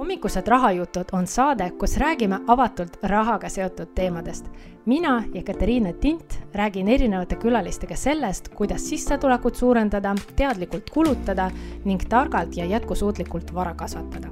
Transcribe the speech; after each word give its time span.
hommikused 0.00 0.48
rahajutud 0.48 1.04
on 1.12 1.26
saade, 1.26 1.70
kus 1.78 1.96
räägime 2.00 2.38
avatult 2.46 2.96
rahaga 3.02 3.48
seotud 3.48 3.86
teemadest. 3.94 4.46
mina 4.86 5.24
ja 5.34 5.42
Katariina 5.42 5.92
Tint 5.92 6.38
räägin 6.54 6.88
erinevate 6.88 7.36
külalistega 7.36 7.96
sellest, 7.96 8.48
kuidas 8.48 8.88
sissetulekut 8.88 9.56
suurendada, 9.56 10.14
teadlikult 10.36 10.90
kulutada 10.90 11.50
ning 11.84 12.00
targalt 12.08 12.56
ja 12.56 12.64
jätkusuutlikult 12.64 13.54
vara 13.54 13.74
kasvatada. 13.74 14.28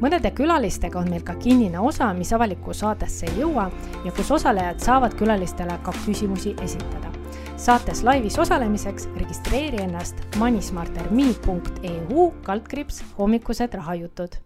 mõnede 0.00 0.30
külalistega 0.30 0.98
on 0.98 1.10
meil 1.10 1.22
ka 1.22 1.34
kinnine 1.34 1.78
osa, 1.78 2.14
mis 2.14 2.32
avalikku 2.32 2.74
saatesse 2.74 3.26
ei 3.26 3.40
jõua 3.40 3.70
ja 4.04 4.12
kus 4.12 4.30
osalejad 4.30 4.80
saavad 4.80 5.14
külalistele 5.14 5.78
ka 5.82 5.92
küsimusi 6.06 6.54
esitada 6.62 7.12
saates 7.56 8.02
laivis 8.02 8.38
osalemiseks 8.38 9.08
registreeri 9.16 9.76
ennast 9.82 10.16
moneysmarter.me.eu 10.36 12.32
kaldkriips 12.42 13.04
hommikused 13.18 13.74
rahajutud 13.74 14.45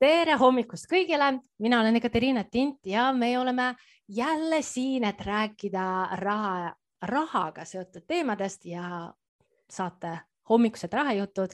tere 0.00 0.36
hommikust 0.40 0.88
kõigile, 0.88 1.34
mina 1.60 1.80
olen 1.82 2.00
Katariina 2.00 2.44
Tint 2.48 2.88
ja 2.88 3.10
me 3.12 3.34
oleme 3.38 3.74
jälle 4.08 4.62
siin, 4.64 5.04
et 5.04 5.20
rääkida 5.20 5.84
raha, 6.22 6.72
rahaga 7.02 7.64
seotud 7.68 8.06
teemadest 8.08 8.64
ja 8.64 9.12
saate 9.70 10.16
hommikused 10.48 10.92
rahajutud, 10.92 11.52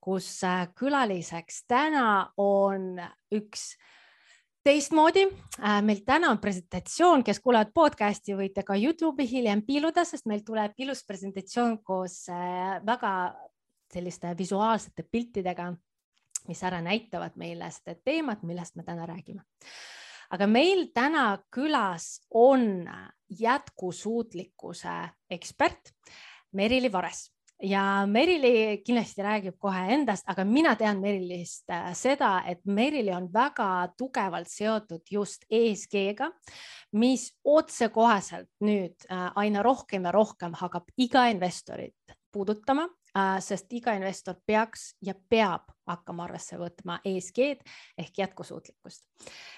kus 0.00 0.28
äh, 0.44 0.68
külaliseks 0.78 1.64
täna 1.66 2.30
on 2.36 3.00
üks 3.34 3.72
teistmoodi. 4.66 5.24
Äh, 5.58 5.80
meil 5.82 6.04
täna 6.06 6.30
on 6.30 6.38
presentatsioon, 6.38 7.24
kes 7.26 7.40
kuulevad 7.42 7.72
podcast'i, 7.74 8.36
võite 8.38 8.62
ka 8.66 8.76
Youtube'i 8.78 9.26
hiljem 9.30 9.64
piiluda, 9.66 10.04
sest 10.06 10.28
meil 10.30 10.44
tuleb 10.46 10.76
ilus 10.84 11.02
presentatsioon 11.08 11.80
koos 11.82 12.26
äh, 12.28 12.76
väga 12.86 13.16
selliste 13.90 14.36
visuaalsete 14.38 15.08
piltidega 15.10 15.72
mis 16.48 16.62
ära 16.66 16.80
näitavad 16.84 17.36
meile 17.36 17.70
seda 17.74 17.96
teemat, 18.04 18.42
millest 18.42 18.76
me 18.76 18.82
täna 18.86 19.06
räägime. 19.06 19.44
aga 20.30 20.46
meil 20.46 20.88
täna 20.94 21.38
külas 21.54 22.20
on 22.30 22.88
jätkusuutlikkuse 23.30 24.98
ekspert 25.30 25.92
Merili 26.52 26.92
Vares 26.92 27.36
ja 27.62 28.06
Merili 28.06 28.82
kindlasti 28.84 29.22
räägib 29.22 29.56
kohe 29.58 29.86
endast, 29.94 30.24
aga 30.28 30.44
mina 30.44 30.74
tean 30.76 31.00
Merilist 31.00 31.70
äh, 31.70 31.90
seda, 31.96 32.42
et 32.46 32.60
Merili 32.64 33.12
on 33.14 33.28
väga 33.32 33.88
tugevalt 33.98 34.50
seotud 34.50 35.06
just 35.10 35.46
ESG-ga, 35.50 36.30
mis 37.00 37.30
otsekoheselt 37.44 38.50
nüüd 38.64 39.08
äh, 39.10 39.30
aina 39.34 39.62
rohkem 39.64 40.04
ja 40.04 40.12
rohkem 40.12 40.56
hakkab 40.56 40.92
iga 40.98 41.26
investorit 41.32 42.16
puudutama, 42.32 42.88
äh, 43.16 43.38
sest 43.40 43.72
iga 43.72 43.96
investor 43.96 44.36
peaks 44.46 44.92
ja 45.02 45.14
peab 45.14 45.72
hakkama 45.86 46.26
arvesse 46.26 46.58
võtma 46.60 46.98
ESG-d 47.04 47.64
ehk 47.98 48.18
jätkusuutlikkust. 48.22 49.04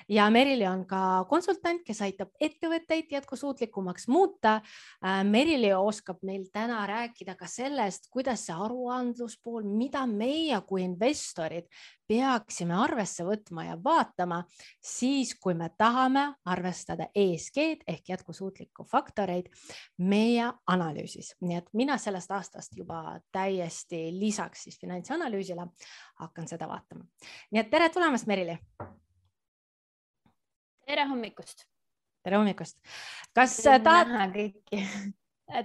ja 0.09 0.29
Merili 0.31 0.67
on 0.67 0.85
ka 0.87 1.25
konsultant, 1.29 1.83
kes 1.87 2.03
aitab 2.07 2.31
ettevõtteid 2.41 3.13
jätkusuutlikumaks 3.13 4.09
muuta. 4.09 4.61
Äh, 5.05 5.23
Merili 5.25 5.73
oskab 5.75 6.23
meil 6.23 6.49
täna 6.53 6.85
rääkida 6.87 7.37
ka 7.37 7.47
sellest, 7.47 8.11
kuidas 8.11 8.47
see 8.47 8.57
aruandluspool, 8.57 9.65
mida 9.65 10.07
meie 10.07 10.61
kui 10.69 10.85
investorid 10.85 11.69
peaksime 12.09 12.75
arvesse 12.75 13.25
võtma 13.27 13.67
ja 13.67 13.77
vaatama 13.85 14.41
siis, 14.85 15.35
kui 15.41 15.55
me 15.55 15.69
tahame 15.77 16.25
arvestada 16.49 17.09
ESG-d 17.15 17.85
ehk 17.89 18.13
jätkusuutlikku 18.15 18.87
faktoreid 18.89 19.51
meie 19.99 20.49
analüüsis. 20.67 21.35
nii 21.41 21.59
et 21.61 21.69
mina 21.73 21.99
sellest 21.99 22.31
aastast 22.33 22.77
juba 22.77 23.21
täiesti 23.33 24.09
lisaks 24.19 24.65
siis 24.65 24.81
finantsanalüüsile 24.81 25.67
hakkan 26.23 26.49
seda 26.49 26.69
vaatama. 26.69 27.05
nii 27.51 27.61
et 27.61 27.71
tere 27.71 27.89
tulemast, 27.89 28.27
Merili. 28.27 28.59
tere 30.87 31.05
hommikust. 31.05 31.67
tere 32.23 32.37
hommikust. 32.37 32.79
kas 33.35 33.61
tahad, 33.85 34.09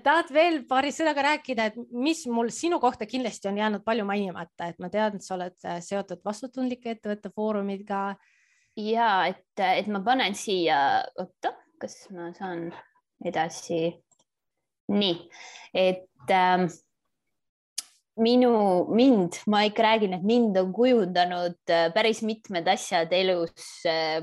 tahad 0.03 0.29
veel 0.33 0.61
paari 0.67 0.91
sõnaga 0.95 1.25
rääkida, 1.27 1.65
et 1.69 1.79
mis 1.91 2.23
mul 2.31 2.51
sinu 2.53 2.79
kohta 2.83 3.07
kindlasti 3.09 3.49
on 3.51 3.59
jäänud 3.59 3.83
palju 3.85 4.05
mainimata, 4.07 4.69
et 4.71 4.79
ma 4.79 4.89
tean, 4.93 5.17
et 5.17 5.25
sa 5.25 5.35
oled 5.35 5.57
äh, 5.67 5.81
seotud 5.83 6.23
vastutundlike 6.25 6.95
ettevõtte 6.95 7.33
foorumiga. 7.35 8.15
ja 8.79 9.09
et, 9.29 9.45
et 9.59 9.87
ma 9.87 10.01
panen 10.01 10.33
siia, 10.35 11.03
oota, 11.19 11.53
kas 11.81 12.07
ma 12.15 12.31
saan 12.37 12.71
edasi? 13.25 13.99
nii, 14.93 15.13
et 15.79 16.31
ähm, 16.31 16.65
minu, 18.19 18.51
mind, 18.91 19.39
ma 19.47 19.63
ikka 19.67 19.83
räägin, 19.83 20.13
et 20.17 20.25
mind 20.27 20.57
on 20.59 20.73
kujundanud 20.75 21.71
äh, 21.71 21.87
päris 21.93 22.21
mitmed 22.21 22.67
asjad 22.67 23.13
elus 23.15 23.85
äh, 23.87 24.21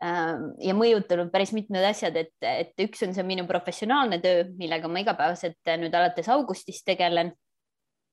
ja 0.00 0.74
mõjutanud 0.76 1.30
päris 1.32 1.54
mitmed 1.56 1.84
asjad, 1.88 2.16
et, 2.20 2.34
et 2.44 2.84
üks 2.84 3.00
on 3.06 3.14
see 3.16 3.24
minu 3.24 3.46
professionaalne 3.48 4.18
töö, 4.20 4.44
millega 4.58 4.90
ma 4.92 5.00
igapäevaselt 5.00 5.70
äh, 5.70 5.78
nüüd 5.80 5.94
alates 5.96 6.28
augustist 6.32 6.84
tegelen. 6.88 7.32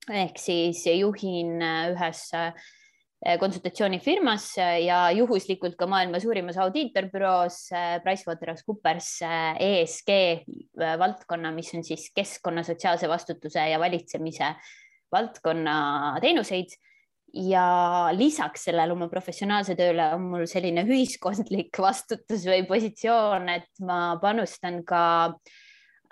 ehk 0.04 0.36
siis 0.36 0.82
juhin 0.86 1.62
ühes 1.64 2.26
konsultatsioonifirmas 3.40 4.50
ja 4.84 4.98
juhuslikult 5.16 5.78
ka 5.80 5.86
maailma 5.88 6.18
suurimas 6.20 6.58
audiitorbüroos 6.60 7.56
PricewaterhouseCoopers 8.04 9.08
ESG 9.64 10.10
valdkonna, 11.00 11.52
mis 11.56 11.72
on 11.72 11.84
siis 11.88 12.10
keskkonna, 12.12 12.62
sotsiaalse 12.62 13.08
vastutuse 13.08 13.64
ja 13.70 13.80
valitsemise 13.80 14.52
valdkonna 15.12 16.18
teenuseid 16.20 16.76
ja 17.34 17.66
lisaks 18.14 18.68
sellele 18.68 18.94
oma 18.94 19.08
professionaalse 19.10 19.74
tööle 19.78 20.06
on 20.14 20.28
mul 20.30 20.46
selline 20.50 20.84
ühiskondlik 20.86 21.74
vastutus 21.86 22.46
või 22.48 22.62
positsioon, 22.68 23.50
et 23.56 23.84
ma 23.84 24.16
panustan 24.22 24.82
ka 24.86 25.04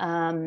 ähm, 0.03 0.44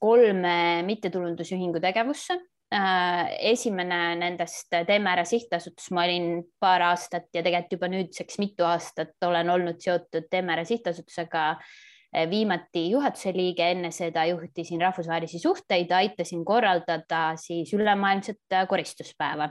kolme 0.00 0.56
mittetulundusühingu 0.88 1.82
tegevusse 1.84 2.38
äh,. 2.74 3.34
esimene 3.52 4.14
nendest 4.20 4.72
Teeme 4.72 5.12
Ära 5.12 5.24
sihtasutus, 5.28 5.90
ma 5.92 6.06
olin 6.08 6.44
paar 6.60 6.88
aastat 6.90 7.28
ja 7.34 7.42
tegelikult 7.44 7.76
juba 7.76 7.90
nüüdseks 7.92 8.40
mitu 8.40 8.64
aastat 8.68 9.16
olen 9.28 9.52
olnud 9.52 9.82
seotud 9.84 10.30
Teeme 10.32 10.56
Ära 10.56 10.64
sihtasutusega 10.64 11.50
äh, 11.50 12.24
viimati 12.30 12.86
juhatuse 12.90 13.34
liige, 13.36 13.68
enne 13.74 13.90
seda 13.92 14.24
juhtisin 14.30 14.80
rahvusvahelisi 14.80 15.42
suhteid, 15.42 15.92
aitasin 15.92 16.44
korraldada 16.44 17.34
siis 17.36 17.74
ülemaailmset 17.76 18.40
äh, 18.52 18.64
koristuspäeva. 18.68 19.50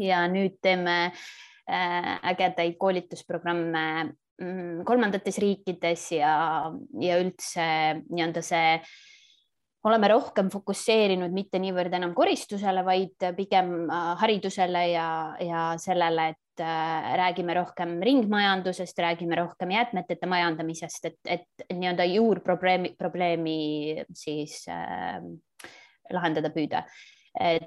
Ja 0.00 0.24
nüüd 0.30 0.58
teeme 0.64 0.96
äh, 1.12 2.12
ägedaid 2.32 2.76
koolitusprogramme 2.80 3.86
mm, 4.40 4.82
kolmandates 4.88 5.38
riikides 5.42 6.10
ja, 6.18 6.34
ja 7.00 7.18
üldse 7.22 7.66
nii-öelda 8.08 8.44
see 8.44 8.76
oleme 9.82 10.12
rohkem 10.12 10.46
fokusseerinud 10.52 11.32
mitte 11.34 11.58
niivõrd 11.58 11.94
enam 11.98 12.12
koristusele, 12.14 12.84
vaid 12.86 13.30
pigem 13.38 13.74
äh, 13.88 14.12
haridusele 14.22 14.86
ja, 14.92 15.08
ja 15.42 15.66
sellele, 15.82 16.32
et 16.34 16.42
Äh, 16.60 17.16
räägime 17.16 17.54
rohkem 17.54 18.02
ringmajandusest, 18.02 18.98
räägime 18.98 19.36
rohkem 19.36 19.70
jäätmeteta 19.70 20.26
majandamisest, 20.26 21.04
et, 21.04 21.18
et 21.24 21.64
nii-öelda 21.72 22.04
juurprobleemi, 22.04 22.90
probleemi 22.98 24.02
siis 24.12 24.58
äh, 24.68 25.16
lahendada 26.12 26.50
püüda. 26.52 26.84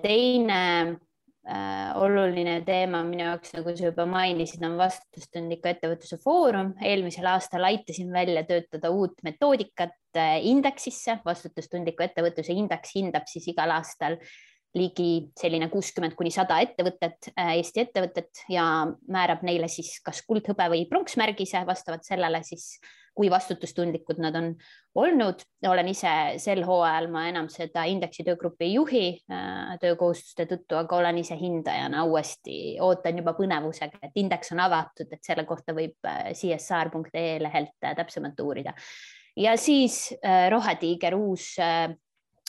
Teine 0.04 0.60
oluline 2.02 2.56
teema 2.66 3.04
minu 3.06 3.22
jaoks, 3.22 3.52
nagu 3.54 3.74
sa 3.78 3.86
juba 3.92 4.08
mainisid, 4.10 4.64
on 4.66 4.80
vastutustundliku 4.80 5.70
ettevõtluse 5.70 6.18
foorum. 6.24 6.74
eelmisel 6.82 7.28
aastal 7.30 7.68
aitasin 7.70 8.10
välja 8.14 8.42
töötada 8.50 8.90
uut 8.90 9.22
metoodikat 9.24 9.94
äh, 10.18 10.40
indeksisse, 10.42 11.20
vastutustundliku 11.26 12.08
ettevõtluse 12.08 12.56
indeks 12.58 12.96
hindab 12.98 13.30
siis 13.30 13.46
igal 13.54 13.76
aastal 13.78 14.18
äh, 14.18 14.34
ligi 14.76 15.32
selline 15.40 15.70
kuuskümmend 15.72 16.16
kuni 16.20 16.32
sada 16.34 16.58
ettevõtet, 16.64 17.32
äh, 17.34 17.56
Eesti 17.60 17.86
ettevõtet 17.86 18.44
ja 18.52 18.66
määrab 19.12 19.46
neile 19.48 19.70
siis 19.72 19.98
kas 20.04 20.22
kuldhõbe 20.28 20.68
või 20.74 20.84
pronksmärgise 20.90 21.64
vastavalt 21.68 22.08
sellele 22.08 22.42
siis, 22.44 22.76
kui 23.16 23.30
vastutustundlikud 23.32 24.20
nad 24.20 24.36
on 24.36 24.52
olnud. 24.96 25.44
olen 25.68 25.88
ise 25.88 26.12
sel 26.42 26.64
hooajal, 26.68 27.08
ma 27.12 27.26
enam 27.30 27.48
seda 27.50 27.86
indeksi 27.90 28.26
töögrupi 28.28 28.68
ei 28.68 28.74
juhi 28.76 29.06
äh, 29.32 29.76
töökohustuste 29.82 30.48
tõttu, 30.52 30.78
aga 30.80 31.00
olen 31.00 31.20
ise 31.24 31.38
hindajana 31.40 32.04
uuesti, 32.06 32.78
ootan 32.84 33.22
juba 33.22 33.34
põnevusega, 33.38 34.02
et 34.04 34.22
indeks 34.22 34.52
on 34.56 34.64
avatud, 34.68 35.12
et 35.12 35.24
selle 35.24 35.46
kohta 35.48 35.76
võib 35.78 36.10
äh, 36.10 36.32
csr.ee 36.36 37.38
lehelt 37.44 37.76
täpsemalt 37.82 38.40
uurida. 38.44 38.76
ja 39.36 39.58
siis 39.58 40.10
Rohetiiger, 40.50 41.16
uus 41.16 41.56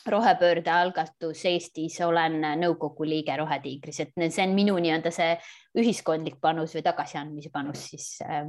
rohepöörde 0.07 0.71
algatus 0.71 1.45
Eestis, 1.45 1.99
olen 2.05 2.39
nõukogu 2.61 3.07
liige 3.09 3.37
Rohetiigris, 3.37 4.01
et 4.05 4.15
see 4.31 4.45
on 4.45 4.55
minu 4.55 4.77
nii-öelda 4.79 5.11
see 5.15 5.35
ühiskondlik 5.83 6.39
panus 6.41 6.77
või 6.77 6.85
tagasiandmise 6.87 7.51
panus 7.55 7.89
siis 7.91 8.11
äh,. 8.23 8.47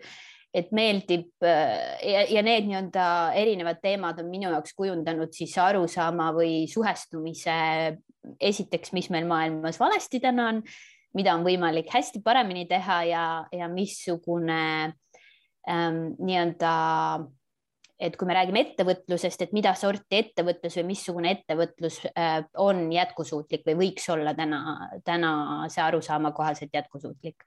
et 0.51 0.73
meeldib 0.75 1.29
ja, 1.47 2.25
ja 2.27 2.41
need 2.43 2.65
nii-öelda 2.67 3.05
erinevad 3.39 3.79
teemad 3.85 4.19
on 4.19 4.27
minu 4.33 4.49
jaoks 4.51 4.75
kujundanud 4.75 5.31
siis 5.31 5.53
arusaama 5.63 6.33
või 6.35 6.65
suhestumise 6.67 7.55
esiteks, 8.41 8.91
mis 8.97 9.11
meil 9.15 9.29
maailmas 9.31 9.79
valesti 9.79 10.19
täna 10.23 10.49
on, 10.51 10.59
mida 11.15 11.37
on 11.39 11.47
võimalik 11.47 11.91
hästi 11.95 12.23
paremini 12.25 12.67
teha 12.71 13.03
ja, 13.07 13.27
ja 13.55 13.69
missugune 13.71 14.63
ähm, 15.71 16.01
nii-öelda 16.19 16.73
et 18.01 18.17
kui 18.17 18.29
me 18.29 18.35
räägime 18.37 18.63
ettevõtlusest, 18.65 19.43
et 19.45 19.51
mida 19.53 19.75
sorti 19.77 20.23
ettevõtlus 20.23 20.79
või 20.81 20.87
missugune 20.95 21.35
ettevõtlus 21.37 22.01
äh, 22.11 22.39
on 22.63 22.87
jätkusuutlik 22.95 23.67
või 23.69 23.77
võiks 23.85 24.09
olla 24.13 24.33
täna, 24.35 24.61
tänase 25.05 25.83
arusaama 25.85 26.33
kohaselt 26.37 26.73
jätkusuutlik 26.75 27.45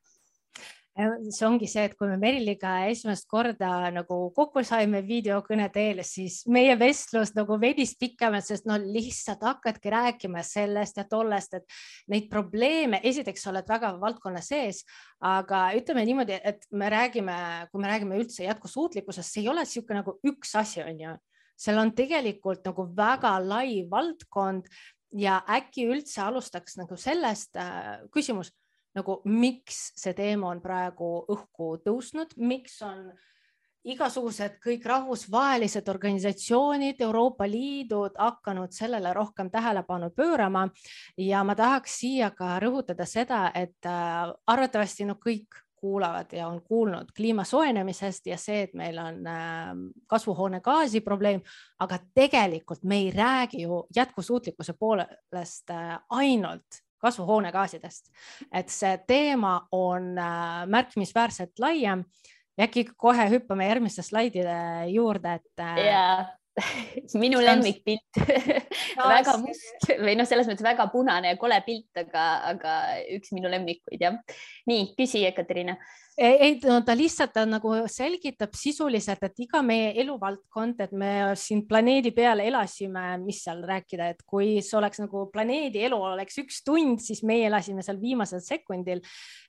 see 0.94 1.46
ongi 1.48 1.66
see, 1.70 1.88
et 1.88 1.96
kui 1.98 2.06
me 2.06 2.20
Meriliga 2.22 2.76
esimest 2.86 3.26
korda 3.30 3.90
nagu 3.94 4.18
kokku 4.36 4.62
saime 4.66 5.02
videokõne 5.06 5.66
teel, 5.74 6.04
siis 6.06 6.44
meie 6.46 6.76
vestlus 6.78 7.34
nagu 7.34 7.58
veidis 7.62 7.96
pikemalt, 7.98 8.46
sest 8.46 8.68
no 8.70 8.78
lihtsalt 8.78 9.42
hakkadki 9.42 9.90
rääkima 9.90 10.44
sellest 10.46 11.02
ja 11.02 11.08
tollest, 11.10 11.58
et 11.58 11.78
neid 12.14 12.30
probleeme, 12.30 13.02
esiteks 13.10 13.42
sa 13.42 13.50
oled 13.50 13.70
väga 13.70 13.96
valdkonna 14.02 14.44
sees, 14.46 14.84
aga 15.18 15.66
ütleme 15.80 16.06
niimoodi, 16.06 16.38
et 16.38 16.70
me 16.72 16.94
räägime, 16.94 17.38
kui 17.72 17.82
me 17.82 17.90
räägime 17.90 18.22
üldse 18.22 18.46
jätkusuutlikkusest, 18.46 19.34
see 19.34 19.48
ei 19.48 19.50
ole 19.50 19.66
niisugune 19.66 20.04
nagu 20.04 20.20
üks 20.30 20.54
asi, 20.62 20.84
on 20.86 21.06
ju, 21.08 21.20
seal 21.58 21.82
on 21.82 21.94
tegelikult 21.98 22.68
nagu 22.70 22.86
väga 22.94 23.40
lai 23.42 23.82
valdkond 23.90 24.70
ja 25.18 25.42
äkki 25.58 25.88
üldse 25.90 26.22
alustaks 26.22 26.78
nagu 26.78 26.98
sellest 26.98 27.58
äh, 27.58 28.04
küsimus 28.14 28.54
nagu 28.96 29.22
miks 29.26 29.92
see 30.00 30.14
teema 30.18 30.50
on 30.54 30.62
praegu 30.62 31.26
õhku 31.34 31.78
tõusnud, 31.86 32.36
miks 32.38 32.82
on 32.86 33.12
igasugused 33.84 34.60
kõik 34.64 34.86
rahvusvahelised 34.88 35.90
organisatsioonid, 35.92 37.02
Euroopa 37.04 37.48
Liidud 37.50 38.16
hakanud 38.20 38.72
sellele 38.72 39.12
rohkem 39.14 39.52
tähelepanu 39.52 40.10
pöörama. 40.16 40.70
Ja 41.18 41.44
ma 41.44 41.56
tahaks 41.56 42.00
siia 42.00 42.32
ka 42.32 42.58
rõhutada 42.64 43.06
seda, 43.10 43.50
et 43.56 43.86
äh, 43.86 44.32
arvatavasti 44.48 45.08
no 45.10 45.18
kõik 45.20 45.60
kuulavad 45.84 46.32
ja 46.32 46.48
on 46.48 46.62
kuulnud 46.64 47.12
kliima 47.16 47.44
soojenemisest 47.44 48.30
ja 48.32 48.38
see, 48.40 48.62
et 48.70 48.74
meil 48.80 48.98
on 49.04 49.20
äh, 49.28 49.74
kasvuhoonegaasi 50.08 51.04
probleem, 51.04 51.44
aga 51.84 52.00
tegelikult 52.16 52.88
me 52.88 53.02
ei 53.04 53.12
räägi 53.12 53.66
ju 53.66 53.84
jätkusuutlikkuse 53.96 54.78
poolest 54.80 55.76
äh, 55.76 56.00
ainult 56.10 56.83
kasvuhoonegaasidest, 57.04 58.12
et 58.54 58.72
see 58.74 58.94
teema 59.08 59.58
on 59.76 60.14
äh, 60.18 60.64
märkimisväärselt 60.72 61.60
laiem 61.64 62.06
ja 62.58 62.68
äkki 62.68 62.88
kohe 62.98 63.28
hüppame 63.32 63.68
järgmiste 63.68 64.06
slaidide 64.06 64.56
juurde, 64.94 65.40
et 65.42 65.64
äh, 65.66 65.84
yeah. 65.86 66.32
minu 67.18 67.40
lemmikpilt 67.42 68.20
väga 69.16 69.40
must 69.42 69.88
või 69.90 70.14
noh, 70.20 70.28
selles 70.30 70.46
mõttes 70.46 70.66
väga 70.66 70.86
punane 70.94 71.32
ja 71.32 71.40
kole 71.42 71.58
pilt, 71.66 71.90
aga, 71.98 72.26
aga 72.52 72.76
üks 73.16 73.34
minu 73.34 73.50
lemmikuid 73.50 74.06
jah. 74.06 74.20
nii, 74.70 74.92
küsi, 75.00 75.24
Ekaterina 75.26 75.80
ei, 76.18 76.60
no 76.68 76.78
ta 76.86 76.94
lihtsalt 76.98 77.34
ta 77.34 77.44
nagu 77.50 77.74
selgitab 77.90 78.54
sisuliselt, 78.58 79.24
et 79.26 79.40
iga 79.46 79.64
meie 79.66 79.94
eluvaldkond, 80.04 80.84
et 80.86 80.94
me 80.94 81.12
siin 81.40 81.64
planeedi 81.70 82.12
peal 82.14 82.44
elasime, 82.44 83.06
mis 83.24 83.42
seal 83.46 83.64
rääkida, 83.66 84.12
et 84.14 84.22
kui 84.28 84.60
see 84.62 84.78
oleks 84.78 85.02
nagu 85.02 85.26
planeedi 85.34 85.82
elu 85.88 85.98
oleks 86.14 86.38
üks 86.44 86.62
tund, 86.66 87.02
siis 87.02 87.24
meie 87.26 87.48
elasime 87.50 87.86
seal 87.86 88.02
viimasel 88.02 88.44
sekundil. 88.46 89.02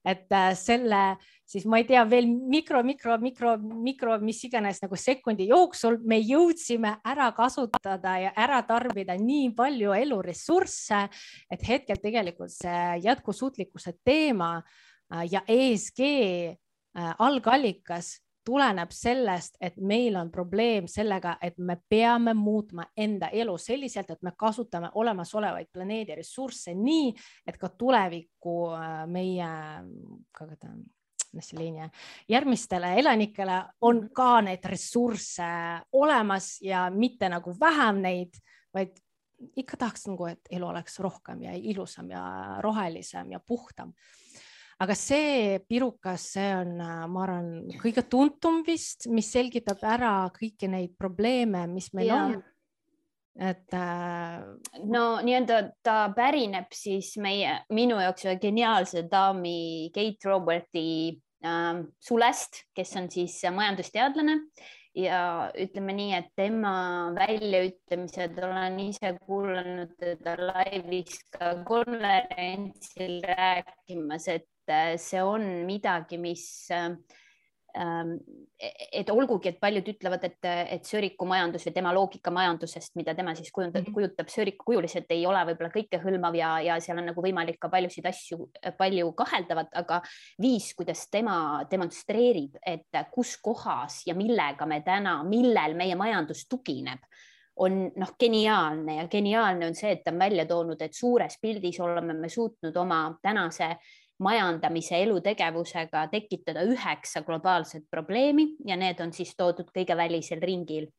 et 0.04 0.32
äh, 0.32 0.52
selle 0.52 1.16
siis 1.48 1.64
ma 1.68 1.78
ei 1.80 1.86
tea 1.88 2.02
veel 2.08 2.26
mikro, 2.28 2.82
mikro, 2.84 3.18
mikro, 3.20 3.54
mikro, 3.58 4.16
mis 4.24 4.40
iganes 4.48 4.80
nagu 4.82 4.96
sekundi 5.00 5.48
jooksul 5.50 5.98
me 6.08 6.18
jõudsime 6.20 6.96
ära 7.04 7.30
kasutada 7.36 8.16
ja 8.22 8.32
ära 8.36 8.62
tarbida 8.66 9.16
nii 9.20 9.52
palju 9.56 9.92
eluressursse, 9.96 11.04
et 11.52 11.68
hetkel 11.68 12.00
tegelikult 12.02 12.52
see 12.54 13.04
jätkusuutlikkuse 13.04 13.96
teema 14.04 14.56
ja 15.30 15.42
ESG 15.48 16.00
äh, 16.00 17.14
algallikas 17.18 18.24
tuleneb 18.44 18.92
sellest, 18.92 19.56
et 19.60 19.76
meil 19.80 20.16
on 20.20 20.30
probleem 20.30 20.88
sellega, 20.90 21.38
et 21.42 21.56
me 21.58 21.78
peame 21.88 22.34
muutma 22.36 22.84
enda 22.96 23.30
elu 23.32 23.54
selliselt, 23.58 24.10
et 24.10 24.22
me 24.22 24.34
kasutame 24.36 24.90
olemasolevaid 25.00 25.70
planeedi 25.72 26.18
ressursse 26.18 26.74
nii, 26.76 27.14
et 27.46 27.56
ka 27.60 27.72
tuleviku 27.78 28.58
äh, 28.76 28.98
meie, 29.08 29.48
järgmistele 32.28 32.92
elanikele 33.00 33.62
on 33.80 33.96
mhm. 33.96 34.12
ka 34.14 34.40
neid 34.46 34.68
ressursse 34.70 35.48
olemas 35.92 36.58
ja 36.62 36.90
mitte 36.94 37.28
nagu 37.32 37.56
vähem 37.60 38.02
neid, 38.04 38.36
vaid 38.74 39.00
ikka 39.56 39.76
tahaks 39.76 40.06
nagu, 40.06 40.28
et 40.30 40.52
elu 40.52 40.66
oleks 40.66 41.00
rohkem 41.02 41.42
ja 41.42 41.54
ilusam 41.56 42.10
ja 42.10 42.24
rohelisem 42.62 43.32
ja 43.32 43.40
puhtam 43.40 43.92
aga 44.82 44.96
see 44.98 45.60
pirukas, 45.68 46.30
see 46.34 46.48
on, 46.56 46.76
ma 46.80 47.22
arvan, 47.26 47.52
kõige 47.82 48.06
tuntum 48.10 48.62
vist, 48.66 49.08
mis 49.12 49.30
selgitab 49.30 49.84
ära 49.86 50.16
kõiki 50.34 50.70
neid 50.70 50.96
probleeme, 50.98 51.66
mis 51.70 51.92
meil 51.94 52.10
ja. 52.10 52.24
on 52.24 52.42
et 53.34 53.74
äh.... 53.74 54.42
no 54.86 55.04
nii-öelda 55.24 55.60
ta 55.82 55.96
pärineb 56.14 56.70
siis 56.74 57.16
meie, 57.22 57.56
minu 57.74 57.98
jaoks 57.98 58.28
ühe 58.28 58.36
geniaalse 58.42 59.04
daami 59.10 59.90
Kate 59.94 60.28
Roberti 60.30 60.86
äh, 61.42 61.82
sulest, 61.98 62.62
kes 62.76 62.94
on 63.00 63.10
siis 63.10 63.40
majandusteadlane 63.50 64.38
ja 64.94 65.50
ütleme 65.58 65.96
nii, 65.98 66.12
et 66.20 66.30
tema 66.38 67.10
väljaütlemised 67.16 68.38
olen 68.38 68.78
ise 68.86 69.14
kuulanud 69.26 69.94
teda 69.98 70.36
laivis 70.38 71.18
ka 71.34 71.56
konverentsil 71.66 73.18
rääkimas, 73.26 74.28
et 74.30 74.46
et 74.70 75.00
see 75.02 75.22
on 75.22 75.42
midagi, 75.66 76.18
mis 76.18 76.46
ähm, 76.72 76.98
et 78.92 79.10
olgugi, 79.10 79.50
et 79.50 79.58
paljud 79.60 79.88
ütlevad, 79.90 80.22
et, 80.28 80.46
et 80.46 80.86
söörikumajandus 80.86 81.66
või 81.66 81.74
tema 81.74 81.92
loogika 81.94 82.30
majandusest, 82.34 82.94
mida 82.98 83.14
tema 83.18 83.34
siis 83.34 83.50
kujundab, 83.52 83.82
-hmm. 83.82 83.94
kujutab 83.96 84.30
söörikukujuliselt, 84.30 85.10
ei 85.10 85.26
ole 85.26 85.42
võib-olla 85.50 85.72
kõikehõlmav 85.74 86.38
ja, 86.38 86.52
ja 86.62 86.78
seal 86.80 87.00
on 87.02 87.10
nagu 87.10 87.24
võimalik 87.24 87.58
ka 87.60 87.68
paljusid 87.72 88.06
asju 88.06 88.48
palju 88.78 89.12
kaheldavat, 89.18 89.74
aga 89.82 90.00
viis, 90.40 90.70
kuidas 90.78 91.08
tema 91.10 91.64
demonstreerib, 91.70 92.56
et 92.66 93.02
kus 93.10 93.36
kohas 93.42 94.04
ja 94.06 94.14
millega 94.14 94.66
me 94.66 94.80
täna, 94.86 95.22
millel 95.26 95.74
meie 95.74 95.98
majandus 95.98 96.46
tugineb 96.46 97.02
on 97.56 97.92
noh, 97.96 98.16
geniaalne 98.18 98.96
ja 98.96 99.08
geniaalne 99.08 99.66
on 99.66 99.76
see, 99.78 99.92
et 99.94 100.02
ta 100.04 100.10
on 100.10 100.18
välja 100.18 100.46
toonud, 100.46 100.80
et 100.82 100.94
suures 100.94 101.36
pildis 101.42 101.78
oleme 101.80 102.14
me 102.18 102.28
suutnud 102.28 102.76
oma 102.76 103.18
tänase 103.22 103.68
äh, 103.70 103.92
majandamise 104.24 104.98
elutegevusega 105.04 106.06
tekitada 106.12 106.64
üheksa 106.66 107.22
globaalset 107.26 107.86
probleemi 107.90 108.54
ja 108.66 108.76
need 108.80 109.00
on 109.04 109.12
siis 109.12 109.34
toodud 109.36 109.70
kõige 109.74 109.96
välisel 109.96 110.42
ringil. 110.42 110.90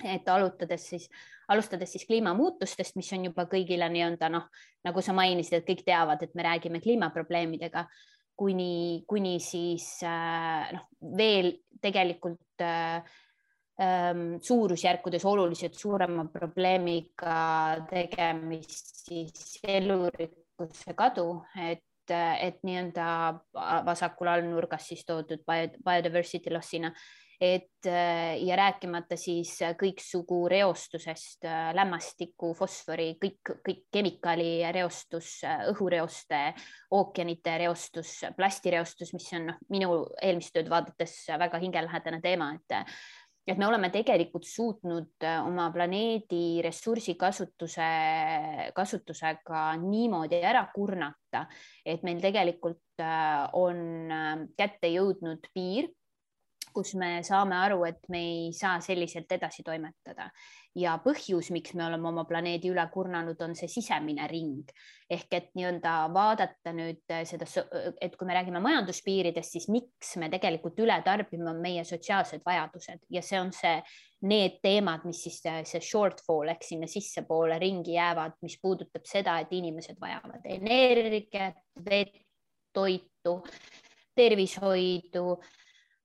et 0.00 0.28
alutades 0.32 0.86
siis, 0.88 1.10
alustades 1.52 1.90
siis 1.92 2.06
kliimamuutustest, 2.08 2.94
mis 2.96 3.10
on 3.12 3.26
juba 3.26 3.44
kõigile 3.50 3.88
nii-öelda 3.92 4.30
noh, 4.32 4.46
nagu 4.86 5.02
sa 5.04 5.12
mainisid, 5.12 5.58
et 5.58 5.66
kõik 5.66 5.82
teavad, 5.84 6.22
et 6.22 6.32
me 6.34 6.46
räägime 6.46 6.80
kliimaprobleemidega 6.80 7.84
kuni, 8.40 9.04
kuni 9.08 9.34
siis 9.44 9.98
äh, 10.08 10.70
noh, 10.72 10.86
veel 11.18 11.52
tegelikult 11.82 12.64
äh, 12.64 13.04
ähm, 13.82 14.38
suurusjärkudes 14.40 15.24
oluliselt 15.28 15.76
suurema 15.76 16.24
probleemiga 16.32 17.84
tegemist 17.90 19.04
siis 19.04 19.60
elurikkuse 19.60 20.96
kadu, 20.96 21.42
et 21.60 21.84
et, 22.10 22.60
nii-öelda 22.66 23.06
vasakul 23.86 24.30
all 24.32 24.46
nurgas 24.46 24.88
siis 24.90 25.04
toodud 25.08 25.42
biodiversity 25.46 26.52
loss'ina, 26.52 26.92
et 27.40 27.88
ja 28.44 28.56
rääkimata 28.56 29.16
siis 29.16 29.54
kõiksugu 29.80 30.42
reostusest, 30.52 31.46
lämmastiku, 31.76 32.50
fosfori, 32.58 33.14
kõik, 33.22 33.54
kõik 33.64 33.86
kemikaalireostus, 33.96 35.38
õhureoste, 35.72 36.42
ookeanite 36.98 37.56
reostus, 37.64 38.18
plastireostus, 38.36 39.14
mis 39.16 39.30
on 39.38 39.48
noh, 39.52 39.62
minu 39.72 39.94
eelmist 40.20 40.52
tööd 40.56 40.68
vaadates 40.68 41.16
väga 41.40 41.62
hingelähedane 41.64 42.20
teema, 42.20 42.52
et 42.60 42.76
et 43.50 43.58
me 43.58 43.66
oleme 43.66 43.90
tegelikult 43.90 44.46
suutnud 44.46 45.24
äh, 45.26 45.40
oma 45.46 45.68
planeedi 45.74 46.60
ressursikasutuse, 46.62 47.88
kasutusega 48.76 49.64
niimoodi 49.82 50.38
ära 50.46 50.62
kurnata, 50.74 51.46
et 51.84 52.04
meil 52.06 52.22
tegelikult 52.22 53.02
äh, 53.02 53.48
on 53.58 53.80
äh, 54.14 54.44
kätte 54.58 54.92
jõudnud 54.92 55.50
piir, 55.54 55.90
kus 56.74 56.94
me 56.98 57.20
saame 57.26 57.56
aru, 57.58 57.84
et 57.88 58.08
me 58.12 58.20
ei 58.20 58.50
saa 58.56 58.78
selliselt 58.84 59.30
edasi 59.32 59.64
toimetada. 59.66 60.28
Ja 60.78 60.92
põhjus, 61.02 61.48
miks 61.50 61.74
me 61.74 61.82
oleme 61.82 62.06
oma 62.12 62.22
planeedi 62.28 62.70
üle 62.70 62.84
kurnanud, 62.92 63.40
on 63.42 63.56
see 63.58 63.66
sisemine 63.70 64.28
ring. 64.30 64.68
Ehk 65.10 65.34
et 65.34 65.48
nii-öelda 65.58 65.94
vaadata 66.14 66.74
nüüd 66.76 67.10
äh, 67.10 67.24
seda, 67.26 67.48
et 68.00 68.14
kui 68.16 68.28
me 68.28 68.36
räägime 68.38 68.62
majanduspiiridest, 68.62 69.56
siis 69.56 69.66
miks 69.72 70.14
me 70.22 70.30
tegelikult 70.30 70.78
üle 70.84 71.00
tarbime, 71.06 71.48
on 71.50 71.58
meie 71.64 71.82
sotsiaalsed 71.88 72.46
vajadused. 72.46 73.02
Ja 73.10 73.22
see 73.26 73.40
on 73.42 73.50
see 73.56 73.80
need 74.30 74.60
teemad, 74.62 75.02
mis 75.08 75.24
siis 75.26 75.40
see 75.42 75.82
shortfall 75.82 76.52
ehk 76.52 76.62
sinna 76.66 76.86
sissepoole 76.90 77.58
ringi 77.58 77.96
jäävad, 77.96 78.38
mis 78.46 78.58
puudutab 78.62 79.08
seda, 79.08 79.40
et 79.42 79.52
inimesed 79.56 79.98
vajavad 80.00 80.46
energiat, 80.54 81.58
vett, 81.86 82.14
toitu, 82.72 83.40
tervishoidu 84.14 85.24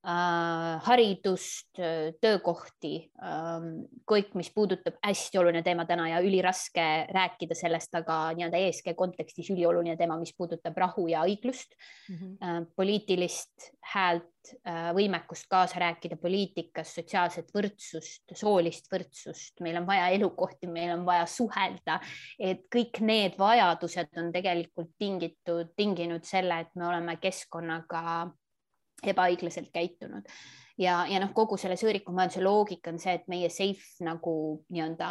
haridust, 0.06 1.80
töökohti, 2.22 2.94
ähm, 3.26 3.70
kõik, 4.06 4.36
mis 4.38 4.52
puudutab 4.54 5.00
hästi 5.02 5.40
oluline 5.42 5.64
teema 5.66 5.86
täna 5.90 6.08
ja 6.12 6.20
üliraske 6.22 6.86
rääkida 7.10 7.58
sellest, 7.58 7.94
aga 7.98 8.20
nii-öelda 8.38 8.62
ESG 8.68 8.94
kontekstis 8.98 9.50
ülioluline 9.54 9.98
teema, 9.98 10.20
mis 10.22 10.36
puudutab 10.38 10.78
rahu 10.78 11.08
ja 11.10 11.26
õiglust 11.26 11.74
mm, 12.10 12.16
-hmm. 12.16 12.70
poliitilist 12.76 13.72
häält, 13.96 14.54
äh, 14.62 14.94
võimekust 14.94 15.50
kaasa 15.50 15.82
rääkida 15.82 16.22
poliitikas, 16.22 16.94
sotsiaalset 17.00 17.50
võrdsust, 17.56 18.38
soolist 18.38 18.92
võrdsust, 18.94 19.58
meil 19.66 19.82
on 19.82 19.90
vaja 19.90 20.10
elukohti, 20.14 20.68
meil 20.68 20.94
on 21.00 21.06
vaja 21.06 21.26
suhelda, 21.26 22.00
et 22.40 22.68
kõik 22.70 23.02
need 23.02 23.38
vajadused 23.42 24.18
on 24.22 24.32
tegelikult 24.32 24.94
tingitud, 25.00 25.74
tinginud 25.76 26.24
selle, 26.24 26.60
et 26.62 26.76
me 26.76 26.88
oleme 26.94 27.18
keskkonnaga 27.18 28.30
ebaõiglaselt 29.04 29.72
käitunud 29.74 30.28
ja, 30.78 31.06
ja 31.10 31.20
noh, 31.24 31.34
kogu 31.36 31.58
selle 31.60 31.78
sõõrikumajanduse 31.80 32.44
loogika 32.44 32.92
on 32.94 33.00
see, 33.02 33.16
et 33.20 33.28
meie 33.32 33.50
safe 33.54 34.06
nagu 34.06 34.36
nii-öelda 34.70 35.10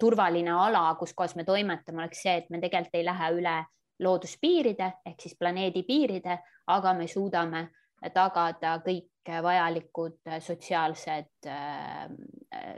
turvaline 0.00 0.52
ala, 0.56 0.86
kus 0.98 1.12
kohas 1.16 1.34
me 1.36 1.44
toimetame, 1.44 2.04
oleks 2.04 2.24
see, 2.24 2.36
et 2.40 2.50
me 2.50 2.60
tegelikult 2.62 3.00
ei 3.00 3.06
lähe 3.06 3.30
üle 3.38 3.56
looduspiiride 4.04 4.90
ehk 5.06 5.20
siis 5.22 5.36
planeedi 5.38 5.84
piiride, 5.86 6.38
aga 6.72 6.94
me 6.98 7.06
suudame 7.08 7.68
tagada 8.14 8.78
kõik 8.84 9.10
vajalikud 9.24 10.18
sotsiaalsed 10.44 11.48
äh,, 11.48 12.08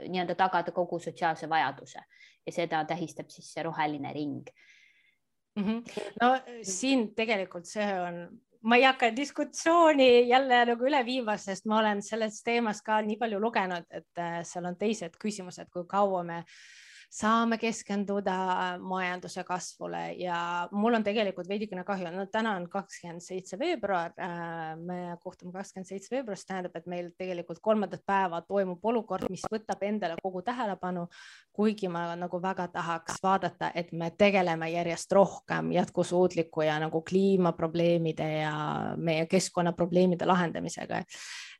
nii-öelda 0.07 0.35
tagada 0.39 0.71
kogu 0.71 0.99
sotsiaalse 1.03 1.49
vajaduse 1.49 1.99
ja 2.47 2.53
seda 2.55 2.83
tähistab 2.87 3.27
siis 3.33 3.49
see 3.51 3.65
roheline 3.67 4.13
ring 4.15 4.47
mm. 5.57 5.63
-hmm. 5.63 5.81
no 6.21 6.61
siin 6.63 7.09
tegelikult 7.15 7.67
see 7.67 7.89
on 7.99 8.21
ma 8.61 8.77
ei 8.77 8.83
hakka 8.87 9.11
diskussiooni 9.15 10.27
jälle 10.29 10.63
nagu 10.71 10.87
üle 10.89 11.03
viima, 11.05 11.37
sest 11.37 11.65
ma 11.65 11.79
olen 11.79 12.01
sellest 12.01 12.43
teemast 12.45 12.85
ka 12.85 13.01
nii 13.05 13.17
palju 13.21 13.39
lugenud, 13.39 13.85
et 13.91 14.21
äh, 14.21 14.41
seal 14.47 14.65
on 14.69 14.77
teised 14.79 15.17
küsimused, 15.21 15.69
kui 15.73 15.85
kaua 15.89 16.23
me 16.23 16.43
saame 17.09 17.57
keskenduda 17.57 18.77
majanduse 18.83 19.43
kasvule 19.47 20.01
ja 20.19 20.67
mul 20.71 20.97
on 20.97 21.03
tegelikult 21.03 21.47
veidikene 21.49 21.85
kahju, 21.87 22.09
no 22.11 22.25
täna 22.31 22.55
on 22.59 22.67
kakskümmend 22.69 23.23
seitse 23.23 23.59
veebruar, 23.59 24.11
äh, 24.19 24.75
me 24.75 25.15
kohtume 25.23 25.53
kakskümmend 25.55 25.87
seitse 25.87 26.11
veebruar, 26.11 26.39
see 26.39 26.49
tähendab, 26.51 26.75
et 26.75 26.89
meil 26.91 27.09
tegelikult 27.17 27.61
kolmandat 27.63 28.03
päeva 28.05 28.41
toimub 28.47 28.83
olukord, 28.91 29.29
mis 29.31 29.45
võtab 29.51 29.83
endale 29.87 30.19
kogu 30.21 30.43
tähelepanu. 30.43 31.07
kuigi 31.57 31.87
ma 31.89 32.15
nagu 32.15 32.37
väga 32.41 32.67
tahaks 32.67 33.15
vaadata, 33.23 33.71
et 33.75 33.91
me 33.91 34.11
tegeleme 34.11 34.69
järjest 34.69 35.11
rohkem 35.11 35.71
jätkusuutliku 35.71 36.61
ja 36.61 36.77
nagu 36.79 37.01
kliimaprobleemide 37.01 38.27
ja 38.41 38.53
meie 38.97 39.25
keskkonnaprobleemide 39.25 40.25
lahendamisega. 40.25 41.03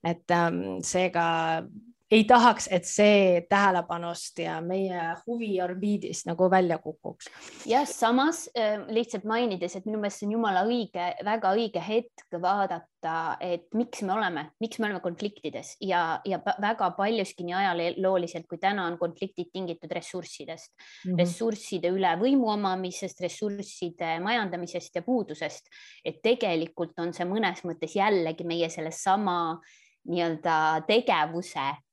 et 0.04 0.32
ähm, 0.32 0.62
seega 0.84 1.64
ei 2.12 2.24
tahaks, 2.24 2.70
et 2.72 2.86
see 2.88 3.42
tähelepanust 3.50 4.40
ja 4.40 4.58
meie 4.64 5.10
huvi 5.26 5.50
orbiidist 5.62 6.28
nagu 6.30 6.48
välja 6.52 6.78
kukuks. 6.80 7.28
jah, 7.68 7.88
samas 7.88 8.46
äh, 8.58 8.80
lihtsalt 8.88 9.26
mainides, 9.28 9.76
et 9.76 9.86
minu 9.86 10.00
meelest 10.00 10.22
see 10.22 10.30
on 10.30 10.36
jumala 10.38 10.64
õige, 10.68 11.08
väga 11.28 11.52
õige 11.58 11.82
hetk 11.84 12.38
vaadata, 12.42 13.16
et 13.44 13.68
miks 13.76 14.06
me 14.08 14.14
oleme, 14.16 14.46
miks 14.64 14.80
me 14.80 14.88
oleme 14.88 15.02
konfliktides 15.04 15.74
ja, 15.84 16.22
ja 16.26 16.40
väga 16.62 16.90
paljuski 16.96 17.44
nii 17.48 17.58
ajalooliselt 17.60 18.48
kui 18.48 18.62
täna 18.62 18.86
on 18.88 18.96
konfliktid 19.02 19.52
tingitud 19.52 19.92
ressurssidest 19.92 20.72
mm, 20.72 21.12
-hmm. 21.12 21.20
ressursside 21.20 21.92
üle 21.92 22.14
võimu 22.22 22.48
omamisest, 22.54 23.20
ressursside 23.22 24.20
majandamisest 24.24 24.96
ja 24.96 25.02
puudusest. 25.02 25.68
et 26.06 26.22
tegelikult 26.24 27.00
on 27.00 27.12
see 27.14 27.28
mõnes 27.28 27.66
mõttes 27.68 28.00
jällegi 28.00 28.48
meie 28.48 28.70
sellesama 28.70 29.60
nii-öelda 30.08 30.88
tegevuse 30.88 31.68
Eh, 31.68 31.87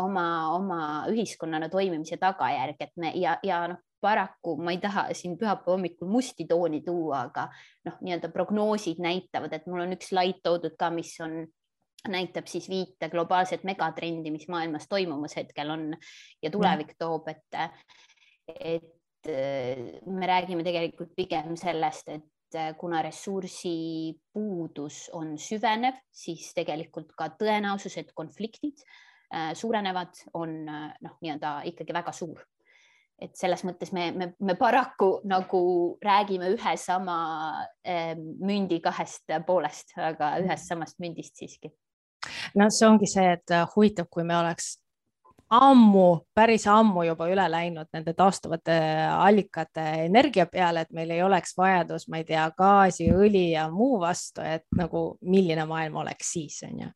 oma, 0.00 0.26
oma 0.54 0.78
ühiskonnana 1.12 1.68
toimimise 1.72 2.16
tagajärg, 2.20 2.80
et 2.80 2.94
me 2.96 3.12
ja, 3.20 3.36
ja 3.44 3.64
noh, 3.68 3.82
paraku 4.04 4.56
ma 4.60 4.74
ei 4.74 4.80
taha 4.82 5.06
siin 5.16 5.36
pühapäeva 5.40 5.76
hommikul 5.78 6.10
musti 6.12 6.46
tooni 6.48 6.82
tuua, 6.84 7.24
aga 7.30 7.46
noh, 7.88 7.98
nii-öelda 8.04 8.30
prognoosid 8.32 9.00
näitavad, 9.04 9.52
et 9.56 9.68
mul 9.70 9.84
on 9.86 9.94
üks 9.96 10.10
slaid 10.12 10.42
toodud 10.44 10.76
ka, 10.80 10.90
mis 10.92 11.14
on 11.24 11.44
näitab 12.12 12.50
siis 12.50 12.68
viite 12.68 13.08
globaalset 13.12 13.64
megatrendi, 13.64 14.32
mis 14.34 14.44
maailmas 14.52 14.88
toimumas 14.90 15.36
hetkel 15.38 15.72
on 15.72 15.86
ja 16.42 16.50
tulevik 16.52 16.92
toob, 17.00 17.30
et, 17.32 17.58
et 18.60 19.30
me 20.04 20.28
räägime 20.28 20.66
tegelikult 20.66 21.14
pigem 21.16 21.56
sellest, 21.56 22.12
et 22.12 22.60
kuna 22.78 23.00
ressursi 23.02 24.12
puudus 24.32 25.08
on 25.16 25.32
süvenev, 25.40 25.96
siis 26.12 26.52
tegelikult 26.54 27.16
ka 27.16 27.32
tõenäosus, 27.40 27.96
et 28.02 28.12
konfliktid 28.14 28.84
suurenevad, 29.54 30.14
on 30.34 30.56
äh, 30.68 30.90
noh, 31.04 31.16
nii-öelda 31.22 31.60
ikkagi 31.70 31.96
väga 31.96 32.12
suur. 32.12 32.42
et 33.14 33.30
selles 33.38 33.62
mõttes 33.62 33.92
me, 33.94 34.08
me, 34.10 34.26
me 34.42 34.56
paraku 34.58 35.20
nagu 35.30 35.60
räägime 36.02 36.48
ühe 36.50 36.72
sama 36.76 37.16
äh, 37.86 38.16
mündi 38.18 38.80
kahest 38.82 39.30
poolest, 39.46 39.94
aga 39.96 40.32
ühest 40.42 40.68
samast 40.68 40.98
mündist 41.00 41.38
siiski. 41.38 41.70
no 42.54 42.68
see 42.70 42.88
ongi 42.88 43.06
see, 43.06 43.36
et 43.38 43.54
huvitav, 43.76 44.10
kui 44.10 44.26
me 44.26 44.36
oleks 44.36 44.74
ammu, 45.52 46.24
päris 46.34 46.66
ammu 46.70 47.04
juba 47.04 47.28
üle 47.30 47.44
läinud 47.50 47.88
nende 47.94 48.14
taastuvate 48.16 48.76
allikate 49.12 49.84
energia 50.06 50.46
peale, 50.50 50.84
et 50.84 50.92
meil 50.96 51.12
ei 51.14 51.22
oleks 51.22 51.56
vajadus, 51.58 52.08
ma 52.08 52.20
ei 52.20 52.26
tea, 52.28 52.46
gaasi, 52.56 53.10
õli 53.12 53.50
ja 53.52 53.68
muu 53.72 53.98
vastu, 54.02 54.42
et 54.44 54.64
nagu 54.78 55.06
milline 55.22 55.66
maailm 55.68 56.00
oleks 56.04 56.34
siis, 56.36 56.60
on 56.68 56.84
ju. 56.84 56.90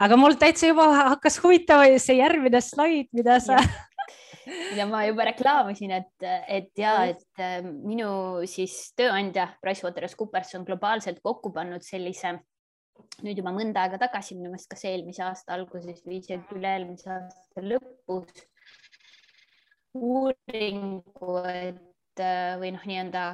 aga 0.00 0.18
mul 0.20 0.36
täitsa 0.40 0.72
juba 0.72 0.88
hakkas 1.14 1.40
huvitav 1.44 1.84
see 1.98 2.18
järgmine 2.20 2.60
slaid, 2.64 3.10
mida 3.12 3.38
sa 3.44 3.60
ja 3.60 3.66
mida 4.72 4.86
ma 4.90 5.04
juba 5.06 5.26
reklaamisin, 5.30 5.92
et, 6.00 6.30
et 6.48 6.72
ja 6.78 6.96
et 7.10 7.42
äh, 7.42 7.60
minu 7.62 8.42
siis 8.50 8.94
tööandja 8.98 9.50
PricewaterhouseCoopers 9.62 10.56
on 10.58 10.66
globaalselt 10.68 11.20
kokku 11.22 11.52
pannud 11.54 11.84
sellise 11.86 12.38
nüüd 13.22 13.38
juba 13.38 13.52
mõnda 13.54 13.84
aega 13.84 14.00
tagasi, 14.02 14.36
minu 14.38 14.50
meelest 14.52 14.70
kas 14.70 14.84
eelmise 14.88 15.24
aasta 15.26 15.56
alguses 15.56 16.02
või 16.06 16.20
isegi 16.20 16.58
üle-eelmise 16.58 17.10
aasta 17.14 17.64
lõpus 17.64 18.46
uuringu, 19.94 21.38
et 21.52 22.22
või 22.60 22.70
noh, 22.74 22.84
nii-öelda 22.88 23.24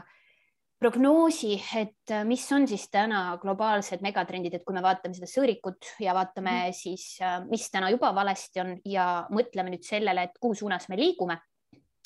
prognoosi, 0.78 1.56
et 1.78 2.14
mis 2.26 2.44
on 2.54 2.66
siis 2.70 2.86
täna 2.90 3.22
globaalsed 3.42 4.02
megatrendid, 4.04 4.54
et 4.54 4.64
kui 4.66 4.76
me 4.76 4.82
vaatame 4.82 5.16
seda 5.16 5.26
sõõrikut 5.30 5.94
ja 6.02 6.14
vaatame 6.14 6.54
mm. 6.54 6.76
siis, 6.78 7.06
mis 7.50 7.66
täna 7.74 7.90
juba 7.94 8.12
valesti 8.14 8.62
on 8.62 8.74
ja 8.86 9.08
mõtleme 9.34 9.74
nüüd 9.74 9.86
sellele, 9.86 10.28
et 10.28 10.38
kuhu 10.38 10.54
suunas 10.62 10.86
me 10.90 10.98
liigume, 11.00 11.38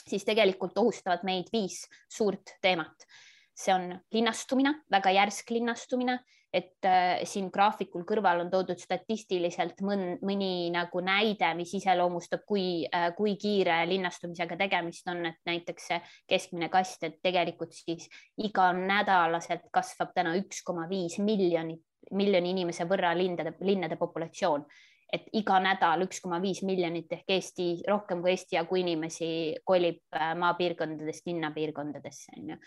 siis 0.09 0.25
tegelikult 0.25 0.79
ohustavad 0.81 1.25
meid 1.29 1.53
viis 1.53 1.85
suurt 2.11 2.57
teemat. 2.65 3.07
see 3.53 3.75
on 3.75 3.91
linnastumine, 4.13 4.71
väga 4.91 5.11
järsk 5.13 5.51
linnastumine 5.53 6.17
et 6.53 6.85
äh, 6.85 7.23
siin 7.25 7.49
graafikul 7.53 8.05
kõrval 8.09 8.43
on 8.45 8.51
toodud 8.53 8.81
statistiliselt 8.81 9.81
mõn, 9.87 10.19
mõni 10.25 10.69
nagu 10.75 11.01
näide, 11.05 11.49
mis 11.57 11.73
iseloomustab, 11.79 12.45
kui 12.49 12.85
äh,, 12.85 13.09
kui 13.17 13.39
kiire 13.41 13.81
linnastumisega 13.89 14.59
tegemist 14.61 15.09
on, 15.09 15.25
et 15.31 15.41
näiteks 15.49 15.89
see 15.89 16.01
keskmine 16.29 16.69
kast, 16.73 17.09
et 17.09 17.19
tegelikult 17.25 17.73
siis 17.77 18.09
iganädalaselt 18.45 19.71
kasvab 19.73 20.13
täna 20.15 20.37
üks 20.41 20.61
koma 20.67 20.87
viis 20.91 21.19
miljonit, 21.25 21.83
miljoni 22.13 22.53
inimese 22.53 22.85
võrra 22.89 23.15
lindade, 23.17 23.57
linnade 23.65 23.97
populatsioon. 23.97 24.67
Et 25.13 25.27
iga 25.37 25.59
nädal 25.61 26.07
üks 26.07 26.23
koma 26.25 26.39
viis 26.41 26.63
miljonit 26.65 27.11
ehk 27.13 27.33
Eesti 27.35 27.67
rohkem 27.89 28.23
kui 28.25 28.33
Eesti 28.33 28.57
jagu 28.57 28.79
inimesi 28.81 29.29
kolib 29.65 30.05
äh, 30.17 30.33
maapiirkondadest 30.41 31.29
linnapiirkondadesse 31.33 32.37
onju 32.37 32.61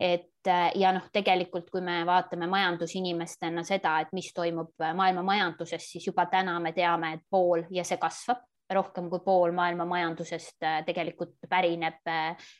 et 0.00 0.48
äh, 0.48 0.70
ja 0.78 0.92
noh, 0.94 1.04
tegelikult 1.12 1.68
kui 1.70 1.82
me 1.84 2.00
vaatame 2.06 2.48
majandusinimestena 2.50 3.64
seda, 3.66 3.98
et 4.02 4.12
mis 4.16 4.32
toimub 4.34 4.72
äh, 4.82 4.94
maailma 4.96 5.24
majanduses, 5.26 5.86
siis 5.92 6.06
juba 6.08 6.26
täna 6.30 6.58
me 6.60 6.72
teame, 6.76 7.14
et 7.16 7.24
pool 7.30 7.66
ja 7.70 7.84
see 7.86 8.00
kasvab, 8.02 8.42
rohkem 8.72 9.10
kui 9.12 9.20
pool 9.24 9.52
maailma 9.54 9.86
majandusest 9.88 10.66
äh, 10.66 10.80
tegelikult 10.86 11.36
pärineb 11.48 12.00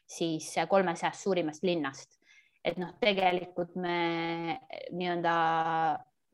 siis 0.09 0.53
kolmesajast 0.69 1.29
suurimast 1.29 1.65
linnast. 1.65 2.19
et 2.65 2.77
noh, 2.79 2.93
tegelikult 3.01 3.73
me 3.75 4.59
nii-öelda 4.95 5.37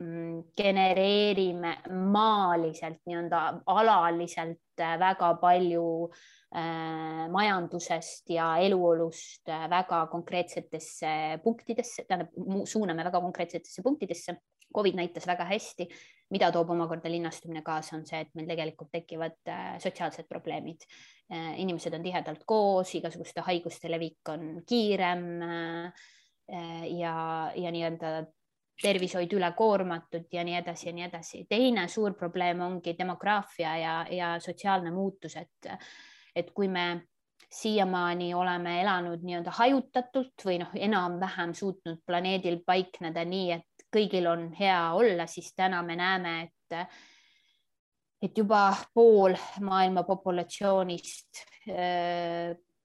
mm, 0.03 0.41
genereerime 0.61 1.79
maaliselt 1.89 3.01
nii-öelda 3.09 3.63
alaliselt 3.73 4.61
väga 4.79 5.35
palju 5.41 5.87
Äh, 6.49 7.27
majandusest 7.29 8.31
ja 8.33 8.55
eluolust 8.65 9.51
äh, 9.53 9.67
väga 9.69 10.07
konkreetsetesse 10.09 11.11
punktidesse, 11.45 12.07
tähendab, 12.09 12.31
suuname 12.65 13.05
väga 13.05 13.21
konkreetsetesse 13.21 13.85
punktidesse. 13.85 14.39
Covid 14.73 14.97
näitas 14.97 15.27
väga 15.29 15.45
hästi, 15.49 15.85
mida 16.33 16.49
toob 16.53 16.71
omakorda 16.73 17.13
linnastumine 17.13 17.61
kaasa, 17.65 17.99
on 17.99 18.07
see, 18.09 18.23
et 18.25 18.33
meil 18.37 18.49
tegelikult 18.49 18.91
tekivad 18.93 19.37
sotsiaalsed 19.81 20.29
probleemid. 20.29 20.85
inimesed 21.57 21.95
on 21.97 22.05
tihedalt 22.05 22.45
koos, 22.49 22.93
igasuguste 22.97 23.45
haiguste 23.47 23.89
levik 23.89 24.29
on 24.29 24.61
kiirem 24.69 25.25
ja, 26.99 27.15
ja 27.57 27.73
nii-öelda 27.73 28.13
tervishoid 28.83 29.33
ülekoormatud 29.35 30.29
ja 30.33 30.45
nii 30.47 30.57
edasi 30.61 30.89
ja 30.89 30.95
nii 30.95 31.05
edasi. 31.09 31.45
teine 31.49 31.89
suur 31.89 32.15
probleem 32.15 32.61
ongi 32.61 32.95
demograafia 32.99 33.77
ja, 33.77 33.95
ja 34.11 34.35
sotsiaalne 34.41 34.91
muutus, 34.91 35.37
et, 35.37 35.71
et 36.37 36.51
kui 36.55 36.69
me 36.69 36.89
siiamaani 37.51 38.35
oleme 38.35 38.81
elanud 38.81 39.23
nii-öelda 39.25 39.55
hajutatult 39.57 40.45
või 40.45 40.59
noh, 40.63 40.73
enam-vähem 40.75 41.55
suutnud 41.57 42.03
planeedil 42.07 42.61
paikneda 42.67 43.25
nii, 43.25 43.53
et 43.57 43.87
kõigil 43.95 44.29
on 44.29 44.51
hea 44.59 44.81
olla, 44.95 45.27
siis 45.27 45.55
täna 45.57 45.83
me 45.83 45.97
näeme, 45.97 46.41
et 46.43 46.55
et 48.23 48.39
juba 48.39 48.73
pool 48.95 49.37
maailma 49.63 50.03
populatsioonist, 50.03 51.45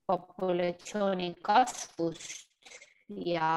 populatsiooni 0.08 1.34
kasvust 1.42 2.78
ja 3.26 3.50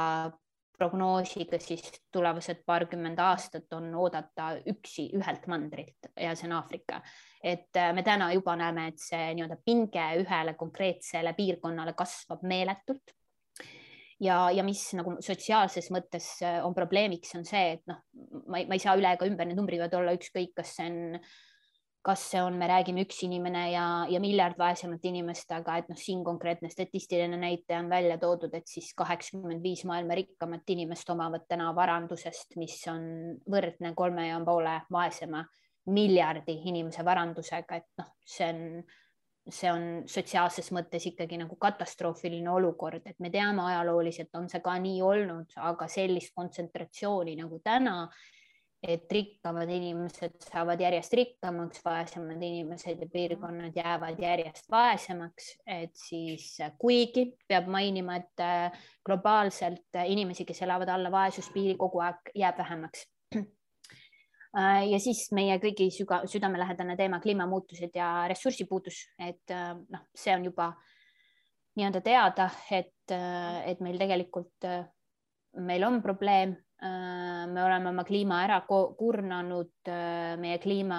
prognoosiga 0.79 1.59
siis 1.63 1.85
tulevased 2.13 2.63
paarkümmend 2.67 3.19
aastat 3.23 3.73
on 3.77 3.89
oodata 3.95 4.53
üksi 4.73 5.09
ühelt 5.17 5.47
mandrilt 5.51 6.11
ja 6.21 6.35
see 6.37 6.49
on 6.49 6.57
Aafrika. 6.59 7.01
et 7.43 7.77
äh, 7.77 7.93
me 7.95 8.03
täna 8.03 8.33
juba 8.33 8.57
näeme, 8.57 8.89
et 8.93 9.03
see 9.03 9.35
nii-öelda 9.35 9.59
pinge 9.65 10.07
ühele 10.23 10.55
konkreetsele 10.55 11.33
piirkonnale 11.37 11.95
kasvab 11.99 12.43
meeletult. 12.43 13.15
ja, 14.21 14.51
ja 14.51 14.65
mis 14.65 14.89
nagu 14.99 15.17
sotsiaalses 15.21 15.91
mõttes 15.95 16.31
äh, 16.43 16.61
on 16.65 16.75
probleemiks, 16.75 17.35
on 17.39 17.45
see, 17.45 17.77
et 17.79 17.85
noh, 17.87 18.03
ma 18.49 18.63
ei, 18.63 18.81
saa 18.83 18.97
üle 18.99 19.13
ega 19.17 19.29
ümber, 19.29 19.49
need 19.49 19.59
numbrid 19.59 19.81
võivad 19.81 20.01
olla 20.01 20.17
ükskõik, 20.17 20.55
kas 20.57 20.77
see 20.79 20.91
on 20.91 21.21
kas 22.07 22.23
see 22.31 22.39
on, 22.39 22.55
me 22.59 22.69
räägime 22.71 23.03
üks 23.03 23.19
inimene 23.27 23.65
ja, 23.73 23.85
ja 24.11 24.21
miljard 24.23 24.59
vaesemat 24.61 25.05
inimest, 25.09 25.51
aga 25.57 25.81
et 25.81 25.89
noh, 25.91 25.99
siin 25.99 26.23
konkreetne 26.27 26.71
statistiline 26.71 27.39
näitaja 27.41 27.81
on 27.83 27.91
välja 27.91 28.19
toodud, 28.23 28.55
et 28.55 28.69
siis 28.71 28.93
kaheksakümmend 28.99 29.65
viis 29.65 29.83
maailma 29.89 30.15
rikkamat 30.19 30.71
inimest 30.77 31.11
omavad 31.11 31.49
täna 31.51 31.73
varandusest, 31.75 32.55
mis 32.61 32.79
on 32.93 33.09
võrdne 33.51 33.91
kolme 33.99 34.29
ja 34.29 34.39
poole 34.47 34.77
vaesema 34.93 35.43
miljardi 35.91 36.61
inimese 36.71 37.03
varandusega, 37.07 37.81
et 37.81 38.01
noh, 38.03 38.15
see 38.27 38.47
on, 38.53 38.63
see 39.59 39.71
on 39.71 39.85
sotsiaalses 40.11 40.71
mõttes 40.75 41.09
ikkagi 41.11 41.39
nagu 41.43 41.59
katastroofiline 41.59 42.51
olukord, 42.55 43.03
et 43.07 43.19
me 43.23 43.31
teame 43.35 43.67
ajalooliselt 43.67 44.35
on 44.39 44.47
see 44.51 44.63
ka 44.63 44.79
nii 44.83 45.03
olnud, 45.07 45.59
aga 45.59 45.91
sellist 45.91 46.35
kontsentratsiooni 46.39 47.35
nagu 47.43 47.61
täna 47.67 48.05
et 48.83 49.13
rikkamad 49.13 49.71
inimesed 49.73 50.37
saavad 50.51 50.81
järjest 50.81 51.15
rikkamaks, 51.17 51.81
vaesemad 51.85 52.43
inimesed 52.43 53.01
ja 53.01 53.09
piirkonnad 53.13 53.77
jäävad 53.77 54.21
järjest 54.21 54.71
vaesemaks, 54.71 55.53
et 55.67 55.95
siis 55.97 56.59
kuigi 56.79 57.31
peab 57.49 57.71
mainima, 57.73 58.19
et 58.21 58.45
äh, 58.45 58.89
globaalselt 59.07 60.01
inimesi, 60.05 60.45
kes 60.45 60.63
elavad 60.67 60.93
alla 60.93 61.11
vaesuspiiri, 61.13 61.77
kogu 61.81 62.03
aeg 62.05 62.33
jääb 62.35 62.65
vähemaks. 62.65 63.07
Äh, 64.57 64.87
ja 64.89 64.97
siis 65.03 65.27
meie 65.37 65.59
kõigi 65.61 65.91
süga, 65.93 66.23
südamelähedane 66.33 66.95
teema 66.97 67.19
kliimamuutused 67.21 67.93
ja 67.99 68.07
ressursipuudus, 68.31 69.03
et 69.21 69.53
äh, 69.53 69.75
noh, 69.77 70.07
see 70.17 70.33
on 70.33 70.47
juba 70.49 70.71
nii-öelda 71.77 72.01
teada, 72.01 72.47
et, 72.73 73.13
et 73.13 73.83
meil 73.85 73.99
tegelikult, 74.01 74.65
meil 75.61 75.85
on 75.85 76.01
probleem 76.01 76.55
Äh, 76.57 76.66
me 76.83 77.63
oleme 77.65 77.89
oma 77.89 78.05
kliima 78.05 78.43
ära 78.45 78.59
kurnanud, 78.69 79.71
äh, 79.89 80.35
meie 80.41 80.59
kliima, 80.61 80.99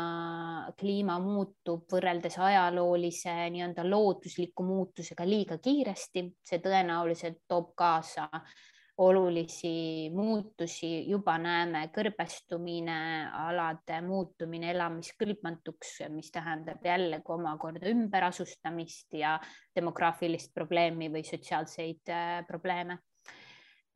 kliima 0.79 1.19
muutub 1.21 1.85
võrreldes 1.91 2.39
ajaloolise 2.41 3.35
nii-öelda 3.53 3.85
loodusliku 3.85 4.65
muutusega 4.65 5.27
liiga 5.27 5.59
kiiresti, 5.61 6.25
see 6.41 6.63
tõenäoliselt 6.63 7.43
toob 7.47 7.75
kaasa 7.77 8.25
olulisi 8.97 10.09
muutusi, 10.09 11.05
juba 11.05 11.35
näeme 11.37 11.83
kõrbestumine, 11.93 13.29
alade 13.45 13.99
muutumine 14.01 14.71
elamiskõlbmatuks, 14.73 15.99
mis 16.09 16.31
tähendab 16.33 16.81
jällegi 16.81 17.33
omakorda 17.35 17.91
ümberasustamist 17.91 19.13
ja 19.19 19.35
demograafilist 19.77 20.49
probleemi 20.57 21.11
või 21.13 21.21
sotsiaalseid 21.27 22.09
äh, 22.09 22.41
probleeme. 22.49 22.97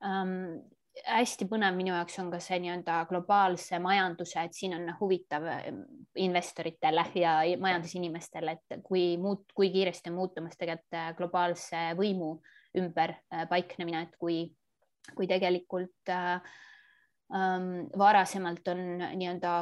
Ähm, 0.05 0.61
hästi 1.05 1.47
põnev 1.49 1.75
minu 1.77 1.93
jaoks 1.93 2.17
on 2.21 2.29
ka 2.33 2.39
see 2.43 2.59
nii-öelda 2.63 3.01
globaalse 3.09 3.79
majanduse, 3.81 4.43
et 4.45 4.55
siin 4.57 4.75
on 4.77 4.87
huvitav 4.99 5.45
ehm, 5.49 5.81
investoritele 6.21 7.05
ja 7.19 7.35
majandusinimestele, 7.61 8.57
et 8.57 8.81
kui 8.85 9.15
muut-, 9.21 9.51
kui 9.55 9.71
kiiresti 9.73 10.11
on 10.11 10.19
muutumas 10.19 10.57
tegelikult 10.59 10.97
äh, 10.97 11.11
globaalse 11.17 11.83
võimu 11.99 12.33
ümber 12.79 13.15
äh, 13.17 13.45
paiknemine, 13.49 14.05
et 14.07 14.17
kui, 14.19 14.43
kui 15.15 15.29
tegelikult 15.29 16.11
äh, 16.13 16.33
ähm, 17.35 17.87
varasemalt 17.97 18.73
on 18.73 18.83
nii-öelda 19.01 19.55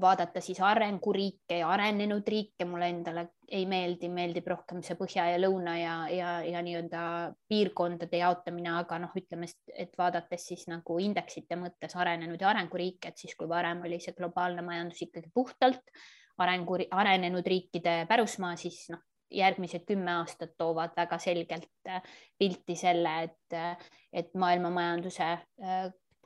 vaadata 0.00 0.42
siis 0.42 0.60
arenguriike 0.64 1.60
ja 1.60 1.68
arenenud 1.70 2.26
riike, 2.26 2.66
mulle 2.66 2.90
endale 2.90 3.28
ei 3.48 3.64
meeldi, 3.66 4.08
meeldib 4.12 4.46
rohkem 4.50 4.82
see 4.84 4.96
põhja 4.98 5.24
ja 5.30 5.38
lõuna 5.40 5.74
ja, 5.78 5.94
ja, 6.12 6.30
ja 6.44 6.62
nii-öelda 6.64 7.02
piirkondade 7.48 8.20
jaotamine, 8.20 8.70
aga 8.82 8.98
noh, 9.02 9.14
ütleme, 9.16 9.48
et 9.72 9.94
vaadates 9.98 10.46
siis 10.50 10.66
nagu 10.68 10.98
indeksite 11.02 11.56
mõttes 11.60 11.96
arenenud 11.96 12.40
ja 12.40 12.50
arenguriike, 12.52 13.12
et 13.12 13.20
siis 13.20 13.36
kui 13.38 13.48
varem 13.48 13.82
oli 13.88 14.00
see 14.04 14.16
globaalne 14.18 14.64
majandus 14.66 15.00
ikkagi 15.06 15.32
puhtalt 15.34 15.94
arengu, 16.38 16.78
arenenud 16.90 17.46
riikide 17.46 18.02
pärusmaa, 18.10 18.56
siis 18.60 18.84
noh, 18.92 19.02
järgmised 19.34 19.84
kümme 19.88 20.12
aastat 20.20 20.54
toovad 20.60 20.94
väga 20.96 21.18
selgelt 21.20 21.92
pilti 22.38 22.76
selle, 22.76 23.14
et, 23.28 23.82
et 24.12 24.30
maailma 24.38 24.70
majanduse 24.72 25.32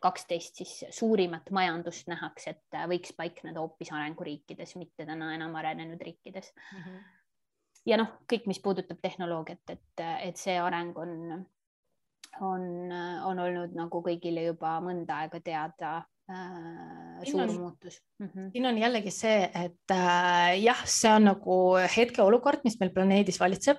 kaksteist 0.02 0.60
siis 0.60 0.74
suurimat 0.90 1.50
majandust 1.54 2.10
nähakse, 2.10 2.56
et 2.56 2.78
võiks 2.90 3.14
paikneda 3.16 3.62
hoopis 3.62 3.92
arenguriikides, 3.94 4.76
mitte 4.80 5.06
täna 5.08 5.32
enam 5.36 5.54
arenenud 5.60 6.00
riikides 6.02 6.52
mm. 6.54 6.78
-hmm. 6.78 7.00
ja 7.86 7.98
noh, 8.00 8.14
kõik, 8.32 8.46
mis 8.50 8.60
puudutab 8.60 9.00
tehnoloogiat, 9.02 9.76
et, 9.76 10.06
et 10.28 10.36
see 10.36 10.58
areng 10.60 10.98
on, 10.98 11.44
on, 12.40 12.66
on 13.30 13.44
olnud 13.46 13.76
nagu 13.78 14.02
kõigile 14.02 14.48
juba 14.50 14.78
mõnda 14.84 15.22
aega 15.22 15.40
teada 15.40 15.94
äh, 16.30 17.02
suur 17.24 17.42
on, 17.42 17.54
muutus 17.60 18.00
mm. 18.18 18.26
-hmm. 18.26 18.50
siin 18.52 18.66
on 18.66 18.78
jällegi 18.78 19.10
see, 19.10 19.50
et 19.54 19.90
äh, 19.90 20.62
jah, 20.62 20.82
see 20.84 21.12
on 21.12 21.24
nagu 21.30 21.56
hetkeolukord, 21.96 22.62
mis 22.64 22.78
meil 22.80 22.92
planeedis 22.94 23.40
valitseb 23.40 23.78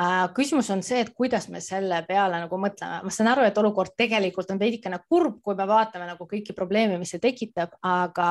äh,. 0.00 0.28
küsimus 0.34 0.70
on 0.70 0.82
see, 0.82 1.00
et 1.00 1.12
kuidas 1.14 1.48
me 1.48 1.60
selle 1.60 2.02
peale 2.08 2.40
nagu 2.40 2.58
mõtleme, 2.58 3.02
ma 3.04 3.10
saan 3.10 3.30
aru, 3.32 3.46
et 3.46 3.58
olukord 3.58 3.94
tegelikult 3.96 4.50
on 4.50 4.60
veidikene 4.60 4.98
kurb, 5.08 5.40
kui 5.42 5.54
me 5.54 5.66
vaatame 5.68 6.06
nagu 6.06 6.26
kõiki 6.28 6.54
probleeme, 6.56 6.98
mis 6.98 7.12
see 7.14 7.22
tekitab, 7.22 7.76
aga 7.82 8.28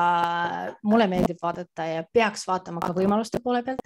mulle 0.82 1.08
meeldib 1.10 1.38
vaadata 1.42 1.86
ja 1.86 2.04
peaks 2.12 2.46
vaatama 2.48 2.80
ka 2.80 2.92
võimaluste 2.96 3.40
poole 3.42 3.62
pealt. 3.62 3.82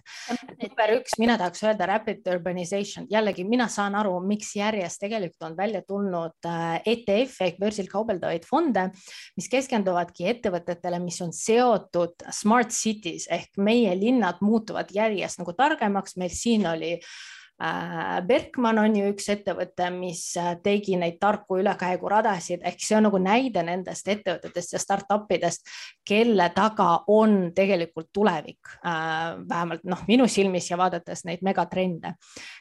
number 0.63 0.97
üks, 0.99 1.19
mina 1.19 1.39
tahaks 1.39 1.63
öelda 1.65 1.87
rapid 1.87 2.27
urbanization, 2.33 3.07
jällegi 3.11 3.45
mina 3.45 3.69
saan 3.69 3.95
aru, 3.95 4.19
miks 4.21 4.57
järjest 4.57 5.01
tegelikult 5.01 5.51
on 5.51 5.57
välja 5.57 5.83
tulnud 5.83 6.49
äh, 6.49 6.81
ETF 6.85 7.41
ehk 7.41 7.59
börsil 7.61 7.89
kaubeldavaid 7.89 8.45
fonde, 8.45 8.91
mis 9.37 9.49
keskenduvad 9.49 9.76
keskenduvadki 9.77 10.27
ettevõtetele, 10.31 10.99
mis 11.03 11.21
on 11.21 11.33
seotud 11.37 12.25
smart 12.33 12.73
cities 12.73 13.27
ehk 13.31 13.59
meie 13.59 13.93
linnad 13.99 14.41
muutuvad 14.41 14.89
järjest 14.95 15.43
nagu 15.43 15.53
targemaks, 15.53 16.17
meil 16.17 16.33
siin 16.33 16.67
oli 16.67 16.95
äh, 16.97 17.36
Berkman 18.27 18.77
on 18.83 18.97
ju 18.99 19.07
üks 19.15 19.31
ettevõte, 19.33 19.87
mis 19.95 20.21
äh, 20.37 20.59
tegi 20.61 20.99
neid 21.01 21.17
tarku 21.17 21.57
ülekäiguradasid, 21.63 22.61
ehk 22.69 22.83
see 22.85 22.99
on 22.99 23.07
nagu 23.09 23.17
näide 23.23 23.63
nendest 23.65 24.11
ettevõtetest 24.13 24.75
ja 24.75 24.81
startup 24.83 25.33
idest, 25.33 25.65
kelle 26.05 26.51
taga 26.53 26.91
on 27.09 27.55
tegelikult 27.57 28.11
tulevik, 28.13 28.75
äh, 28.85 29.39
vähemalt 29.49 29.87
noh, 29.89 30.03
minu 30.09 30.27
silmis 30.29 30.69
ja 30.69 30.77
vaadates 30.77 31.25
neid 31.25 31.41
megatrende. 31.49 32.13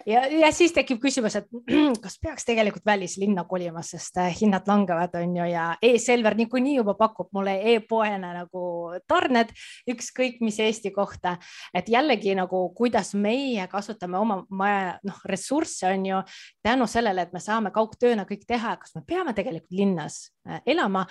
ja, 0.07 0.21
ja 0.31 0.51
siis 0.55 0.71
tekib 0.71 1.03
küsimus, 1.03 1.35
et 1.41 1.51
kas 2.05 2.15
peaks 2.23 2.47
tegelikult 2.47 2.87
välislinna 2.87 3.43
kolima, 3.43 3.83
sest 3.83 4.21
hinnad 4.39 4.63
langevad, 4.71 5.19
on 5.19 5.35
ju, 5.41 5.49
ja 5.51 5.65
e-Selver 5.83 6.39
niikuinii 6.39 6.77
juba 6.77 6.95
pakub 6.95 7.33
mulle 7.35 7.57
e-poena 7.73 8.31
nagu 8.39 8.63
tarned, 9.11 9.51
ükskõik 9.91 10.39
mis 10.39 10.63
Eesti 10.63 10.95
kohta, 10.95 11.35
et 11.75 11.91
jällegi 11.91 12.31
nagu, 12.39 12.63
kuidas 12.79 13.11
meie 13.19 13.67
kasutame 13.67 14.23
oma 14.23 14.39
maja 14.49 14.84
noh, 15.07 15.19
ressursse 15.29 15.89
on 15.89 16.05
ju 16.05 16.21
tänu 16.65 16.87
sellele, 16.89 17.25
et 17.25 17.33
me 17.35 17.41
saame 17.43 17.71
kaugtööna 17.75 18.25
kõik 18.29 18.45
teha, 18.47 18.75
kas 18.81 18.95
me 18.97 19.03
peame 19.07 19.33
tegelikult 19.37 19.75
linnas 19.75 20.19
äh, 20.47 20.61
elama 20.75 21.05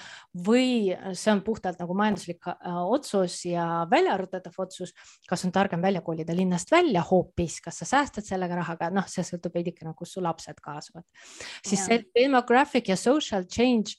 või 0.47 0.93
see 1.13 1.33
on 1.33 1.43
puhtalt 1.47 1.81
nagu 1.83 1.97
majanduslik 1.99 2.51
äh, 2.51 2.81
otsus 2.83 3.41
ja 3.49 3.85
väljaarvutatav 3.91 4.59
otsus, 4.67 4.95
kas 5.29 5.47
on 5.47 5.55
targem 5.55 5.83
välja 5.85 6.05
kolida 6.05 6.37
linnast 6.37 6.73
välja 6.73 7.05
hoopis, 7.11 7.61
kas 7.65 7.83
sa 7.83 7.89
säästad 7.95 8.27
sellega 8.27 8.61
rahaga, 8.63 8.91
noh, 8.95 9.09
see 9.11 9.27
sõltub 9.27 9.55
veidikene, 9.55 9.95
kus 9.99 10.17
su 10.17 10.25
lapsed 10.25 10.61
kaasavad. 10.65 11.07
siis 11.65 11.81
ja. 11.81 11.87
see 11.87 12.05
demographic 12.15 12.89
ja 12.89 12.97
social 12.97 13.45
change. 13.45 13.99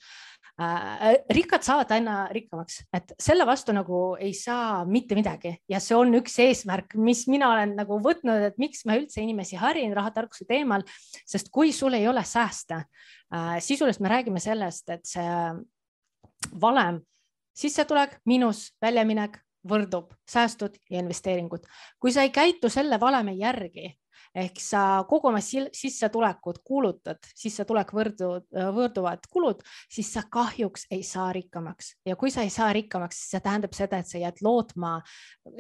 Rikkad 0.56 1.66
saavad 1.68 1.90
aina 1.92 2.14
rikkamaks, 2.32 2.78
et 2.96 3.12
selle 3.20 3.44
vastu 3.48 3.74
nagu 3.76 4.16
ei 4.24 4.32
saa 4.34 4.86
mitte 4.88 5.18
midagi 5.18 5.52
ja 5.68 5.82
see 5.84 5.98
on 5.98 6.16
üks 6.22 6.38
eesmärk, 6.40 6.96
mis 6.96 7.26
mina 7.28 7.50
olen 7.52 7.74
nagu 7.76 7.98
võtnud, 8.04 8.46
et 8.48 8.62
miks 8.62 8.86
ma 8.88 8.96
üldse 8.96 9.20
inimesi 9.20 9.60
harin 9.60 9.92
rahatarkuse 9.96 10.48
teemal, 10.48 10.86
sest 11.28 11.52
kui 11.52 11.74
sul 11.76 11.98
ei 12.00 12.08
ole 12.08 12.24
sääste 12.24 12.78
äh,, 12.80 13.58
sisuliselt 13.60 14.06
me 14.06 14.14
räägime 14.14 14.40
sellest, 14.40 14.88
et 14.96 15.04
see 15.10 15.28
valem 16.62 17.02
sissetulek 17.56 18.22
miinus 18.26 18.70
väljaminek 18.84 19.42
võrdub 19.68 20.14
säästud 20.30 20.78
ja 20.90 21.02
investeeringud. 21.02 21.66
kui 22.00 22.12
sa 22.16 22.24
ei 22.24 22.32
käitu 22.32 22.70
selle 22.70 23.00
valemi 23.00 23.38
järgi, 23.40 23.92
ehk 24.36 24.60
sa 24.60 24.82
kogu 25.08 25.30
oma 25.30 25.40
sissetulekut 25.42 26.60
kulutad, 26.68 27.24
sissetulek 27.38 27.94
võrdu, 27.96 28.30
võrduvad 28.76 29.24
kulud, 29.32 29.62
siis 29.92 30.12
sa 30.14 30.26
kahjuks 30.32 30.88
ei 30.92 31.04
saa 31.08 31.30
rikkamaks. 31.36 31.94
Ja 32.08 32.18
kui 32.20 32.34
sa 32.34 32.44
ei 32.44 32.52
saa 32.54 32.72
rikkamaks, 32.76 33.20
siis 33.22 33.36
see 33.36 33.44
tähendab 33.46 33.76
seda, 33.78 34.02
et 34.02 34.10
sa 34.12 34.20
jääd 34.20 34.42
lootma 34.46 34.98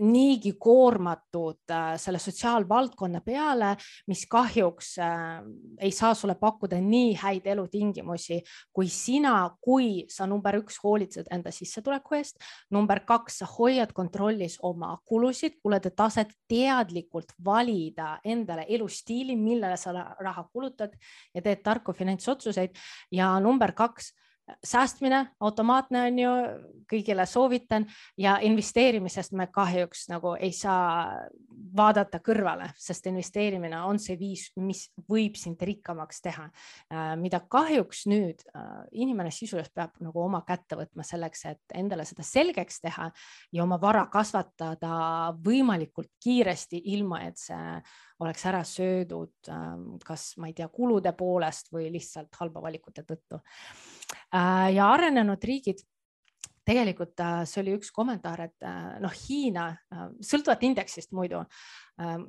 niigi 0.03 0.55
koormatud 0.59 1.71
äh, 1.71 1.93
selle 2.01 2.19
sotsiaalvaldkonna 2.19 3.21
peale, 3.25 3.75
mis 4.11 4.25
kahjuks 4.29 4.95
äh, 5.03 5.39
ei 5.79 5.93
saa 5.95 6.13
sulle 6.17 6.35
pakkuda 6.39 6.79
nii 6.83 7.15
häid 7.21 7.47
elutingimusi, 7.55 8.41
kui 8.75 8.89
sina, 8.91 9.37
kui 9.63 10.05
sa 10.11 10.27
number 10.27 10.59
üks 10.59 10.81
hoolitsed 10.83 11.31
enda 11.31 11.53
sissetuleku 11.55 12.19
eest, 12.19 12.41
number 12.75 13.05
kaks, 13.07 13.39
sa 13.41 13.49
hoiad 13.55 13.95
kontrollis 13.95 14.59
oma 14.65 14.95
kulusid, 15.07 15.59
kulude 15.63 15.93
taset 15.95 16.33
teadlikult 16.51 17.31
valida 17.45 18.17
endale 18.25 18.64
elustiili, 18.67 19.35
millele 19.35 19.77
sa 19.77 19.93
raha 19.93 20.43
kulutad 20.51 20.95
ja 21.33 21.41
teed 21.41 21.63
tarku 21.63 21.93
finantsotsuseid. 21.93 22.75
Ja 23.11 23.35
number 23.39 23.71
kaks 23.71 24.13
säästmine 24.63 25.25
automaatne 25.39 26.01
on 26.07 26.19
ju, 26.19 26.33
kõigile 26.85 27.25
soovitan 27.25 27.87
ja 28.17 28.35
investeerimisest 28.45 29.33
me 29.33 29.47
kahjuks 29.53 30.05
nagu 30.11 30.35
ei 30.37 30.51
saa 30.53 31.25
vaadata 31.75 32.19
kõrvale, 32.23 32.69
sest 32.77 33.07
investeerimine 33.09 33.79
on 33.87 33.97
see 33.99 34.17
viis, 34.19 34.45
mis 34.61 34.85
võib 35.09 35.37
sind 35.39 35.61
rikkamaks 35.65 36.21
teha, 36.23 36.45
äh, 36.93 37.15
mida 37.19 37.41
kahjuks 37.41 38.05
nüüd 38.11 38.45
äh, 38.51 38.85
inimene 39.01 39.33
sisuliselt 39.33 39.73
peab 39.75 39.97
nagu 40.03 40.21
oma 40.23 40.43
kätte 40.47 40.77
võtma 40.79 41.03
selleks, 41.07 41.45
et 41.49 41.77
endale 41.81 42.05
seda 42.05 42.25
selgeks 42.25 42.81
teha 42.85 43.09
ja 43.51 43.65
oma 43.65 43.79
vara 43.81 44.05
kasvatada 44.13 45.33
võimalikult 45.45 46.13
kiiresti, 46.21 46.83
ilma 46.93 47.23
et 47.25 47.41
see 47.41 47.79
oleks 48.23 48.45
ära 48.47 48.63
söödud, 48.63 49.33
ähm, 49.49 49.95
kas 50.05 50.35
ma 50.39 50.47
ei 50.47 50.55
tea, 50.55 50.69
kulude 50.71 51.11
poolest 51.17 51.71
või 51.73 51.89
lihtsalt 51.93 52.35
halba 52.39 52.61
valikute 52.63 53.03
tõttu. 53.07 53.41
Äh, 54.35 54.71
ja 54.75 54.89
arenenud 54.93 55.43
riigid 55.43 55.83
tegelikult 56.65 57.19
äh, 57.21 57.43
see 57.45 57.61
oli 57.61 57.75
üks 57.77 57.91
kommentaar, 57.93 58.47
et 58.47 58.65
äh, 58.65 58.97
noh, 59.03 59.13
Hiina 59.27 59.69
sõltuvalt 60.25 60.65
indeksist 60.65 61.13
muidu, 61.15 61.43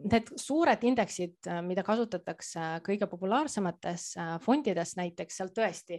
need 0.07 0.29
suured 0.39 0.85
indeksid, 0.87 1.49
mida 1.67 1.83
kasutatakse 1.83 2.77
kõige 2.87 3.09
populaarsemates 3.11 4.13
fondides 4.45 4.93
näiteks 4.95 5.41
seal 5.41 5.51
tõesti 5.57 5.99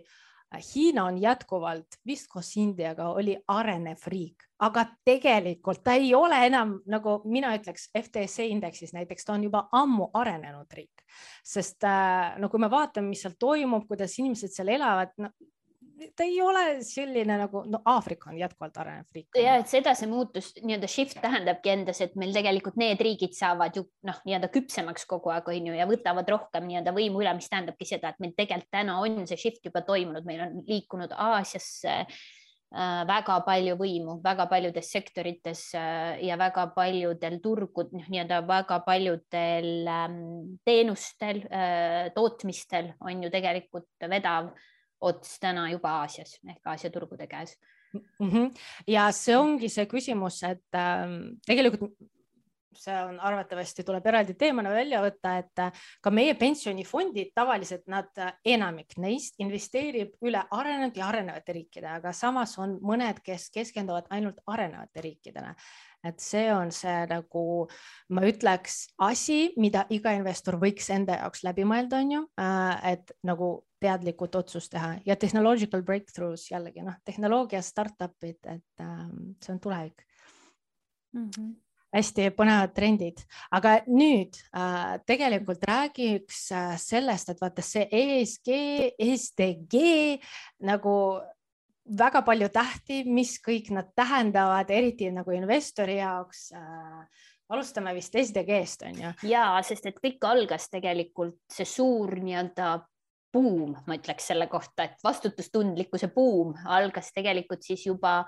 Hiina 0.56 1.04
on 1.10 1.18
jätkuvalt 1.20 1.98
vist 2.08 2.30
koos 2.32 2.54
Indiaga 2.56 3.10
oli 3.12 3.34
arenev 3.52 4.06
riik, 4.08 4.46
aga 4.64 4.86
tegelikult 5.06 5.82
ta 5.84 5.98
ei 6.00 6.14
ole 6.16 6.40
enam 6.48 6.78
nagu 6.88 7.18
mina 7.28 7.52
ütleks 7.58 7.90
FTSE 7.92 8.48
indeksis 8.48 8.96
näiteks, 8.96 9.28
ta 9.28 9.36
on 9.36 9.44
juba 9.44 9.66
ammu 9.76 10.08
arenenud 10.16 10.72
riik, 10.72 11.04
sest 11.44 11.84
no 12.40 12.48
kui 12.48 12.64
me 12.64 12.72
vaatame, 12.72 13.12
mis 13.12 13.26
seal 13.26 13.36
toimub, 13.36 13.84
kuidas 13.92 14.16
inimesed 14.22 14.56
seal 14.56 14.72
elavad 14.78 15.12
no,, 15.20 15.34
ta 16.16 16.26
ei 16.26 16.38
ole 16.42 16.64
selline 16.86 17.38
nagu, 17.40 17.64
no 17.70 17.82
Aafrika 17.90 18.30
on 18.32 18.38
jätkuvalt 18.40 18.78
arenev 18.82 19.16
riik. 19.16 19.28
ja 19.40 19.58
et 19.62 19.70
seda 19.72 19.94
see 19.98 20.10
muutus 20.10 20.52
nii-öelda 20.62 20.90
shift 20.92 21.20
tähendabki 21.24 21.74
endas, 21.74 22.02
et 22.06 22.16
meil 22.20 22.34
tegelikult 22.36 22.78
need 22.80 23.02
riigid 23.04 23.36
saavad 23.38 23.78
ju 23.78 23.86
noh, 24.08 24.22
nii-öelda 24.28 24.52
küpsemaks 24.54 25.08
kogu 25.10 25.34
aeg 25.34 25.50
on 25.54 25.70
ju 25.72 25.78
ja 25.78 25.88
võtavad 25.90 26.30
rohkem 26.34 26.68
nii-öelda 26.70 26.94
võimu 26.96 27.24
üle, 27.24 27.34
mis 27.38 27.50
tähendabki 27.52 27.90
seda, 27.90 28.14
et 28.14 28.24
meil 28.24 28.36
tegelikult 28.38 28.74
täna 28.74 29.00
on 29.04 29.24
see 29.30 29.40
shift 29.40 29.66
juba 29.66 29.84
toimunud, 29.88 30.26
meil 30.28 30.44
on 30.48 30.62
liikunud 30.68 31.14
Aasiasse 31.18 31.94
äh, 32.04 33.02
väga 33.10 33.40
palju 33.48 33.78
võimu 33.80 34.20
väga 34.24 34.48
paljudes 34.52 34.94
sektorites 34.94 35.66
äh, 35.78 36.22
ja 36.28 36.38
väga 36.40 36.70
paljudel 36.78 37.42
turgud, 37.44 37.94
noh, 37.98 38.08
nii-öelda 38.14 38.44
väga 38.48 38.82
paljudel 38.86 39.92
ähm, 39.98 40.24
teenustel, 40.68 41.44
äh, 41.50 42.08
tootmistel 42.16 42.94
on 43.02 43.24
ju 43.26 43.34
tegelikult 43.34 44.10
vedav 44.12 44.54
ots 45.02 45.40
täna 45.40 45.70
juba 45.72 46.00
Aasias 46.02 46.38
ehk 46.48 46.68
Aasia 46.74 46.92
turgude 46.92 47.28
käes 47.28 47.58
mm. 47.94 48.30
-hmm. 48.30 48.52
ja 48.88 49.12
see 49.12 49.38
ongi 49.38 49.70
see 49.70 49.86
küsimus, 49.86 50.44
et 50.44 50.76
äh, 50.76 51.08
tegelikult 51.46 51.98
see 52.78 52.98
on 53.04 53.20
arvatavasti 53.20 53.84
tuleb 53.84 54.06
eraldi 54.06 54.36
teemana 54.38 54.72
välja 54.74 55.02
võtta, 55.02 55.34
et 55.42 55.62
äh, 55.64 55.86
ka 56.02 56.12
meie 56.14 56.36
pensionifondid 56.40 57.34
tavaliselt 57.36 57.88
nad, 57.92 58.10
äh, 58.22 58.34
enamik 58.46 58.98
neist 59.02 59.40
investeerib 59.44 60.16
üle 60.22 60.44
arenenud 60.52 60.98
ja 60.98 61.08
arenevate 61.08 61.58
riikide, 61.58 61.90
aga 61.98 62.14
samas 62.14 62.58
on 62.62 62.78
mõned, 62.84 63.22
kes 63.26 63.50
keskenduvad 63.56 64.10
ainult 64.14 64.42
arenevate 64.48 65.02
riikidele 65.02 65.56
et 66.06 66.20
see 66.22 66.48
on 66.54 66.72
see 66.72 66.96
nagu 67.10 67.44
ma 68.14 68.24
ütleks 68.28 68.88
asi, 69.04 69.54
mida 69.58 69.86
iga 69.94 70.14
investor 70.18 70.60
võiks 70.62 70.90
enda 70.94 71.20
jaoks 71.22 71.44
läbi 71.48 71.66
mõelda, 71.68 72.02
on 72.04 72.16
ju, 72.18 72.24
äh, 72.42 72.94
et 72.94 73.16
nagu 73.28 73.52
teadlikult 73.82 74.36
otsust 74.40 74.72
teha. 74.74 74.96
Ja 75.06 75.16
technological 75.20 75.84
breakthroughs 75.86 76.50
jällegi 76.52 76.86
noh, 76.86 76.98
tehnoloogia 77.06 77.62
startup'id, 77.62 78.40
et 78.46 78.84
ähm, 78.84 79.38
see 79.44 79.54
on 79.54 79.62
tulevik. 79.62 80.04
Mm. 81.16 81.30
-hmm 81.30 81.56
hästi 81.96 82.32
põnevad 82.36 82.74
trendid, 82.76 83.22
aga 83.56 83.80
nüüd 83.88 84.36
äh, 84.52 84.98
tegelikult 85.08 85.64
räägiks 85.68 86.52
äh, 86.52 86.76
sellest, 86.82 87.32
et 87.32 87.42
vaata 87.42 87.64
see 87.66 87.88
ESG, 87.88 88.52
SDG 89.00 89.82
nagu 90.68 90.98
väga 91.88 92.22
palju 92.28 92.50
tähti, 92.54 93.04
mis 93.08 93.38
kõik 93.44 93.72
nad 93.76 93.94
tähendavad, 93.96 94.70
eriti 94.74 95.10
nagu 95.14 95.32
investori 95.36 95.98
jaoks 96.00 96.50
äh, 96.58 97.24
alustame 97.54 97.94
vist 97.96 98.16
SDG-st 98.18 98.86
on 98.90 99.02
ju. 99.06 99.14
ja 99.32 99.48
sest 99.64 99.88
et 99.90 100.00
kõik 100.04 100.24
algas 100.28 100.70
tegelikult 100.74 101.40
see 101.54 101.68
suur 101.68 102.18
nii-öelda 102.20 102.76
buum, 103.34 103.76
ma 103.88 103.98
ütleks 103.98 104.30
selle 104.32 104.48
kohta, 104.52 104.88
et 104.88 105.04
vastutustundlikkuse 105.04 106.12
buum 106.16 106.56
algas 106.66 107.12
tegelikult 107.16 107.64
siis 107.64 107.86
juba 107.88 108.22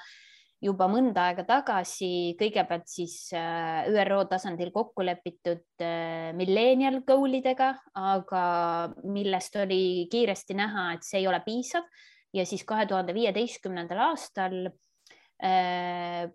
juba 0.59 0.89
mõnda 0.91 1.29
aega 1.29 1.45
tagasi, 1.47 2.35
kõigepealt 2.39 2.89
siis 2.91 3.29
äh, 3.31 3.87
ÜRO 3.87 4.25
tasandil 4.27 4.73
kokku 4.75 5.05
lepitud 5.07 5.83
äh, 5.83 6.31
millennial 6.35 6.99
goal 7.07 7.37
idega, 7.37 7.73
aga 7.95 8.43
millest 9.07 9.55
oli 9.61 10.09
kiiresti 10.11 10.57
näha, 10.59 10.89
et 10.97 11.07
see 11.07 11.21
ei 11.21 11.29
ole 11.31 11.39
piisav 11.45 11.87
ja 12.33 12.45
siis 12.45 12.63
kahe 12.67 12.85
tuhande 12.89 13.13
viieteistkümnendal 13.13 14.03
aastal 14.09 14.69
äh, 15.43 16.29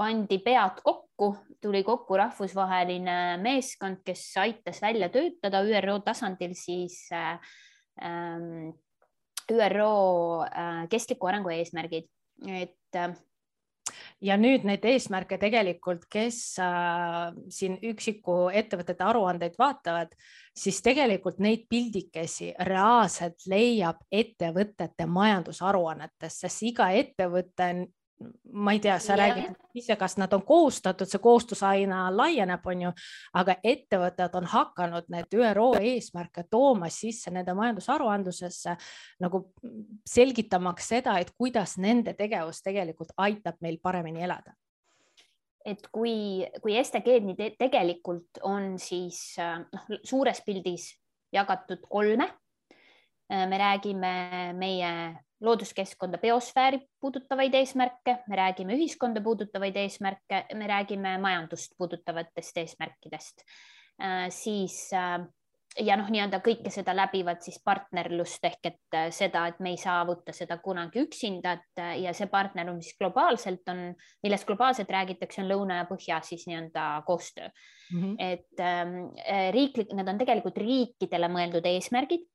pandi 0.00 0.38
pead 0.44 0.80
kokku, 0.84 1.34
tuli 1.60 1.82
kokku 1.84 2.16
rahvusvaheline 2.16 3.16
meeskond, 3.42 4.00
kes 4.04 4.24
aitas 4.40 4.80
välja 4.82 5.10
töötada 5.12 5.60
ÜRO 5.66 5.98
tasandil 6.04 6.54
siis 6.56 7.02
äh, 7.12 7.36
ähm, 8.04 8.72
ÜRO 9.50 9.92
äh, 10.46 10.86
kestliku 10.88 11.28
arengu 11.28 11.52
eesmärgid, 11.52 12.08
et 12.48 12.96
ja 14.24 14.36
nüüd 14.40 14.66
neid 14.68 14.84
eesmärke 14.84 15.38
tegelikult, 15.40 16.06
kes 16.10 16.40
äh, 16.62 17.30
siin 17.52 17.78
üksiku 17.92 18.48
ettevõtete 18.54 19.06
aruandeid 19.06 19.56
vaatavad, 19.60 20.12
siis 20.56 20.80
tegelikult 20.84 21.40
neid 21.42 21.66
pildikesi 21.70 22.52
reaalselt 22.68 23.46
leiab 23.50 24.02
ettevõtete 24.10 25.06
majandusaruannetest, 25.06 26.44
sest 26.46 26.68
iga 26.70 26.90
ettevõte 26.96 27.70
ma 28.52 28.72
ei 28.72 28.80
tea, 28.80 28.98
sa 29.00 29.12
ja. 29.12 29.16
räägid 29.16 29.54
ise, 29.74 29.96
kas 29.96 30.16
nad 30.20 30.32
on 30.36 30.42
kohustatud, 30.46 31.08
see 31.08 31.22
kohustus 31.22 31.62
aina 31.64 32.02
laieneb, 32.12 32.66
on 32.68 32.86
ju, 32.86 32.92
aga 33.40 33.56
ettevõtted 33.64 34.34
on 34.36 34.48
hakanud 34.52 35.08
need 35.12 35.36
ÜRO 35.36 35.70
eesmärke 35.80 36.44
tooma 36.50 36.90
sisse 36.92 37.32
nende 37.32 37.54
majandusaruandlusesse 37.56 38.76
nagu 39.24 39.44
selgitamaks 40.08 40.90
seda, 40.94 41.16
et 41.20 41.32
kuidas 41.38 41.78
nende 41.78 42.14
tegevus 42.18 42.60
tegelikult 42.66 43.14
aitab 43.16 43.60
meil 43.64 43.80
paremini 43.82 44.26
elada 44.28 44.56
et 45.64 45.82
kui, 45.92 46.44
kui 46.64 46.76
STG-d 46.80 47.50
tegelikult 47.60 48.40
on 48.48 48.76
siis 48.80 49.36
noh, 49.38 49.88
suures 50.08 50.40
pildis 50.44 50.86
jagatud 51.32 51.84
kolme. 51.88 52.26
me 53.30 53.58
räägime 53.58 54.52
meie 54.58 54.92
looduskeskkonda, 55.40 56.18
biosfääri 56.18 56.80
puudutavaid 57.00 57.54
eesmärke, 57.54 58.16
me 58.28 58.36
räägime 58.36 58.76
ühiskonda 58.76 59.22
puudutavaid 59.24 59.76
eesmärke, 59.76 60.44
me 60.54 60.66
räägime 60.66 61.16
majandust 61.18 61.76
puudutavatest 61.78 62.56
eesmärkidest, 62.64 63.44
äh, 64.02 64.26
siis 64.28 64.90
äh, 64.92 65.20
ja 65.78 65.96
noh, 65.96 66.08
nii-öelda 66.10 66.40
kõike 66.44 66.70
seda 66.72 66.92
läbivad 66.96 67.40
siis 67.44 67.60
partnerlust 67.64 68.44
ehk 68.48 68.68
et 68.72 68.96
äh, 68.96 69.08
seda, 69.14 69.46
et 69.50 69.60
me 69.62 69.72
ei 69.74 69.78
saavuta 69.80 70.34
seda 70.36 70.58
kunagi 70.62 71.04
üksinda, 71.06 71.54
et 71.56 71.84
ja 72.02 72.12
see 72.16 72.28
partnerlus, 72.30 72.80
mis 72.82 72.98
globaalselt 72.98 73.72
on, 73.72 73.86
millest 74.24 74.48
globaalselt 74.48 74.90
räägitakse, 74.90 75.40
on 75.44 75.48
lõuna 75.52 75.80
ja 75.80 75.86
põhja 75.88 76.20
siis 76.26 76.44
nii-öelda 76.50 76.88
koostöö 77.06 77.48
mm. 77.48 78.02
-hmm. 78.02 78.14
et 78.18 78.60
ähm, 78.66 78.98
äh, 79.24 79.48
riiklik, 79.56 79.94
need 79.94 80.08
on 80.08 80.20
tegelikult 80.20 80.58
riikidele 80.58 81.32
mõeldud 81.32 81.66
eesmärgid 81.72 82.28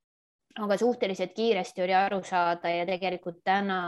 aga 0.56 0.76
suhteliselt 0.80 1.34
kiiresti 1.36 1.82
oli 1.84 1.94
aru 1.94 2.22
saada 2.24 2.70
ja 2.72 2.84
tegelikult 2.88 3.42
täna 3.44 3.78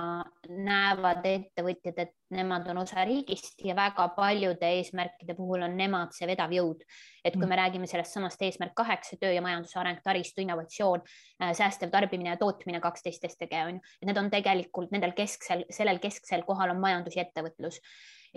näevad 0.48 1.24
ettevõtjad, 1.28 2.00
et 2.02 2.12
nemad 2.36 2.68
on 2.68 2.82
osa 2.82 3.06
riigist 3.08 3.62
ja 3.64 3.76
väga 3.76 4.04
paljude 4.16 4.68
eesmärkide 4.76 5.36
puhul 5.38 5.64
on 5.64 5.78
nemad 5.80 6.12
see 6.16 6.28
vedav 6.28 6.52
jõud. 6.52 6.84
et 7.24 7.34
kui 7.34 7.44
mm. 7.44 7.48
me 7.50 7.56
räägime 7.58 7.86
sellest 7.88 8.14
samast 8.14 8.42
eesmärk 8.42 8.74
kaheksa, 8.76 9.16
töö 9.20 9.32
ja 9.32 9.42
majanduse 9.44 9.78
areng, 9.80 9.98
taristu, 10.04 10.40
innovatsioon, 10.40 11.02
äh, 11.42 11.52
säästev 11.56 11.90
tarbimine 11.92 12.30
ja 12.30 12.40
tootmine, 12.40 12.80
kaksteist 12.80 13.24
STG 13.28 13.64
on 13.64 13.80
ju, 13.80 13.96
need 14.08 14.20
on 14.20 14.30
tegelikult 14.32 14.92
nendel 14.94 15.12
kesksel, 15.16 15.64
sellel 15.72 16.00
kesksel 16.04 16.44
kohal 16.48 16.76
on 16.76 16.80
majandus 16.84 17.16
ja 17.16 17.26
ettevõtlus 17.26 17.80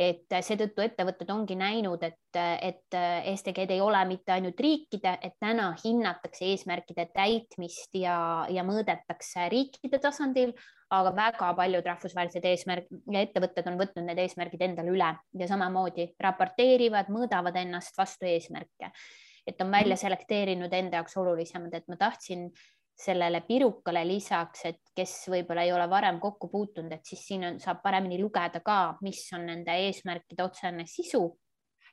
et 0.01 0.35
seetõttu 0.43 0.83
ettevõtted 0.83 1.29
ongi 1.33 1.55
näinud, 1.59 2.01
et, 2.03 2.37
et 2.37 2.97
STG-d 3.35 3.75
ei 3.75 3.81
ole 3.83 4.01
mitte 4.09 4.33
ainult 4.35 4.59
riikide, 4.63 5.13
et 5.21 5.35
täna 5.41 5.71
hinnatakse 5.83 6.47
eesmärkide 6.49 7.07
täitmist 7.13 7.97
ja, 7.99 8.15
ja 8.49 8.65
mõõdetakse 8.67 9.47
riikide 9.53 10.01
tasandil, 10.01 10.55
aga 10.91 11.13
väga 11.15 11.51
paljud 11.57 11.87
rahvusvahelised 11.87 12.47
eesmärk 12.49 12.89
ja 13.13 13.23
ettevõtted 13.23 13.67
on 13.71 13.79
võtnud 13.79 14.07
need 14.07 14.23
eesmärgid 14.25 14.65
endale 14.67 14.91
üle 14.95 15.11
ja 15.39 15.49
samamoodi 15.51 16.09
raporteerivad, 16.19 17.11
mõõdavad 17.13 17.61
ennast 17.61 17.97
vastu 17.97 18.29
eesmärke. 18.29 18.91
et 19.47 19.61
on 19.61 19.71
välja 19.71 19.95
selekteerinud 19.97 20.73
enda 20.73 20.99
jaoks 20.99 21.17
olulisemad, 21.17 21.73
et 21.73 21.87
ma 21.89 21.95
tahtsin 21.97 22.51
sellele 23.01 23.41
pirukale 23.47 24.03
lisaks, 24.07 24.65
et 24.69 24.81
kes 24.95 25.13
võib-olla 25.33 25.65
ei 25.65 25.73
ole 25.73 25.87
varem 25.89 26.19
kokku 26.21 26.49
puutunud, 26.51 26.91
et 26.93 27.05
siis 27.07 27.23
siin 27.31 27.45
on, 27.47 27.59
saab 27.61 27.81
paremini 27.83 28.19
lugeda 28.21 28.61
ka, 28.65 28.97
mis 29.05 29.23
on 29.37 29.47
nende 29.49 29.77
eesmärkide 29.87 30.45
otsene 30.45 30.85
sisu. 30.89 31.23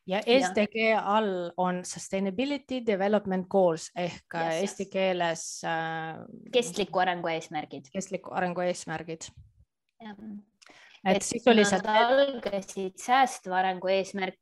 ja 0.09 0.21
SDG 0.25 0.77
ja. 0.89 1.01
all 1.05 1.51
on 1.61 1.83
sustainability 1.85 2.81
development 2.87 3.49
goals 3.49 3.91
ehk 3.97 4.35
yes, 4.35 4.43
äh, 4.43 4.61
eesti 4.63 4.87
keeles 4.93 5.43
äh,. 5.65 6.21
kestliku 6.53 7.03
arengu 7.05 7.29
eesmärgid. 7.29 7.91
kestliku 7.93 8.33
arengu 8.35 8.65
eesmärgid. 8.65 9.29
et, 10.01 11.17
et 11.17 11.23
sisuliselt. 11.23 11.87
algasid 11.87 12.97
säästva 13.05 13.61
arengu 13.63 13.93
eesmärk 13.93 14.41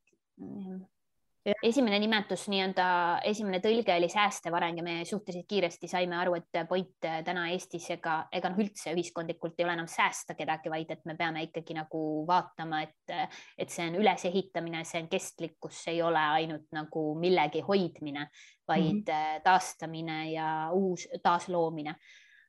esimene 1.63 1.99
nimetus, 2.03 2.47
nii-öelda 2.51 2.87
esimene 3.29 3.61
tõlge 3.63 3.95
oli 3.95 4.09
säästev 4.11 4.55
areng 4.59 4.81
ja 4.81 4.85
me 4.87 4.97
suhteliselt 5.07 5.47
kiiresti 5.49 5.89
saime 5.91 6.19
aru, 6.19 6.35
et 6.41 6.59
point 6.69 7.09
täna 7.27 7.47
Eestis 7.53 7.87
ega, 7.95 8.17
ega 8.35 8.51
noh, 8.51 8.61
üldse 8.65 8.95
ühiskondlikult 8.97 9.59
ei 9.59 9.67
ole 9.67 9.77
enam 9.77 9.91
säästa 9.91 10.35
kedagi, 10.39 10.73
vaid 10.73 10.91
et 10.97 11.07
me 11.07 11.17
peame 11.19 11.45
ikkagi 11.47 11.77
nagu 11.79 12.03
vaatama, 12.29 12.83
et, 12.87 13.17
et 13.59 13.73
see 13.73 13.87
on 13.87 13.99
ülesehitamine, 14.01 14.83
see 14.89 15.05
on 15.05 15.11
kestlikkus, 15.13 15.85
see 15.87 15.97
ei 15.97 16.05
ole 16.07 16.27
ainult 16.41 16.69
nagu 16.75 17.09
millegi 17.21 17.63
hoidmine, 17.67 18.29
vaid 18.67 18.93
mm 18.93 19.03
-hmm. 19.07 19.43
taastamine 19.47 20.21
ja 20.33 20.71
uus 20.75 21.09
taasloomine 21.23 21.95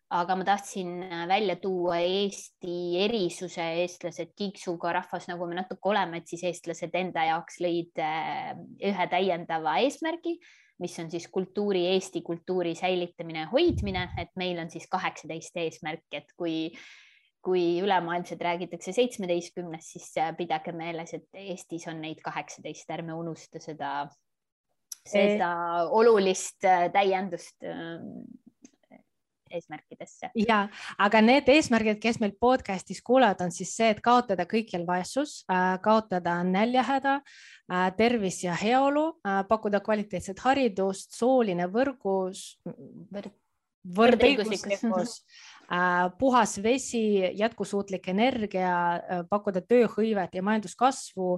aga 0.09 0.35
ma 0.39 0.45
tahtsin 0.47 1.01
äh, 1.03 1.25
välja 1.27 1.57
tuua 1.59 1.97
Eesti 1.99 2.99
erisuse, 3.03 3.63
eestlased 3.83 4.31
kiiksuga 4.39 4.93
rahvas, 5.01 5.27
nagu 5.27 5.47
me 5.49 5.57
natuke 5.57 5.91
oleme, 5.91 6.21
et 6.21 6.31
siis 6.31 6.45
eestlased 6.47 6.95
enda 6.95 7.25
jaoks 7.27 7.59
lõid 7.63 7.99
äh, 7.99 8.53
ühe 8.87 9.07
täiendava 9.11 9.77
eesmärgi, 9.83 10.37
mis 10.79 10.95
on 11.03 11.11
siis 11.11 11.27
kultuuri, 11.33 11.83
Eesti 11.95 12.21
kultuuri 12.23 12.75
säilitamine 12.77 13.43
ja 13.43 13.51
hoidmine, 13.51 14.05
et 14.21 14.31
meil 14.39 14.61
on 14.63 14.71
siis 14.71 14.87
kaheksateist 14.91 15.59
eesmärki, 15.65 16.23
et 16.23 16.31
kui 16.37 16.71
kui 17.47 17.77
ülemaailmselt 17.79 18.41
räägitakse 18.43 18.91
seitsmeteistkümnest, 18.91 19.93
siis 19.93 20.07
äh, 20.19 20.33
pidage 20.35 20.73
meeles, 20.75 21.13
et 21.15 21.37
Eestis 21.37 21.85
on 21.87 22.01
neid 22.03 22.19
kaheksateist, 22.23 22.89
ärme 22.91 23.15
unusta 23.15 23.61
seda, 23.63 23.91
seda 25.07 25.51
olulist 25.95 26.65
täiendust 26.91 27.63
eesmärkidesse. 29.51 30.29
ja, 30.47 30.59
aga 30.97 31.21
need 31.21 31.49
eesmärgid, 31.51 31.99
kes 32.03 32.19
meil 32.23 32.33
podcast'is 32.41 33.01
kuulevad, 33.05 33.41
on 33.45 33.51
siis 33.55 33.73
see, 33.77 33.89
et 33.93 34.01
kaotada 34.03 34.47
kõikjal 34.49 34.85
vaesus, 34.87 35.39
äh, 35.51 35.77
kaotada 35.83 36.37
näljahäda, 36.47 37.19
äh, 37.71 37.89
tervis 37.97 38.43
ja 38.43 38.55
heaolu, 38.57 39.07
äh, 39.25 39.41
pakkuda 39.49 39.81
kvaliteetset 39.85 40.39
haridust, 40.45 41.17
sooline 41.17 41.69
võrgus 41.71 42.57
Võrd, 43.13 43.31
võrdõiguslikkus, 43.97 45.21
puhas 46.19 46.57
vesi, 46.63 47.03
jätkusuutlik 47.39 48.09
energia, 48.11 48.73
pakkuda 49.29 49.61
tööhõivet 49.63 50.35
ja 50.35 50.43
majanduskasvu, 50.43 51.37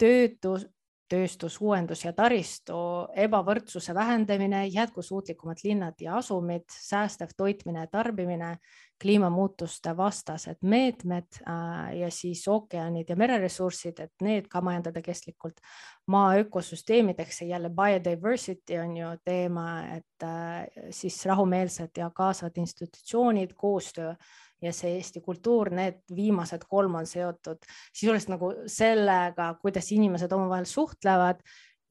töötus, 0.00 0.64
tööstus, 1.12 1.58
uuendus 1.60 2.06
ja 2.06 2.12
taristu, 2.16 2.76
ebavõrdsuse 3.24 3.94
vähendamine, 3.94 4.64
jätkusuutlikumad 4.72 5.60
linnad 5.64 6.00
ja 6.00 6.16
asumid, 6.20 6.64
säästev 6.72 7.34
toitmine 7.36 7.84
ja 7.84 7.90
tarbimine, 7.92 8.56
kliimamuutuste 9.02 9.96
vastased 9.96 10.60
meetmed 10.62 11.40
äh, 11.42 11.96
ja 11.98 12.10
siis 12.10 12.44
ookeanid 12.48 13.10
ja 13.10 13.16
mereressursid, 13.18 13.98
et 14.04 14.24
need 14.24 14.46
ka 14.48 14.62
majandada 14.62 15.02
kestlikult. 15.02 15.60
maa 16.06 16.34
ökosüsteemideks 16.38 17.40
ja 17.42 17.46
jälle 17.46 17.70
biodiversity 17.70 18.78
on 18.78 18.96
ju 18.96 19.08
teema, 19.24 19.66
et 19.96 20.24
äh, 20.24 20.66
siis 20.90 21.26
rahumeelsed 21.26 21.98
ja 21.98 22.10
kaasavad 22.14 22.56
institutsioonid, 22.56 23.54
koostöö 23.56 24.14
ja 24.62 24.72
see 24.76 24.96
Eesti 24.98 25.20
kultuur, 25.24 25.72
need 25.74 26.00
viimased 26.14 26.64
kolm 26.68 27.00
on 27.00 27.08
seotud 27.08 27.62
sisuliselt 27.92 28.34
nagu 28.36 28.52
sellega, 28.70 29.52
kuidas 29.62 29.92
inimesed 29.94 30.32
omavahel 30.32 30.68
suhtlevad 30.70 31.42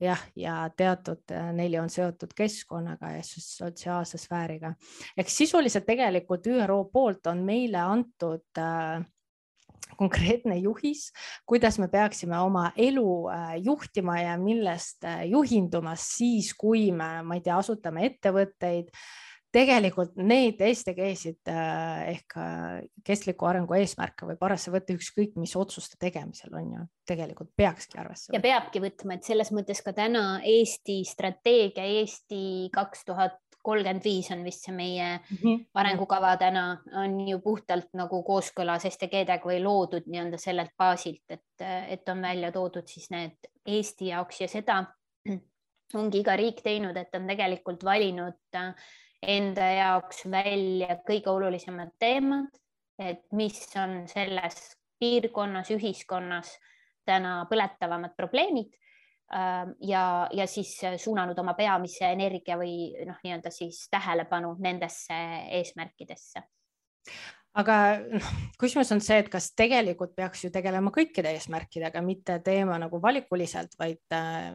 jah, 0.01 0.21
ja 0.35 0.57
teatud 0.77 1.31
äh, 1.31 1.51
neli 1.55 1.79
on 1.79 1.89
seotud 1.89 2.33
keskkonnaga 2.35 3.15
ja 3.17 3.23
sotsiaalse 3.23 4.17
sfääriga. 4.17 4.73
ehk 5.17 5.29
sisuliselt 5.29 5.85
tegelikult 5.85 6.47
ÜRO 6.47 6.83
poolt 6.93 7.27
on 7.27 7.43
meile 7.45 7.83
antud 7.83 8.45
äh, 8.57 9.03
konkreetne 9.97 10.57
juhis, 10.57 11.11
kuidas 11.45 11.79
me 11.79 11.87
peaksime 11.87 12.39
oma 12.39 12.71
elu 12.77 13.29
äh, 13.29 13.55
juhtima 13.63 14.19
ja 14.21 14.37
millest 14.37 15.03
äh, 15.05 15.25
juhindumas 15.29 16.07
siis, 16.17 16.53
kui 16.57 16.91
me, 16.91 17.21
ma 17.23 17.37
ei 17.37 17.43
tea, 17.45 17.57
asutame 17.57 18.05
ettevõtteid 18.09 18.91
tegelikult 19.51 20.15
neid 20.15 20.61
STG-sid 20.63 21.51
äh, 21.51 22.15
ehk 22.15 22.37
kestliku 23.07 23.49
arengu 23.49 23.75
eesmärke 23.77 24.27
võib 24.29 24.43
arvesse 24.47 24.71
võtta 24.73 24.95
ükskõik 24.95 25.37
mis 25.41 25.55
otsuste 25.59 25.99
tegemisel 25.99 26.55
on 26.55 26.73
ju, 26.77 26.87
tegelikult 27.07 27.51
peakski 27.57 27.99
arvesse 27.99 28.29
võtma. 28.29 28.39
ja 28.39 28.45
peabki 28.47 28.83
võtma, 28.83 29.17
et 29.17 29.27
selles 29.27 29.51
mõttes 29.55 29.83
ka 29.83 29.95
täna 29.97 30.25
Eesti 30.47 31.01
strateegia 31.07 31.87
Eesti 31.99 32.43
kaks 32.73 33.07
tuhat 33.09 33.39
kolmkümmend 33.61 34.03
viis 34.03 34.31
on 34.33 34.43
vist 34.45 34.65
see 34.65 34.73
meie 34.75 35.09
mm 35.17 35.37
-hmm. 35.37 35.65
arengukava 35.73 36.37
täna 36.37 36.81
on 37.03 37.19
ju 37.27 37.39
puhtalt 37.39 37.91
nagu 37.93 38.23
kooskõlas 38.23 38.87
STG-dega 38.89 39.45
või 39.45 39.61
loodud 39.63 40.07
nii-öelda 40.07 40.37
sellelt 40.37 40.73
baasilt, 40.77 41.23
et, 41.29 41.67
et 41.87 42.09
on 42.09 42.21
välja 42.21 42.51
toodud 42.51 42.87
siis 42.87 43.09
need 43.11 43.37
Eesti 43.65 44.07
jaoks 44.07 44.41
ja 44.41 44.47
seda 44.47 44.85
ongi 45.93 46.19
iga 46.19 46.35
riik 46.35 46.61
teinud, 46.63 46.97
et 46.97 47.15
on 47.15 47.27
tegelikult 47.27 47.83
valinud 47.83 48.55
äh, 48.55 48.75
enda 49.21 49.67
jaoks 49.75 50.25
välja 50.31 50.97
kõige 51.07 51.29
olulisemad 51.29 51.93
teemad, 51.99 52.49
et 52.99 53.23
mis 53.37 53.59
on 53.77 54.03
selles 54.09 54.59
piirkonnas, 55.01 55.71
ühiskonnas 55.73 56.53
täna 57.05 57.41
põletavamad 57.49 58.13
probleemid 58.17 58.73
ähm, 59.33 59.73
ja, 59.81 60.27
ja 60.33 60.47
siis 60.47 60.75
suunanud 61.01 61.37
oma 61.41 61.55
peamise 61.57 62.11
energia 62.13 62.57
või 62.61 62.91
noh, 63.07 63.17
nii-öelda 63.23 63.53
siis 63.53 63.87
tähelepanu 63.93 64.55
nendesse 64.61 65.17
eesmärkidesse 65.61 66.43
aga 67.59 67.75
noh, 68.07 68.29
küsimus 68.59 68.91
on 68.95 69.01
see, 69.03 69.17
et 69.21 69.29
kas 69.31 69.49
tegelikult 69.57 70.13
peaks 70.15 70.45
ju 70.45 70.51
tegelema 70.53 70.91
kõikide 70.95 71.33
eesmärkidega, 71.35 72.03
mitte 72.05 72.37
teema 72.45 72.77
nagu 72.79 73.01
valikuliselt, 73.03 73.75
vaid 73.79 74.15
äh, 74.15 74.53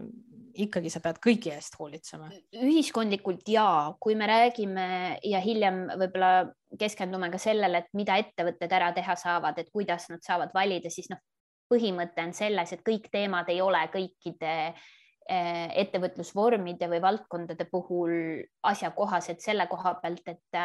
ikkagi 0.64 0.92
sa 0.92 1.02
pead 1.04 1.20
kõigi 1.22 1.52
eest 1.52 1.76
hoolitsema. 1.78 2.30
ühiskondlikult 2.56 3.48
ja 3.52 3.68
kui 4.00 4.16
me 4.16 4.28
räägime 4.30 4.88
ja 5.28 5.42
hiljem 5.44 5.84
võib-olla 5.92 6.48
keskendume 6.80 7.30
ka 7.32 7.40
sellele, 7.40 7.84
et 7.84 7.96
mida 7.96 8.16
ettevõtted 8.22 8.72
ära 8.72 8.92
teha 8.96 9.16
saavad, 9.20 9.58
et 9.60 9.72
kuidas 9.72 10.08
nad 10.12 10.24
saavad 10.24 10.54
valida, 10.56 10.92
siis 10.92 11.10
noh, 11.12 11.20
põhimõte 11.72 12.22
on 12.24 12.32
selles, 12.36 12.72
et 12.72 12.84
kõik 12.86 13.10
teemad 13.12 13.48
ei 13.52 13.60
ole 13.60 13.82
kõikide 13.92 14.52
äh, 14.72 15.68
ettevõtlusvormide 15.84 16.88
või 16.88 17.04
valdkondade 17.04 17.68
puhul 17.68 18.12
asjakohased 18.64 19.42
selle 19.44 19.68
koha 19.68 19.98
pealt, 20.00 20.32
et 20.32 20.62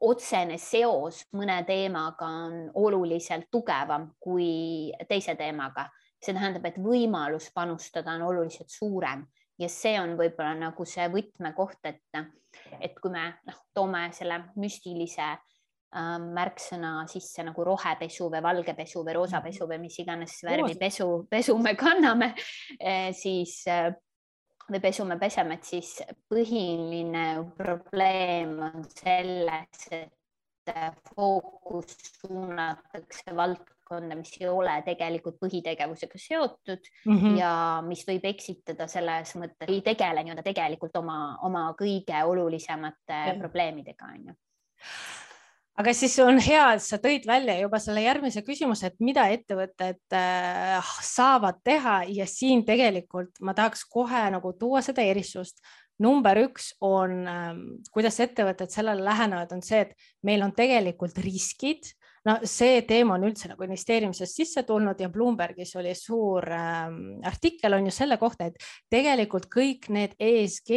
otsene 0.00 0.58
seos 0.58 1.24
mõne 1.36 1.60
teemaga 1.66 2.28
on 2.46 2.58
oluliselt 2.74 3.50
tugevam 3.52 4.10
kui 4.20 4.92
teise 5.08 5.36
teemaga. 5.36 5.88
see 6.24 6.32
tähendab, 6.32 6.64
et 6.64 6.78
võimalus 6.80 7.50
panustada 7.52 8.14
on 8.16 8.22
oluliselt 8.24 8.70
suurem 8.72 9.26
ja 9.60 9.68
see 9.68 9.98
on 10.00 10.14
võib-olla 10.18 10.54
nagu 10.56 10.86
see 10.88 11.04
võtmekoht, 11.12 11.82
et, 11.90 12.22
et 12.80 12.94
kui 13.00 13.12
me 13.12 13.26
noh, 13.44 13.58
toome 13.76 14.06
selle 14.16 14.38
müstilise 14.56 15.26
äh, 15.34 16.16
märksõna 16.24 16.94
sisse 17.10 17.44
nagu 17.46 17.66
rohepesu 17.68 18.30
või 18.32 18.42
valgepesu 18.42 19.04
või 19.04 19.18
roosapesu 19.18 19.68
või 19.70 19.82
mis 19.84 19.98
iganes 20.00 20.38
värvi 20.46 20.78
pesu, 20.80 21.08
pesu 21.30 21.58
me 21.58 21.74
kanname, 21.78 22.32
eh, 22.80 23.12
siis 23.12 23.60
äh, 23.68 23.92
või 24.70 24.80
pesu 24.80 25.04
me 25.08 25.18
peseme, 25.20 25.58
et 25.58 25.68
siis 25.68 25.94
põhiline 26.30 27.24
probleem 27.58 28.58
on 28.64 28.84
selles, 28.88 29.86
et 29.92 30.12
fookus 31.14 31.96
suunatakse 32.20 33.34
valdkonda, 33.36 34.16
mis 34.16 34.32
ei 34.40 34.48
ole 34.48 34.78
tegelikult 34.86 35.36
põhitegevusega 35.42 36.20
seotud 36.20 36.88
mm 37.04 37.18
-hmm. 37.18 37.36
ja 37.38 37.52
mis 37.84 38.06
võib 38.08 38.24
eksitada 38.24 38.86
selles 38.88 39.34
mõttes, 39.36 39.68
ei 39.68 39.82
tegele 39.82 40.24
nii-öelda 40.24 40.46
tegelikult 40.46 40.96
oma, 40.96 41.18
oma 41.42 41.66
kõige 41.78 42.24
olulisemate 42.24 43.20
ja. 43.28 43.36
probleemidega, 43.38 44.08
on 44.14 44.26
ju 44.30 44.40
aga 45.80 45.94
siis 45.96 46.14
on 46.22 46.38
hea, 46.42 46.64
et 46.76 46.84
sa 46.84 46.98
tõid 47.02 47.26
välja 47.26 47.56
juba 47.58 47.80
selle 47.82 48.04
järgmise 48.04 48.44
küsimuse, 48.46 48.90
et 48.90 49.00
mida 49.02 49.26
ettevõtted 49.34 50.16
äh, 50.16 50.92
saavad 51.02 51.58
teha 51.66 52.02
ja 52.14 52.26
siin 52.30 52.64
tegelikult 52.66 53.40
ma 53.42 53.56
tahaks 53.56 53.86
kohe 53.90 54.26
nagu 54.34 54.54
tuua 54.58 54.84
seda 54.86 55.02
erisust. 55.02 55.58
number 55.98 56.34
üks 56.42 56.72
on, 56.82 57.20
ähm, 57.30 57.58
kuidas 57.94 58.18
ettevõtted 58.20 58.70
sellele 58.70 59.04
lähenevad, 59.06 59.52
on 59.54 59.62
see, 59.62 59.84
et 59.84 59.92
meil 60.26 60.42
on 60.42 60.50
tegelikult 60.52 61.18
riskid 61.22 61.86
no 62.26 62.38
see 62.48 62.80
teema 62.88 63.14
on 63.18 63.26
üldse 63.28 63.50
nagu 63.50 63.66
investeerimisest 63.66 64.40
sisse 64.40 64.64
tulnud 64.66 65.00
ja 65.00 65.10
Bloombergis 65.12 65.74
oli 65.78 65.92
suur 65.98 66.46
ähm, 66.56 67.20
artikkel 67.26 67.76
on 67.76 67.86
ju 67.88 67.94
selle 67.94 68.18
kohta, 68.20 68.48
et 68.48 68.58
tegelikult 68.92 69.46
kõik 69.52 69.90
need 69.94 70.16
ESG 70.18 70.72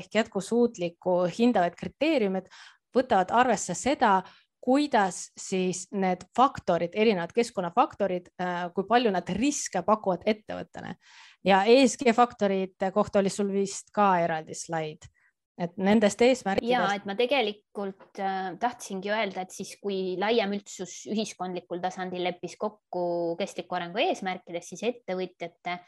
ehk 0.00 0.20
jätkusuutlikku 0.20 1.22
hindavad 1.38 1.78
kriteeriumid 1.78 2.50
võtavad 2.96 3.32
arvesse 3.32 3.74
seda, 3.78 4.20
kuidas 4.60 5.30
siis 5.40 5.86
need 5.96 6.26
faktorid, 6.36 6.92
erinevad 6.92 7.32
keskkonnafaktorid, 7.32 8.28
äh, 8.40 8.66
kui 8.76 8.84
palju 8.88 9.12
nad 9.14 9.28
riske 9.36 9.82
pakuvad 9.86 10.26
ettevõttele 10.28 10.96
ja 11.44 11.62
ESG 11.64 12.12
faktorite 12.16 12.90
kohta 12.92 13.22
oli 13.22 13.32
sul 13.32 13.52
vist 13.52 13.88
ka 13.94 14.12
eraldi 14.20 14.56
slaid, 14.56 15.06
et 15.60 15.76
nendest 15.80 16.20
eesmärkidest. 16.24 16.72
ja 16.72 16.84
et 16.96 17.06
ma 17.08 17.16
tegelikult 17.16 18.20
äh, 18.20 18.52
tahtsingi 18.60 19.12
öelda, 19.12 19.46
et 19.46 19.54
siis, 19.54 19.74
kui 19.80 20.18
laiem 20.20 20.52
üldsus 20.56 21.06
ühiskondlikul 21.10 21.80
tasandil 21.80 22.24
leppis 22.28 22.58
kokku 22.60 23.36
kestliku 23.40 23.80
arengu 23.80 24.02
eesmärkides, 24.04 24.72
siis 24.72 24.84
ettevõtjate 24.92 25.80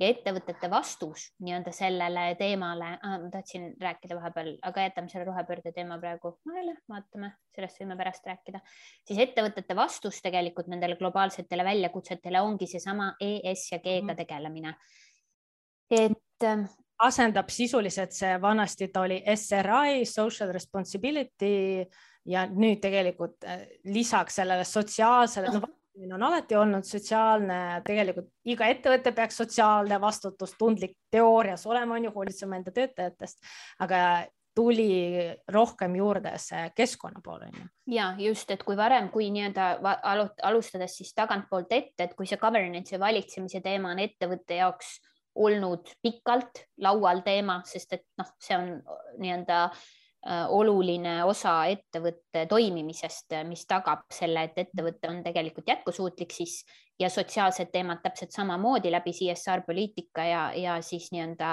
ja 0.00 0.08
ettevõtete 0.08 0.70
vastus 0.72 1.26
nii-öelda 1.44 1.72
sellele 1.76 2.24
teemale 2.40 2.90
ah,, 2.96 3.16
ma 3.22 3.30
tahtsin 3.32 3.70
rääkida 3.80 4.16
vahepeal, 4.16 4.54
aga 4.66 4.86
jätame 4.86 5.12
selle 5.12 5.26
rohepöörde 5.28 5.72
teema 5.76 5.98
praegu 6.00 6.32
vahele, 6.48 6.76
vaatame, 6.90 7.32
sellest 7.54 7.82
võime 7.82 7.96
pärast 8.00 8.26
rääkida. 8.26 8.62
siis 9.06 9.20
ettevõtete 9.26 9.76
vastus 9.76 10.22
tegelikult 10.24 10.70
nendele 10.72 10.96
globaalsetele 11.00 11.64
väljakutsetele 11.64 12.40
ongi 12.40 12.68
seesama 12.70 13.12
ES 13.20 13.66
ja 13.72 13.78
G-ga 13.78 14.12
mhm. 14.12 14.20
tegelemine. 14.22 14.74
et 15.90 16.44
ähm, 16.48 16.64
asendab 16.98 17.50
sisuliselt 17.52 18.12
see, 18.16 18.36
vanasti 18.42 18.88
ta 18.88 19.04
oli 19.06 19.20
SRI, 19.34 20.04
social 20.06 20.52
responsibility 20.52 21.84
ja 22.28 22.46
nüüd 22.48 22.80
tegelikult 22.80 23.44
äh, 23.44 23.66
lisaks 23.84 24.40
sellele 24.40 24.64
sotsiaalsele 24.64 25.52
no, 25.52 25.60
on 26.12 26.22
alati 26.22 26.56
olnud 26.56 26.86
sotsiaalne, 26.86 27.82
tegelikult 27.86 28.30
iga 28.48 28.68
ettevõte 28.70 29.12
peaks 29.16 29.40
sotsiaalne, 29.42 30.00
vastutustundlik 30.00 30.96
teoorias 31.10 31.66
olema, 31.66 31.96
on 31.96 32.08
ju, 32.08 32.12
hoolitsema 32.14 32.58
enda 32.60 32.72
töötajatest, 32.74 33.42
aga 33.84 34.02
tuli 34.54 35.30
rohkem 35.52 35.94
juurde 35.96 36.32
see 36.42 36.64
keskkonna 36.76 37.22
pool 37.24 37.44
on 37.46 37.54
ju. 37.54 37.68
ja 37.94 38.10
just, 38.18 38.50
et 38.50 38.64
kui 38.66 38.76
varem, 38.76 39.08
kui 39.12 39.30
nii-öelda 39.30 39.68
alustades 40.48 40.96
siis 40.98 41.14
tagantpoolt 41.14 41.72
ette, 41.72 42.08
et 42.08 42.16
kui 42.18 42.26
see 42.26 42.40
governance 42.40 42.94
ja 42.94 43.00
valitsemise 43.00 43.62
teema 43.64 43.94
on 43.94 44.02
ettevõtte 44.02 44.58
jaoks 44.58 44.98
olnud 45.40 45.92
pikalt 46.02 46.64
laual 46.82 47.22
teema, 47.26 47.60
sest 47.66 47.94
et 47.94 48.06
noh, 48.18 48.30
see 48.42 48.58
on 48.58 48.72
nii-öelda 49.22 49.68
oluline 50.28 51.24
osa 51.24 51.54
ettevõtte 51.72 52.42
toimimisest, 52.46 53.32
mis 53.48 53.62
tagab 53.64 54.02
selle, 54.12 54.42
et 54.50 54.58
ettevõte 54.66 55.08
on 55.08 55.22
tegelikult 55.24 55.70
jätkusuutlik, 55.72 56.34
siis 56.36 56.58
ja 57.00 57.08
sotsiaalsed 57.08 57.70
teemad 57.72 58.02
täpselt 58.02 58.34
samamoodi 58.36 58.92
läbi 58.92 59.12
CSR 59.16 59.64
poliitika 59.66 60.24
ja, 60.24 60.42
ja 60.56 60.76
siis 60.84 61.08
nii-öelda 61.12 61.52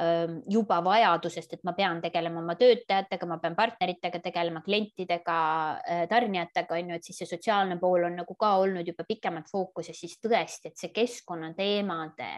ähm, 0.00 0.40
juba 0.50 0.80
vajadusest, 0.84 1.54
et 1.54 1.62
ma 1.64 1.76
pean 1.78 2.00
tegelema 2.02 2.42
oma 2.42 2.56
töötajatega, 2.58 3.28
ma 3.30 3.38
pean 3.38 3.56
partneritega 3.56 4.20
tegelema, 4.24 4.64
klientidega, 4.66 5.38
äh, 5.78 6.02
tarnijatega, 6.10 6.80
on 6.80 6.90
ju, 6.90 6.98
et 6.98 7.06
siis 7.06 7.22
see 7.22 7.30
sotsiaalne 7.30 7.78
pool 7.80 8.08
on 8.08 8.18
nagu 8.22 8.36
ka 8.38 8.56
olnud 8.64 8.88
juba 8.88 9.06
pikemalt 9.08 9.50
fookuses, 9.52 10.02
siis 10.02 10.18
tõesti, 10.22 10.72
et 10.72 10.82
see 10.82 10.90
keskkonnateemade 10.96 12.32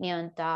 nii-öelda 0.00 0.50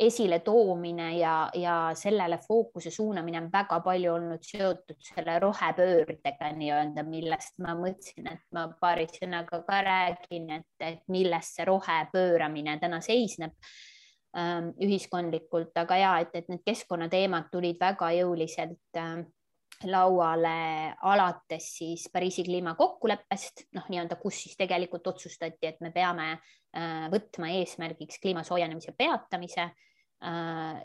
esiletoomine 0.00 1.18
ja, 1.18 1.34
ja 1.54 1.74
sellele 1.94 2.38
fookuse 2.40 2.90
suunamine 2.90 3.40
on 3.42 3.48
väga 3.52 3.80
palju 3.84 4.14
olnud 4.14 4.44
seotud 4.44 4.96
selle 5.04 5.36
rohepöördega 5.42 6.50
nii-öelda, 6.56 7.04
millest 7.04 7.58
ma 7.60 7.74
mõtlesin, 7.78 8.30
et 8.32 8.44
ma 8.56 8.66
paari 8.80 9.06
sõnaga 9.12 9.60
ka 9.66 9.80
räägin, 9.84 10.48
et, 10.56 10.70
et 10.80 11.02
milles 11.12 11.50
see 11.56 11.66
rohepööramine 11.68 12.78
täna 12.80 13.02
seisneb 13.04 13.52
ähm, 14.36 14.72
ühiskondlikult, 14.80 15.74
aga 15.82 16.00
ja 16.00 16.14
et, 16.24 16.32
et 16.40 16.48
need 16.48 16.64
keskkonnateemad 16.64 17.50
tulid 17.52 17.76
väga 17.80 18.12
jõuliselt 18.16 19.00
ähm, 19.02 19.26
lauale 19.84 20.94
alates 21.12 21.68
siis 21.76 22.08
Pariisi 22.12 22.44
kliimakokkuleppest, 22.48 23.66
noh, 23.76 23.84
nii-öelda, 23.92 24.16
kus 24.20 24.42
siis 24.46 24.56
tegelikult 24.56 25.12
otsustati, 25.12 25.68
et 25.68 25.84
me 25.84 25.92
peame 25.92 26.32
äh, 26.32 27.06
võtma 27.12 27.52
eesmärgiks 27.60 28.20
kliima 28.24 28.44
soojenemise 28.48 28.96
peatamise 28.96 29.70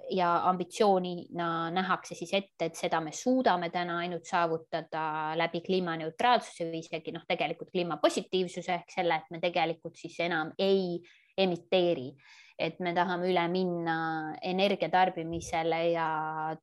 ja 0.09 0.29
ambitsioonina 0.49 1.69
nähakse 1.75 2.15
siis 2.15 2.31
ette, 2.33 2.69
et 2.69 2.77
seda 2.79 3.01
me 3.03 3.11
suudame 3.11 3.69
täna 3.69 3.97
ainult 4.05 4.23
saavutada 4.29 5.35
läbi 5.35 5.59
kliimaneutraalsuse 5.65 6.69
või 6.69 6.79
isegi 6.79 7.11
noh, 7.11 7.25
tegelikult 7.27 7.73
kliimapositiivsuse 7.73 8.73
ehk 8.77 8.95
selle, 8.95 9.19
et 9.19 9.35
me 9.35 9.41
tegelikult 9.43 9.99
siis 9.99 10.15
enam 10.23 10.53
ei 10.57 11.01
emiteeri. 11.37 12.13
Et 12.55 12.79
me 12.79 12.93
tahame 12.95 13.27
üle 13.27 13.41
minna 13.51 13.97
energia 14.47 14.87
tarbimisele 14.87 15.81
ja 15.91 16.07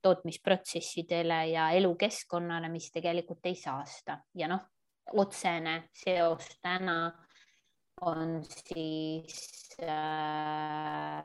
tootmisprotsessidele 0.00 1.42
ja 1.50 1.66
elukeskkonnale, 1.76 2.70
mis 2.72 2.88
tegelikult 2.94 3.44
ei 3.50 3.58
saasta. 3.60 4.16
Ja 4.40 4.48
noh, 4.48 4.64
otsene 5.12 5.90
seos 5.92 6.48
täna 6.62 7.12
on 8.08 8.40
siis 8.44 9.76
äh, 9.82 11.24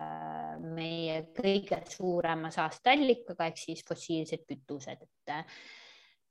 meie 0.62 1.20
kõige 1.38 1.82
suurema 1.90 2.52
saasteallikaga 2.54 3.50
ehk 3.50 3.62
siis 3.62 3.84
fossiilsed 3.88 4.46
kütused, 4.50 5.04
et, 5.04 5.36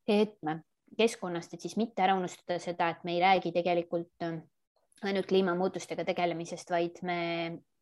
et 0.07 0.37
me 0.47 0.61
keskkonnast, 0.97 1.55
et 1.55 1.67
siis 1.67 1.77
mitte 1.81 2.03
ära 2.05 2.15
unustada 2.19 2.61
seda, 2.63 2.91
et 2.95 3.03
me 3.05 3.17
ei 3.17 3.23
räägi 3.23 3.53
tegelikult 3.55 4.27
ainult 5.03 5.27
kliimamuutustega 5.29 6.05
tegelemisest, 6.07 6.71
vaid 6.71 7.03
me 7.05 7.19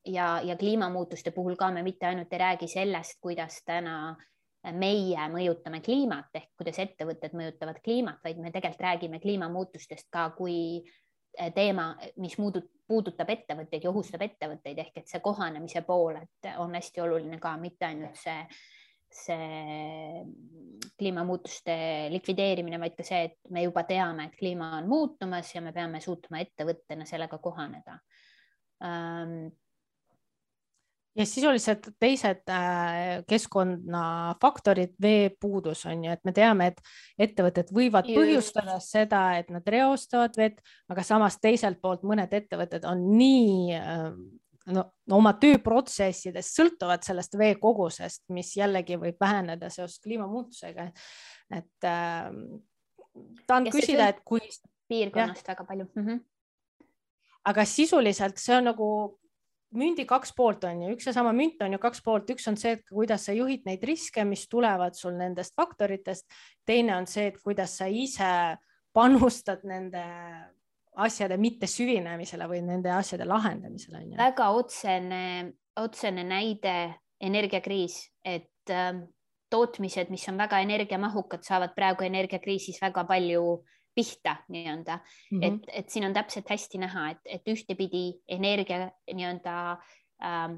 ja, 0.07 0.41
ja 0.45 0.57
kliimamuutuste 0.57 1.31
puhul 1.31 1.57
ka 1.57 1.71
me 1.71 1.83
mitte 1.83 2.07
ainult 2.07 2.33
ei 2.33 2.39
räägi 2.39 2.69
sellest, 2.69 3.21
kuidas 3.21 3.61
täna 3.65 4.17
meie 4.73 5.29
mõjutame 5.29 5.83
kliimat 5.85 6.33
ehk 6.35 6.51
kuidas 6.57 6.79
ettevõtted 6.81 7.37
mõjutavad 7.37 7.81
kliimat, 7.85 8.21
vaid 8.25 8.41
me 8.41 8.51
tegelikult 8.51 8.87
räägime 8.87 9.21
kliimamuutustest 9.21 10.09
ka 10.13 10.31
kui 10.39 10.57
eh, 10.81 11.04
teema, 11.55 11.89
mis 12.23 12.37
muudut, 12.39 12.71
puudutab 12.87 13.31
ettevõtteid 13.33 13.85
ja 13.87 13.91
ohustab 13.91 14.23
ettevõtteid 14.27 14.79
ehk 14.83 15.01
et 15.01 15.11
see 15.11 15.23
kohanemise 15.25 15.83
pool, 15.87 16.19
et 16.21 16.51
on 16.61 16.75
hästi 16.77 17.03
oluline 17.05 17.41
ka, 17.41 17.55
mitte 17.61 17.89
ainult 17.89 18.19
see, 18.21 18.45
see 19.15 20.23
kliimamuutuste 20.99 21.77
likvideerimine, 22.13 22.81
vaid 22.83 22.97
ka 22.99 23.07
see, 23.07 23.31
et 23.31 23.53
me 23.55 23.65
juba 23.65 23.87
teame, 23.89 24.29
et 24.29 24.39
kliima 24.39 24.75
on 24.79 24.89
muutumas 24.91 25.55
ja 25.55 25.65
me 25.65 25.73
peame 25.77 26.03
suutma 26.05 26.43
ettevõttena 26.45 27.09
sellega 27.09 27.41
kohaneda 27.43 27.99
ja 31.15 31.27
sisuliselt 31.27 31.89
teised 32.03 32.51
äh, 32.51 33.23
keskkonnafaktorid, 33.29 34.95
veepuudus 35.03 35.85
on 35.87 36.05
ju, 36.05 36.15
et 36.15 36.25
me 36.27 36.33
teame, 36.35 36.71
et 36.73 37.29
ettevõtted 37.29 37.71
võivad 37.75 38.09
Just. 38.09 38.19
põhjustada 38.19 38.79
seda, 38.83 39.23
et 39.39 39.53
nad 39.55 39.69
reostavad 39.71 40.35
vett, 40.39 40.59
aga 40.91 41.07
samas 41.07 41.39
teiselt 41.43 41.81
poolt 41.83 42.03
mõned 42.07 42.35
ettevõtted 42.35 42.87
on 42.91 43.07
nii 43.15 43.79
äh, 43.79 44.09
no, 44.75 44.87
oma 45.15 45.35
tööprotsessidest 45.41 46.59
sõltuvad 46.59 47.07
sellest 47.07 47.39
vee 47.39 47.55
kogusest, 47.63 48.25
mis 48.35 48.55
jällegi 48.59 48.99
võib 49.01 49.19
väheneda 49.21 49.71
seoses 49.71 50.01
kliimamuutusega. 50.05 50.91
et 51.55 51.91
äh, 51.91 52.31
tahan 53.47 53.71
küsida, 53.71 54.11
et 54.11 54.23
kui. 54.25 54.41
piirkonnast 54.89 55.47
jah. 55.47 55.55
väga 55.55 55.65
palju 55.65 55.87
mm. 55.95 56.07
-hmm. 56.07 56.25
aga 57.45 57.65
sisuliselt 57.65 58.39
see 58.39 58.57
on 58.57 58.65
nagu 58.69 58.89
mündi 59.79 60.07
kaks 60.09 60.33
poolt 60.37 60.65
on 60.69 60.83
ju, 60.85 60.95
üks 60.97 61.09
ja 61.09 61.15
sama 61.17 61.33
münt 61.37 61.63
on 61.65 61.75
ju 61.77 61.81
kaks 61.83 62.03
poolt, 62.05 62.31
üks 62.35 62.47
on 62.51 62.59
see, 62.61 62.77
et 62.79 62.85
kuidas 62.91 63.27
sa 63.29 63.35
juhid 63.37 63.67
neid 63.69 63.85
riske, 63.87 64.25
mis 64.29 64.47
tulevad 64.51 64.97
sul 64.99 65.17
nendest 65.19 65.55
faktoritest. 65.59 66.27
teine 66.67 66.97
on 66.97 67.07
see, 67.11 67.29
et 67.33 67.41
kuidas 67.43 67.79
sa 67.81 67.89
ise 67.91 68.31
panustad 68.95 69.65
nende 69.67 70.05
asjade 70.95 71.37
mitte 71.43 71.67
süvinemisele 71.67 72.47
või 72.51 72.63
nende 72.63 72.93
asjade 72.95 73.27
lahendamisele. 73.27 74.05
väga 74.19 74.51
otsene, 74.55 75.53
otsene 75.81 76.25
näide 76.25 76.95
energiakriis, 77.21 77.99
et 78.25 78.71
äh, 78.71 79.03
tootmised, 79.51 80.11
mis 80.11 80.29
on 80.29 80.39
väga 80.39 80.61
energiamahukad, 80.65 81.45
saavad 81.47 81.75
praegu 81.77 82.07
energiakriisis 82.07 82.81
väga 82.83 83.05
palju 83.09 83.65
pihta 83.95 84.37
nii-öelda 84.49 84.99
mm, 84.99 85.39
-hmm. 85.39 85.47
et, 85.47 85.71
et 85.83 85.91
siin 85.91 86.07
on 86.07 86.15
täpselt 86.15 86.51
hästi 86.51 86.79
näha, 86.79 87.11
et, 87.11 87.21
et 87.25 87.51
ühtepidi 87.55 88.05
energia 88.29 88.91
nii-öelda 89.13 89.57
äh, 90.25 90.55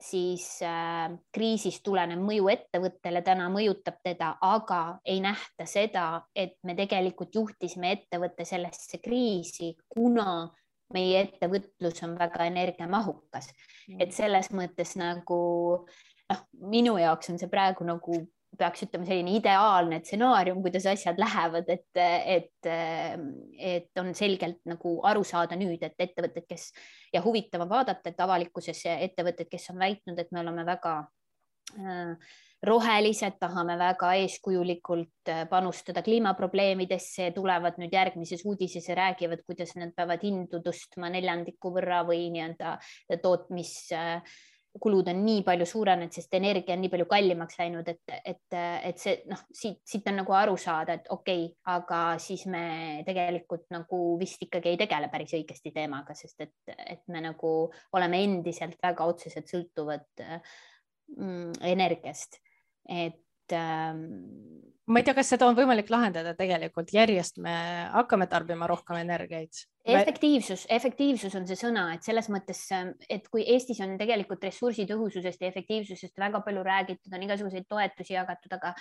siis 0.00 0.62
äh, 0.62 1.10
kriisist 1.34 1.82
tulenev 1.82 2.20
mõju 2.22 2.48
ettevõttele 2.52 3.22
täna 3.26 3.48
mõjutab 3.50 3.98
teda, 4.04 4.36
aga 4.40 4.98
ei 5.04 5.20
nähta 5.20 5.66
seda, 5.66 6.22
et 6.34 6.54
me 6.62 6.76
tegelikult 6.78 7.34
juhtisime 7.34 7.92
ettevõtte 7.96 8.46
sellesse 8.46 9.02
kriisi, 9.02 9.74
kuna 9.88 10.48
meie 10.94 11.20
ettevõtlus 11.26 12.02
on 12.06 12.14
väga 12.18 12.46
energiamahukas 12.48 13.50
mm., 13.50 14.00
et 14.00 14.14
selles 14.16 14.50
mõttes 14.54 14.94
nagu 14.96 15.40
noh, 16.30 16.42
minu 16.70 16.96
jaoks 17.00 17.32
on 17.32 17.40
see 17.40 17.50
praegu 17.50 17.84
nagu 17.88 18.22
peaks 18.58 18.86
ütlema, 18.86 19.06
selline 19.06 19.36
ideaalne 19.38 20.00
stsenaarium, 20.02 20.62
kuidas 20.64 20.86
asjad 20.90 21.20
lähevad, 21.20 21.68
et, 21.68 22.00
et, 22.38 22.70
et 23.58 24.02
on 24.02 24.10
selgelt 24.16 24.60
nagu 24.68 24.96
aru 25.06 25.24
saada 25.26 25.58
nüüd, 25.58 25.82
et 25.84 26.08
ettevõtted, 26.08 26.48
kes 26.48 26.70
ja 27.14 27.22
huvitav 27.24 27.66
on 27.66 27.72
vaadata, 27.72 28.10
et 28.10 28.26
avalikkuses 28.26 28.84
ettevõtted, 28.96 29.50
kes 29.50 29.70
on 29.74 29.80
väitnud, 29.84 30.18
et 30.18 30.32
me 30.34 30.42
oleme 30.42 30.64
väga 30.68 30.94
äh, 31.76 32.34
rohelised, 32.66 33.38
tahame 33.38 33.76
väga 33.78 34.12
eeskujulikult 34.24 35.30
äh, 35.30 35.44
panustada 35.50 36.02
kliimaprobleemidesse, 36.06 37.30
tulevad 37.36 37.78
nüüd 37.78 37.94
järgmises 37.94 38.42
uudises 38.48 38.88
ja 38.90 38.98
räägivad, 38.98 39.44
kuidas 39.46 39.76
nad 39.78 39.94
peavad 39.96 40.24
hindu 40.26 40.62
tõstma 40.64 41.12
neljandiku 41.14 41.70
võrra 41.76 42.02
või 42.08 42.26
nii-öelda 42.34 42.78
tootmis 43.22 43.76
äh, 43.94 44.40
kulud 44.80 45.08
on 45.10 45.20
nii 45.24 45.42
palju 45.46 45.66
suurenenud, 45.66 46.12
sest 46.14 46.34
energia 46.36 46.74
on 46.76 46.82
nii 46.84 46.90
palju 46.92 47.06
kallimaks 47.10 47.58
läinud, 47.58 47.88
et, 47.88 48.14
et, 48.32 48.56
et 48.90 49.00
see 49.00 49.14
noh, 49.30 49.40
siit, 49.54 49.80
siit 49.88 50.08
on 50.10 50.20
nagu 50.20 50.34
aru 50.36 50.56
saada, 50.60 50.98
et 50.98 51.08
okei 51.14 51.46
okay,, 51.46 51.56
aga 51.74 52.00
siis 52.22 52.44
me 52.50 52.64
tegelikult 53.06 53.66
nagu 53.74 54.00
vist 54.20 54.44
ikkagi 54.44 54.74
ei 54.74 54.80
tegele 54.80 55.10
päris 55.12 55.34
õigesti 55.38 55.72
teemaga, 55.74 56.16
sest 56.18 56.46
et, 56.46 56.74
et 56.76 57.02
me 57.12 57.24
nagu 57.24 57.52
oleme 57.96 58.22
endiselt 58.26 58.78
väga 58.84 59.08
otseselt 59.08 59.50
sõltuvad 59.50 60.06
mm, 61.16 61.58
energiast. 61.72 62.40
et 62.88 63.56
ähm, 63.56 64.04
ma 64.88 65.00
ei 65.00 65.04
tea, 65.04 65.16
kas 65.16 65.32
seda 65.34 65.48
on 65.48 65.56
võimalik 65.56 65.90
lahendada 65.92 66.34
tegelikult, 66.36 66.92
järjest 66.94 67.40
me 67.44 67.54
hakkame 67.92 68.28
tarbima 68.30 68.68
rohkem 68.70 69.00
energiaid. 69.02 69.64
Efektiivsus, 69.88 70.66
efektiivsus 70.68 71.34
on 71.38 71.46
see 71.48 71.58
sõna, 71.58 71.86
et 71.94 72.06
selles 72.06 72.28
mõttes, 72.32 72.60
et 73.08 73.28
kui 73.32 73.44
Eestis 73.54 73.80
on 73.84 73.96
tegelikult 74.00 74.44
ressursitõhususest 74.44 75.40
ja 75.42 75.50
efektiivsusest 75.52 76.18
väga 76.20 76.42
palju 76.44 76.64
räägitud, 76.66 77.12
on 77.14 77.24
igasuguseid 77.26 77.68
toetusi 77.68 78.16
jagatud, 78.16 78.52
aga 78.58 78.74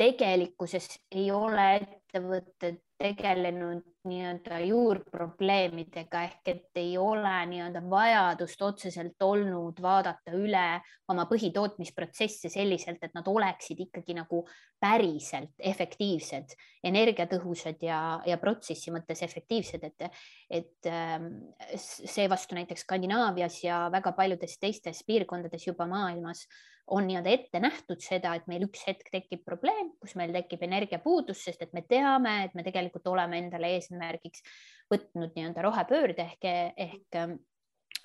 tegelikkuses 0.00 0.88
ei 1.12 1.30
ole 1.34 1.66
ettevõtted 1.80 2.80
tegelenud 3.00 3.84
nii-öelda 4.08 4.58
juurprobleemidega 4.64 6.22
ehk 6.28 6.50
et 6.52 6.80
ei 6.80 6.94
ole 7.00 7.32
nii-öelda 7.52 7.82
vajadust 7.90 8.62
otseselt 8.64 9.24
olnud 9.24 9.80
vaadata 9.82 10.32
üle 10.36 10.80
oma 11.12 11.26
põhitootmisprotsesse 11.28 12.52
selliselt, 12.52 13.00
et 13.04 13.16
nad 13.16 13.28
oleksid 13.28 13.80
ikkagi 13.86 14.16
nagu 14.16 14.42
päriselt 14.80 15.52
efektiivsed, 15.72 16.56
energiatõhusad 16.86 17.82
ja, 17.84 18.00
ja 18.26 18.38
protsessi 18.40 18.92
mõttes 18.94 19.20
efektiivsed, 19.26 19.84
et, 19.84 20.22
et 20.48 20.88
ähm, 20.88 21.28
seevastu 21.76 22.56
näiteks 22.56 22.86
Skandinaavias 22.86 23.60
ja 23.64 23.82
väga 23.92 24.14
paljudes 24.16 24.56
teistes 24.60 25.02
piirkondades 25.06 25.66
juba 25.66 25.86
maailmas 25.90 26.46
on 26.90 27.06
nii-öelda 27.06 27.30
ette 27.30 27.60
nähtud 27.62 28.02
seda, 28.02 28.32
et 28.34 28.48
meil 28.50 28.64
üks 28.66 28.82
hetk 28.88 29.12
tekib 29.12 29.44
probleem, 29.46 29.92
kus 30.02 30.16
meil 30.18 30.32
tekib 30.34 30.62
energiapuudus, 30.66 31.44
sest 31.46 31.62
et 31.62 31.72
me 31.76 31.84
teame, 31.86 32.32
et 32.48 32.56
me 32.58 32.64
tegelikult 32.66 33.06
oleme 33.12 33.38
endale 33.44 33.70
eesmärgiks 33.76 34.42
võtnud 34.90 35.36
nii-öelda 35.36 35.64
rohepöörde 35.66 36.26
ehk, 36.26 36.50
ehk 36.88 37.20
ähm, 37.20 37.36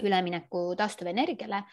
ülemineku 0.06 0.68
taastuvenergiale. 0.78 1.64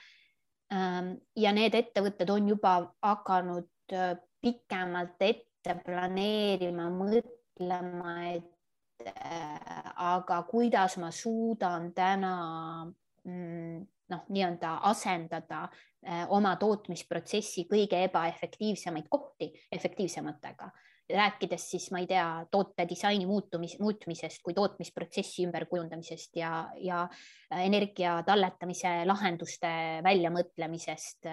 Ähm, 0.73 1.15
ja 1.37 1.53
need 1.53 1.77
ettevõtted 1.77 2.31
on 2.33 2.49
juba 2.55 2.77
hakanud 3.05 3.69
äh, 3.93 4.15
pikemalt 4.43 5.21
ette 5.21 5.52
planeerima, 5.85 6.89
mõtlema, 6.91 8.15
et 8.33 9.07
äh, 9.07 9.93
aga 9.97 10.43
kuidas 10.51 10.97
ma 11.03 11.11
suudan 11.15 11.93
täna 11.95 12.35
mm, 13.25 13.83
noh, 14.13 14.25
nii-öelda 14.29 14.79
asendada 14.91 15.65
äh, 15.69 16.25
oma 16.29 16.57
tootmisprotsessi 16.61 17.67
kõige 17.71 18.03
ebaefektiivsemaid 18.09 19.09
kohti 19.11 19.53
efektiivsematega 19.73 20.71
rääkides 21.13 21.69
siis 21.71 21.91
ma 21.93 22.01
ei 22.03 22.09
tea, 22.11 22.27
toote 22.51 22.87
disaini 22.89 23.27
muutumis, 23.27 23.77
muutmisest 23.81 24.43
kui 24.45 24.55
tootmisprotsessi 24.57 25.47
ümberkujundamisest 25.47 26.37
ja, 26.41 26.53
ja 26.81 27.05
energia 27.61 28.15
talletamise 28.27 29.03
lahenduste 29.09 29.69
väljamõtlemisest. 30.05 31.29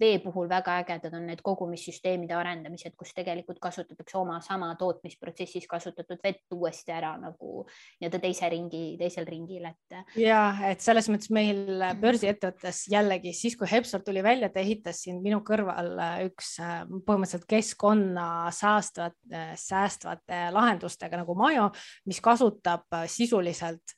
vee 0.00 0.18
puhul 0.20 0.48
väga 0.48 0.78
ägedad 0.82 1.14
on 1.16 1.26
need 1.30 1.40
kogumissüsteemide 1.42 2.34
arendamised, 2.36 2.94
kus 2.98 3.14
tegelikult 3.16 3.58
kasutatakse 3.62 4.18
oma 4.18 4.40
sama 4.44 4.74
tootmisprotsessis 4.78 5.66
kasutatud 5.70 6.20
vett 6.24 6.52
uuesti 6.52 6.92
ära 6.92 7.14
nagu 7.20 7.64
nii-öelda 8.00 8.20
teise 8.20 8.48
ringi, 8.52 8.84
teisel 9.00 9.26
ringil, 9.28 9.64
et. 9.70 9.98
ja 10.20 10.42
et 10.70 10.84
selles 10.84 11.08
mõttes 11.12 11.32
meil 11.34 11.82
börsiettevõttes 12.00 12.84
jällegi 12.92 13.32
siis, 13.32 13.56
kui 13.56 13.70
Hepsor 13.70 14.04
tuli 14.04 14.22
välja, 14.22 14.50
ta 14.52 14.60
ehitas 14.60 15.04
siin 15.06 15.22
minu 15.24 15.40
kõrval 15.46 15.94
üks 16.28 16.56
põhimõtteliselt 16.60 17.48
keskkonna 17.48 18.26
saastavat 18.54 19.13
Äh, 19.13 19.13
säästvate 19.56 20.50
lahendustega 20.52 21.20
nagu 21.20 21.34
Majo, 21.38 21.70
mis 22.08 22.20
kasutab 22.24 22.86
äh, 22.92 23.06
sisuliselt 23.10 23.96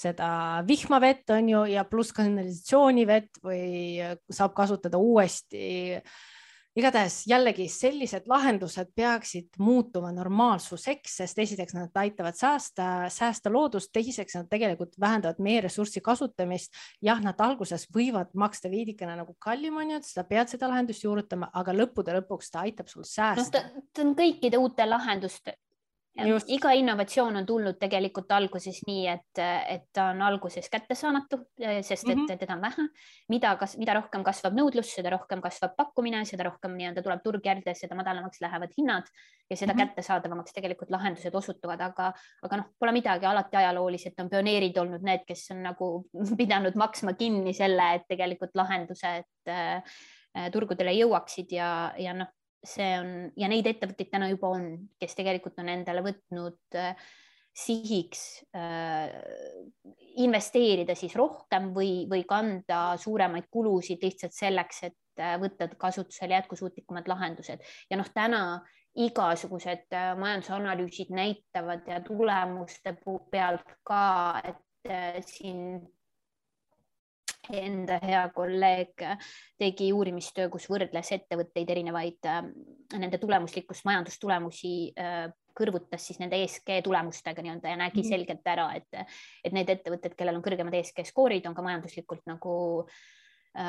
seda 0.00 0.62
vihmavett 0.66 1.30
on 1.34 1.48
ju 1.50 1.64
ja 1.72 1.84
pluss 1.84 2.14
kanalisatsioonivett 2.16 3.40
või 3.44 4.00
äh, 4.00 4.16
saab 4.30 4.54
kasutada 4.56 4.98
uuesti 4.98 5.98
igatahes 6.76 7.22
jällegi 7.26 7.66
sellised 7.68 8.28
lahendused 8.30 8.92
peaksid 8.96 9.58
muutuma 9.58 10.12
normaalsuseks, 10.14 11.16
sest 11.22 11.38
esiteks 11.42 11.74
nad 11.74 11.96
aitavad 12.02 12.36
säästa, 12.38 12.86
säästa 13.10 13.52
loodust, 13.52 13.90
teiseks 13.92 14.36
nad 14.38 14.50
tegelikult 14.50 14.94
vähendavad 15.00 15.40
meie 15.42 15.60
ressursi 15.66 16.00
kasutamist. 16.00 16.72
jah, 17.02 17.20
nad 17.22 17.40
alguses 17.40 17.86
võivad 17.94 18.30
maksta 18.34 18.70
veidikene 18.70 19.16
nagu 19.16 19.34
kallim 19.38 19.76
on 19.76 19.90
ju, 19.90 20.02
et 20.02 20.06
sa 20.06 20.24
pead 20.24 20.52
seda 20.52 20.68
lahendust 20.70 21.04
juurutama, 21.04 21.50
aga 21.52 21.74
lõppude 21.74 22.14
lõpuks 22.20 22.52
ta 22.52 22.66
aitab 22.66 22.88
sul 22.88 23.04
säästa 23.04 23.64
no,. 23.64 23.82
ta 23.92 24.06
on 24.06 24.14
kõikide 24.18 24.58
uute 24.58 24.86
lahenduste 24.86 25.56
iga 26.50 26.72
innovatsioon 26.74 27.36
on 27.38 27.46
tulnud 27.46 27.76
tegelikult 27.78 28.32
alguses 28.34 28.80
nii, 28.86 29.04
et, 29.08 29.40
et 29.40 29.84
ta 29.94 30.08
on 30.10 30.22
alguses 30.26 30.66
kättesaamatu, 30.70 31.38
sest 31.82 32.08
et 32.08 32.16
mm 32.16 32.24
-hmm. 32.26 32.38
teda 32.38 32.54
on 32.54 32.60
vähe. 32.60 32.86
mida, 33.28 33.56
kas, 33.56 33.76
mida 33.78 33.94
rohkem 33.94 34.24
kasvab 34.24 34.54
nõudlus, 34.54 34.94
seda 34.94 35.10
rohkem 35.10 35.40
kasvab 35.40 35.76
pakkumine, 35.76 36.24
seda 36.24 36.44
rohkem 36.44 36.74
nii-öelda 36.76 37.02
tuleb 37.02 37.22
turg 37.22 37.46
järgi, 37.46 37.74
seda 37.74 37.94
madalamaks 37.94 38.40
lähevad 38.40 38.74
hinnad 38.78 39.06
ja 39.50 39.56
seda 39.56 39.72
mm 39.72 39.78
-hmm. 39.78 39.86
kättesaadavamaks 39.86 40.52
tegelikult 40.52 40.90
lahendused 40.90 41.34
osutuvad, 41.34 41.80
aga, 41.80 42.12
aga 42.42 42.56
noh, 42.56 42.66
pole 42.78 42.92
midagi, 42.92 43.26
alati 43.26 43.56
ajalooliselt 43.56 44.20
on 44.20 44.30
pioneerid 44.30 44.76
olnud 44.76 45.02
need, 45.02 45.24
kes 45.26 45.50
on 45.50 45.62
nagu 45.62 46.04
pidanud 46.42 46.74
maksma 46.74 47.12
kinni 47.12 47.54
selle, 47.54 47.94
et 47.94 48.08
tegelikult 48.08 48.50
lahendused 48.54 49.24
äh, 49.48 49.82
turgudele 50.52 50.92
jõuaksid 50.92 51.52
ja, 51.52 51.92
ja 51.98 52.14
noh, 52.14 52.28
see 52.64 52.92
on 52.98 53.10
ja 53.40 53.48
neid 53.48 53.66
ettevõtteid 53.66 54.10
täna 54.12 54.28
juba 54.30 54.52
on, 54.56 54.70
kes 55.00 55.16
tegelikult 55.16 55.58
on 55.62 55.70
endale 55.72 56.02
võtnud 56.04 56.78
äh, 56.78 56.96
sihiks 57.56 58.44
äh, 58.54 59.10
investeerida 60.22 60.94
siis 60.94 61.14
rohkem 61.18 61.70
või, 61.74 62.06
või 62.10 62.24
kanda 62.28 62.96
suuremaid 63.00 63.48
kulusid 63.50 64.02
lihtsalt 64.04 64.34
selleks, 64.36 64.84
et 64.90 65.22
äh, 65.22 65.36
võtta 65.40 65.68
kasutusele 65.78 66.38
jätkusuutlikumad 66.38 67.08
lahendused. 67.10 67.64
Ja 67.90 67.98
noh, 68.00 68.08
täna 68.14 68.42
igasugused 68.98 69.90
äh, 69.94 70.12
majandusanalüüsid 70.18 71.12
näitavad 71.14 71.86
ja 71.90 72.00
tulemuste 72.06 72.96
pealt 73.30 73.76
ka, 73.86 74.04
et 74.44 75.26
siin 75.28 75.80
enda 77.56 77.98
hea 78.02 78.22
kolleeg 78.34 79.04
tegi 79.58 79.90
uurimistöö, 79.92 80.48
kus 80.52 80.68
võrdles 80.70 81.12
ettevõtteid 81.16 81.70
erinevaid, 81.70 82.18
äh, 82.28 82.42
nende 82.98 83.20
tulemuslikkust, 83.22 83.84
majandustulemusi 83.88 84.74
äh, 84.98 85.28
kõrvutas 85.60 86.06
siis 86.06 86.20
nende 86.22 86.38
ESG 86.40 86.80
tulemustega 86.86 87.42
nii-öelda 87.42 87.72
ja 87.72 87.76
nägi 87.76 88.00
-hmm. 88.00 88.08
selgelt 88.08 88.46
ära, 88.46 88.70
et, 88.78 89.06
et 89.44 89.52
need 89.52 89.68
ettevõtted, 89.68 90.14
kellel 90.16 90.38
on 90.38 90.44
kõrgemad 90.46 90.74
ESG 90.78 91.04
skoorid, 91.10 91.46
on 91.46 91.54
ka 91.54 91.62
majanduslikult 91.66 92.22
nagu 92.30 92.54
äh, 92.86 93.00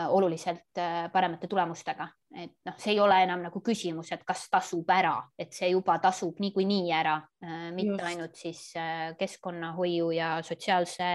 oluliselt 0.10 0.78
äh, 0.78 1.12
paremate 1.12 1.48
tulemustega, 1.50 2.08
et 2.38 2.54
noh, 2.66 2.76
see 2.78 2.94
ei 2.94 3.00
ole 3.02 3.18
enam 3.24 3.42
nagu 3.48 3.62
küsimus, 3.66 4.12
et 4.14 4.22
kas 4.28 4.46
tasub 4.52 4.90
ära, 4.94 5.16
et 5.40 5.54
see 5.58 5.72
juba 5.72 5.98
tasub 6.04 6.38
niikuinii 6.44 6.92
ära 6.94 7.16
äh,, 7.44 7.72
mitte 7.74 7.98
Just. 7.98 8.06
ainult 8.12 8.38
siis 8.38 8.62
äh, 8.78 9.16
keskkonnahoiu 9.18 10.12
ja 10.16 10.36
sotsiaalse 10.46 11.10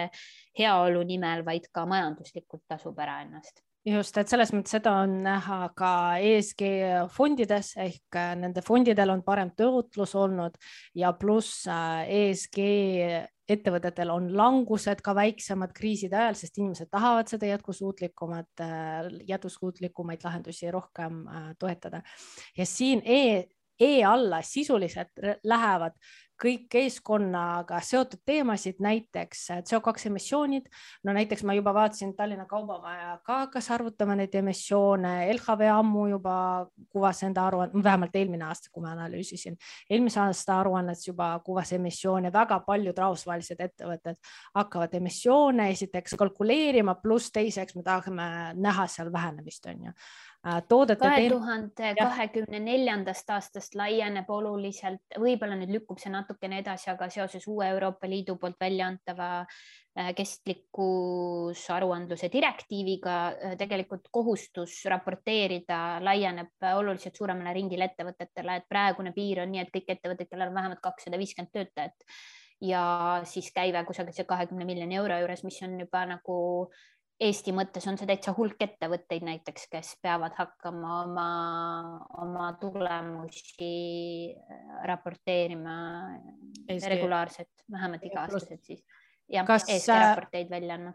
heaolu 0.59 1.05
nimel, 1.07 1.45
vaid 1.47 1.71
ka 1.73 1.87
majanduslikult 1.87 2.67
tasub 2.69 2.99
ära 2.99 3.21
ennast 3.23 3.66
just, 3.87 4.19
et 4.19 4.31
selles 4.31 4.51
mõttes 4.55 4.75
seda 4.77 4.93
on 5.05 5.13
näha 5.25 5.61
ka 5.79 5.93
ESG 6.23 6.63
fondides 7.15 7.73
ehk 7.83 8.19
äh, 8.19 8.35
nende 8.39 8.63
fondidel 8.67 9.13
on 9.15 9.23
parem 9.27 9.53
tootlus 9.59 10.15
olnud 10.19 10.59
ja 10.99 11.13
pluss 11.19 11.65
äh, 11.71 12.03
ESG 12.19 12.61
ettevõtetel 13.47 14.11
on 14.11 14.27
langused 14.35 15.03
ka 15.07 15.15
väiksemad 15.15 15.71
kriiside 15.77 16.19
ajal, 16.19 16.39
sest 16.39 16.59
inimesed 16.59 16.91
tahavad 16.91 17.31
seda 17.31 17.53
jätkusuutlikumat, 17.53 18.51
äh, 18.65 19.11
jätkusuutlikumaid 19.29 20.27
lahendusi 20.27 20.71
rohkem 20.75 21.23
toetada. 21.59 22.03
ja 22.57 22.67
siin 22.67 23.03
E, 23.05 23.47
E 23.79 24.05
alla 24.05 24.41
sisuliselt 24.43 25.21
lähevad 25.45 25.93
kõik 26.43 26.67
keskkonnaga 26.73 27.79
seotud 27.85 28.21
teemasid, 28.27 28.81
näiteks 28.83 29.47
CO2 29.71 30.07
emissioonid. 30.11 30.69
no 31.05 31.13
näiteks 31.13 31.45
ma 31.45 31.55
juba 31.55 31.75
vaatasin, 31.75 32.15
Tallinna 32.17 32.45
Kaubamaja 32.47 33.19
ka 33.25 33.39
hakkas 33.45 33.71
arvutama 33.71 34.17
neid 34.17 34.35
emissioone, 34.35 35.33
LHV 35.35 35.71
ammu 35.73 36.07
juba 36.07 36.37
kuvas 36.93 37.23
enda 37.23 37.47
aruannet, 37.47 37.85
vähemalt 37.85 38.17
eelmine 38.17 38.45
aasta, 38.45 38.71
kui 38.73 38.85
ma 38.85 38.93
analüüsisin, 38.93 39.57
eelmise 39.91 40.21
aasta 40.21 40.61
aruannetes 40.61 41.09
juba 41.09 41.31
kuvas 41.45 41.73
emissioone, 41.73 42.33
väga 42.33 42.61
paljud 42.67 42.99
rahvusvahelised 42.99 43.61
ettevõtted 43.69 44.21
hakkavad 44.55 44.95
emissioone 44.95 45.71
esiteks 45.71 46.17
kalkuleerima, 46.19 46.99
pluss 47.03 47.33
teiseks 47.33 47.77
me 47.77 47.83
tahame 47.87 48.31
näha 48.55 48.87
seal 48.91 49.13
vähenemist, 49.13 49.67
on 49.67 49.89
ju. 49.89 49.91
Äh, 49.91 50.36
toodete. 50.69 51.01
kahe 51.03 51.29
tuhande 51.31 51.95
kahekümne 51.99 52.61
neljandast 52.63 53.31
aastast 53.35 53.75
laieneb 53.79 54.29
oluliselt, 54.31 55.03
võib-olla 55.19 55.57
nüüd 55.59 55.73
lükkub 55.75 55.99
see 56.03 56.13
natukene 56.13 56.59
edasi, 56.63 56.91
aga 56.93 57.09
seoses 57.13 57.49
uue 57.51 57.67
Euroopa 57.75 58.07
Liidu 58.11 58.35
poolt 58.41 58.59
välja 58.61 58.85
antava 58.93 59.29
äh, 59.41 59.47
kestlikkusaruandluse 60.19 62.27
direktiiviga 62.33 63.17
äh, 63.29 63.35
tegelikult 63.59 64.05
kohustus 64.13 64.73
raporteerida 64.93 65.79
laieneb 66.05 66.53
oluliselt 66.77 67.17
suuremale 67.19 67.53
ringile 67.57 67.85
ettevõtetele, 67.91 68.53
et 68.61 68.67
praegune 68.69 69.11
piir 69.17 69.39
on 69.45 69.51
nii, 69.55 69.63
et 69.67 69.75
kõik 69.75 69.89
ettevõtted, 69.97 70.29
kellel 70.31 70.51
on 70.53 70.59
vähemalt 70.61 70.83
kakssada 70.85 71.17
viiskümmend 71.21 71.53
töötajat 71.55 71.99
ja 72.61 73.21
siis 73.29 73.51
käive 73.53 73.83
kusagil 73.85 74.15
see 74.17 74.29
kahekümne 74.29 74.65
miljoni 74.69 74.97
euro 74.97 75.19
juures, 75.21 75.43
mis 75.45 75.59
on 75.67 75.81
juba 75.81 76.07
nagu 76.09 76.37
Eesti 77.21 77.53
mõttes 77.57 77.87
on 77.89 77.97
see 77.97 78.09
täitsa 78.11 78.35
hulk 78.37 78.61
ettevõtteid 78.61 79.25
näiteks, 79.25 79.71
kes 79.73 79.95
peavad 80.05 80.35
hakkama 80.37 80.99
oma, 81.05 81.29
oma 82.21 82.49
tulemusi 82.61 83.69
äh, 84.37 84.67
raporteerima 84.91 85.77
Eesti. 86.69 86.91
regulaarselt, 86.93 87.65
vähemalt 87.73 88.05
iga-aastaselt 88.05 88.69
siis. 88.69 88.83
jah, 89.33 89.49
Eesti 89.49 89.95
äh, 89.95 90.03
raporteid 90.11 90.51
välja 90.53 90.77
andma. 90.77 90.93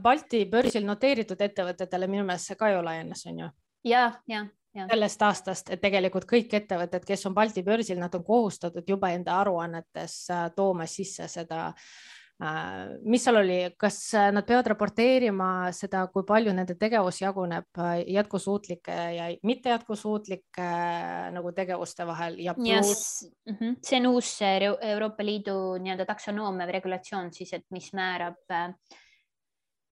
Balti 0.00 0.46
börsil 0.48 0.84
noteeritud 0.84 1.40
ettevõtetele 1.40 2.08
minu 2.08 2.24
meelest 2.28 2.50
see 2.50 2.56
ka 2.60 2.72
ju 2.72 2.80
laienes, 2.84 3.26
on 3.28 3.44
ju? 3.44 3.50
ja, 3.84 4.06
ja, 4.28 4.46
ja. 4.76 4.86
sellest 4.88 5.22
aastast, 5.28 5.70
et 5.76 5.80
tegelikult 5.80 6.24
kõik 6.28 6.56
ettevõtted, 6.56 7.04
kes 7.04 7.26
on 7.28 7.36
Balti 7.36 7.64
börsil, 7.64 8.00
nad 8.00 8.16
on 8.16 8.24
kohustatud 8.24 8.88
juba 8.88 9.12
enda 9.12 9.36
aruannetes 9.44 10.22
äh, 10.32 10.48
tooma 10.56 10.88
sisse 10.88 11.28
seda 11.28 11.66
äh, 11.68 11.76
Äh, 11.76 12.19
mis 12.40 13.24
seal 13.24 13.36
oli, 13.36 13.56
kas 13.80 13.98
äh, 14.16 14.30
nad 14.32 14.46
peavad 14.48 14.70
raporteerima 14.72 15.48
seda, 15.76 16.06
kui 16.12 16.24
palju 16.24 16.54
nende 16.56 16.76
tegevus 16.80 17.20
jaguneb 17.20 17.80
äh, 17.84 17.98
jätkusuutlike 18.14 18.96
ja 19.16 19.26
mitte 19.44 19.74
jätkusuutlike 19.74 20.68
nagu 21.34 21.52
tegevuste 21.56 22.06
vahel 22.08 22.38
ja 22.40 22.54
pluss 22.56 23.26
mm. 23.44 23.56
-hmm. 23.56 23.76
see 23.84 24.00
on 24.00 24.06
uus 24.14 24.30
Euroopa 24.42 25.24
Liidu 25.24 25.56
nii-öelda 25.84 26.06
taksonoomia 26.08 26.66
või 26.66 26.78
regulatsioon 26.78 27.32
siis, 27.32 27.52
et 27.52 27.66
mis 27.70 27.92
määrab, 27.92 28.40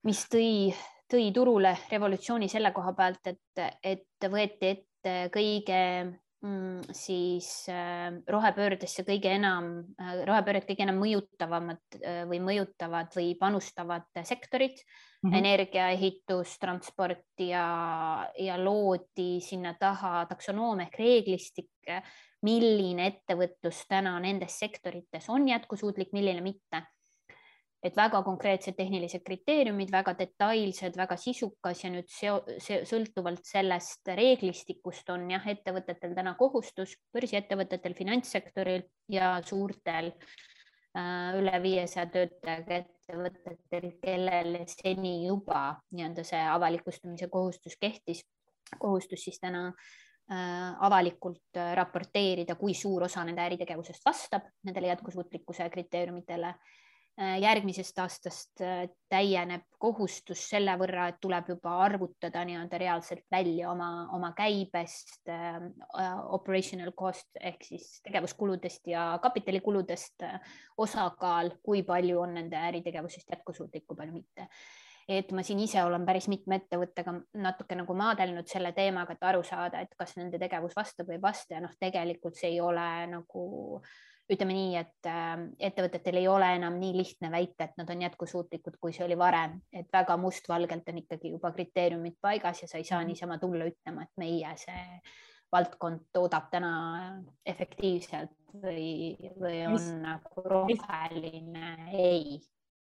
mis 0.07 0.23
tõi, 0.31 0.71
tõi 1.11 1.31
turule 1.33 1.75
revolutsiooni 1.91 2.47
selle 2.47 2.71
koha 2.71 2.93
pealt, 2.93 3.27
et, 3.27 3.75
et 3.83 4.31
võeti 4.31 4.71
ette 4.71 5.17
kõige 5.35 5.83
siis 6.93 7.47
äh, 7.69 8.13
rohepöördesse 8.29 9.01
kõige 9.07 9.31
enam, 9.33 9.71
äh, 9.97 10.19
rohepööret 10.27 10.67
kõige 10.67 10.85
enam 10.85 10.99
mõjutavamad 11.01 11.97
äh, 11.97 12.19
või 12.29 12.39
mõjutavad 12.45 13.09
või 13.17 13.31
panustavad 13.39 14.05
sektorid 14.21 14.77
mm, 14.77 15.29
-hmm. 15.29 15.37
energia, 15.39 15.89
ehitus, 15.95 16.57
transport 16.61 17.41
ja, 17.41 18.29
ja 18.37 18.57
loodi 18.61 19.41
sinna 19.41 19.73
taha 19.79 20.27
taksonoomia 20.29 20.85
ehk 20.85 20.99
reeglistik, 20.99 21.71
milline 22.45 23.07
ettevõtlus 23.07 23.87
täna 23.89 24.19
nendes 24.19 24.59
sektorites 24.59 25.29
on 25.29 25.47
jätkusuutlik, 25.47 26.13
milline 26.13 26.41
mitte 26.41 26.83
et 27.83 27.97
väga 27.97 28.23
konkreetsed 28.25 28.75
tehnilised 28.77 29.21
kriteeriumid, 29.25 29.91
väga 29.93 30.15
detailsed, 30.17 30.97
väga 30.97 31.17
sisukas 31.21 31.83
ja 31.83 31.91
nüüd 31.93 32.07
seo, 32.09 32.39
see, 32.63 32.81
sõltuvalt 32.89 33.45
sellest 33.45 34.09
reeglistikust 34.17 35.11
on 35.13 35.27
jah, 35.31 35.45
ettevõtetel 35.53 36.15
täna 36.17 36.33
kohustus, 36.39 36.95
börsiettevõtetel, 37.13 37.93
finantssektoril 37.97 38.87
ja 39.13 39.35
suurtel 39.45 40.09
äh, 40.09 41.37
üle 41.37 41.61
viiesaja 41.61 42.07
töötajaga 42.15 42.81
ettevõtetel, 42.81 43.91
kellel 44.01 44.57
seni 44.73 45.13
juba 45.27 45.69
nii-öelda 45.93 46.25
see 46.25 46.41
avalikustamise 46.57 47.29
kohustus 47.29 47.77
kehtis, 47.77 48.23
kohustus 48.81 49.27
siis 49.29 49.37
täna 49.39 49.67
äh, 49.69 50.73
avalikult 50.89 51.61
äh, 51.61 51.75
raporteerida, 51.77 52.57
kui 52.57 52.73
suur 52.73 53.05
osa 53.05 53.21
nende 53.23 53.45
äritegevusest 53.45 54.01
vastab 54.09 54.49
nendele 54.65 54.89
jätkusuutlikkuse 54.95 55.69
kriteeriumitele 55.77 56.55
järgmisest 57.17 57.97
aastast 57.99 58.61
äh, 58.61 58.83
täieneb 59.09 59.63
kohustus 59.81 60.43
selle 60.51 60.75
võrra, 60.77 61.07
et 61.09 61.19
tuleb 61.21 61.49
juba 61.49 61.73
arvutada 61.81 62.43
nii-öelda 62.45 62.77
reaalselt 62.77 63.23
välja 63.33 63.71
oma, 63.71 63.89
oma 64.13 64.31
käibest 64.37 65.29
äh,, 65.33 65.63
operational 66.37 66.93
cost 66.97 67.39
ehk 67.41 67.63
siis 67.65 67.87
tegevuskuludest 68.05 68.91
ja 68.93 69.07
kapitalikuludest 69.21 70.27
äh, 70.27 70.35
osakaal, 70.77 71.55
kui 71.63 71.81
palju 71.87 72.21
on 72.21 72.37
nende 72.37 72.59
äritegevusest 72.69 73.33
jätkusuutlik, 73.33 73.87
kui 73.87 73.97
palju 73.97 74.13
mitte. 74.13 74.45
et 75.07 75.31
ma 75.31 75.41
siin 75.41 75.59
ise 75.63 75.81
olen 75.83 76.05
päris 76.05 76.27
mitme 76.27 76.59
ettevõttega 76.59 77.15
natuke 77.41 77.75
nagu 77.79 77.93
maadelnud 77.97 78.45
selle 78.51 78.73
teemaga, 78.77 79.15
et 79.15 79.23
aru 79.23 79.41
saada, 79.43 79.81
et 79.81 79.95
kas 79.97 80.17
nende 80.19 80.37
tegevus 80.37 80.75
vastab 80.75 81.07
või 81.09 81.17
ei 81.17 81.23
vasta 81.23 81.55
ja 81.55 81.63
noh, 81.63 81.73
tegelikult 81.79 82.37
see 82.37 82.51
ei 82.51 82.61
ole 82.61 82.85
nagu 83.09 83.47
äh, 83.79 83.95
ütleme 84.31 84.55
nii, 84.55 84.73
et 84.79 85.07
äh, 85.09 85.35
ettevõtetel 85.69 86.19
ei 86.19 86.27
ole 86.27 86.49
enam 86.57 86.75
nii 86.81 86.95
lihtne 86.97 87.31
väita, 87.31 87.67
et 87.67 87.77
nad 87.79 87.89
on 87.93 88.01
jätkusuutlikud, 88.03 88.75
kui 88.81 88.95
see 88.95 89.05
oli 89.05 89.17
varem, 89.19 89.57
et 89.71 89.87
väga 89.93 90.17
mustvalgelt 90.19 90.89
on 90.91 90.99
ikkagi 91.03 91.31
juba 91.35 91.53
kriteeriumid 91.55 92.17
paigas 92.21 92.63
ja 92.63 92.67
sa 92.67 92.81
ei 92.81 92.87
saa 92.87 93.01
mhm. 93.01 93.13
niisama 93.13 93.39
tulla 93.41 93.69
ütlema, 93.69 94.07
et 94.07 94.21
meie 94.23 94.51
see 94.59 94.83
valdkond 95.51 96.09
toodab 96.11 96.49
täna 96.51 96.73
efektiivselt 97.47 98.35
või, 98.63 99.15
või 99.39 99.61
on 99.69 99.79
nagu 100.03 100.43
roheline, 100.43 101.71
ei, 101.95 102.41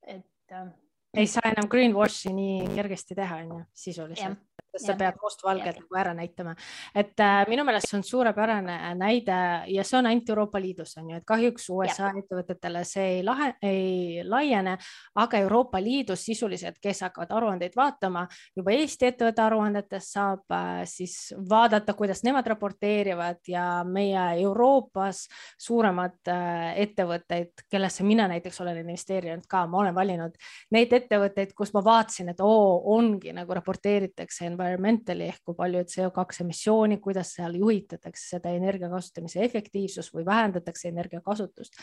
et. 0.08 0.30
Äh, 0.52 0.72
ei 1.14 1.28
saa 1.30 1.52
enam 1.52 1.68
greenwash'i 1.70 2.32
nii 2.34 2.72
kergesti 2.74 3.20
teha, 3.20 3.44
on 3.44 3.52
ju, 3.52 3.62
sisuliselt 3.84 4.40
sest 4.74 4.90
sa 4.90 4.96
pead 4.98 5.20
mustvalgelt 5.22 5.80
nagu 5.84 5.98
ära 6.00 6.14
näitama, 6.18 6.56
et 6.96 7.20
äh, 7.22 7.44
minu 7.50 7.66
meelest 7.68 7.92
see 7.92 7.98
on 8.00 8.06
suurepärane 8.08 8.78
näide 8.98 9.38
ja 9.70 9.86
see 9.86 10.00
on 10.00 10.10
ainult 10.10 10.30
Euroopa 10.34 10.62
Liidus 10.62 10.96
on 10.98 11.12
ju, 11.12 11.20
et 11.20 11.28
kahjuks 11.30 11.70
USA 11.74 12.10
ettevõtetele 12.18 12.84
see 12.88 13.06
ei 13.18 13.24
lahe, 13.26 13.52
ei 13.62 14.24
laiene, 14.26 14.78
aga 15.22 15.42
Euroopa 15.46 15.82
Liidus 15.84 16.26
sisuliselt, 16.26 16.80
kes 16.82 17.04
hakkavad 17.06 17.36
aruandeid 17.38 17.78
vaatama, 17.78 18.26
juba 18.58 18.74
Eesti 18.74 19.12
ettevõtte 19.12 19.46
aruandetest 19.46 20.18
saab 20.18 20.56
äh, 20.58 20.84
siis 20.90 21.18
vaadata, 21.50 21.94
kuidas 21.98 22.24
nemad 22.26 22.48
raporteerivad 22.54 23.44
ja 23.48 23.68
meie 23.86 24.26
Euroopas 24.42 25.28
suuremad 25.62 26.18
äh, 26.34 26.74
ettevõtteid, 26.88 27.68
kellesse 27.70 28.06
mina 28.08 28.28
näiteks 28.32 28.62
olen 28.66 28.82
investeerinud 28.82 29.46
ka, 29.50 29.66
ma 29.68 29.84
olen 29.84 29.96
valinud 29.96 30.38
neid 30.74 30.94
ettevõtteid, 30.98 31.54
kus 31.58 31.74
ma 31.76 31.84
vaatasin, 31.86 32.34
et 32.34 32.42
oo, 32.42 32.82
ongi 32.96 33.34
nagu 33.36 33.54
raporteeritakse 33.60 34.48
environmentally 34.64 35.28
ehk 35.28 35.44
kui 35.44 35.58
palju 35.58 35.84
CO2 35.92 36.44
emissiooni, 36.46 36.98
kuidas 37.04 37.36
seal 37.38 37.58
juhitatakse 37.60 38.36
seda 38.38 38.54
energia 38.56 38.90
kasutamise 38.92 39.44
efektiivsust 39.44 40.16
või 40.16 40.26
vähendatakse 40.28 40.90
energiakasutust 40.90 41.80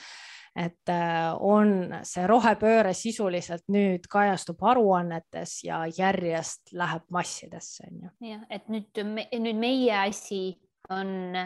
et 0.56 0.90
äh, 0.90 1.30
on 1.46 1.92
see 2.02 2.24
rohepööre 2.26 2.90
sisuliselt 2.96 3.68
nüüd 3.70 4.08
kajastub 4.10 4.62
aruannetes 4.66 5.60
ja 5.62 5.84
järjest 5.86 6.72
läheb 6.74 7.06
massidesse, 7.14 7.86
on 7.86 8.00
ju. 8.02 8.10
jah, 8.32 8.42
et 8.50 8.66
nüüd, 8.72 9.02
nüüd 9.30 9.60
meie 9.60 9.94
asi 10.08 10.58
on 10.90 11.38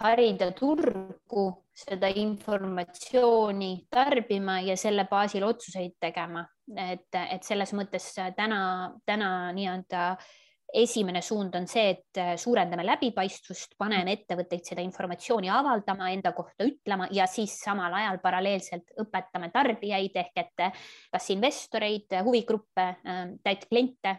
harida 0.00 0.50
turgu, 0.56 1.46
seda 1.80 2.10
informatsiooni 2.20 3.72
tarbima 3.90 4.60
ja 4.66 4.76
selle 4.76 5.06
baasil 5.10 5.46
otsuseid 5.46 5.96
tegema, 6.00 6.44
et, 6.76 7.08
et 7.20 7.46
selles 7.46 7.72
mõttes 7.76 8.12
täna, 8.36 8.60
täna 9.08 9.30
nii-öelda 9.56 10.04
äh, 10.12 10.30
esimene 10.72 11.20
suund 11.22 11.54
on 11.54 11.66
see, 11.68 11.90
et 11.94 12.18
äh, 12.20 12.34
suurendame 12.38 12.84
läbipaistvust, 12.86 13.74
paneme 13.78 14.14
ettevõtteid 14.16 14.66
seda 14.66 14.84
informatsiooni 14.84 15.50
avaldama, 15.52 16.10
enda 16.14 16.32
kohta 16.36 16.66
ütlema 16.66 17.08
ja 17.14 17.26
siis 17.30 17.56
samal 17.62 17.94
ajal 17.98 18.20
paralleelselt 18.22 18.94
õpetame 19.02 19.50
tarbijaid 19.54 20.16
ehk 20.22 20.42
et 20.44 20.64
äh, 20.66 20.86
kas 21.12 21.30
investoreid, 21.34 22.16
huvigruppe, 22.26 22.86
äh, 23.02 23.20
täitkliente, 23.44 24.16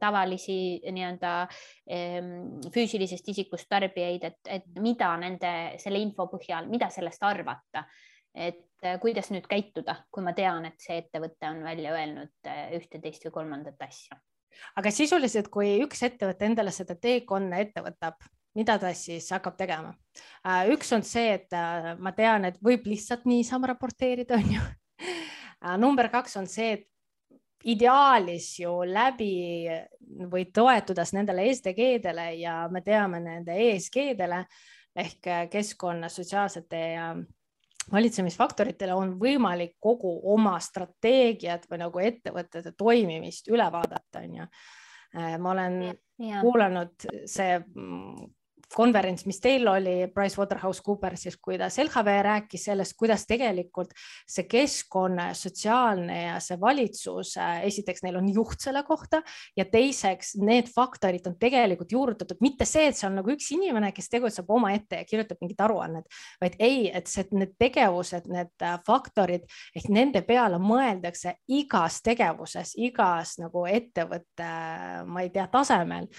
tavalisi 0.00 0.56
nii-öelda 0.92 1.32
ähm, 1.92 2.30
füüsilisest 2.72 3.28
isikust 3.32 3.68
tarbijaid, 3.70 4.24
et, 4.28 4.40
et 4.58 4.80
mida 4.82 5.10
nende 5.20 5.52
selle 5.82 6.00
info 6.02 6.28
põhjal, 6.30 6.68
mida 6.70 6.90
sellest 6.92 7.24
arvata. 7.26 7.86
Et 8.36 8.88
kuidas 9.00 9.30
nüüd 9.32 9.46
käituda, 9.48 9.96
kui 10.12 10.24
ma 10.24 10.34
tean, 10.36 10.66
et 10.68 10.76
see 10.82 10.98
ettevõte 11.00 11.48
on 11.48 11.62
välja 11.64 11.94
öelnud 11.96 12.50
ühte, 12.76 13.00
teist 13.00 13.24
või 13.24 13.38
kolmandat 13.40 13.80
asja 13.86 14.18
aga 14.76 14.92
sisuliselt, 14.94 15.50
kui 15.52 15.76
üks 15.84 16.02
ettevõte 16.06 16.48
endale 16.48 16.72
seda 16.74 16.96
teekonna 17.00 17.60
ette 17.62 17.82
võtab, 17.84 18.18
mida 18.56 18.78
ta 18.80 18.92
siis 18.96 19.28
hakkab 19.34 19.56
tegema? 19.58 19.94
Äh, 20.46 20.72
üks 20.74 20.92
on 20.96 21.04
see, 21.06 21.36
et 21.38 21.56
äh, 21.56 21.94
ma 21.98 22.12
tean, 22.16 22.48
et 22.48 22.60
võib 22.64 22.86
lihtsalt 22.88 23.26
niisama 23.28 23.72
raporteerida, 23.74 24.40
on 24.40 24.52
ju. 24.56 24.66
Äh, 25.56 25.76
number 25.80 26.10
kaks 26.12 26.36
on 26.40 26.48
see, 26.50 26.76
et 26.76 27.66
ideaalis 27.66 28.52
ju 28.60 28.72
läbi 28.86 29.66
või 30.30 30.44
toetudes 30.54 31.12
nendele 31.16 31.48
SDG-dele 31.50 32.28
ja 32.38 32.58
me 32.70 32.82
teame 32.84 33.18
nende 33.24 33.56
ESG-dele 33.70 34.44
ehk 34.96 35.28
keskkonna, 35.50 36.08
sotsiaalsete 36.12 36.82
ja 36.92 37.08
valitsemisfaktoritele 37.92 38.94
on 38.94 39.14
võimalik 39.20 39.76
kogu 39.80 40.10
oma 40.32 40.56
strateegiat 40.62 41.68
või 41.70 41.82
nagu 41.84 42.02
ettevõtete 42.02 42.72
toimimist 42.78 43.48
üle 43.52 43.68
vaadata, 43.72 44.24
on 44.24 44.40
ju. 44.40 44.48
Äh, 45.16 45.36
ma 45.38 45.52
olen 45.54 45.80
ja. 45.86 46.40
kuulanud 46.42 47.06
see 47.30 47.60
konverents, 48.74 49.26
mis 49.26 49.38
teil 49.40 49.66
oli 49.68 50.08
PricewaterhouseCoopersis, 50.14 51.36
kuidas 51.42 51.78
LHV 51.78 52.14
rääkis 52.22 52.64
sellest, 52.68 52.96
kuidas 52.98 53.26
tegelikult 53.26 53.92
see 54.28 54.46
keskkonna, 54.50 55.28
sotsiaalne 55.34 56.18
ja 56.22 56.38
see 56.42 56.58
valitsus, 56.60 57.36
äh, 57.40 57.62
esiteks 57.68 58.02
neil 58.04 58.18
on 58.18 58.28
juht 58.34 58.60
selle 58.62 58.82
kohta 58.86 59.22
ja 59.56 59.64
teiseks 59.70 60.34
need 60.42 60.70
faktorid 60.74 61.26
on 61.30 61.36
tegelikult 61.40 61.92
juurutatud, 61.92 62.40
mitte 62.40 62.66
see, 62.68 62.88
et 62.90 62.98
see 62.98 63.08
on 63.08 63.20
nagu 63.20 63.32
üks 63.34 63.50
inimene, 63.54 63.92
kes 63.96 64.10
tegutseb 64.12 64.50
omaette 64.50 65.02
ja 65.02 65.08
kirjutab 65.08 65.42
mingit 65.44 65.62
aruannet, 65.62 66.18
vaid 66.42 66.58
ei, 66.58 66.88
et 66.90 67.06
see, 67.10 67.26
need 67.36 67.54
tegevused, 67.60 68.26
need 68.32 68.66
äh, 68.66 68.78
faktorid 68.86 69.46
ehk 69.76 69.90
nende 69.94 70.24
peale 70.26 70.58
mõeldakse 70.62 71.36
igas 71.54 72.00
tegevuses, 72.06 72.74
igas 72.82 73.36
nagu 73.42 73.66
ettevõtte, 73.70 74.50
ma 75.06 75.22
ei 75.22 75.30
tea, 75.34 75.46
tasemel 75.52 76.10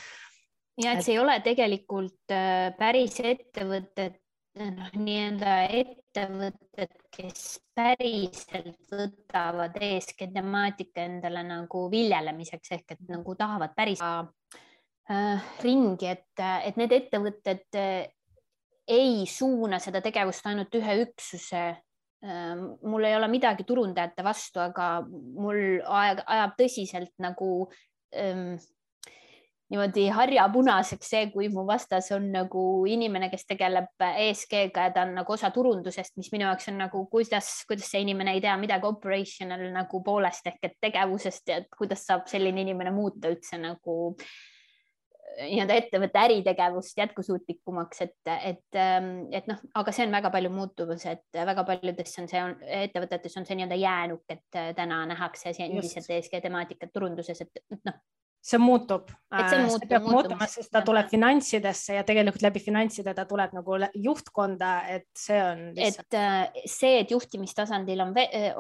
ja 0.84 0.94
et 0.94 1.04
see 1.06 1.16
ei 1.16 1.22
ole 1.22 1.38
tegelikult 1.46 2.34
äh, 2.34 2.72
päris 2.78 3.18
ettevõtted, 3.26 4.18
noh, 4.62 4.92
nii-öelda 4.98 5.56
ettevõtted, 5.80 6.94
kes 7.14 7.46
päriselt 7.78 8.92
võtavad 8.92 9.78
ESG 9.82 10.28
temaatika 10.34 11.06
endale 11.06 11.44
nagu 11.46 11.88
viljelemiseks 11.94 12.76
ehk 12.78 12.96
et 12.98 13.10
nagu 13.10 13.36
tahavad 13.38 13.74
päris 13.78 14.04
äh, 14.04 15.50
ringi, 15.66 16.14
et, 16.14 16.46
et 16.66 16.80
need 16.80 16.96
ettevõtted 17.00 17.82
äh, 17.82 18.08
ei 18.88 19.26
suuna 19.30 19.82
seda 19.84 20.02
tegevust 20.02 20.46
ainult 20.48 20.74
ühe 20.80 21.02
üksuse 21.04 21.66
äh, 21.68 22.56
mul 22.86 23.10
ei 23.10 23.18
ole 23.18 23.30
midagi 23.34 23.66
turundajate 23.68 24.26
vastu, 24.26 24.62
aga 24.64 25.02
mul 25.10 25.82
ajab, 25.82 26.24
ajab 26.26 26.58
tõsiselt 26.62 27.14
nagu 27.24 27.52
ähm, 28.16 28.58
niimoodi 29.72 30.07
harjapunaseks 30.15 31.09
see, 31.11 31.24
kui 31.34 31.49
mu 31.53 31.65
vastas 31.68 32.09
on 32.15 32.30
nagu 32.32 32.61
inimene, 32.88 33.28
kes 33.32 33.47
tegeleb 33.49 34.05
ESG-ga 34.07 34.88
ja 34.88 34.93
ta 34.95 35.05
on 35.07 35.15
nagu 35.20 35.34
osa 35.36 35.51
turundusest, 35.55 36.15
mis 36.20 36.32
minu 36.32 36.47
jaoks 36.47 36.70
on 36.72 36.80
nagu, 36.86 37.03
kuidas, 37.11 37.49
kuidas 37.68 37.89
see 37.91 38.05
inimene 38.05 38.38
ei 38.38 38.43
tea 38.43 38.55
midagi 38.61 38.88
operational 38.88 39.65
nagu 39.76 40.03
poolest 40.03 40.47
ehk 40.53 40.70
et 40.70 40.78
tegevusest 40.88 41.51
ja 41.51 41.61
et 41.63 41.74
kuidas 41.78 42.05
saab 42.07 42.30
selline 42.32 42.63
inimene 42.63 42.95
muuta 42.95 43.32
üldse 43.34 43.59
nagu 43.59 43.97
äh, 44.13 44.30
nii-öelda 45.38 45.76
ettevõtte 45.78 46.22
äritegevust 46.22 46.97
jätkusuutlikumaks, 46.97 48.01
et, 48.05 48.15
et, 48.26 48.80
ähm, 48.80 49.28
et 49.36 49.47
noh, 49.49 49.59
aga 49.78 49.93
see 49.93 50.07
on 50.07 50.15
väga 50.15 50.32
palju 50.34 50.51
muutumas, 50.53 51.05
et 51.09 51.39
väga 51.49 51.63
paljudes 51.68 52.13
on 52.22 52.30
see 52.32 52.43
ettevõtetes 52.80 53.38
on 53.39 53.45
see 53.45 53.57
nii-öelda 53.59 53.78
jäänuk, 53.80 54.24
et 54.34 54.59
äh, 54.59 54.72
täna 54.78 55.03
nähakse 55.09 55.53
endiselt 55.65 56.09
ESG 56.18 56.39
temaatikat 56.43 56.93
turunduses, 56.93 57.43
et 57.45 57.61
noh, 57.86 57.99
see 58.48 58.60
muutub, 58.62 59.10
see, 59.28 59.58
muutub, 59.60 59.82
see 59.82 59.89
peab 59.91 60.06
muutuma, 60.08 60.45
sest 60.48 60.72
ta 60.72 60.80
tuleb 60.86 61.10
finantsidesse 61.12 61.98
ja 61.98 62.04
tegelikult 62.08 62.45
läbi 62.45 62.62
finantside 62.64 63.12
ta 63.18 63.26
tuleb 63.28 63.52
nagu 63.58 63.80
juhtkonda, 64.06 64.70
et 64.93 65.08
see 65.20 65.39
on 65.43 65.64
lihtsalt. 65.76 66.08
et 66.08 66.18
äh, 66.20 66.62
see, 66.64 66.93
et 67.02 67.12
juhtimistasandil 67.12 68.06
on, 68.06 68.14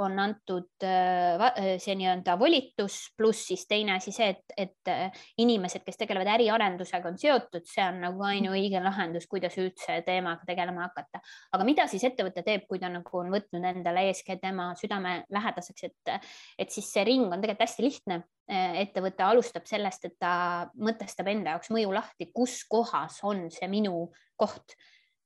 on 0.03 0.19
antud 0.25 0.87
äh, 0.87 1.71
see 1.83 1.95
nii-öelda 2.01 2.35
volitus, 2.41 2.99
pluss 3.15 3.47
siis 3.53 3.63
teine 3.69 3.95
asi 3.95 4.11
see, 4.15 4.29
et, 4.35 4.55
et 4.67 4.91
äh, 4.91 5.25
inimesed, 5.43 5.85
kes 5.87 6.03
tegelevad 6.03 6.33
äriarendusega, 6.35 7.13
on 7.13 7.19
seotud, 7.21 7.63
see 7.67 7.87
on 7.87 8.03
nagu 8.03 8.27
ainuõige 8.27 8.83
lahendus, 8.83 9.29
kuidas 9.31 9.55
üldse 9.61 10.01
teemaga 10.07 10.43
tegelema 10.49 10.89
hakata. 10.89 11.23
aga 11.55 11.67
mida 11.67 11.87
siis 11.87 12.03
ettevõte 12.11 12.43
teeb, 12.43 12.67
kui 12.67 12.83
ta 12.83 12.91
nagu 12.91 13.23
on 13.23 13.31
võtnud 13.31 13.71
endale 13.71 14.09
ESG 14.11 14.35
tema 14.43 14.73
südamelähedaseks, 14.79 15.87
et, 15.87 16.17
et 16.59 16.75
siis 16.75 16.91
see 16.91 17.07
ring 17.07 17.31
on 17.31 17.39
tegelikult 17.39 17.69
hästi 17.69 17.87
lihtne 17.87 18.25
Äh, 18.25 18.36
ettevõte 18.47 19.23
alustab 19.23 19.65
sellest, 19.67 20.05
et 20.07 20.15
ta 20.19 20.69
mõtestab 20.79 21.27
enda 21.27 21.55
jaoks 21.55 21.71
mõju 21.73 21.91
lahti, 21.91 22.29
kus 22.31 22.61
kohas 22.69 23.19
on 23.27 23.49
see 23.51 23.67
minu 23.67 24.07
koht, 24.39 24.77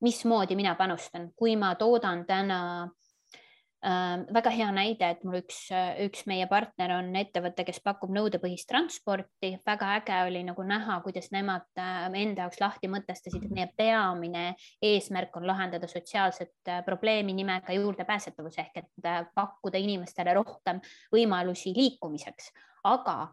mismoodi 0.02 0.58
mina 0.58 0.74
panustan, 0.76 1.30
kui 1.38 1.54
ma 1.60 1.76
toodan 1.78 2.26
täna 2.26 2.62
äh, 2.88 3.11
väga 3.82 4.52
hea 4.54 4.68
näide, 4.74 5.08
et 5.10 5.24
mul 5.26 5.40
üks, 5.40 5.64
üks 6.06 6.26
meie 6.30 6.46
partner 6.50 6.94
on 7.00 7.08
ettevõte, 7.18 7.64
kes 7.66 7.80
pakub 7.82 8.12
nõudepõhist 8.14 8.68
transporti, 8.70 9.56
väga 9.66 9.96
äge 9.98 10.20
oli 10.28 10.44
nagu 10.46 10.62
näha, 10.64 11.00
kuidas 11.02 11.32
nemad 11.34 11.66
äh, 11.82 12.06
enda 12.22 12.46
jaoks 12.46 12.62
lahti 12.62 12.92
mõtestasid, 12.92 13.48
et 13.48 13.56
meie 13.56 13.70
peamine 13.78 14.52
eesmärk 14.86 15.36
on 15.40 15.48
lahendada 15.50 15.90
sotsiaalset 15.90 16.70
äh, 16.70 16.84
probleemi 16.86 17.34
nimega 17.34 17.74
juurdepääsetavus 17.74 18.60
ehk 18.62 18.84
et 18.84 19.12
pakkuda 19.36 19.82
inimestele 19.82 20.36
rohkem 20.38 20.82
võimalusi 21.14 21.74
liikumiseks. 21.74 22.52
Aga 22.86 23.32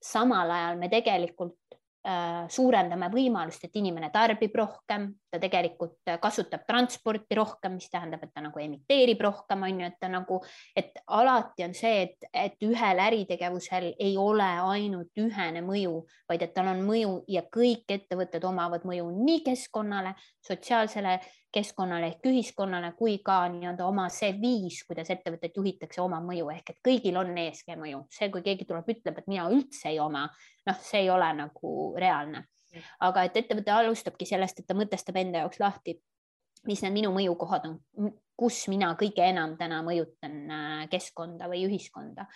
samal 0.00 0.50
ajal 0.56 0.80
me 0.80 0.88
tegelikult 0.88 1.76
äh, 2.06 2.46
suurendame 2.48 3.10
võimalust, 3.12 3.68
et 3.68 3.76
inimene 3.76 4.08
tarbib 4.14 4.56
rohkem, 4.56 5.10
ta 5.36 5.40
tegelikult 5.42 6.12
kasutab 6.22 6.64
transporti 6.68 7.36
rohkem, 7.38 7.76
mis 7.76 7.90
tähendab, 7.92 8.24
et 8.24 8.32
ta 8.34 8.42
nagu 8.44 8.62
emiteerib 8.62 9.20
rohkem, 9.28 9.62
on 9.68 9.80
ju, 9.82 9.90
et 9.90 9.98
ta 10.00 10.10
nagu, 10.12 10.40
et 10.76 11.00
alati 11.06 11.66
on 11.68 11.76
see, 11.76 12.02
et, 12.06 12.28
et 12.32 12.66
ühel 12.66 13.02
äritegevusel 13.06 13.92
ei 13.92 14.16
ole 14.20 14.48
ainult 14.66 15.22
ühene 15.22 15.62
mõju, 15.66 15.98
vaid 16.28 16.46
et 16.46 16.54
tal 16.56 16.72
on 16.72 16.84
mõju 16.86 17.18
ja 17.32 17.44
kõik 17.52 17.90
ettevõtted 17.98 18.44
omavad 18.48 18.86
mõju 18.88 19.10
nii 19.16 19.42
keskkonnale, 19.46 20.16
sotsiaalsele 20.46 21.18
keskkonnale 21.56 22.10
ehk 22.10 22.26
ühiskonnale 22.28 22.92
kui 22.98 23.18
ka 23.24 23.38
nii-öelda 23.52 23.86
oma 23.86 24.08
see 24.12 24.32
viis, 24.40 24.82
kuidas 24.88 25.10
ettevõtet 25.14 25.56
juhitakse, 25.56 26.02
oma 26.04 26.20
mõju 26.24 26.50
ehk 26.52 26.74
et 26.74 26.82
kõigil 26.84 27.16
on 27.20 27.32
ESG 27.46 27.78
mõju. 27.80 28.02
see, 28.12 28.28
kui 28.32 28.44
keegi 28.44 28.66
tuleb, 28.68 28.88
ütleb, 28.96 29.18
et 29.18 29.30
mina 29.30 29.48
üldse 29.52 29.88
ei 29.92 30.00
oma, 30.02 30.26
noh, 30.66 30.82
see 30.82 31.04
ei 31.06 31.10
ole 31.10 31.32
nagu 31.38 31.72
reaalne. 31.96 32.44
Aga 33.00 33.24
et 33.26 33.40
ettevõte 33.42 33.72
alustabki 33.72 34.28
sellest, 34.28 34.60
et 34.60 34.66
ta 34.68 34.76
mõtestab 34.78 35.16
enda 35.20 35.44
jaoks 35.44 35.60
lahti, 35.62 35.96
mis 36.66 36.82
need 36.82 36.94
minu 36.94 37.10
mõjukohad 37.14 37.66
on, 37.68 37.76
kus 38.36 38.66
mina 38.68 38.90
kõige 38.98 39.24
enam 39.24 39.54
täna 39.56 39.80
mõjutan 39.86 40.38
äh, 40.52 40.86
keskkonda 40.92 41.48
või 41.48 41.64
ühiskonda. 41.68 42.26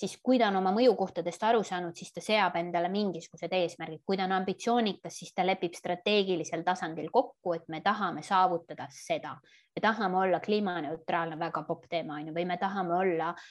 Siis 0.00 0.14
kui 0.24 0.38
ta 0.40 0.48
on 0.48 0.56
oma 0.62 0.72
mõjukohtadest 0.72 1.42
aru 1.44 1.60
saanud, 1.66 1.92
siis 1.96 2.14
ta 2.14 2.22
seab 2.24 2.54
endale 2.56 2.88
mingisugused 2.88 3.52
eesmärgid, 3.52 4.00
kui 4.06 4.16
ta 4.16 4.24
on 4.24 4.32
ambitsioonikas, 4.38 5.18
siis 5.20 5.34
ta 5.36 5.44
lepib 5.44 5.76
strateegilisel 5.76 6.64
tasandil 6.64 7.10
kokku, 7.12 7.52
et 7.58 7.66
me 7.68 7.82
tahame 7.84 8.24
saavutada 8.24 8.86
seda, 8.94 9.34
me 9.76 9.84
tahame 9.84 10.22
olla 10.22 10.40
kliimaneutraalne, 10.40 11.36
väga 11.40 11.66
popp 11.68 11.90
teema 11.90 12.16
on 12.16 12.30
ju, 12.30 12.36
või 12.38 12.46
me 12.48 12.56
tahame 12.62 12.96
olla 12.96 13.34
äh, 13.34 13.44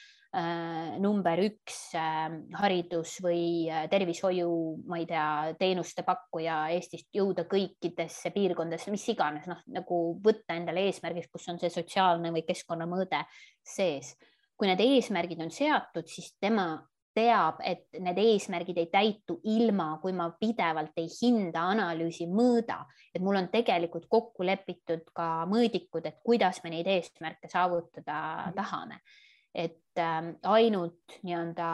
number 1.02 1.40
üks 1.42 1.78
äh, 1.98 2.28
haridus 2.60 3.16
või 3.26 3.66
äh, 3.66 3.88
tervishoiu, 3.90 4.50
ma 4.86 5.00
ei 5.02 5.08
tea, 5.10 5.28
teenuste 5.58 6.06
pakkuja 6.06 6.68
Eestist 6.76 7.10
jõuda 7.16 7.48
kõikidesse 7.50 8.30
piirkondadesse, 8.36 8.92
mis 8.94 9.08
iganes, 9.10 9.48
noh 9.50 9.64
nagu 9.74 10.02
võtta 10.22 10.58
endale 10.60 10.86
eesmärgiks, 10.90 11.32
kus 11.34 11.50
on 11.50 11.58
see 11.62 11.74
sotsiaalne 11.74 12.34
või 12.36 12.46
keskkonnamõõde 12.46 13.24
sees 13.66 14.14
kui 14.60 14.68
need 14.68 14.82
eesmärgid 14.84 15.40
on 15.40 15.52
seatud, 15.56 16.08
siis 16.12 16.34
tema 16.36 16.74
teab, 17.16 17.62
et 17.66 17.88
need 18.04 18.20
eesmärgid 18.22 18.78
ei 18.80 18.90
täitu 18.92 19.40
ilma, 19.50 19.94
kui 20.04 20.14
ma 20.16 20.28
pidevalt 20.40 21.00
ei 21.00 21.08
hinda, 21.14 21.64
analüüsi, 21.74 22.28
mõõda, 22.30 22.82
et 23.16 23.24
mul 23.24 23.40
on 23.40 23.50
tegelikult 23.52 24.06
kokku 24.12 24.46
lepitud 24.46 25.08
ka 25.16 25.48
mõõdikud, 25.50 26.06
et 26.06 26.20
kuidas 26.26 26.62
me 26.64 26.76
neid 26.76 26.92
eesmärke 26.92 27.50
saavutada 27.52 28.20
-hmm. 28.20 28.56
tahame. 28.60 29.02
Et 29.54 30.00
äh, 30.00 30.22
ainult 30.44 31.20
nii-öelda 31.24 31.72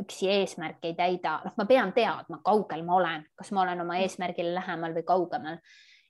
üksi 0.00 0.28
eesmärk 0.30 0.84
ei 0.86 0.94
täida, 0.94 1.40
noh, 1.44 1.54
ma 1.58 1.66
pean 1.66 1.92
teadma, 1.92 2.40
kaugel 2.46 2.84
ma 2.86 2.98
olen, 3.00 3.24
kas 3.36 3.50
ma 3.50 3.64
olen 3.64 3.80
oma 3.82 3.98
eesmärgile 4.04 4.54
lähemal 4.54 4.94
või 4.94 5.06
kaugemal 5.06 5.58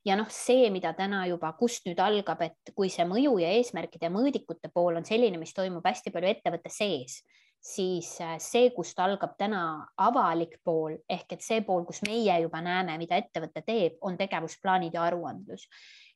ja 0.04 0.16
noh, 0.16 0.28
see, 0.32 0.68
mida 0.72 0.92
täna 0.96 1.24
juba, 1.28 1.52
kust 1.58 1.86
nüüd 1.88 2.00
algab, 2.02 2.42
et 2.44 2.72
kui 2.76 2.90
see 2.92 3.06
mõju 3.08 3.36
ja 3.42 3.50
eesmärkide 3.58 4.08
ja 4.08 4.14
mõõdikute 4.14 4.72
pool 4.72 5.00
on 5.00 5.06
selline, 5.08 5.40
mis 5.40 5.54
toimub 5.56 5.86
hästi 5.86 6.12
palju 6.14 6.30
ettevõtte 6.30 6.72
sees, 6.72 7.20
siis 7.60 8.14
äh, 8.24 8.36
see, 8.40 8.70
kust 8.76 9.00
algab 9.00 9.36
täna 9.40 9.62
avalik 10.00 10.56
pool 10.64 10.96
ehk 11.08 11.36
et 11.36 11.44
see 11.44 11.60
pool, 11.66 11.84
kus 11.88 12.00
meie 12.06 12.38
juba 12.44 12.62
näeme, 12.64 12.96
mida 13.00 13.18
ettevõte 13.20 13.64
teeb, 13.66 13.98
on 14.00 14.16
tegevusplaanid 14.20 14.96
ja 14.96 15.04
aruandlus. 15.08 15.68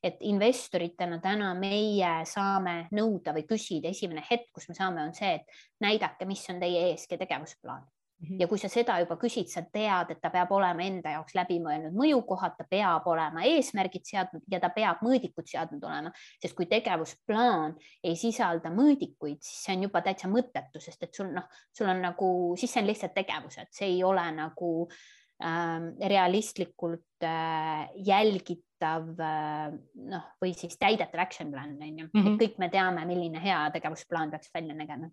Et 0.05 0.21
investoritena 0.29 1.19
täna 1.23 1.53
meie 1.57 2.11
saame 2.29 2.85
nõuda 2.95 3.33
või 3.35 3.45
küsida, 3.49 3.89
esimene 3.89 4.23
hetk, 4.29 4.51
kus 4.53 4.69
me 4.69 4.77
saame, 4.77 5.03
on 5.03 5.13
see, 5.17 5.39
et 5.39 5.83
näidake, 5.83 6.27
mis 6.29 6.45
on 6.53 6.61
teie 6.61 6.91
ESG 6.91 7.17
tegevusplaan. 7.21 7.85
Mhm. 8.15 8.37
ja 8.39 8.47
kui 8.47 8.57
sa 8.57 8.69
seda 8.71 8.95
juba 9.01 9.17
küsid, 9.19 9.49
sa 9.51 9.59
tead, 9.61 10.13
et 10.13 10.21
ta 10.23 10.29
peab 10.31 10.51
olema 10.55 10.85
enda 10.85 11.11
jaoks 11.17 11.35
läbimõelnud 11.35 11.97
mõjukohad, 11.99 12.53
ta 12.55 12.63
peab 12.69 13.07
olema 13.11 13.43
eesmärgid 13.43 14.07
seadnud 14.07 14.45
ja 14.51 14.61
ta 14.63 14.69
peab 14.71 15.01
mõõdikud 15.03 15.49
seadnud 15.51 15.83
olema, 15.83 16.13
sest 16.39 16.55
kui 16.55 16.69
tegevusplaan 16.71 17.75
ei 18.03 18.15
sisalda 18.15 18.71
mõõdikuid, 18.71 19.41
siis 19.43 19.65
see 19.65 19.75
on 19.75 19.83
juba 19.89 20.01
täitsa 20.05 20.31
mõttetu, 20.31 20.79
sest 20.79 21.03
et 21.03 21.13
sul 21.13 21.33
noh, 21.35 21.49
sul 21.75 21.91
on 21.91 21.99
nagu, 22.07 22.31
siis 22.55 22.71
see 22.71 22.85
on 22.85 22.87
lihtsalt 22.87 23.17
tegevused, 23.19 23.75
see 23.75 23.91
ei 23.97 24.01
ole 24.07 24.25
nagu 24.39 24.71
äh, 24.87 25.03
realistlikult 25.41 27.23
äh, 27.27 27.89
jälgitav 28.07 29.09
äh, 29.19 29.73
noh, 30.07 30.29
või 30.41 30.53
siis 30.55 30.77
täidetav 30.79 31.25
action 31.25 31.51
plan 31.51 31.75
on 31.75 31.99
ju 31.99 32.07
mm, 32.07 32.21
-hmm. 32.21 32.37
kõik 32.39 32.57
me 32.57 32.69
teame, 32.69 33.05
milline 33.05 33.41
hea 33.43 33.65
tegevusplaan 33.73 34.31
peaks 34.31 34.53
välja 34.53 34.75
nägema 34.75 35.09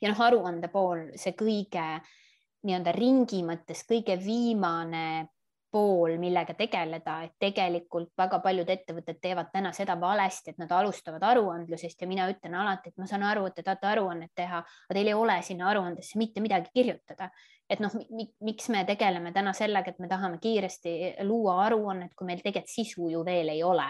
ja 0.00 0.08
noh, 0.08 0.20
aruande 0.20 0.70
pool, 0.72 1.10
see 1.16 1.36
kõige 1.36 1.84
nii-öelda 2.66 2.92
ringi 2.96 3.42
mõttes 3.46 3.84
kõige 3.88 4.16
viimane 4.20 5.28
pool, 5.70 6.14
millega 6.20 6.54
tegeleda, 6.56 7.18
et 7.26 7.34
tegelikult 7.40 8.14
väga 8.16 8.38
paljud 8.44 8.70
ettevõtted 8.72 9.18
teevad 9.20 9.50
täna 9.52 9.72
seda 9.76 9.98
valesti, 10.00 10.54
et 10.54 10.62
nad 10.62 10.72
alustavad 10.72 11.22
aruandlusest 11.28 12.02
ja 12.02 12.08
mina 12.08 12.28
ütlen 12.32 12.56
alati, 12.56 12.88
et 12.88 12.96
ma 13.00 13.06
saan 13.06 13.26
aru, 13.28 13.44
et 13.48 13.58
te 13.58 13.66
tahate 13.66 13.90
aruannet 13.90 14.32
teha, 14.36 14.62
aga 14.64 14.96
teil 14.96 15.12
ei 15.12 15.16
ole 15.16 15.36
sinna 15.44 15.68
aruandesse 15.68 16.18
mitte 16.18 16.40
midagi 16.44 16.72
kirjutada. 16.72 17.28
Et 17.68 17.80
noh, 17.84 17.92
miks 18.44 18.68
me 18.72 18.82
tegeleme 18.88 19.32
täna 19.32 19.52
sellega, 19.56 19.92
et 19.92 20.00
me 20.02 20.08
tahame 20.08 20.40
kiiresti 20.42 20.94
luua 21.28 21.58
aruannet, 21.66 22.14
kui 22.16 22.28
meil 22.28 22.42
tegelikult 22.44 22.72
sisu 22.72 23.10
ju 23.12 23.24
veel 23.26 23.54
ei 23.54 23.62
ole. 23.62 23.88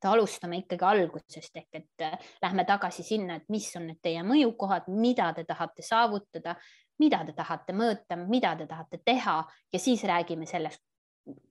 et 0.00 0.06
alustame 0.08 0.56
ikkagi 0.56 0.84
algusest 0.88 1.58
ehk 1.60 1.76
et 1.76 2.02
äh, 2.06 2.14
lähme 2.42 2.64
tagasi 2.64 3.02
sinna, 3.04 3.34
et 3.36 3.50
mis 3.52 3.66
on 3.76 3.84
need 3.90 3.98
teie 4.00 4.22
mõjukohad, 4.24 4.86
mida 4.88 5.26
te 5.36 5.44
tahate 5.44 5.84
saavutada, 5.84 6.54
mida 6.98 7.18
te 7.26 7.34
tahate 7.36 7.74
mõõta, 7.76 8.16
mida 8.16 8.54
te 8.56 8.64
tahate 8.66 9.02
teha 9.04 9.34
ja 9.72 9.78
siis 9.78 10.04
räägime 10.08 10.48
sellest, 10.48 10.80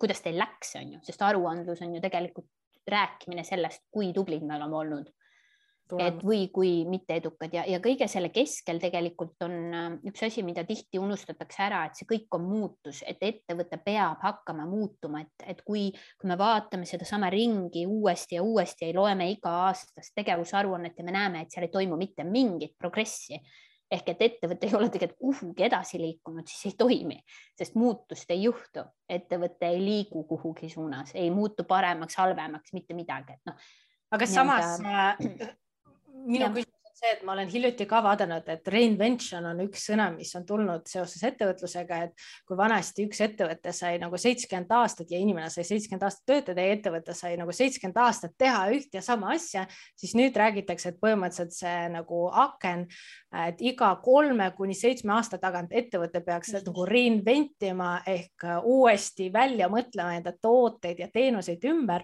kuidas 0.02 0.24
teil 0.26 0.42
läks, 0.42 0.74
on 0.82 0.96
ju, 0.96 1.04
sest 1.06 1.22
aruandlus 1.22 1.84
on 1.86 1.94
ju 1.94 2.02
tegelikult 2.02 2.50
rääkimine 2.90 3.46
sellest, 3.46 3.86
kui 3.94 4.10
tublid 4.18 4.42
me 4.42 4.58
oleme 4.58 4.82
olnud 4.82 5.14
et 5.98 6.20
või 6.26 6.48
kui 6.54 6.72
mitteedukad 6.90 7.54
ja, 7.56 7.64
ja 7.68 7.80
kõige 7.82 8.08
selle 8.12 8.30
keskel 8.34 8.82
tegelikult 8.82 9.46
on 9.46 9.56
äh, 9.74 9.88
üks 10.10 10.26
asi, 10.28 10.44
mida 10.46 10.64
tihti 10.68 11.02
unustatakse 11.02 11.64
ära, 11.66 11.86
et 11.88 11.98
see 11.98 12.08
kõik 12.10 12.38
on 12.38 12.46
muutus, 12.46 13.02
et 13.08 13.24
ettevõte 13.26 13.80
peab 13.84 14.22
hakkama 14.24 14.68
muutuma, 14.70 15.24
et, 15.26 15.48
et 15.56 15.64
kui, 15.66 15.88
kui 16.20 16.30
me 16.30 16.38
vaatame 16.40 16.86
sedasama 16.90 17.32
ringi 17.34 17.86
uuesti 17.90 18.38
ja 18.38 18.44
uuesti 18.46 18.90
ja 18.90 18.98
loeme 19.00 19.30
iga-aastast 19.34 20.14
tegevusaruannet 20.20 21.00
ja 21.00 21.08
me 21.08 21.16
näeme, 21.16 21.42
et 21.44 21.56
seal 21.56 21.66
ei 21.66 21.74
toimu 21.74 21.98
mitte 22.00 22.28
mingit 22.28 22.78
progressi 22.78 23.40
ehk 23.90 24.12
et 24.14 24.20
ettevõte 24.22 24.68
ei 24.68 24.76
ole 24.78 24.90
tegelikult 24.94 25.40
kuhugi 25.40 25.66
edasi 25.66 25.98
liikunud, 25.98 26.46
siis 26.46 26.70
ei 26.70 26.76
toimi, 26.78 27.18
sest 27.58 27.78
muutust 27.80 28.30
ei 28.30 28.44
juhtu, 28.44 28.84
ettevõte 29.10 29.72
ei 29.74 29.80
liigu 29.82 30.24
kuhugi 30.30 30.70
suunas, 30.70 31.16
ei 31.18 31.32
muutu 31.34 31.66
paremaks, 31.66 32.20
halvemaks, 32.22 32.76
mitte 32.78 32.94
midagi, 32.94 33.40
et 33.40 33.50
noh. 33.50 33.72
aga 34.14 34.30
samas 34.30 34.78
minu 34.84 35.50
ja. 36.28 36.50
küsimus 36.54 36.66
on 36.66 36.79
see, 37.00 37.12
et 37.14 37.24
ma 37.24 37.34
olen 37.34 37.50
hiljuti 37.52 37.86
ka 37.90 38.02
vaadanud, 38.04 38.48
et 38.52 38.68
reinvention 38.72 39.46
on 39.50 39.62
üks 39.64 39.86
sõna, 39.90 40.10
mis 40.16 40.32
on 40.36 40.46
tulnud 40.48 40.88
seoses 40.90 41.22
ettevõtlusega, 41.30 42.00
et 42.08 42.26
kui 42.48 42.58
vanasti 42.60 43.06
üks 43.08 43.22
ettevõte 43.24 43.74
sai 43.76 44.00
nagu 44.02 44.20
seitsekümmend 44.20 44.74
aastat 44.80 45.12
ja 45.14 45.20
inimene 45.22 45.50
sai 45.54 45.66
seitsekümmend 45.68 46.06
aastat 46.08 46.26
töötada 46.30 46.66
ja 46.66 46.76
ettevõte 46.76 47.16
sai 47.18 47.36
nagu 47.40 47.56
seitsekümmend 47.56 48.02
aastat 48.04 48.36
teha 48.40 48.66
üht 48.76 48.96
ja 48.96 49.04
sama 49.06 49.34
asja, 49.36 49.66
siis 50.00 50.16
nüüd 50.20 50.36
räägitakse, 50.38 50.94
et 50.94 51.00
põhimõtteliselt 51.02 51.56
see 51.56 51.88
nagu 51.94 52.26
aken, 52.44 52.86
et 53.46 53.64
iga 53.64 53.94
kolme 54.04 54.50
kuni 54.58 54.76
seitsme 54.78 55.16
aasta 55.16 55.40
tagant 55.42 55.74
ettevõte 55.76 56.24
peaks 56.26 56.54
mm. 56.54 56.68
nagu 56.68 56.88
reinvent 56.90 57.68
ima 57.70 57.92
ehk 58.08 58.48
uuesti 58.68 59.30
välja 59.34 59.70
mõtlema 59.72 60.18
enda 60.18 60.34
tooteid 60.42 61.00
ja 61.00 61.10
teenuseid 61.14 61.64
ümber. 61.70 62.04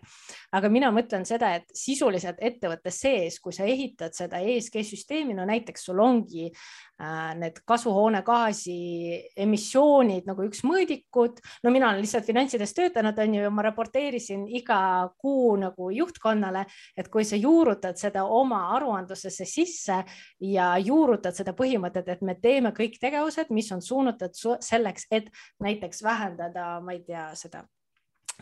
aga 0.55 0.69
mina 0.69 0.91
mõtlen 0.93 1.25
seda, 1.27 1.55
et 1.57 1.69
sisuliselt 1.73 2.39
ettevõtte 2.39 2.93
sees, 2.93 3.39
kui 3.43 3.53
sa 3.55 3.65
ehitad 3.67 4.15
seda 4.15 4.39
ESG 4.39 4.84
süsteemi, 4.87 5.35
no 5.37 5.45
näiteks 5.47 5.85
sul 5.87 5.99
ongi 6.03 6.47
äh, 6.47 7.33
need 7.39 7.61
kasvuhoonegaasi 7.67 8.77
emissioonid 9.45 10.29
nagu 10.29 10.45
üks 10.47 10.63
mõõdikud. 10.67 11.41
no 11.63 11.73
mina 11.73 11.89
olen 11.89 12.03
lihtsalt 12.05 12.27
finantsides 12.27 12.73
töötanud, 12.77 13.19
on 13.19 13.37
ju, 13.37 13.43
ja 13.45 13.51
ma 13.53 13.67
raporteerisin 13.67 14.47
iga 14.47 14.79
kuu 15.17 15.55
nagu 15.61 15.89
juhtkonnale, 15.95 16.65
et 16.97 17.09
kui 17.13 17.25
sa 17.27 17.39
juurutad 17.39 17.99
seda 17.99 18.25
oma 18.25 18.61
aruandlusesse 18.75 19.45
sisse 19.49 20.01
ja 20.39 20.71
juurutad 20.77 21.35
seda 21.37 21.55
põhimõtet, 21.57 22.09
et 22.09 22.21
me 22.21 22.37
teeme 22.41 22.73
kõik 22.75 22.99
tegevused, 23.01 23.51
mis 23.55 23.71
on 23.75 23.81
suunatud 23.81 24.35
selleks, 24.63 25.07
et 25.11 25.31
näiteks 25.63 26.03
vähendada, 26.03 26.75
ma 26.81 26.95
ei 26.95 27.03
tea, 27.05 27.29
seda 27.35 27.65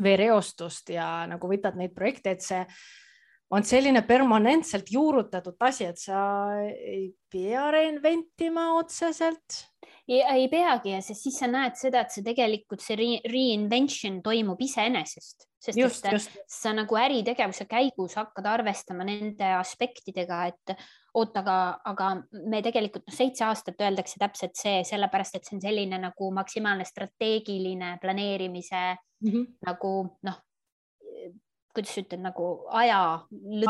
veereostust 0.01 0.89
ja 0.93 1.07
nagu 1.29 1.49
võtad 1.49 1.77
neid 1.77 1.93
projekte, 1.95 2.33
et 2.33 2.45
see 2.45 2.61
on 3.53 3.65
selline 3.67 4.01
permanentselt 4.07 4.89
juurutatud 4.91 5.61
asi, 5.67 5.85
et 5.91 6.01
sa 6.01 6.23
ei 6.63 7.11
pea 7.31 7.69
reinventima 7.73 8.73
otseselt. 8.79 9.69
ei 10.07 10.49
peagi 10.51 10.91
ja 10.91 10.99
siis 11.01 11.37
sa 11.39 11.47
näed 11.47 11.77
seda, 11.79 12.01
et 12.03 12.11
see 12.11 12.25
tegelikult 12.25 12.81
see 12.83 13.19
reinvention 13.29 14.17
toimub 14.23 14.59
iseenesest, 14.65 15.45
sest 15.63 15.79
just, 15.79 16.05
et 16.05 16.17
just. 16.17 16.35
sa 16.51 16.73
nagu 16.75 16.97
äritegevuse 16.99 17.63
käigus 17.71 18.17
hakkad 18.19 18.49
arvestama 18.51 19.07
nende 19.07 19.53
aspektidega, 19.61 20.41
et 20.51 20.75
oot, 21.15 21.37
aga, 21.39 21.57
aga 21.87 22.09
me 22.51 22.59
tegelikult 22.65 23.07
noh, 23.07 23.15
seitse 23.15 23.45
aastat 23.47 23.79
öeldakse 23.85 24.19
täpselt 24.19 24.59
see, 24.59 24.81
sellepärast 24.87 25.39
et 25.39 25.47
see 25.47 25.55
on 25.59 25.63
selline 25.63 26.01
nagu 26.03 26.31
maksimaalne 26.35 26.87
strateegiline 26.89 27.95
planeerimise 28.01 28.83
mm 28.91 29.29
-hmm. 29.29 29.47
nagu 29.69 29.93
noh 30.27 30.41
kuidas 31.73 31.97
ütelda 31.97 32.29
nagu 32.29 32.47
aja, 32.69 32.99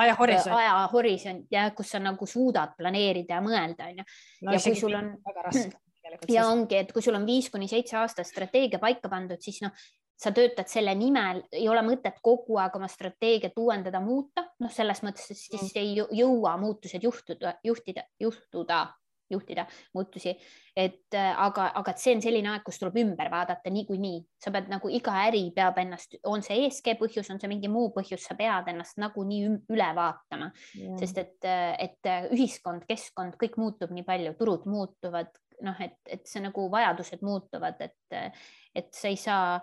ajahorisont, 0.04 0.56
ajahorisont 0.58 1.56
ja 1.56 1.70
kus 1.78 1.94
sa 1.96 2.02
nagu 2.04 2.28
suudad 2.28 2.76
planeerida 2.78 3.38
ja 3.38 3.42
mõelda, 3.46 3.90
onju. 3.94 4.06
ja 4.52 4.62
kui 4.66 4.78
sul 4.80 5.00
on. 5.00 5.12
väga 5.30 5.48
raske 5.48 5.80
ja 6.36 6.48
ongi, 6.50 6.78
et 6.84 6.92
kui 6.94 7.04
sul 7.04 7.16
on 7.16 7.26
viis 7.28 7.50
kuni 7.52 7.70
seitse 7.72 7.98
aastat 8.00 8.28
strateegia 8.28 8.82
paika 8.82 9.12
pandud, 9.12 9.40
siis 9.42 9.62
noh, 9.64 9.72
sa 10.20 10.32
töötad 10.36 10.70
selle 10.72 10.94
nimel, 10.96 11.42
ei 11.52 11.66
ole 11.70 11.82
mõtet 11.86 12.20
kogu 12.24 12.60
aeg 12.62 12.76
oma 12.78 12.88
strateegiat 12.92 13.58
uuendada, 13.60 14.02
muuta, 14.04 14.46
noh, 14.62 14.72
selles 14.72 15.02
mõttes, 15.04 15.32
et 15.32 15.40
siis 15.40 15.72
mm. 15.72 15.80
ei 15.82 16.22
jõua 16.22 16.56
muutused 16.62 17.04
juhtuda, 17.04 17.58
juhtida, 17.66 18.06
juhtuda 18.22 18.86
juhtida 19.34 19.66
muutusi, 19.96 20.34
et 20.76 21.18
äh, 21.18 21.30
aga, 21.46 21.68
aga 21.80 21.94
see 22.00 22.16
on 22.16 22.24
selline 22.24 22.50
aeg, 22.54 22.64
kus 22.66 22.80
tuleb 22.82 22.98
ümber 23.04 23.30
vaadata 23.34 23.72
niikuinii, 23.74 24.22
sa 24.42 24.54
pead 24.54 24.72
nagu 24.72 24.90
iga 24.94 25.16
äri 25.28 25.44
peab 25.56 25.78
ennast, 25.84 26.18
on 26.30 26.46
see 26.46 26.64
ESG 26.68 26.96
põhjus, 27.02 27.30
on 27.34 27.42
see 27.42 27.52
mingi 27.52 27.72
muu 27.72 27.92
põhjus, 27.96 28.26
sa 28.26 28.38
pead 28.40 28.72
ennast 28.74 29.00
nagunii 29.02 29.42
üle 29.74 29.90
vaatama. 29.98 30.50
Yeah., 30.78 30.98
sest 31.02 31.22
et, 31.22 31.38
äh, 31.48 31.72
et 31.88 32.10
äh, 32.10 32.30
ühiskond, 32.34 32.88
keskkond, 32.90 33.38
kõik 33.42 33.60
muutub 33.62 33.94
nii 33.94 34.06
palju, 34.08 34.36
turud 34.40 34.68
muutuvad, 34.70 35.34
noh, 35.64 35.84
et, 35.84 36.00
et 36.10 36.26
see 36.30 36.42
nagu 36.44 36.68
vajadused 36.72 37.22
muutuvad, 37.26 37.80
et, 37.84 38.40
et 38.76 38.90
sa 38.96 39.12
ei 39.12 39.20
saa, 39.20 39.60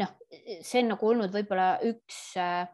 noh, 0.00 0.16
see 0.58 0.82
on 0.82 0.92
nagu 0.94 1.12
olnud 1.12 1.32
võib-olla 1.34 1.76
üks 1.86 2.20
äh, 2.40 2.66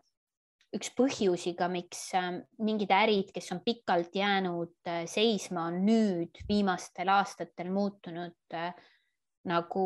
üks 0.75 0.91
põhjusi 0.99 1.55
ka, 1.59 1.68
miks 1.70 2.09
ähm, 2.18 2.41
mingid 2.64 2.93
ärid, 2.95 3.31
kes 3.35 3.53
on 3.55 3.62
pikalt 3.64 4.14
jäänud 4.16 4.75
äh, 4.91 5.05
seisma, 5.11 5.68
on 5.70 5.85
nüüd 5.87 6.43
viimastel 6.49 7.11
aastatel 7.14 7.70
muutunud 7.75 8.57
äh, 8.57 8.72
nagu 9.45 9.85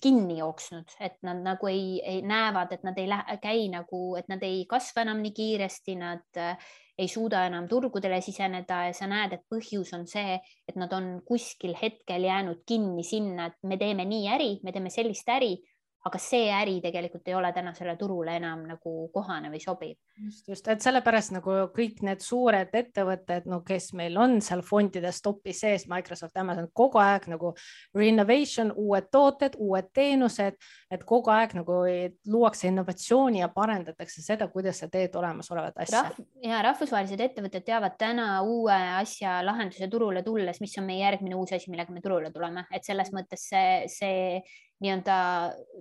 kinni 0.00 0.38
jooksnud, 0.38 0.94
et 1.04 1.18
nad 1.26 1.42
nagu 1.44 1.68
ei, 1.68 1.98
ei 2.00 2.22
näevad, 2.24 2.72
et 2.72 2.86
nad 2.86 2.96
ei 2.98 3.10
lähe, 3.10 3.36
käi 3.42 3.66
nagu, 3.72 4.00
et 4.16 4.30
nad 4.32 4.42
ei 4.46 4.64
kasva 4.68 5.04
enam 5.04 5.20
nii 5.20 5.34
kiiresti, 5.36 5.98
nad 6.00 6.40
äh, 6.40 6.72
ei 6.98 7.10
suuda 7.10 7.44
enam 7.48 7.68
turgudele 7.68 8.20
siseneda 8.24 8.84
ja 8.88 8.96
sa 8.96 9.08
näed, 9.10 9.36
et 9.36 9.44
põhjus 9.50 9.92
on 9.96 10.06
see, 10.08 10.38
et 10.68 10.80
nad 10.80 10.92
on 10.96 11.18
kuskil 11.26 11.74
hetkel 11.80 12.26
jäänud 12.26 12.62
kinni 12.66 13.04
sinna, 13.06 13.50
et 13.50 13.58
me 13.68 13.78
teeme 13.78 14.06
nii 14.08 14.28
äri, 14.34 14.50
me 14.64 14.72
teeme 14.72 14.92
sellist 14.94 15.28
äri 15.34 15.56
aga 16.04 16.18
see 16.20 16.50
äri 16.52 16.74
tegelikult 16.84 17.28
ei 17.30 17.34
ole 17.38 17.48
tänasele 17.56 17.94
turule 17.96 18.34
enam 18.36 18.66
nagu 18.68 18.92
kohane 19.12 19.48
või 19.52 19.60
sobiv. 19.62 19.94
just, 20.20 20.48
just, 20.48 20.66
et 20.68 20.84
sellepärast 20.84 21.32
nagu 21.32 21.54
kõik 21.74 22.02
need 22.04 22.20
suured 22.20 22.74
ettevõtted, 22.76 23.46
no 23.48 23.62
kes 23.64 23.92
meil 23.96 24.18
on 24.20 24.36
seal 24.44 24.60
fondides 24.66 25.22
topis 25.24 25.62
sees, 25.64 25.86
Microsoft, 25.88 26.36
Amazon, 26.36 26.68
kogu 26.76 27.00
aeg 27.00 27.28
nagu 27.32 27.54
renovation, 27.96 28.72
uued 28.76 29.08
tooted, 29.14 29.56
uued 29.56 29.88
teenused, 29.96 30.58
et 30.92 31.06
kogu 31.08 31.32
aeg 31.32 31.56
nagu 31.56 31.80
luuakse 32.28 32.68
innovatsiooni 32.68 33.40
ja 33.40 33.48
parendatakse 33.54 34.22
seda, 34.22 34.50
kuidas 34.52 34.82
sa 34.84 34.90
teed 34.92 35.16
olemasolevat 35.16 35.80
asja 35.86 36.04
Rahv. 36.04 36.20
ja 36.44 36.60
rahvusvahelised 36.68 37.24
ettevõtted 37.30 37.64
teavad 37.64 37.96
täna 37.98 38.28
uue 38.44 38.76
asja 39.00 39.38
lahenduse 39.46 39.88
turule 39.88 40.22
tulles, 40.26 40.60
mis 40.60 40.76
on 40.78 40.88
meie 40.90 41.00
järgmine 41.00 41.40
uus 41.40 41.56
asi, 41.56 41.72
millega 41.72 41.96
me 41.96 42.04
turule 42.04 42.28
tuleme, 42.34 42.68
et 42.74 42.84
selles 42.84 43.08
mõttes 43.16 43.48
see, 43.48 43.88
see 43.88 44.38
nii-öelda 44.82 45.16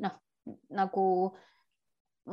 noh, 0.03 0.17
nagu 0.75 1.05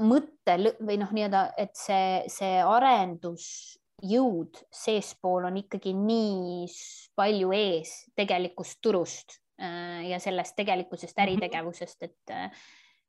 mõtte 0.00 0.56
või 0.80 0.98
noh, 1.00 1.12
nii-öelda, 1.14 1.44
et 1.58 1.74
see, 1.78 2.24
see 2.30 2.58
arendusjõud 2.62 4.60
seespool 4.74 5.48
on 5.50 5.60
ikkagi 5.62 5.94
nii 5.96 6.66
palju 7.18 7.54
ees 7.56 7.94
tegelikust 8.18 8.80
turust 8.82 9.38
äh, 9.60 10.10
ja 10.10 10.20
sellest 10.22 10.56
tegelikkusest 10.58 11.16
mhm. 11.16 11.24
äritegevusest, 11.26 12.08
et, 12.08 12.36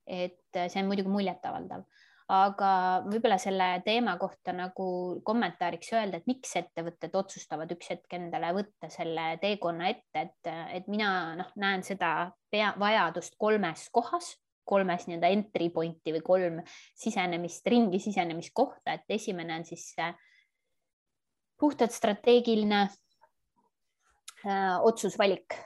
et 0.07 0.63
see 0.67 0.81
on 0.81 0.89
muidugi 0.89 1.13
muljetavaldav 1.13 1.85
aga 2.31 2.71
võib-olla 3.03 3.35
selle 3.41 3.65
teema 3.83 4.13
kohta 4.19 4.53
nagu 4.55 4.85
kommentaariks 5.27 5.91
öelda, 5.97 6.21
et 6.21 6.29
miks 6.29 6.53
ettevõtted 6.61 7.15
otsustavad 7.19 7.71
üks 7.75 7.91
hetk 7.91 8.15
endale 8.15 8.53
võtta 8.55 8.87
selle 8.93 9.33
teekonna 9.41 9.89
ette, 9.91 10.23
et, 10.23 10.51
et 10.77 10.87
mina 10.91 11.09
noh, 11.39 11.49
näen 11.59 11.83
seda 11.83 12.31
pea, 12.51 12.71
vajadust 12.79 13.35
kolmes 13.41 13.87
kohas, 13.91 14.31
kolmes 14.63 15.07
nii-öelda 15.09 15.31
entry 15.35 15.67
point'i 15.73 16.13
või 16.15 16.23
kolm 16.23 16.61
sisenemist, 16.95 17.67
ringi 17.67 17.99
sisenemiskohta, 17.99 18.95
et 18.95 19.17
esimene 19.17 19.57
on 19.59 19.67
siis 19.67 19.89
puhtalt 21.59 21.91
strateegiline 21.91 22.85
äh, 24.45 24.77
otsusvalik 24.87 25.59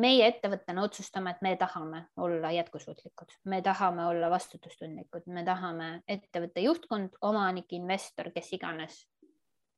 meie 0.00 0.26
ettevõttena 0.28 0.84
otsustame, 0.84 1.32
et 1.32 1.42
me 1.42 1.54
tahame 1.56 2.02
olla 2.20 2.50
jätkusuutlikud, 2.52 3.32
me 3.44 3.62
tahame 3.62 4.06
olla 4.06 4.30
vastutustundlikud, 4.30 5.26
me 5.32 5.44
tahame 5.44 5.90
ettevõtte 6.08 6.64
juhtkond, 6.64 7.16
omanik, 7.24 7.72
investor, 7.72 8.30
kes 8.34 8.52
iganes 8.58 8.98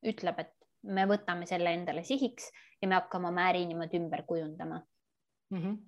ütleb, 0.07 0.41
et 0.43 0.55
me 0.95 1.07
võtame 1.11 1.47
selle 1.47 1.73
endale 1.75 2.05
sihiks 2.07 2.51
ja 2.83 2.89
me 2.89 2.99
hakkame 2.99 3.31
oma 3.31 3.49
äri 3.51 3.64
niimoodi 3.66 3.99
ümber 3.99 4.23
kujundama 4.27 4.79
mm. 5.51 5.59
-hmm. 5.59 5.79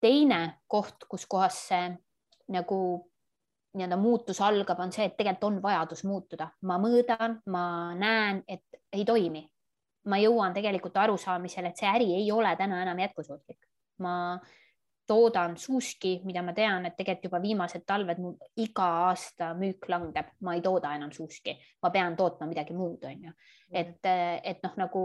teine 0.00 0.58
koht, 0.66 1.06
kus 1.08 1.26
kohas 1.26 1.58
see 1.68 1.90
nagu 2.48 2.78
nii-öelda 3.74 3.96
muutus 3.96 4.40
algab, 4.40 4.80
on 4.80 4.92
see, 4.92 5.04
et 5.04 5.16
tegelikult 5.16 5.44
on 5.44 5.62
vajadus 5.62 6.04
muutuda, 6.04 6.50
ma 6.68 6.76
mõõdan, 6.78 7.38
ma 7.46 7.94
näen, 7.94 8.42
et 8.48 8.64
ei 8.92 9.04
toimi 9.04 9.51
ma 10.10 10.18
jõuan 10.18 10.54
tegelikult 10.54 10.96
arusaamisele, 11.04 11.70
et 11.70 11.78
see 11.78 11.88
äri 11.88 12.08
ei 12.16 12.26
ole 12.32 12.56
täna 12.58 12.82
enam 12.82 12.98
jätkusuutlik. 13.04 13.58
ma 14.02 14.40
toodan 15.06 15.56
suuski, 15.56 16.20
mida 16.24 16.42
ma 16.42 16.54
tean, 16.56 16.86
et 16.86 16.96
tegelikult 16.96 17.28
juba 17.28 17.40
viimased 17.42 17.84
talved 17.86 18.20
mul 18.22 18.34
iga 18.62 18.86
aasta 19.08 19.52
müük 19.58 19.88
langeb, 19.90 20.32
ma 20.46 20.54
ei 20.56 20.62
tooda 20.64 20.94
enam 20.96 21.12
suuski, 21.12 21.54
ma 21.82 21.90
pean 21.94 22.16
tootma 22.16 22.48
midagi 22.50 22.74
muud, 22.76 23.04
on 23.04 23.28
ju. 23.28 23.32
et, 23.70 23.98
et 24.42 24.62
noh, 24.62 24.74
nagu, 24.78 25.02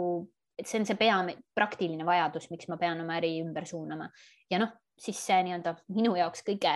et 0.57 0.69
see 0.69 0.79
on 0.81 0.87
see 0.87 0.99
peamine 0.99 1.41
praktiline 1.55 2.05
vajadus, 2.05 2.49
miks 2.53 2.69
ma 2.71 2.77
pean 2.81 3.01
oma 3.03 3.17
äri 3.19 3.35
ümber 3.41 3.67
suunama 3.69 4.09
ja 4.49 4.61
noh, 4.61 4.73
siis 4.97 5.19
see 5.25 5.37
nii-öelda 5.45 5.73
minu 5.93 6.15
jaoks 6.17 6.43
kõige 6.47 6.73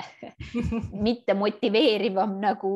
mitte 1.08 1.34
motiveerivam 1.38 2.38
nagu 2.42 2.74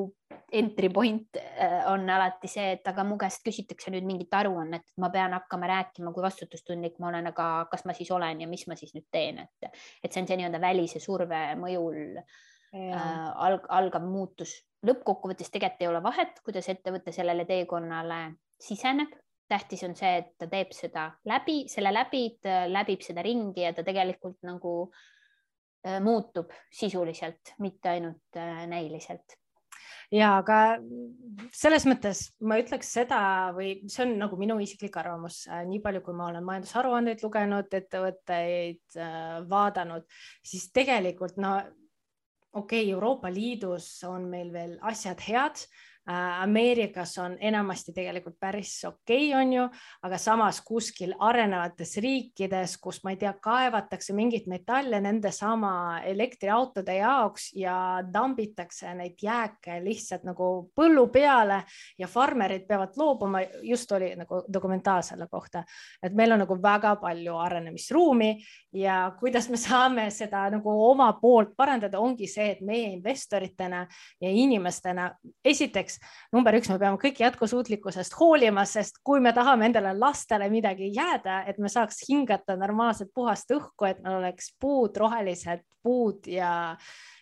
entry 0.55 0.89
point 0.93 1.37
äh, 1.37 1.83
on 1.91 2.09
alati 2.09 2.49
see, 2.49 2.75
et 2.77 2.87
aga 2.87 3.03
mu 3.07 3.17
käest 3.21 3.43
küsitakse 3.45 3.91
nüüd 3.93 4.05
mingit 4.07 4.33
aruannet, 4.33 4.85
et 4.85 5.01
ma 5.01 5.09
pean 5.13 5.35
hakkama 5.35 5.69
rääkima, 5.69 6.13
kui 6.13 6.23
vastutustundlik 6.25 6.97
ma 7.01 7.11
olen, 7.11 7.29
aga 7.31 7.49
kas 7.71 7.85
ma 7.85 7.95
siis 7.97 8.11
olen 8.13 8.41
ja 8.45 8.49
mis 8.49 8.65
ma 8.69 8.77
siis 8.79 8.95
nüüd 8.95 9.07
teen, 9.11 9.43
et, 9.45 9.81
et 10.03 10.11
see 10.11 10.23
on 10.23 10.29
see 10.29 10.39
nii-öelda 10.41 10.61
välise 10.63 11.01
surve 11.03 11.41
mõjul 11.61 12.21
äh, 12.21 12.95
alg, 13.47 13.67
algav 13.69 14.07
muutus. 14.07 14.57
lõppkokkuvõttes 14.85 15.49
tegelikult 15.51 15.81
ei 15.81 15.91
ole 15.91 16.01
vahet, 16.05 16.41
kuidas 16.45 16.69
ettevõte 16.69 17.13
sellele 17.13 17.45
teekonnale 17.49 18.19
siseneb 18.61 19.13
tähtis 19.49 19.83
on 19.85 19.93
see, 19.97 20.23
et 20.23 20.31
ta 20.41 20.47
teeb 20.49 20.71
seda 20.73 21.09
läbi, 21.29 21.65
selle 21.69 21.91
läbi, 21.93 22.23
ta 22.41 22.63
läbib 22.65 23.03
seda 23.05 23.21
ringi 23.21 23.61
ja 23.61 23.75
ta 23.77 23.83
tegelikult 23.85 24.39
nagu 24.41 24.71
Äh, 24.89 25.14
muutub 26.03 26.53
sisuliselt, 26.73 27.55
mitte 27.59 27.91
ainult 27.95 28.39
äh, 28.39 28.63
näiliselt. 28.69 29.37
Ja 30.13 30.35
aga 30.37 30.77
selles 31.53 31.87
mõttes 31.89 32.27
ma 32.45 32.59
ütleks 32.61 32.91
seda 32.93 33.19
või 33.55 33.71
see 33.89 34.03
on 34.05 34.13
nagu 34.21 34.37
minu 34.37 34.59
isiklik 34.61 34.97
arvamus, 35.01 35.43
äh, 35.49 35.63
nii 35.69 35.81
palju, 35.85 36.03
kui 36.05 36.17
ma 36.17 36.29
olen 36.29 36.45
majandusaruandeid 36.45 37.25
lugenud, 37.25 37.73
ettevõtteid 37.79 38.99
vaadanud, 39.49 40.05
siis 40.45 40.69
tegelikult 40.75 41.41
no 41.41 41.57
okei 42.55 42.85
okay,, 42.85 42.93
Euroopa 42.93 43.33
Liidus 43.33 43.89
on 44.07 44.29
meil 44.31 44.53
veel 44.53 44.77
asjad 44.85 45.21
head 45.25 45.65
Äh, 45.65 45.94
Ameerikas 46.07 47.17
on 47.17 47.37
enamasti 47.39 47.93
tegelikult 47.93 48.35
päris 48.39 48.83
okei 48.85 49.29
okay,, 49.33 49.41
on 49.41 49.53
ju, 49.53 49.63
aga 50.05 50.17
samas 50.21 50.59
kuskil 50.61 51.15
arenevates 51.19 51.95
riikides, 51.97 52.75
kus 52.77 52.99
ma 53.03 53.15
ei 53.15 53.17
tea, 53.17 53.31
kaevatakse 53.41 54.13
mingit 54.13 54.45
metalle 54.45 54.99
nende 55.01 55.31
sama 55.33 56.01
elektriautode 56.05 56.99
jaoks 56.99 57.47
ja 57.57 57.77
tambitakse 58.13 58.93
neid 58.93 59.17
jääke 59.23 59.79
lihtsalt 59.81 60.27
nagu 60.29 60.49
põllu 60.77 61.07
peale 61.09 61.63
ja 61.97 62.07
farmerid 62.07 62.67
peavad 62.69 62.93
loobuma, 63.01 63.41
just 63.65 63.91
oli 63.97 64.11
nagu 64.15 64.43
dokumentaal 64.53 65.01
selle 65.01 65.25
kohta, 65.31 65.63
et 66.03 66.13
meil 66.13 66.37
on 66.37 66.43
nagu 66.45 66.59
väga 66.61 66.95
palju 67.01 67.39
arenemisruumi 67.47 68.29
ja 68.77 68.99
kuidas 69.19 69.49
me 69.49 69.57
saame 69.57 70.11
seda 70.13 70.45
nagu 70.53 70.77
oma 70.91 71.09
poolt 71.17 71.57
parandada, 71.57 71.97
ongi 71.99 72.29
see, 72.29 72.51
et 72.53 72.61
meie 72.61 72.93
investoritena 72.93 73.87
ja 74.21 74.29
inimestena 74.29 75.09
esiteks 75.45 75.94
esiteks 75.95 76.33
number 76.33 76.55
üks, 76.57 76.69
me 76.69 76.77
peame 76.79 76.99
kõik 76.99 77.19
jätkusuutlikkusest 77.19 78.15
hoolima, 78.19 78.65
sest 78.65 79.01
kui 79.03 79.19
me 79.19 79.33
tahame 79.33 79.69
endale 79.69 79.93
lastele 79.97 80.49
midagi 80.49 80.91
jääda, 80.93 81.45
et 81.47 81.57
me 81.57 81.69
saaks 81.69 82.03
hingata 82.09 82.55
normaalset 82.55 83.11
puhast 83.13 83.51
õhku, 83.51 83.87
et 83.87 84.01
meil 84.03 84.19
oleks 84.19 84.53
puud, 84.59 84.95
rohelised 84.97 85.63
puud 85.83 86.27
ja 86.27 86.75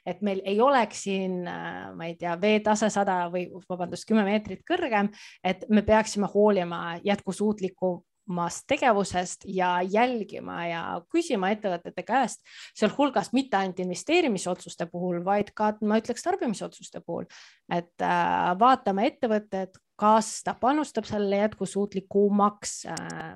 et 0.05 0.21
meil 0.21 0.41
ei 0.45 0.59
oleks 0.61 1.03
siin, 1.03 1.43
ma 1.43 2.07
ei 2.07 2.15
tea, 2.15 2.35
veetase 2.39 2.89
sada 2.89 3.29
või 3.31 3.47
vabandust, 3.69 4.07
kümme 4.07 4.23
meetrit 4.23 4.63
kõrgem, 4.67 5.11
et 5.43 5.65
me 5.69 5.81
peaksime 5.81 6.27
hoolima 6.33 6.99
jätkusuutliku 7.03 8.01
omast 8.29 8.65
tegevusest 8.67 9.47
ja 9.47 9.75
jälgima 9.83 10.59
ja 10.67 10.83
küsima 11.11 11.51
ettevõtete 11.53 12.05
käest, 12.07 12.43
sealhulgas 12.77 13.33
mitte 13.35 13.57
ainult 13.59 13.79
investeerimisotsuste 13.83 14.87
puhul, 14.91 15.19
vaid 15.25 15.51
ka 15.55 15.73
ma 15.83 15.99
ütleks 16.01 16.23
tarbimisotsuste 16.25 17.03
puhul, 17.05 17.27
et 17.71 18.05
äh, 18.05 18.53
vaatame 18.59 19.09
ettevõtet, 19.11 19.79
kas 19.99 20.39
ta 20.45 20.55
panustab 20.59 21.07
sellele 21.09 21.43
jätkusuutlikumaks 21.43 22.79
äh, 22.93 23.35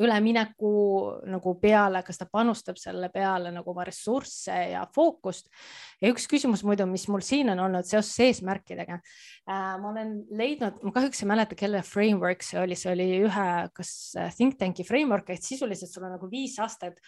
ülemineku 0.00 0.72
nagu 1.30 1.54
peale, 1.60 2.02
kas 2.06 2.20
ta 2.20 2.26
panustab 2.30 2.78
selle 2.80 3.10
peale 3.12 3.52
nagu 3.54 3.72
oma 3.72 3.84
ressursse 3.88 4.56
ja 4.72 4.84
fookust. 4.94 5.50
ja 6.00 6.12
üks 6.12 6.26
küsimus 6.30 6.64
muidu, 6.66 6.86
mis 6.90 7.06
mul 7.12 7.24
siin 7.24 7.52
on 7.54 7.64
olnud 7.66 7.88
seoses 7.88 8.18
eesmärkidega 8.28 9.00
äh,. 9.00 9.74
ma 9.80 9.92
olen 9.92 10.16
leidnud, 10.36 10.80
ma 10.82 10.94
kahjuks 10.96 11.24
ei 11.24 11.30
mäleta, 11.32 11.58
kelle 11.58 11.82
framework 11.86 12.46
see 12.46 12.60
oli, 12.60 12.78
see 12.78 12.92
oli 12.94 13.10
ühe, 13.26 13.50
kas 13.76 13.92
think 14.36 14.58
tank'i 14.60 14.86
framework, 14.86 15.30
et 15.34 15.44
sisuliselt 15.44 15.92
sul 15.92 16.08
on 16.08 16.16
nagu 16.16 16.30
viis 16.30 16.58
aastat 16.62 17.00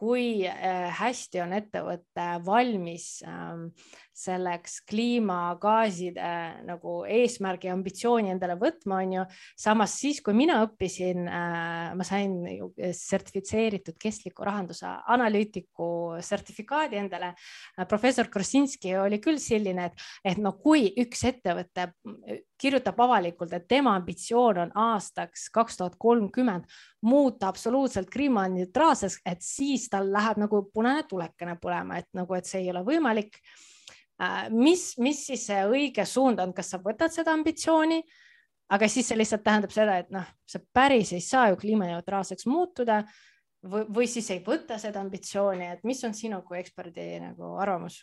kui 0.00 0.46
äh, 0.48 0.88
hästi 0.96 1.42
on 1.44 1.52
ettevõte 1.52 2.26
valmis 2.46 3.20
ähm, 3.28 3.66
selleks 4.16 4.78
kliimagaaside 4.88 6.30
nagu 6.68 7.00
eesmärgi 7.08 7.70
ambitsiooni 7.72 8.32
endale 8.32 8.56
võtma, 8.60 9.02
on 9.04 9.14
ju. 9.18 9.24
samas 9.60 9.98
siis, 10.00 10.22
kui 10.24 10.36
mina 10.36 10.60
õppisin, 10.64 11.28
äh, 11.28 11.92
ma 11.96 12.06
sain 12.06 12.38
sertifitseeritud 12.96 13.98
kestliku 14.00 14.46
rahanduse 14.48 14.88
analüütiku 15.12 15.90
sertifikaadi 16.24 17.00
endale. 17.00 17.34
professor 17.88 18.28
Krosinski 18.32 18.96
oli 18.96 19.20
küll 19.20 19.40
selline, 19.40 19.90
et, 19.90 20.06
et 20.32 20.40
no 20.40 20.56
kui 20.60 20.88
üks 21.04 21.26
ettevõte 21.28 21.90
kirjutab 22.60 23.00
avalikult, 23.00 23.52
et 23.56 23.66
tema 23.68 23.94
ambitsioon 23.98 24.58
on 24.64 24.72
aastaks 24.78 25.48
kaks 25.54 25.80
tuhat 25.80 25.96
kolmkümmend 25.98 26.68
muuta 27.08 27.48
absoluutselt 27.48 28.10
kliimaneutraalseks, 28.12 29.20
et 29.26 29.42
siis 29.44 29.88
tal 29.88 30.12
läheb 30.12 30.42
nagu 30.44 30.62
punane 30.74 31.06
tulekene 31.08 31.56
põlema, 31.62 32.00
et 32.00 32.08
nagu, 32.16 32.36
et 32.36 32.48
see 32.48 32.64
ei 32.64 32.70
ole 32.72 32.84
võimalik. 32.86 33.40
Äh, 34.20 34.50
mis, 34.52 34.92
mis 35.00 35.24
siis 35.30 35.46
see 35.48 35.62
õige 35.64 36.04
suund 36.04 36.42
on, 36.42 36.52
kas 36.56 36.74
sa 36.74 36.82
võtad 36.84 37.12
seda 37.14 37.32
ambitsiooni, 37.32 38.02
aga 38.70 38.88
siis 38.88 39.08
see 39.08 39.18
lihtsalt 39.18 39.44
tähendab 39.46 39.72
seda, 39.74 39.98
et 40.02 40.12
noh, 40.14 40.28
sa 40.46 40.60
päris 40.72 41.14
ei 41.16 41.24
saa 41.24 41.48
ju 41.50 41.58
kliimaneutraalseks 41.62 42.46
muutuda 42.50 43.00
või, 43.64 43.86
või 43.88 44.08
siis 44.10 44.30
ei 44.34 44.44
võta 44.44 44.78
seda 44.78 45.00
ambitsiooni, 45.00 45.72
et 45.74 45.84
mis 45.88 46.04
on 46.04 46.14
sinu 46.14 46.42
kui 46.46 46.60
eksperdi 46.60 47.12
nagu 47.24 47.56
arvamus? 47.60 48.02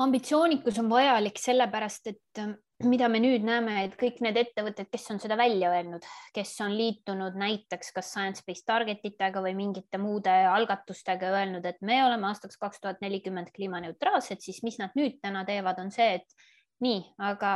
ambitsioonikus 0.00 0.78
on 0.80 0.88
vajalik 0.88 1.36
sellepärast, 1.36 2.06
et 2.08 2.42
mida 2.86 3.08
me 3.12 3.20
nüüd 3.20 3.44
näeme, 3.44 3.74
et 3.84 3.96
kõik 3.98 4.20
need 4.24 4.38
ettevõtted, 4.40 4.88
kes 4.92 5.04
on 5.12 5.20
seda 5.22 5.36
välja 5.38 5.70
öelnud, 5.74 6.04
kes 6.36 6.52
on 6.64 6.72
liitunud 6.76 7.36
näiteks 7.38 7.92
kas 7.96 8.12
science-based 8.14 8.66
target 8.68 9.04
itega 9.04 9.42
või 9.44 9.52
mingite 9.58 10.00
muude 10.00 10.32
algatustega, 10.50 11.32
öelnud, 11.40 11.66
et 11.68 11.80
me 11.84 12.00
oleme 12.04 12.30
aastaks 12.30 12.60
kaks 12.60 12.80
tuhat 12.80 13.02
nelikümmend 13.04 13.52
kliimaneutraalsed, 13.56 14.40
siis 14.44 14.62
mis 14.66 14.80
nad 14.80 14.96
nüüd 14.98 15.18
täna 15.22 15.44
teevad, 15.48 15.80
on 15.82 15.92
see, 15.94 16.20
et 16.20 16.46
nii, 16.84 17.02
aga 17.30 17.52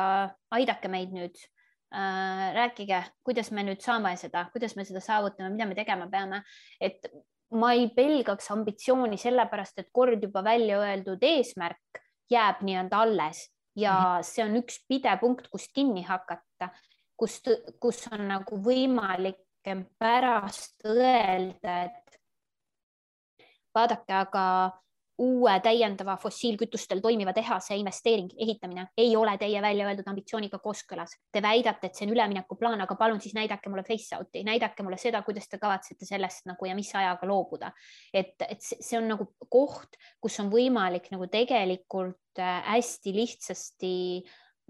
aidake 0.59 0.93
meid 0.93 1.15
nüüd 1.17 1.39
äh,. 1.95 2.53
rääkige, 2.59 3.01
kuidas 3.25 3.53
me 3.55 3.65
nüüd 3.65 3.81
saame 3.85 4.17
seda, 4.21 4.49
kuidas 4.53 4.77
me 4.77 4.85
seda 4.85 5.01
saavutame, 5.05 5.55
mida 5.55 5.69
me 5.71 5.79
tegema 5.79 6.11
peame, 6.13 6.43
et 6.81 7.09
ma 7.55 7.73
ei 7.73 7.89
pelgaks 7.97 8.51
ambitsiooni 8.53 9.17
sellepärast, 9.21 9.79
et 9.79 9.93
kord 9.93 10.23
juba 10.23 10.45
välja 10.45 10.83
öeldud 10.83 11.23
eesmärk 11.23 12.03
jääb 12.33 12.65
nii-öelda 12.67 13.05
alles 13.05 13.47
ja 13.77 13.95
-hmm. 13.95 14.23
see 14.23 14.45
on 14.45 14.57
üks 14.57 14.81
pidepunkt, 14.89 15.49
kust 15.49 15.73
kinni 15.75 16.03
hakata, 16.03 16.69
kust, 17.17 17.49
kus 17.81 18.07
on 18.13 18.29
nagu 18.29 18.57
võimalik 18.63 19.41
pärast 19.99 20.85
öelda, 20.85 21.83
et 21.85 22.19
vaadake, 23.75 24.13
aga 24.13 24.45
uue 25.23 25.53
täiendava 25.63 26.17
fossiilkütustel 26.19 26.99
toimiva 27.03 27.33
tehase 27.33 27.77
investeering, 27.79 28.33
ehitamine 28.41 28.89
ei 28.99 29.13
ole 29.17 29.37
teie 29.39 29.61
välja 29.63 29.87
öeldud 29.87 30.09
ambitsiooniga 30.11 30.59
kooskõlas. 30.63 31.15
Te 31.33 31.43
väidate, 31.43 31.87
et 31.87 31.99
see 31.99 32.09
on 32.09 32.15
üleminekuplaan, 32.17 32.83
aga 32.83 32.97
palun 32.99 33.21
siis 33.23 33.37
näidake 33.37 33.71
mulle 33.71 33.85
face 33.87 34.19
out'i, 34.19 34.43
näidake 34.47 34.83
mulle 34.83 34.99
seda, 34.99 35.23
kuidas 35.27 35.47
te 35.49 35.61
kavatsete 35.63 36.09
sellest 36.09 36.49
nagu 36.51 36.67
ja 36.67 36.75
mis 36.75 36.91
ajaga 36.99 37.29
loobuda. 37.31 37.71
et, 38.13 38.35
et 38.49 38.63
see 38.63 38.99
on 38.99 39.07
nagu 39.13 39.29
koht, 39.49 39.99
kus 40.23 40.39
on 40.43 40.51
võimalik 40.51 41.07
nagu 41.15 41.29
tegelikult 41.31 42.43
äh, 42.43 42.65
hästi 42.75 43.15
lihtsasti 43.15 43.95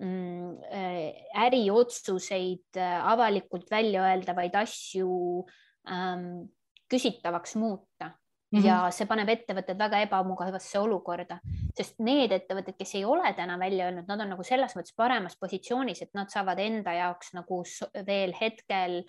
mm, 0.01 0.51
äh, 0.68 1.22
äriotsuseid 1.47 2.80
äh, 2.80 2.99
avalikult 3.14 3.70
välja 3.72 4.05
öeldavaid 4.11 4.61
asju 4.61 5.47
ähm, 5.88 6.45
küsitavaks 6.90 7.57
muuta 7.57 8.12
Mm 8.55 8.61
-hmm. 8.61 8.66
ja 8.66 8.90
see 8.94 9.07
paneb 9.11 9.28
ettevõtted 9.28 9.78
väga 9.78 10.00
ebamugavasse 10.05 10.78
olukorda, 10.78 11.40
sest 11.74 11.98
need 11.98 12.32
ettevõtted, 12.32 12.76
kes 12.78 12.94
ei 12.94 13.05
ole 13.05 13.32
täna 13.34 13.59
välja 13.59 13.86
öelnud, 13.86 14.07
nad 14.09 14.20
on 14.20 14.28
nagu 14.28 14.44
selles 14.46 14.76
mõttes 14.76 14.94
paremas 14.96 15.36
positsioonis, 15.40 16.02
et 16.02 16.14
nad 16.14 16.30
saavad 16.30 16.59
enda 16.59 16.92
jaoks 16.92 17.32
nagu 17.34 17.62
veel 18.07 18.34
hetkel 18.40 19.02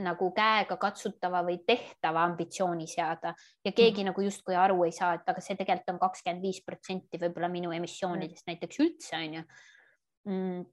nagu 0.00 0.30
käega 0.30 0.76
katsutava 0.76 1.42
või 1.42 1.58
tehtava 1.66 2.22
ambitsiooni 2.24 2.86
seada 2.86 3.34
ja 3.64 3.72
keegi 3.72 3.90
mm 3.90 4.00
-hmm. 4.00 4.06
nagu 4.06 4.20
justkui 4.20 4.54
aru 4.54 4.84
ei 4.84 4.92
saa, 4.92 5.14
et 5.14 5.28
aga 5.28 5.40
see 5.40 5.56
tegelikult 5.56 5.94
on 5.94 5.98
kakskümmend 5.98 6.42
viis 6.42 6.62
protsenti 6.64 7.18
võib-olla 7.18 7.48
minu 7.48 7.72
emissioonidest 7.72 8.46
mm 8.46 8.52
-hmm. 8.52 8.58
näiteks 8.58 8.80
üldse 8.80 9.16
on 9.16 9.34
ju 9.34 9.42
mm 10.24 10.64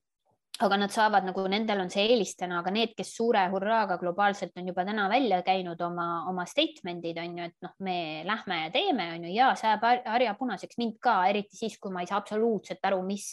aga 0.61 0.77
nad 0.77 0.91
saavad 0.93 1.25
nagu, 1.25 1.43
nendel 1.49 1.81
on 1.81 1.89
see 1.89 2.03
eelis 2.11 2.35
täna, 2.37 2.59
aga 2.61 2.71
need, 2.73 2.91
kes 2.97 3.15
suure 3.15 3.41
hurraaga 3.49 3.97
globaalselt 3.97 4.53
on 4.61 4.67
juba 4.69 4.85
täna 4.85 5.07
välja 5.09 5.39
käinud 5.45 5.81
oma, 5.81 6.07
oma 6.29 6.45
statement'id 6.45 7.17
on 7.23 7.39
ju, 7.39 7.47
et 7.49 7.65
noh, 7.65 7.73
me 7.81 7.95
lähme 8.27 8.59
ja 8.59 8.69
teeme, 8.75 9.07
on 9.15 9.25
ju, 9.25 9.31
ja 9.33 9.49
see 9.57 9.71
ajab 9.71 10.05
harja 10.05 10.35
punaseks 10.37 10.77
mind 10.77 10.99
ka, 11.01 11.15
eriti 11.31 11.57
siis, 11.57 11.79
kui 11.81 11.93
ma 11.93 12.03
ei 12.03 12.11
saa 12.11 12.21
absoluutselt 12.21 12.85
aru, 12.85 13.01
mis 13.07 13.31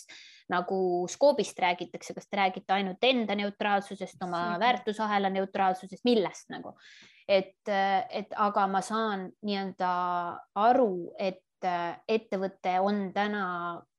nagu 0.51 0.81
skoobist 1.13 1.61
räägitakse, 1.61 2.17
kas 2.17 2.27
te 2.27 2.41
räägite 2.41 2.75
ainult 2.79 3.05
enda 3.05 3.37
neutraalsusest, 3.39 4.17
oma 4.25 4.57
väärtusahela 4.63 5.29
neutraalsusest, 5.37 6.03
millest 6.09 6.49
nagu, 6.57 6.73
et, 7.29 7.61
et 7.69 8.33
aga 8.49 8.65
ma 8.67 8.81
saan 8.83 9.29
nii-öelda 9.45 9.93
aru, 10.65 10.93
et 11.21 11.45
ettevõte 11.65 12.77
on 12.81 13.11
täna 13.15 13.45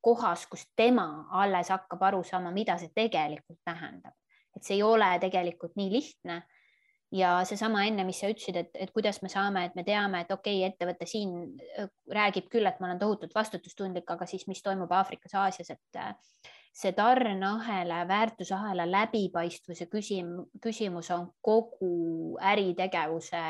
kohas, 0.01 0.45
kus 0.49 0.65
tema 0.75 1.27
alles 1.31 1.69
hakkab 1.73 2.01
aru 2.09 2.23
saama, 2.25 2.51
mida 2.53 2.77
see 2.81 2.91
tegelikult 2.95 3.59
tähendab, 3.65 4.15
et 4.55 4.65
see 4.65 4.79
ei 4.79 4.83
ole 4.85 5.11
tegelikult 5.21 5.77
nii 5.79 5.91
lihtne. 5.91 6.41
ja 7.11 7.41
seesama 7.43 7.81
enne, 7.83 8.05
mis 8.07 8.21
sa 8.23 8.29
ütlesid, 8.31 8.55
et, 8.55 8.69
et 8.85 8.91
kuidas 8.95 9.17
me 9.19 9.27
saame, 9.29 9.65
et 9.67 9.73
me 9.75 9.83
teame, 9.83 10.21
et 10.23 10.29
okei 10.31 10.61
okay,, 10.61 10.69
ettevõte 10.71 11.05
siin 11.05 11.33
äh, 11.75 11.89
räägib 12.07 12.47
küll, 12.53 12.65
et 12.69 12.79
ma 12.79 12.87
olen 12.87 13.01
tohutult 13.01 13.35
vastutustundlik, 13.35 14.07
aga 14.13 14.25
siis, 14.25 14.45
mis 14.47 14.63
toimub 14.63 14.91
Aafrikas, 14.95 15.35
Aasias, 15.35 15.73
et 15.75 15.99
äh, 15.99 16.13
see 16.71 16.93
tarneahela, 16.95 18.05
väärtusahela 18.07 18.85
läbipaistvuse 18.87 19.89
küsimus, 19.91 20.47
küsimus 20.63 21.11
on 21.11 21.27
kogu 21.43 22.39
äritegevuse 22.53 23.43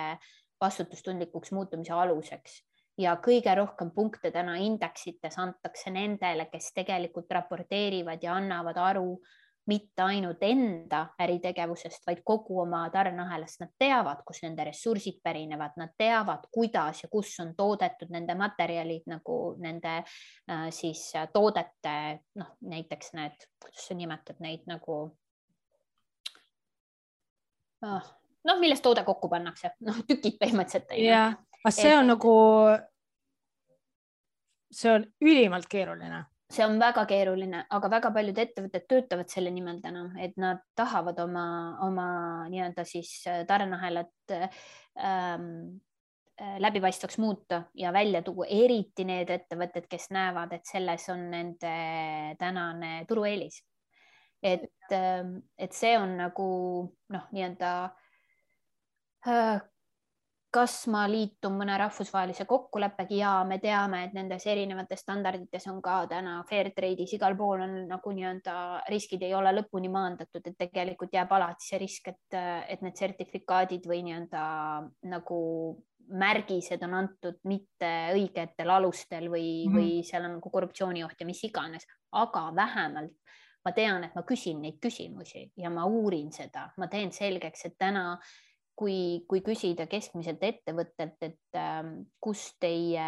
vastutustundlikuks 0.62 1.53
muutumise 1.53 1.93
aluseks 1.93 2.64
ja 2.98 3.16
kõige 3.24 3.54
rohkem 3.56 3.92
punkte 3.96 4.32
täna 4.32 4.58
indeksites 4.62 5.38
antakse 5.39 5.92
nendele, 5.94 6.48
kes 6.52 6.74
tegelikult 6.76 7.32
raporteerivad 7.32 8.24
ja 8.24 8.36
annavad 8.36 8.78
aru 8.78 9.22
mitte 9.70 10.02
ainult 10.04 10.42
enda 10.44 11.04
äritegevusest, 11.22 12.02
vaid 12.08 12.24
kogu 12.26 12.58
oma 12.64 12.82
tarneahelast. 12.89 13.60
Nad 13.62 13.74
teavad, 13.80 14.24
kus 14.26 14.42
nende 14.44 14.66
ressursid 14.68 15.20
pärinevad, 15.24 15.78
nad 15.78 15.94
teavad, 15.98 16.48
kuidas 16.54 17.04
ja 17.04 17.10
kus 17.12 17.36
on 17.44 17.54
toodetud 17.58 18.10
nende 18.12 18.36
materjalid 18.36 19.06
nagu 19.12 19.38
nende 19.62 20.00
äh, 20.02 20.66
siis 20.74 21.12
toodete, 21.34 21.96
noh, 22.42 22.56
näiteks 22.74 23.14
need, 23.18 23.46
kuidas 23.62 23.86
sa 23.92 23.98
nimetad 23.98 24.42
neid 24.42 24.66
nagu 24.72 24.98
oh, 27.86 28.12
noh, 28.48 28.60
millest 28.60 28.84
toode 28.86 29.06
kokku 29.06 29.30
pannakse, 29.30 29.76
noh, 29.86 30.02
tükid 30.10 30.42
põhimõtteliselt. 30.42 30.98
jah, 31.06 31.38
aga 31.64 31.74
see 31.76 31.93
on 31.97 32.07
nagu 32.14 32.36
see 34.72 34.91
on 34.91 35.05
ülimalt 35.22 35.68
keeruline. 35.70 36.26
See 36.51 36.66
on 36.66 36.80
väga 36.80 37.05
keeruline, 37.07 37.62
aga 37.72 37.89
väga 37.91 38.09
paljud 38.12 38.39
ettevõtted 38.43 38.84
töötavad 38.89 39.30
selle 39.32 39.53
nimel 39.55 39.80
täna, 39.84 40.09
et 40.20 40.36
nad 40.41 40.59
tahavad 40.76 41.20
oma, 41.24 41.45
oma 41.86 42.07
nii-öelda 42.51 42.84
siis 42.88 43.14
äh, 43.32 43.45
tarneahelat 43.47 44.34
ähm, 44.36 45.45
äh, 46.36 46.57
läbipaistvaks 46.59 47.22
muuta 47.24 47.62
ja 47.80 47.93
välja 47.95 48.20
tuua, 48.28 48.49
eriti 48.51 49.07
need 49.07 49.32
ettevõtted, 49.32 49.88
kes 49.91 50.09
näevad, 50.12 50.51
et 50.57 50.68
selles 50.68 51.07
on 51.14 51.24
nende 51.32 51.76
tänane 52.39 52.93
turueelis. 53.07 53.64
et, 54.43 54.68
ähm, 54.91 55.38
et 55.57 55.72
see 55.72 55.95
on 55.97 56.18
nagu 56.18 56.51
noh, 57.14 57.28
nii-öelda 57.32 57.74
äh, 59.28 59.62
kas 60.52 60.74
ma 60.91 61.06
liitun 61.08 61.54
mõne 61.56 61.78
rahvusvahelise 61.80 62.45
kokkuleppega? 62.49 63.16
Ja 63.16 63.32
me 63.47 63.58
teame, 63.64 64.04
et 64.08 64.16
nendes 64.16 64.43
erinevates 64.52 65.04
standardites 65.06 65.68
on 65.72 65.80
ka 65.84 66.02
täna 66.12 66.41
fair 66.49 66.72
trade'is. 66.76 67.14
Igal 67.16 67.38
pool 67.39 67.64
on 67.66 67.78
nagu 67.89 68.16
nii-öelda 68.16 68.56
riskid 68.91 69.24
ei 69.24 69.36
ole 69.38 69.54
lõpuni 69.56 69.91
maandatud, 69.91 70.43
et 70.43 70.58
tegelikult 70.60 71.16
jääb 71.16 71.32
alati 71.38 71.70
see 71.70 71.80
risk, 71.82 72.12
et, 72.12 72.39
et 72.68 72.84
need 72.84 72.99
sertifikaadid 72.99 73.88
või 73.88 74.04
nii-öelda 74.10 74.43
nagu 75.14 75.39
märgised 76.12 76.82
on 76.84 76.97
antud 76.99 77.39
mitte 77.47 77.89
õigetel 78.18 78.76
alustel 78.76 79.30
või 79.32 79.47
mm, 79.47 79.72
-hmm. 79.72 79.78
või 79.78 80.04
seal 80.04 80.28
on 80.28 80.36
nagu 80.36 80.52
korruptsioonioht 80.52 81.22
ja 81.22 81.26
mis 81.30 81.43
iganes, 81.47 81.88
aga 82.12 82.49
vähemalt 82.56 83.16
ma 83.64 83.72
tean, 83.72 84.04
et 84.04 84.16
ma 84.18 84.26
küsin 84.28 84.60
neid 84.60 84.82
küsimusi 84.84 85.45
ja 85.56 85.70
ma 85.70 85.86
uurin 85.86 86.32
seda, 86.34 86.72
ma 86.78 86.88
teen 86.91 87.14
selgeks, 87.16 87.66
et 87.70 87.78
täna 87.80 88.18
äh, 88.18 88.51
kui, 88.76 89.24
kui 89.30 89.41
küsida 89.45 89.88
keskmiselt 89.89 90.43
ettevõttelt, 90.43 91.17
et 91.26 91.59
äh, 91.59 91.82
kust 92.24 92.57
teie 92.63 93.07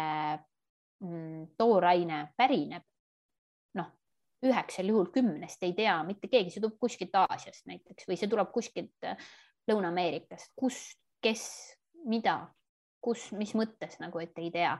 mm, 1.02 1.54
tooraine 1.58 2.20
pärineb, 2.38 2.86
noh, 3.78 3.90
üheksal 4.44 4.92
juhul 4.92 5.10
kümnest 5.14 5.62
ei 5.66 5.74
tea 5.76 5.96
mitte 6.06 6.30
keegi, 6.32 6.52
see 6.54 6.64
tuleb 6.64 6.78
kuskilt 6.82 7.16
Aasiast 7.24 7.66
näiteks 7.70 8.08
või 8.10 8.20
see 8.20 8.30
tuleb 8.30 8.52
kuskilt 8.54 9.08
äh, 9.08 9.30
Lõuna-Ameerikast, 9.70 10.52
kust, 10.60 10.98
kes, 11.24 11.46
mida, 12.04 12.42
kus, 13.04 13.30
mis 13.32 13.54
mõttes 13.56 13.96
nagu, 14.02 14.20
et 14.20 14.36
ei 14.42 14.50
tea 14.52 14.74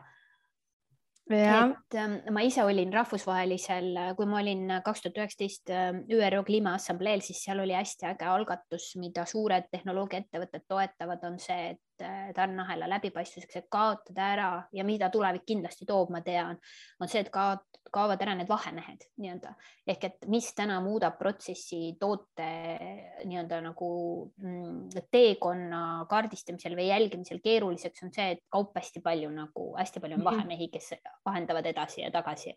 et 1.31 1.97
ähm, 1.97 2.19
ma 2.37 2.43
ise 2.45 2.65
olin 2.65 2.93
rahvusvahelisel, 2.93 3.95
kui 4.17 4.27
ma 4.29 4.43
olin 4.43 4.75
kaks 4.85 5.05
tuhat 5.05 5.21
üheksateist 5.23 5.73
ähm, 5.73 6.03
ÜRO 6.13 6.43
Kliimaassambleel, 6.45 7.25
siis 7.25 7.41
seal 7.47 7.63
oli 7.65 7.73
hästi 7.73 8.11
äge 8.11 8.29
algatus, 8.29 8.91
mida 9.01 9.25
suured 9.29 9.71
tehnoloogiaettevõtted 9.73 10.67
toetavad, 10.69 11.25
on 11.25 11.39
see, 11.41 11.71
et 11.73 11.81
äh, 11.81 11.84
tarneahela 11.99 12.89
läbipaistvuseks, 12.91 13.61
et 13.61 13.71
kaotada 13.71 14.27
ära 14.35 14.49
ja 14.73 14.85
mida 14.85 15.11
tulevik 15.13 15.47
kindlasti 15.47 15.87
toob, 15.89 16.11
ma 16.15 16.21
tean, 16.27 16.59
on 17.01 17.11
see, 17.11 17.23
et 17.25 17.31
ka 17.35 17.55
kaovad 17.95 18.23
ära 18.25 18.35
need 18.35 18.49
vahemehed 18.51 19.05
nii-öelda 19.21 19.53
ehk 19.93 20.07
et 20.09 20.27
mis 20.33 20.49
täna 20.57 20.81
muudab 20.83 21.19
protsessi 21.21 21.95
toote 22.01 22.49
nii-öelda 23.25 23.61
nagu 23.69 23.91
mm, 24.41 25.05
teekonna 25.15 25.83
kaardistamisel 26.11 26.75
või 26.79 26.89
jälgimisel 26.89 27.43
keeruliseks, 27.45 28.07
on 28.07 28.13
see, 28.15 28.35
et 28.37 28.43
kaup 28.53 28.75
hästi 28.79 29.05
palju 29.05 29.31
nagu 29.35 29.71
hästi 29.79 30.03
palju 30.03 30.19
on 30.19 30.25
mhm. 30.25 30.31
vahemehi, 30.31 30.71
kes 30.73 30.95
vahendavad 31.27 31.71
edasi 31.71 32.03
ja 32.03 32.11
tagasi 32.15 32.55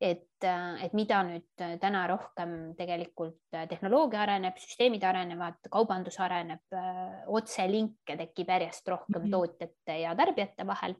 et, 0.00 0.44
äh, 0.44 0.84
et 0.84 0.94
mida 0.96 1.20
nüüd 1.28 1.60
äh, 1.60 1.76
täna 1.80 2.06
rohkem 2.08 2.72
tegelikult 2.78 3.52
äh, 3.52 3.66
tehnoloogia 3.68 4.22
areneb, 4.24 4.56
süsteemid 4.60 5.04
arenevad, 5.04 5.60
kaubandus 5.72 6.16
areneb, 6.24 6.64
otselinke 7.28 8.16
tekib 8.22 8.48
järjest 8.54 8.88
rohkem 8.88 9.20
mm 9.20 9.28
-hmm. 9.28 9.36
tootjate 9.36 10.00
ja 10.00 10.16
tarbijate 10.16 10.66
vahel. 10.66 10.96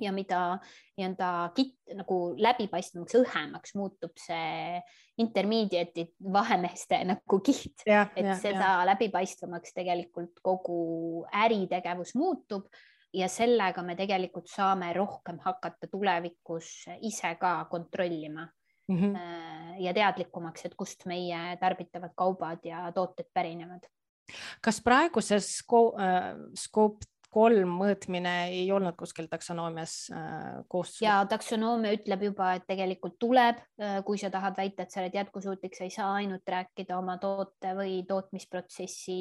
ja 0.00 0.08
mida 0.12 0.58
nii-öelda 0.96 1.52
nagu 1.98 2.34
läbipaistvamaks, 2.40 3.14
õhemaks 3.14 3.74
muutub 3.76 4.12
see 4.16 4.80
intermediate'i 5.18 6.06
vahemeeste 6.32 7.04
nagu 7.12 7.40
kiht, 7.44 7.84
et 7.84 8.24
ja, 8.24 8.34
seda 8.34 8.70
ja. 8.70 8.86
läbipaistvamaks 8.86 9.74
tegelikult 9.74 10.40
kogu 10.42 11.26
äritegevus 11.44 12.14
muutub 12.14 12.72
ja 13.14 13.28
sellega 13.28 13.82
me 13.82 13.96
tegelikult 13.96 14.48
saame 14.50 14.92
rohkem 14.96 15.38
hakata 15.44 15.88
tulevikus 15.90 16.86
ise 17.00 17.34
ka 17.40 17.64
kontrollima 17.70 18.46
mm 18.88 18.98
-hmm. 18.98 19.16
ja 19.78 19.94
teadlikumaks, 19.94 20.64
et 20.64 20.74
kust 20.76 21.06
meie 21.06 21.56
tarbitavad 21.60 22.12
kaubad 22.16 22.64
ja 22.64 22.92
tooted 22.92 23.26
pärinevad. 23.34 23.86
kas 24.60 24.80
praeguses 24.80 25.58
Scope 26.54 27.06
kolm 27.32 27.76
mõõtmine 27.80 28.32
ei 28.52 28.66
olnud 28.74 28.96
kuskil 28.98 29.28
taksonoomias 29.30 29.94
äh, 30.12 30.58
koos? 30.70 30.96
ja 31.02 31.20
taksonoomia 31.28 31.94
ütleb 31.96 32.26
juba, 32.28 32.52
et 32.58 32.66
tegelikult 32.68 33.16
tuleb, 33.22 33.60
äh, 33.80 34.00
kui 34.06 34.20
sa 34.20 34.30
tahad 34.32 34.58
väita, 34.58 34.84
et 34.84 34.94
sa 34.94 35.00
oled 35.02 35.16
jätkusuutlik, 35.16 35.76
sa 35.76 35.86
ei 35.88 35.94
saa 35.94 36.10
ainult 36.20 36.48
rääkida 36.54 36.98
oma 36.98 37.16
toote 37.22 37.72
või 37.78 38.02
tootmisprotsessi 38.08 39.20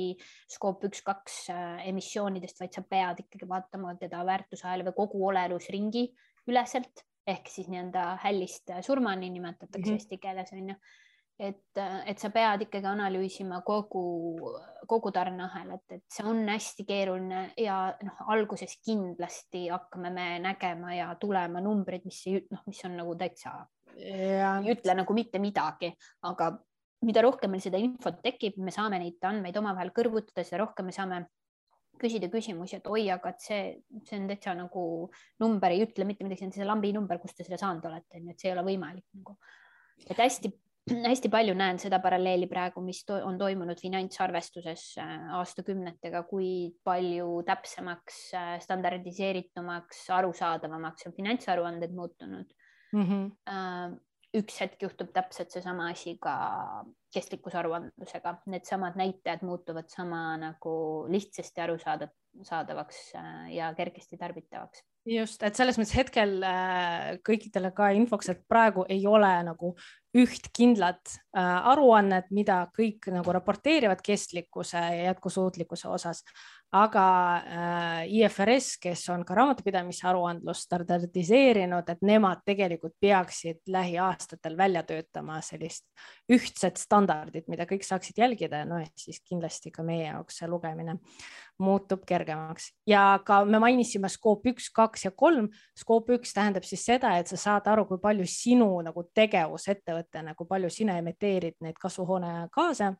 skoop 0.52 0.84
üks-kaks 0.90 1.38
äh, 1.54 1.86
emissioonidest, 1.92 2.60
vaid 2.64 2.76
sa 2.76 2.84
pead 2.84 3.24
ikkagi 3.26 3.48
vaatama 3.50 3.96
teda 4.02 4.26
väärtusahela 4.28 4.90
või 4.90 4.98
kogu 5.04 5.24
olelusringi 5.32 6.10
üleselt 6.52 7.06
ehk 7.32 7.48
siis 7.54 7.70
nii-öelda 7.70 8.18
hällist 8.24 8.74
surmani 8.82 9.30
nimetatakse 9.30 9.80
mm 9.80 9.88
-hmm. 9.88 10.00
eesti 10.02 10.18
keeles 10.18 10.54
on 10.58 10.70
ju 10.74 10.76
et, 11.42 11.82
et 12.06 12.22
sa 12.22 12.30
pead 12.34 12.66
ikkagi 12.68 12.88
analüüsima 12.90 13.62
kogu, 13.66 14.04
kogu 14.90 15.12
tarneahelat, 15.16 15.84
et 15.96 16.04
see 16.12 16.26
on 16.28 16.44
hästi 16.50 16.86
keeruline 16.88 17.44
ja 17.60 17.78
noh, 18.06 18.24
alguses 18.34 18.78
kindlasti 18.86 19.68
hakkame 19.72 20.14
me 20.14 20.28
nägema 20.44 20.94
ja 20.96 21.10
tulema 21.22 21.64
numbrid, 21.64 22.06
mis 22.06 22.24
noh, 22.52 22.64
mis 22.70 22.82
on 22.86 23.00
nagu 23.02 23.16
täitsa 23.20 23.56
ja. 23.98 24.54
ei 24.62 24.76
ütle 24.76 24.96
nagu 25.02 25.18
mitte 25.18 25.42
midagi, 25.42 25.92
aga 26.30 26.54
mida 27.08 27.26
rohkem 27.26 27.56
meil 27.56 27.64
seda 27.64 27.82
infot 27.82 28.22
tekib, 28.22 28.62
me 28.62 28.74
saame 28.74 29.02
neid 29.02 29.22
andmeid 29.26 29.58
omavahel 29.58 29.94
kõrvutada, 29.96 30.46
seda 30.46 30.62
rohkem 30.62 30.92
me 30.92 30.96
saame 30.96 31.24
küsida 32.02 32.30
küsimusi, 32.34 32.80
et 32.80 32.90
oi, 32.90 33.06
aga 33.14 33.34
et 33.34 33.44
see, 33.44 33.62
see 34.08 34.18
on 34.18 34.28
täitsa 34.30 34.54
nagu 34.58 34.84
number 35.42 35.74
ei 35.74 35.84
ütle 35.86 36.06
mitte 36.10 36.26
midagi, 36.26 36.42
see 36.42 36.50
on 36.50 36.56
see 36.56 36.68
lambi 36.70 36.94
number, 36.96 37.18
kust 37.22 37.38
te 37.38 37.46
selle 37.46 37.60
saanud 37.62 37.86
olete, 37.90 38.18
onju, 38.20 38.34
et 38.34 38.42
see 38.42 38.50
ei 38.50 38.56
ole 38.56 38.66
võimalik 38.70 39.06
nagu. 39.18 39.38
et 40.06 40.18
hästi 40.18 40.50
hästi 41.12 41.30
palju 41.32 41.54
näen 41.58 41.80
seda 41.82 42.00
paralleeli 42.04 42.48
praegu, 42.50 42.82
mis 42.86 43.04
to 43.06 43.20
on 43.26 43.38
toimunud 43.40 43.80
finantsarvestuses 43.82 44.86
äh, 45.02 45.18
aastakümnetega, 45.38 46.24
kui 46.30 46.72
palju 46.88 47.42
täpsemaks, 47.48 48.22
äh, 48.38 48.54
standardiseeritumaks, 48.64 50.06
arusaadavamaks 50.18 51.10
on 51.10 51.18
finantsaruanded 51.18 51.94
muutunud 51.98 52.56
mm. 52.94 53.04
-hmm. 53.04 54.00
üks 54.38 54.62
hetk 54.62 54.82
juhtub 54.82 55.12
täpselt 55.14 55.52
seesama 55.52 55.90
asi 55.92 56.18
ka 56.22 56.36
kestlikkusaruandlusega, 57.14 58.38
needsamad 58.46 58.96
näitajad 58.96 59.44
muutuvad 59.44 59.90
sama 59.92 60.38
nagu 60.38 61.06
lihtsasti 61.12 61.62
arusaadavaks 61.62 63.12
ja 63.52 63.74
kergesti 63.76 64.18
tarbitavaks 64.18 64.84
just, 65.08 65.42
et 65.44 65.58
selles 65.58 65.78
mõttes 65.80 65.96
hetkel 65.98 66.38
äh, 66.46 67.18
kõikidele 67.26 67.72
ka 67.76 67.92
infoks, 67.98 68.32
et 68.34 68.44
praegu 68.50 68.86
ei 68.90 69.06
ole 69.10 69.32
nagu 69.48 69.74
üht 70.18 70.52
kindlat 70.56 71.16
äh, 71.36 71.70
aruannet, 71.72 72.30
mida 72.36 72.64
kõik 72.76 73.10
nagu 73.14 73.34
raporteerivad 73.38 74.04
kestlikkuse 74.06 74.82
ja 74.82 75.12
jätkusuutlikkuse 75.12 75.90
osas, 75.90 76.24
aga 76.72 77.06
äh, 77.36 78.14
IFRS, 78.16 78.78
kes 78.80 79.04
on 79.12 79.26
ka 79.28 79.36
raamatupidamise 79.36 80.06
aruandlust 80.08 80.70
standardiseerinud, 80.70 81.90
et 81.92 82.06
nemad 82.08 82.46
tegelikult 82.48 82.96
peaksid 83.02 83.60
lähiaastatel 83.68 84.56
välja 84.58 84.84
töötama 84.88 85.42
sellist 85.44 85.84
ühtset 86.32 86.80
standardit, 86.80 87.50
mida 87.52 87.68
kõik 87.68 87.84
saaksid 87.84 88.24
jälgida. 88.24 88.64
Ja 88.64 88.70
noh, 88.70 88.86
siis 88.96 89.20
kindlasti 89.28 89.74
ka 89.76 89.84
meie 89.84 90.08
jaoks 90.08 90.40
see 90.40 90.48
lugemine 90.52 90.96
muutub 91.62 92.06
kergemaks. 92.08 92.72
Ja 92.88 93.20
ka 93.26 93.44
me 93.46 93.60
mainisime 93.60 94.10
skoop 94.10 94.48
üks, 94.54 94.72
kaks 94.74 95.06
ja 95.10 95.12
kolm. 95.12 95.52
skoop 95.78 96.10
üks 96.16 96.32
tähendab 96.34 96.64
siis 96.68 96.86
seda, 96.88 97.18
et 97.20 97.28
sa 97.28 97.38
saad 97.38 97.68
aru, 97.68 97.86
kui 97.90 98.00
palju 98.02 98.26
sinu 98.28 98.72
nagu 98.86 99.10
tegevus 99.14 99.68
ettevõttena, 99.68 100.36
kui 100.40 100.48
palju 100.48 100.72
sina 100.72 100.96
emiteerid 101.04 101.60
neid 101.60 101.76
kasvuhoonegaase 101.82 102.94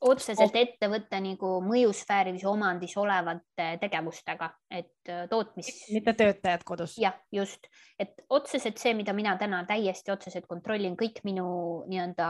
otseselt 0.00 0.54
oh. 0.54 0.60
ettevõtte 0.60 1.20
nagu 1.24 1.50
mõjusfääris 1.64 2.44
omandis 2.48 2.96
olevate 3.00 3.68
tegevustega, 3.80 4.50
et 4.70 5.10
äh, 5.12 5.24
tootmis. 5.30 5.70
mitte 5.94 6.12
töötajad 6.18 6.64
kodus. 6.68 6.96
jah, 7.00 7.16
just, 7.32 7.68
et 7.98 8.20
otseselt 8.28 8.78
see, 8.82 8.94
mida 8.98 9.14
mina 9.16 9.36
täna 9.40 9.62
täiesti 9.68 10.12
otseselt 10.12 10.46
kontrollin, 10.50 10.98
kõik 11.00 11.22
minu 11.24 11.46
nii-öelda 11.88 12.28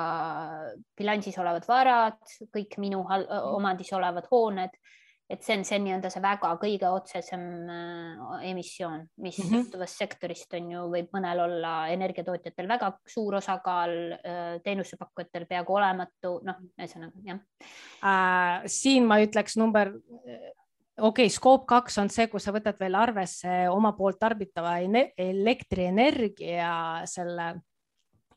bilansis 0.99 1.39
olevad 1.43 1.67
varad, 1.69 2.23
kõik 2.55 2.79
minu 2.83 3.03
omandis 3.57 3.93
olevad 3.97 4.31
hooned 4.31 4.79
et 5.31 5.43
see 5.43 5.57
on 5.59 5.65
see 5.67 5.79
nii-öelda 5.83 6.11
see 6.13 6.23
väga 6.23 6.53
kõige 6.61 6.89
otsesem 6.91 7.45
äh, 7.73 8.49
emissioon, 8.51 9.07
mis 9.23 9.39
mm 9.39 9.45
-hmm. 9.45 9.65
sõltuvast 9.65 10.03
sektorist 10.03 10.55
on 10.55 10.71
ju, 10.71 10.85
võib 10.93 11.09
mõnel 11.17 11.43
olla 11.47 11.73
energiatootjatel 11.95 12.69
väga 12.69 12.93
suur 13.07 13.35
osakaal, 13.41 13.97
äh, 14.15 14.61
teenusepakkujatel 14.65 15.47
peaaegu 15.51 15.75
olematu, 15.75 16.41
noh, 16.47 16.57
ühesõnaga 16.79 17.19
jah 17.25 17.39
äh,. 18.03 18.63
siin 18.67 19.07
ma 19.07 19.21
ütleks 19.25 19.59
number 19.59 19.93
okei 20.99 21.27
okay,, 21.27 21.29
skoop 21.29 21.67
kaks 21.67 21.99
on 21.99 22.11
see, 22.11 22.27
kus 22.33 22.45
sa 22.47 22.53
võtad 22.55 22.79
veel 22.81 22.95
arvesse 22.95 23.69
oma 23.69 23.93
poolt 23.93 24.19
tarbitava 24.21 24.79
elektrienergia 25.19 27.03
selle 27.05 27.55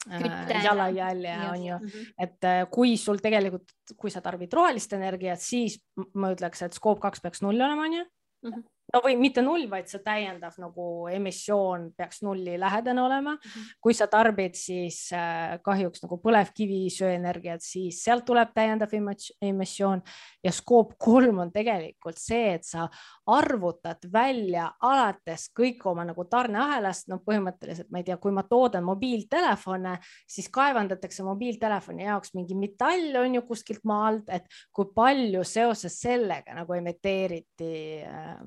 Äh, 0.08 0.64
jalajälje 0.64 1.34
on 1.52 1.64
ju 1.66 1.78
mm, 1.78 1.88
-hmm. 1.88 2.14
et 2.18 2.43
äh, 2.43 2.70
kui 2.72 2.97
sul 2.97 3.18
tegelikult, 3.18 3.72
kui 3.97 4.10
sa 4.10 4.22
tarbid 4.22 4.54
rohelist 4.54 4.93
energiat, 4.93 5.41
siis 5.41 5.80
ma 6.14 6.32
ütleks, 6.32 6.62
et 6.66 6.74
skoop 6.74 7.00
kaks 7.00 7.22
peaks 7.22 7.41
null 7.41 7.62
olema, 7.62 7.84
on 7.84 7.93
ju. 7.93 8.04
-hmm 8.45 8.64
no 8.93 9.01
või 9.03 9.15
mitte 9.19 9.41
null, 9.45 9.67
vaid 9.69 9.89
see 9.89 10.01
täiendav 10.05 10.55
nagu 10.61 10.85
emissioon 11.13 11.89
peaks 11.97 12.23
nulli 12.25 12.57
lähedane 12.59 13.01
olema 13.01 13.35
mm. 13.35 13.39
-hmm. 13.43 13.73
kui 13.81 13.93
sa 13.93 14.07
tarbid 14.07 14.55
siis 14.57 15.11
äh, 15.13 15.59
kahjuks 15.63 16.03
nagu 16.03 16.17
põlevkivi 16.23 16.89
söeenergiat, 16.93 17.61
siis 17.61 18.03
sealt 18.03 18.25
tuleb 18.25 18.53
täiendav 18.55 18.93
emissioon 19.41 20.01
ja 20.43 20.51
skoop 20.51 20.93
kolm 20.97 21.39
on 21.39 21.51
tegelikult 21.51 22.17
see, 22.17 22.53
et 22.53 22.63
sa 22.65 22.87
arvutad 23.27 24.09
välja 24.13 24.71
alates 24.81 25.49
kõik 25.59 25.85
oma 25.85 26.05
nagu 26.05 26.25
tarneahelast, 26.25 27.07
no 27.07 27.19
põhimõtteliselt 27.25 27.91
ma 27.91 28.01
ei 28.01 28.03
tea, 28.03 28.17
kui 28.17 28.31
ma 28.31 28.43
toodan 28.43 28.83
mobiiltelefone, 28.83 29.97
siis 30.27 30.49
kaevandatakse 30.49 31.23
mobiiltelefoni 31.23 32.03
jaoks 32.03 32.33
mingi 32.33 32.55
metall 32.55 33.21
on 33.21 33.35
ju 33.35 33.41
kuskilt 33.41 33.83
maalt, 33.83 34.29
et 34.29 34.45
kui 34.73 34.89
palju 34.95 35.43
seoses 35.43 35.99
sellega 36.01 36.55
nagu 36.57 36.73
emiteeriti 36.73 38.01
äh, 38.05 38.41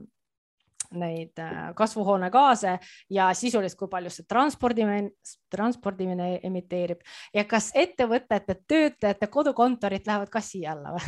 neid 0.99 1.39
äh, 1.43 1.71
kasvuhoonegaase 1.79 2.77
ja 3.11 3.31
sisuliselt, 3.35 3.79
kui 3.79 3.91
palju 3.93 4.13
see 4.13 4.27
transpordimine, 4.29 5.13
transpordimine 5.53 6.35
emiteerib 6.45 7.03
ja 7.35 7.45
kas 7.49 7.71
ettevõtete 7.75 8.59
töötajate 8.69 9.31
kodukontorid 9.33 10.07
lähevad 10.07 10.33
ka 10.33 10.41
siia 10.45 10.77
alla 10.77 10.97
või 10.97 11.07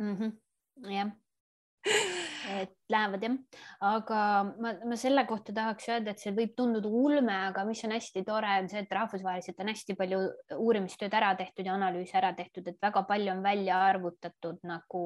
mm? 0.00 0.16
-hmm. 0.16 0.94
jah 0.94 1.12
et 2.50 2.72
lähevad 2.92 3.22
jah, 3.24 3.34
aga 3.88 4.20
ma, 4.60 4.72
ma 4.84 4.96
selle 5.00 5.24
kohta 5.28 5.54
tahaks 5.56 5.88
öelda, 5.88 6.12
et 6.12 6.22
see 6.22 6.34
võib 6.36 6.54
tunduda 6.56 6.90
ulme, 6.90 7.34
aga 7.50 7.64
mis 7.68 7.82
on 7.86 7.94
hästi 7.96 8.24
tore, 8.26 8.50
on 8.60 8.70
see, 8.70 8.84
et 8.84 8.94
rahvusvaheliselt 8.98 9.62
on 9.64 9.70
hästi 9.72 9.96
palju 9.98 10.20
uurimistööd 10.58 11.16
ära 11.16 11.32
tehtud 11.38 11.68
ja 11.68 11.76
analüüse 11.78 12.18
ära 12.20 12.32
tehtud, 12.36 12.68
et 12.68 12.80
väga 12.82 13.04
palju 13.08 13.32
on 13.34 13.44
välja 13.44 13.80
arvutatud 13.88 14.60
nagu 14.68 15.04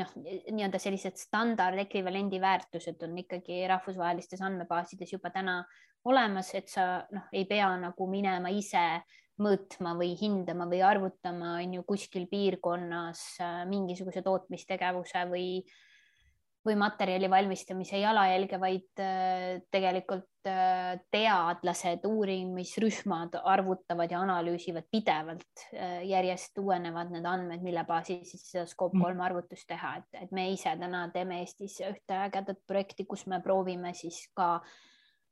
noh, 0.00 0.14
nii-öelda 0.24 0.80
sellised 0.82 1.20
standard 1.20 1.80
ekvivalendi 1.84 2.40
väärtused 2.42 3.02
on 3.06 3.18
ikkagi 3.24 3.64
rahvusvahelistes 3.70 4.44
andmebaasides 4.44 5.12
juba 5.16 5.32
täna 5.34 5.60
olemas, 6.08 6.54
et 6.56 6.72
sa 6.72 7.04
noh, 7.12 7.28
ei 7.32 7.46
pea 7.48 7.68
nagu 7.80 8.08
minema 8.10 8.52
ise 8.52 8.84
mõõtma 9.42 9.96
või 9.98 10.12
hindama 10.18 10.66
või 10.70 10.82
arvutama 10.86 11.56
on 11.58 11.78
ju 11.78 11.82
kuskil 11.88 12.28
piirkonnas 12.30 13.22
äh, 13.42 13.64
mingisuguse 13.66 14.22
tootmistegevuse 14.22 15.24
või 15.30 15.48
või 16.64 16.76
materjali 16.80 17.28
valmistamise 17.30 17.98
jalajälge, 18.00 18.58
vaid 18.60 19.02
äh, 19.02 19.60
tegelikult 19.72 20.48
äh, 20.48 20.94
teadlased, 21.12 22.06
uurimisrühmad 22.08 23.36
arvutavad 23.42 24.14
ja 24.14 24.22
analüüsivad 24.24 24.88
pidevalt. 24.92 25.66
Äh, 25.74 26.00
järjest 26.08 26.58
uuenevad 26.62 27.12
need 27.12 27.28
andmed, 27.28 27.62
mille 27.64 27.84
baasil 27.88 28.24
siis 28.28 28.46
seda 28.52 28.64
Scope 28.70 29.00
kolm 29.00 29.20
arvutust 29.24 29.68
teha, 29.68 29.98
et, 30.00 30.24
et 30.24 30.32
me 30.32 30.48
ise 30.54 30.72
täna 30.80 31.06
teeme 31.12 31.42
Eestis 31.44 31.80
ühte 31.84 32.18
ägedat 32.26 32.64
projekti, 32.66 33.06
kus 33.08 33.26
me 33.30 33.42
proovime 33.44 33.92
siis 33.98 34.24
ka 34.36 34.54
äh, 34.56 34.74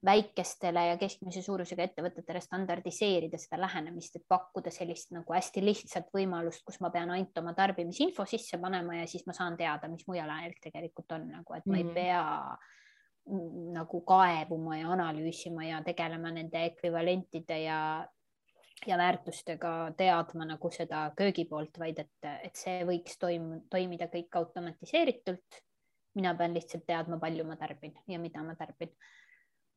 väikestele 0.04 0.82
ja 0.86 0.96
keskmise 0.98 1.42
suurusega 1.42 1.84
ettevõtetele 1.86 2.40
standardiseerida 2.42 3.38
seda 3.38 3.60
lähenemist, 3.62 4.16
et 4.18 4.24
pakkuda 4.28 4.72
sellist 4.74 5.12
nagu 5.14 5.34
hästi 5.34 5.62
lihtsat 5.62 6.08
võimalust, 6.14 6.64
kus 6.66 6.80
ma 6.82 6.90
pean 6.90 7.12
ainult 7.14 7.38
oma 7.38 7.54
tarbimisinfo 7.54 8.26
sisse 8.26 8.58
panema 8.62 8.98
ja 8.98 9.06
siis 9.10 9.26
ma 9.28 9.36
saan 9.36 9.56
teada, 9.56 9.90
mis 9.92 10.06
mu 10.08 10.18
jalajälg 10.18 10.58
tegelikult 10.62 11.14
on 11.18 11.28
nagu, 11.38 11.58
et 11.58 11.66
ma 11.66 11.76
mm 11.76 11.80
ei 11.82 11.84
mhm. 11.84 11.94
pea 11.94 12.22
nagu 13.72 14.00
kaebuma 14.02 14.80
ja 14.80 14.88
analüüsima 14.90 15.64
ja 15.68 15.78
tegelema 15.86 16.32
nende 16.34 16.64
ekvivalentide 16.72 17.60
ja 17.62 17.78
ja 18.86 18.96
väärtustega 18.98 19.92
teadma 19.96 20.44
nagu 20.44 20.70
seda 20.74 21.04
köögipoolt, 21.16 21.78
vaid 21.78 22.00
et, 22.02 22.30
et 22.42 22.56
see 22.58 22.80
võiks 22.86 23.14
toim, 23.20 23.60
toimida 23.70 24.08
kõik 24.10 24.34
automatiseeritult. 24.40 25.62
mina 26.14 26.34
pean 26.34 26.52
lihtsalt 26.52 26.82
teadma, 26.86 27.16
palju 27.18 27.44
ma 27.46 27.56
tarbin 27.56 27.94
ja 28.08 28.18
mida 28.18 28.42
ma 28.42 28.54
tarbin 28.58 28.90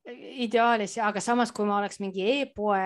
ideaalis 0.06 0.96
aga 1.02 1.20
samas, 1.22 1.52
kui 1.52 1.66
ma 1.68 1.80
oleks 1.80 2.00
mingi 2.02 2.24
e-poe 2.40 2.82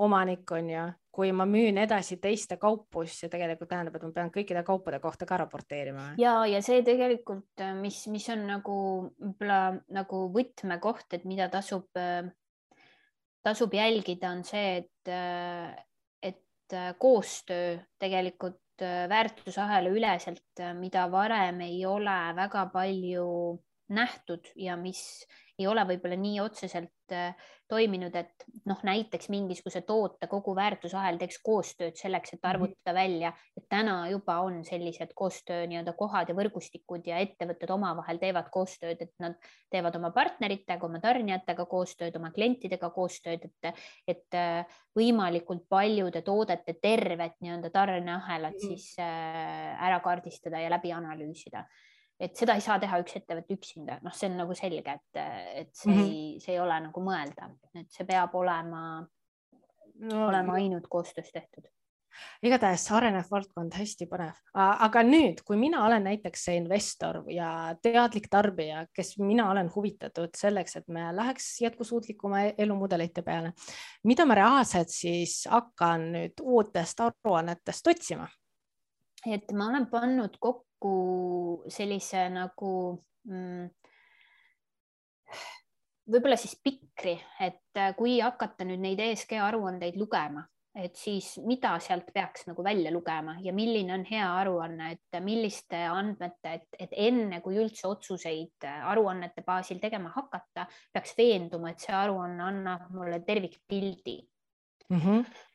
omanik 0.00 0.50
on 0.56 0.70
ju, 0.70 0.84
kui 1.12 1.32
ma 1.36 1.44
müün 1.48 1.78
edasi 1.82 2.16
teiste 2.22 2.56
kaupu, 2.60 3.04
siis 3.04 3.24
see 3.24 3.32
tegelikult 3.32 3.68
tähendab, 3.72 3.96
et 3.98 4.06
ma 4.06 4.12
pean 4.16 4.30
kõikide 4.32 4.62
kaupade 4.66 5.00
kohta 5.02 5.26
ka 5.28 5.40
raporteerima. 5.42 6.14
ja, 6.20 6.38
ja 6.48 6.62
see 6.64 6.84
tegelikult, 6.86 7.64
mis, 7.80 8.04
mis 8.12 8.28
on 8.32 8.46
nagu 8.48 8.76
võib-olla 9.18 9.60
nagu 9.96 10.22
võtmekoht, 10.36 11.18
et 11.18 11.26
mida 11.28 11.50
tasub, 11.52 11.90
tasub 13.44 13.76
jälgida, 13.76 14.32
on 14.32 14.44
see, 14.46 14.80
et, 14.80 15.12
et 16.32 16.78
koostöö 16.98 17.76
tegelikult 18.00 18.60
väärtusahela 18.80 19.90
üleselt, 19.92 20.62
mida 20.78 21.04
varem 21.12 21.60
ei 21.66 21.82
ole 21.84 22.20
väga 22.38 22.64
palju 22.72 23.26
nähtud 23.90 24.50
ja 24.56 24.76
mis 24.80 25.26
ei 25.60 25.66
ole 25.68 25.82
võib-olla 25.84 26.16
nii 26.16 26.38
otseselt 26.40 27.12
äh, 27.12 27.34
toiminud, 27.68 28.14
et 28.16 28.44
noh, 28.68 28.78
näiteks 28.86 29.28
mingisuguse 29.30 29.82
toote 29.86 30.26
kogu 30.30 30.54
väärtusahel 30.56 31.18
teeks 31.20 31.38
koostööd 31.44 31.98
selleks, 32.00 32.34
et 32.34 32.40
mhm. 32.40 32.50
arvutada 32.50 32.94
välja, 32.96 33.32
et 33.56 33.66
täna 33.70 33.96
juba 34.10 34.40
on 34.46 34.60
sellised 34.66 35.12
koostöö 35.18 35.66
nii-öelda 35.70 35.94
kohad 35.98 36.32
ja 36.32 36.36
võrgustikud 36.38 37.06
ja 37.10 37.20
ettevõtted 37.22 37.72
omavahel 37.74 38.20
teevad 38.22 38.48
koostööd, 38.54 39.04
et 39.04 39.12
nad 39.22 39.36
teevad 39.70 40.00
oma 40.00 40.12
partneritega, 40.16 40.86
oma 40.86 41.02
tarnijatega 41.02 41.66
koostööd, 41.70 42.16
oma 42.18 42.32
klientidega 42.34 42.90
koostööd, 42.94 43.46
et, 43.50 43.84
et 44.08 44.40
äh, 44.40 44.80
võimalikult 44.96 45.68
paljude 45.68 46.24
toodete 46.26 46.78
tervet 46.80 47.36
nii-öelda 47.44 47.70
tarneahelat 47.74 48.56
-hmm. 48.56 48.66
siis 48.74 48.96
äh, 48.98 49.76
ära 49.76 50.00
kaardistada 50.00 50.60
ja 50.60 50.72
läbi 50.72 50.92
analüüsida 50.92 51.66
et 52.20 52.36
seda 52.36 52.54
ei 52.58 52.64
saa 52.64 52.78
teha 52.82 53.00
üks 53.02 53.16
ettevõte 53.20 53.56
üksinda, 53.56 53.98
noh, 54.04 54.14
see 54.16 54.28
on 54.30 54.38
nagu 54.42 54.56
selge, 54.58 54.96
et, 55.00 55.20
et 55.64 55.72
see 55.72 55.90
mm, 55.90 55.98
-hmm. 55.98 56.14
ei, 56.14 56.40
see 56.44 56.54
ei 56.56 56.62
ole 56.62 56.78
nagu 56.86 57.04
mõeldav, 57.04 57.56
et 57.74 57.90
see 57.90 58.06
peab 58.08 58.34
olema 58.36 58.84
no,, 59.00 60.26
olema 60.28 60.58
ainult 60.60 60.88
koostöös 60.92 61.32
tehtud 61.32 61.68
igatahes 62.42 62.84
arenev 62.92 63.28
valdkond, 63.30 63.74
hästi 63.76 64.06
põnev. 64.10 64.38
aga 64.54 65.02
nüüd, 65.06 65.42
kui 65.46 65.56
mina 65.60 65.84
olen 65.86 66.04
näiteks 66.08 66.44
see 66.48 66.56
investor 66.58 67.22
ja 67.32 67.50
teadlik 67.82 68.28
tarbija, 68.32 68.84
kes 68.94 69.16
mina 69.18 69.50
olen 69.50 69.70
huvitatud 69.74 70.34
selleks, 70.36 70.76
et 70.80 70.88
me 70.88 71.10
läheks 71.16 71.48
jätkusuutlikuma 71.64 72.42
elumudelite 72.58 73.22
peale, 73.26 73.52
mida 74.04 74.26
ma 74.26 74.38
reaalselt 74.38 74.92
siis 74.92 75.44
hakkan 75.50 76.10
nüüd 76.16 76.42
uutest 76.42 77.06
aruannetest 77.06 77.94
otsima? 77.94 78.28
et 79.28 79.52
ma 79.52 79.66
olen 79.68 79.84
pannud 79.86 80.36
kokku 80.40 80.69
kokku 80.80 81.68
sellise 81.68 82.28
nagu 82.32 82.72
mm, 83.28 83.66
võib-olla 86.10 86.38
siis 86.40 86.56
pikri, 86.62 87.18
et 87.40 87.76
äh, 87.76 87.92
kui 87.96 88.18
hakata 88.20 88.64
nüüd 88.66 88.80
neid 88.82 89.00
ESG 89.00 89.36
aruandeid 89.44 89.98
lugema, 90.00 90.42
et 90.74 90.96
siis 90.96 91.36
mida 91.44 91.74
sealt 91.82 92.08
peaks 92.14 92.46
nagu 92.46 92.62
välja 92.64 92.92
lugema 92.94 93.36
ja 93.42 93.52
milline 93.52 93.92
on 93.94 94.04
hea 94.06 94.26
aruanne, 94.40 94.92
et 94.94 95.20
milliste 95.22 95.82
andmete, 95.90 96.54
et, 96.60 96.78
et 96.86 96.96
enne 97.08 97.40
kui 97.44 97.58
üldse 97.60 97.86
otsuseid 97.90 98.66
äh, 98.66 98.80
aruannete 98.90 99.44
baasil 99.46 99.82
tegema 99.82 100.14
hakata, 100.16 100.66
peaks 100.92 101.14
veenduma, 101.18 101.70
et 101.74 101.84
see 101.84 101.94
aruanne 101.94 102.42
annab 102.48 102.90
mulle 102.96 103.20
tervikpildi 103.26 104.18
mm. 104.88 104.98
-hmm 104.98 105.48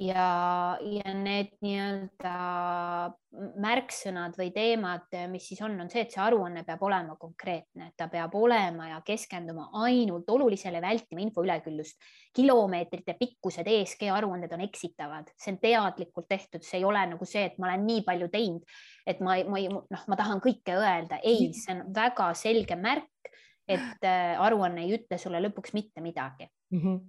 ja, 0.00 0.78
ja 0.80 1.12
need 1.14 1.52
nii-öelda 1.60 2.34
märksõnad 3.60 4.34
või 4.38 4.48
teemad, 4.54 5.12
mis 5.30 5.44
siis 5.50 5.60
on, 5.62 5.76
on 5.82 5.90
see, 5.92 6.02
et 6.06 6.14
see 6.14 6.22
aruanne 6.24 6.62
peab 6.66 6.82
olema 6.86 7.14
konkreetne, 7.20 7.90
ta 7.98 8.08
peab 8.10 8.34
olema 8.38 8.88
ja 8.90 9.00
keskenduma 9.06 9.68
ainult 9.84 10.30
olulisele, 10.32 10.80
vältima 10.82 11.22
info 11.22 11.44
üleküllust. 11.44 12.00
kilomeetrite 12.34 13.14
pikkused 13.18 13.68
ESG 13.68 14.08
aruanded 14.14 14.52
on 14.56 14.64
eksitavad, 14.64 15.30
see 15.36 15.54
on 15.54 15.60
teadlikult 15.62 16.28
tehtud, 16.28 16.64
see 16.64 16.80
ei 16.80 16.88
ole 16.88 17.04
nagu 17.12 17.28
see, 17.28 17.44
et 17.50 17.58
ma 17.58 17.70
olen 17.70 17.86
nii 17.86 18.02
palju 18.08 18.32
teinud, 18.32 18.74
et 19.06 19.20
ma, 19.20 19.36
ma 19.44 19.62
ei, 19.62 19.68
noh, 19.68 20.04
ma 20.08 20.18
tahan 20.18 20.42
kõike 20.42 20.80
öelda, 20.80 21.20
ei, 21.22 21.52
see 21.54 21.76
on 21.76 21.86
väga 21.94 22.32
selge 22.38 22.78
märk, 22.80 23.32
et 23.70 24.06
äh, 24.08 24.34
aruanne 24.40 24.82
ei 24.86 24.96
ütle 24.96 25.20
sulle 25.20 25.38
lõpuks 25.44 25.76
mitte 25.76 26.02
midagi 26.02 26.48
mm. 26.72 26.78
-hmm 26.80 27.00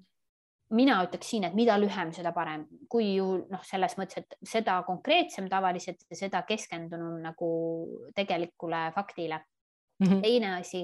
mina 0.76 0.98
ütleks 1.06 1.31
siin, 1.34 1.45
et 1.48 1.56
mida 1.57 1.76
lühem, 1.80 2.11
seda 2.15 2.31
parem, 2.35 2.65
kui 2.91 3.15
ju 3.18 3.27
noh, 3.52 3.64
selles 3.68 3.95
mõttes, 3.99 4.23
et 4.23 4.38
seda 4.48 4.80
konkreetsem 4.88 5.49
tavaliselt 5.52 6.06
ja 6.10 6.19
seda 6.19 6.43
keskendunum 6.48 7.19
nagu 7.23 7.49
tegelikule 8.15 8.85
faktile 8.95 9.39
mm. 9.41 10.07
-hmm. 10.07 10.22
teine 10.22 10.53
asi, 10.60 10.84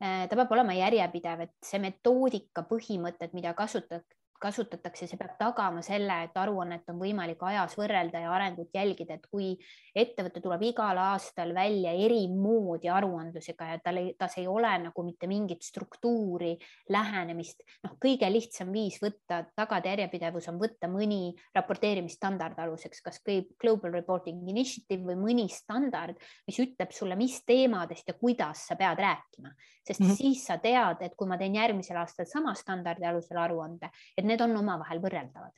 eh, 0.00 0.26
ta 0.28 0.36
peab 0.36 0.52
olema 0.52 0.76
järjepidev, 0.78 1.46
et 1.46 1.54
see 1.64 1.82
metoodika 1.82 2.66
põhimõtted, 2.70 3.34
mida 3.34 3.54
kasutad, 3.54 4.04
kasutatakse, 4.46 5.08
see 5.10 5.18
peab 5.20 5.34
tagama 5.40 5.82
selle, 5.84 6.22
et 6.26 6.38
aruannet 6.38 6.86
on 6.92 7.00
võimalik 7.00 7.42
ajas 7.48 7.74
võrrelda 7.78 8.22
ja 8.22 8.32
arengut 8.34 8.74
jälgida, 8.74 9.18
et 9.18 9.26
kui 9.30 9.52
ettevõte 9.96 10.42
tuleb 10.44 10.62
igal 10.70 10.98
aastal 11.02 11.52
välja 11.56 11.92
eri 12.06 12.24
moodi 12.30 12.90
aruandlusega 12.92 13.70
ja 13.72 13.80
tal 13.82 14.00
ei, 14.02 14.12
tas 14.18 14.36
ei 14.40 14.46
ole 14.50 14.72
nagu 14.86 15.04
mitte 15.06 15.28
mingit 15.30 15.64
struktuuri, 15.66 16.54
lähenemist, 16.94 17.64
noh, 17.84 17.96
kõige 18.02 18.28
lihtsam 18.30 18.72
viis 18.74 18.98
võtta, 19.02 19.42
tagada 19.56 19.94
järjepidevus 19.94 20.50
on 20.52 20.60
võtta 20.60 20.90
mõni 20.90 21.34
raporteerimisstandard 21.56 22.58
aluseks, 22.66 23.02
kas 23.04 23.22
Global 23.60 23.94
Reporting 23.96 24.46
Initiative 24.48 25.02
või 25.10 25.16
mõni 25.20 25.48
standard, 25.52 26.20
mis 26.46 26.60
ütleb 26.62 26.92
sulle, 26.94 27.16
mis 27.18 27.40
teemadest 27.46 28.12
ja 28.12 28.14
kuidas 28.18 28.66
sa 28.68 28.76
pead 28.78 29.00
rääkima, 29.02 29.52
sest 29.86 30.00
mm 30.00 30.06
-hmm. 30.06 30.16
siis 30.16 30.44
sa 30.46 30.58
tead, 30.58 31.02
et 31.02 31.14
kui 31.16 31.28
ma 31.28 31.38
teen 31.38 31.54
järgmisel 31.54 31.96
aastal 31.96 32.26
sama 32.26 32.54
standardi 32.54 33.06
alusel 33.06 33.38
aruande, 33.38 33.90
et 34.16 34.24
need 34.24 34.35
on 34.44 34.56
omavahel 34.56 35.00
võrreldavad. 35.02 35.54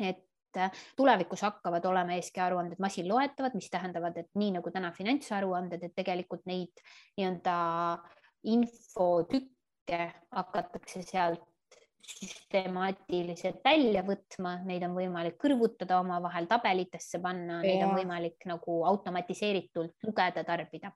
et 0.00 0.56
äh, 0.56 0.82
tulevikus 0.96 1.42
hakkavad 1.44 1.84
olema 1.84 2.16
ESG 2.16 2.38
aruanded 2.46 2.80
masinloetavad, 2.80 3.54
mis 3.54 3.70
tähendavad, 3.70 4.16
et 4.16 4.30
nii 4.34 4.54
nagu 4.58 4.70
täna 4.72 4.92
finantsaruanded, 4.96 5.82
et 5.84 5.94
tegelikult 5.94 6.46
neid 6.48 6.82
nii-öelda 7.18 7.56
infotükke 8.52 10.02
hakatakse 10.32 11.02
sealt 11.04 11.44
süstemaatiliselt 12.02 13.60
välja 13.64 14.02
võtma, 14.02 14.56
neid 14.66 14.82
on 14.82 14.96
võimalik 14.96 15.36
kõrvutada 15.38 16.00
omavahel, 16.02 16.48
tabelitesse 16.50 17.20
panna, 17.22 17.60
neid 17.62 17.84
on 17.84 17.94
võimalik 17.94 18.48
nagu 18.50 18.80
automatiseeritult 18.88 20.08
lugeda, 20.08 20.42
tarbida 20.48 20.90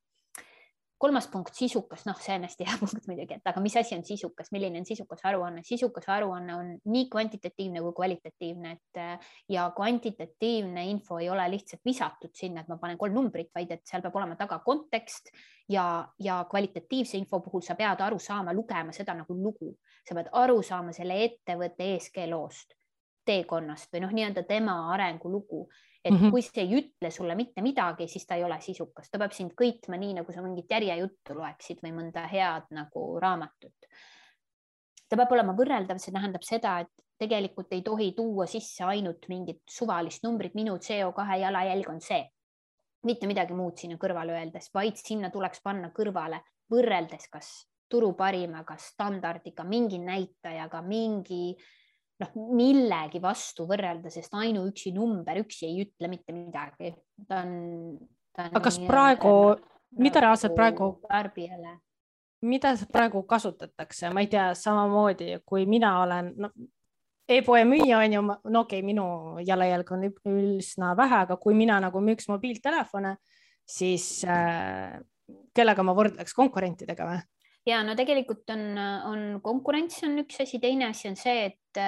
kolmas 0.99 1.27
punkt, 1.29 1.55
sisukas, 1.55 2.07
noh, 2.09 2.17
see 2.21 2.35
on 2.39 2.47
hästi 2.47 2.67
hea 2.67 2.77
punkt 2.81 3.09
muidugi, 3.09 3.37
et 3.37 3.51
aga 3.51 3.61
mis 3.61 3.77
asi 3.77 3.97
on 3.97 4.05
sisukas, 4.07 4.49
milline 4.55 4.81
on 4.81 4.87
sisukas 4.89 5.25
aruanne, 5.29 5.65
sisukas 5.67 6.09
aruanne 6.13 6.55
on 6.57 6.71
nii 6.93 7.09
kvantitatiivne 7.13 7.83
kui 7.85 7.97
kvalitatiivne, 7.99 8.73
et 8.79 9.01
äh, 9.03 9.35
ja 9.53 9.67
kvantitatiivne 9.77 10.87
info 10.91 11.21
ei 11.21 11.29
ole 11.31 11.45
lihtsalt 11.53 11.85
visatud 11.85 12.33
sinna, 12.37 12.65
et 12.65 12.73
ma 12.73 12.79
panen 12.81 13.01
kolm 13.01 13.17
numbrit, 13.19 13.53
vaid 13.55 13.75
et 13.77 13.85
seal 13.89 14.05
peab 14.05 14.17
olema 14.17 14.39
taga 14.41 14.59
kontekst 14.65 15.29
ja, 15.73 16.07
ja 16.23 16.41
kvalitatiivse 16.49 17.21
info 17.21 17.43
puhul 17.45 17.65
sa 17.67 17.77
pead 17.77 18.01
aru 18.07 18.19
saama, 18.23 18.57
lugema 18.57 18.95
seda 18.97 19.17
nagu 19.19 19.37
lugu, 19.37 19.75
sa 20.07 20.17
pead 20.17 20.33
aru 20.33 20.63
saama 20.65 20.97
selle 20.97 21.21
ettevõtte 21.27 21.93
ESG 21.97 22.25
loost, 22.33 22.73
teekonnast 23.27 23.93
või 23.93 24.07
noh, 24.07 24.17
nii-öelda 24.17 24.47
tema 24.49 24.79
arengulugu 24.95 25.67
et 26.05 26.13
mm 26.13 26.19
-hmm. 26.19 26.31
kui 26.31 26.43
see 26.43 26.63
ei 26.63 26.75
ütle 26.81 27.11
sulle 27.11 27.35
mitte 27.35 27.63
midagi, 27.63 28.09
siis 28.09 28.27
ta 28.27 28.35
ei 28.35 28.45
ole 28.45 28.61
sisukas, 28.61 29.11
ta 29.11 29.19
peab 29.19 29.33
sind 29.33 29.53
kõitma 29.63 29.99
nii, 29.99 30.15
nagu 30.21 30.33
sa 30.33 30.43
mingit 30.43 30.71
järjejuttu 30.71 31.35
loeksid 31.35 31.83
või 31.83 31.93
mõnda 31.93 32.29
head 32.29 32.71
nagu 32.71 33.19
raamatut. 33.21 33.91
ta 35.09 35.17
peab 35.17 35.33
olema 35.33 35.53
võrreldav, 35.53 35.99
see 35.99 36.13
tähendab 36.13 36.43
seda, 36.43 36.79
et 36.81 37.05
tegelikult 37.19 37.73
ei 37.73 37.83
tohi 37.83 38.13
tuua 38.13 38.47
sisse 38.47 38.85
ainult 38.85 39.29
mingit 39.29 39.63
suvalist 39.71 40.23
numbrit, 40.23 40.55
minu 40.55 40.77
CO2 40.77 41.39
jalajälg 41.41 41.89
on 41.89 42.01
see 42.01 42.25
mitte 43.07 43.27
midagi 43.27 43.55
muud 43.55 43.79
sinna 43.79 43.97
kõrvale 44.01 44.35
öeldes, 44.35 44.71
vaid 44.75 44.99
sinna 44.99 45.31
tuleks 45.31 45.63
panna 45.65 45.93
kõrvale 45.95 46.41
võrreldes 46.73 47.29
kas 47.31 47.51
turu 47.89 48.13
parimaga, 48.19 48.77
standardiga, 48.83 49.65
mingi 49.65 50.01
näitajaga, 50.03 50.83
mingi 50.83 51.55
noh, 52.23 52.37
millegi 52.57 53.21
vastu 53.23 53.67
võrrelda, 53.69 54.11
sest 54.13 54.35
ainuüksi 54.37 54.93
number 54.97 55.41
üksi 55.43 55.69
ei 55.69 55.83
ütle 55.85 56.11
mitte 56.13 56.35
midagi. 56.37 56.95
ta 57.29 57.43
on, 57.45 57.97
ta 58.33 58.47
on. 58.47 58.55
aga 58.55 58.63
kas 58.69 58.79
praegu, 58.87 59.35
mida 60.01 60.23
reaalselt 60.25 60.57
praegu? 60.57 60.95
tarbijale. 61.09 61.79
mida 62.47 62.75
praegu 62.93 63.23
kasutatakse, 63.29 64.11
ma 64.15 64.25
ei 64.25 64.31
tea, 64.33 64.51
samamoodi 64.55 65.41
kui 65.45 65.67
mina 65.69 65.97
olen 66.03 66.33
no, 66.41 66.51
e-poe 67.29 67.65
müüja 67.69 68.01
on 68.05 68.17
ju, 68.17 68.23
no 68.27 68.65
okei 68.65 68.81
okay,, 68.81 68.87
minu 68.87 69.07
jalajälg 69.47 69.93
on 69.97 70.09
üsna 70.37 70.95
vähe, 70.97 71.23
aga 71.27 71.37
kui 71.41 71.57
mina 71.59 71.81
nagu 71.83 72.01
müüks 72.05 72.29
mobiiltelefone, 72.31 73.17
siis 73.67 74.25
äh, 74.29 75.01
kellega 75.57 75.83
ma 75.83 75.97
võrdleks 75.97 76.37
konkurentidega 76.37 77.09
või? 77.09 77.25
Ja 77.67 77.83
no 77.87 77.97
tegelikult 77.99 78.51
on, 78.55 78.65
on 79.11 79.27
konkurents 79.45 80.03
on 80.07 80.19
üks 80.25 80.41
asi, 80.45 80.61
teine 80.63 80.91
asi 80.91 81.11
on 81.11 81.19
see, 81.19 81.51
et, 81.51 81.83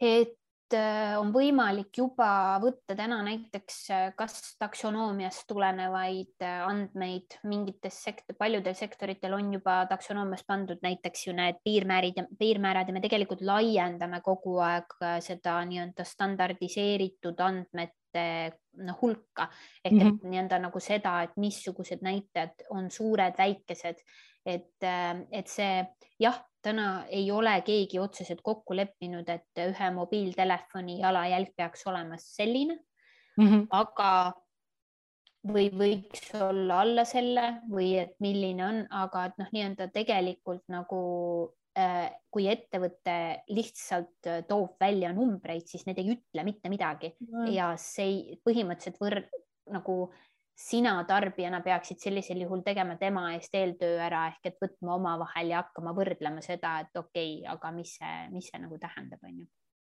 et 0.00 0.36
on 0.74 1.30
võimalik 1.30 1.94
juba 1.94 2.58
võtta 2.62 2.96
täna 2.98 3.20
näiteks 3.22 3.76
kas 4.18 4.56
taksonoomiast 4.58 5.44
tulenevaid 5.46 6.42
andmeid 6.42 7.38
mingites 7.46 8.00
sekt-, 8.02 8.34
paljudel 8.38 8.74
sektoritel 8.74 9.36
on 9.36 9.52
juba 9.54 9.84
taksonoomias 9.90 10.42
pandud 10.46 10.82
näiteks 10.82 11.26
ju 11.28 11.36
need 11.36 11.60
piirmäärid 11.64 12.18
piirmäärad 12.38 12.90
ja 12.90 12.96
me 12.96 13.04
tegelikult 13.04 13.44
laiendame 13.46 14.20
kogu 14.24 14.58
aeg 14.64 14.98
seda 15.22 15.60
nii-öelda 15.70 16.04
standardiseeritud 16.04 17.40
andmete 17.46 18.26
noh, 18.82 18.98
hulka 19.02 19.46
ehk 19.84 19.92
mm 19.92 20.00
-hmm. 20.00 20.08
et 20.08 20.22
mhm. 20.22 20.30
nii-öelda 20.30 20.58
nagu 20.66 20.80
seda, 20.80 21.20
et 21.22 21.36
missugused 21.36 22.02
näitajad 22.02 22.66
on 22.70 22.90
suured, 22.90 23.38
väikesed 23.38 24.02
et, 24.46 24.74
äh, 24.82 25.24
et 25.34 25.50
see 25.50 25.82
jah, 26.22 26.38
täna 26.66 27.04
ei 27.12 27.28
ole 27.30 27.52
keegi 27.66 28.00
otseselt 28.02 28.42
kokku 28.42 28.74
leppinud, 28.74 29.28
et 29.30 29.62
ühe 29.66 29.90
mobiiltelefoni 29.94 30.98
jalajälg 31.00 31.52
peaks 31.56 31.86
olema 31.86 32.18
selline 32.18 32.78
mm, 33.38 33.46
-hmm. 33.46 33.66
aga 33.70 34.10
või 35.46 35.68
võiks 35.70 36.32
olla 36.42 36.80
alla 36.82 37.04
selle 37.06 37.46
või 37.70 37.92
et 38.00 38.16
milline 38.24 38.64
on, 38.66 38.80
aga 38.90 39.28
et 39.28 39.38
noh, 39.38 39.52
nii-öelda 39.54 39.88
tegelikult 39.94 40.64
nagu 40.72 41.00
äh, 41.78 42.10
kui 42.30 42.48
ettevõte 42.50 43.16
lihtsalt 43.54 44.30
äh, 44.30 44.42
toob 44.48 44.74
välja 44.80 45.12
numbreid, 45.14 45.68
siis 45.70 45.86
need 45.86 46.00
ei 46.02 46.16
ütle 46.16 46.46
mitte 46.46 46.72
midagi 46.72 47.14
mm 47.20 47.52
ja 47.54 47.74
see 47.80 48.38
põhimõtteliselt 48.46 48.98
võr- 49.02 49.26
nagu 49.70 49.96
sina 50.56 50.94
tarbijana 51.04 51.60
peaksid 51.60 52.00
sellisel 52.00 52.40
juhul 52.40 52.62
tegema 52.64 52.96
tema 52.96 53.26
eest 53.34 53.54
eeltöö 53.54 53.98
ära 54.00 54.26
ehk 54.30 54.48
et 54.50 54.56
võtma 54.62 54.96
omavahel 54.96 55.52
ja 55.52 55.60
hakkama 55.62 55.92
võrdlema 55.96 56.40
seda, 56.44 56.78
et 56.80 56.96
okei 56.96 57.38
okay,, 57.42 57.52
aga 57.52 57.72
mis 57.76 57.92
see, 57.98 58.16
mis 58.32 58.48
see 58.50 58.62
nagu 58.62 58.78
tähendab, 58.80 59.20
on 59.22 59.38
ju. 59.42 59.46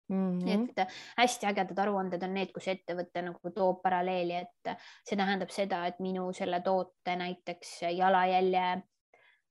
Mm 0.09 0.39
-hmm. 0.39 0.69
et 0.71 0.93
hästi 1.19 1.47
ägedad 1.47 1.79
aruanded 1.83 2.23
on 2.23 2.35
need, 2.35 2.53
kus 2.55 2.69
ettevõte 2.71 3.23
nagu 3.27 3.51
toob 3.55 3.81
paralleeli, 3.83 4.37
et 4.43 4.77
see 5.03 5.17
tähendab 5.17 5.51
seda, 5.51 5.87
et 5.87 5.99
minu 5.99 6.33
selle 6.33 6.61
toote 6.61 7.17
näiteks 7.17 7.81
jalajälje 7.83 8.63
äh, 8.73 8.83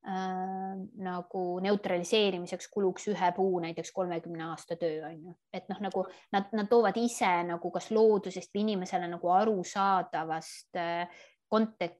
nagu 0.05 1.43
neutraliseerimiseks 1.65 2.67
kuluks 2.73 3.07
ühe 3.09 3.29
puu 3.35 3.59
näiteks 3.63 3.91
kolmekümne 3.91 4.43
aasta 4.51 4.77
töö 4.77 4.99
on 5.07 5.15
ju, 5.17 5.33
et 5.53 5.69
noh, 5.71 5.79
nagu 5.81 6.03
nad, 6.35 6.51
nad 6.53 6.69
toovad 6.69 6.97
ise 7.01 7.31
nagu 7.47 7.71
kas 7.73 7.89
loodusest 7.95 8.53
või 8.53 8.67
inimesele 8.67 9.09
nagu 9.09 9.31
arusaadavast 9.33 10.77
äh, 10.77 11.23
kontek-, 11.49 11.97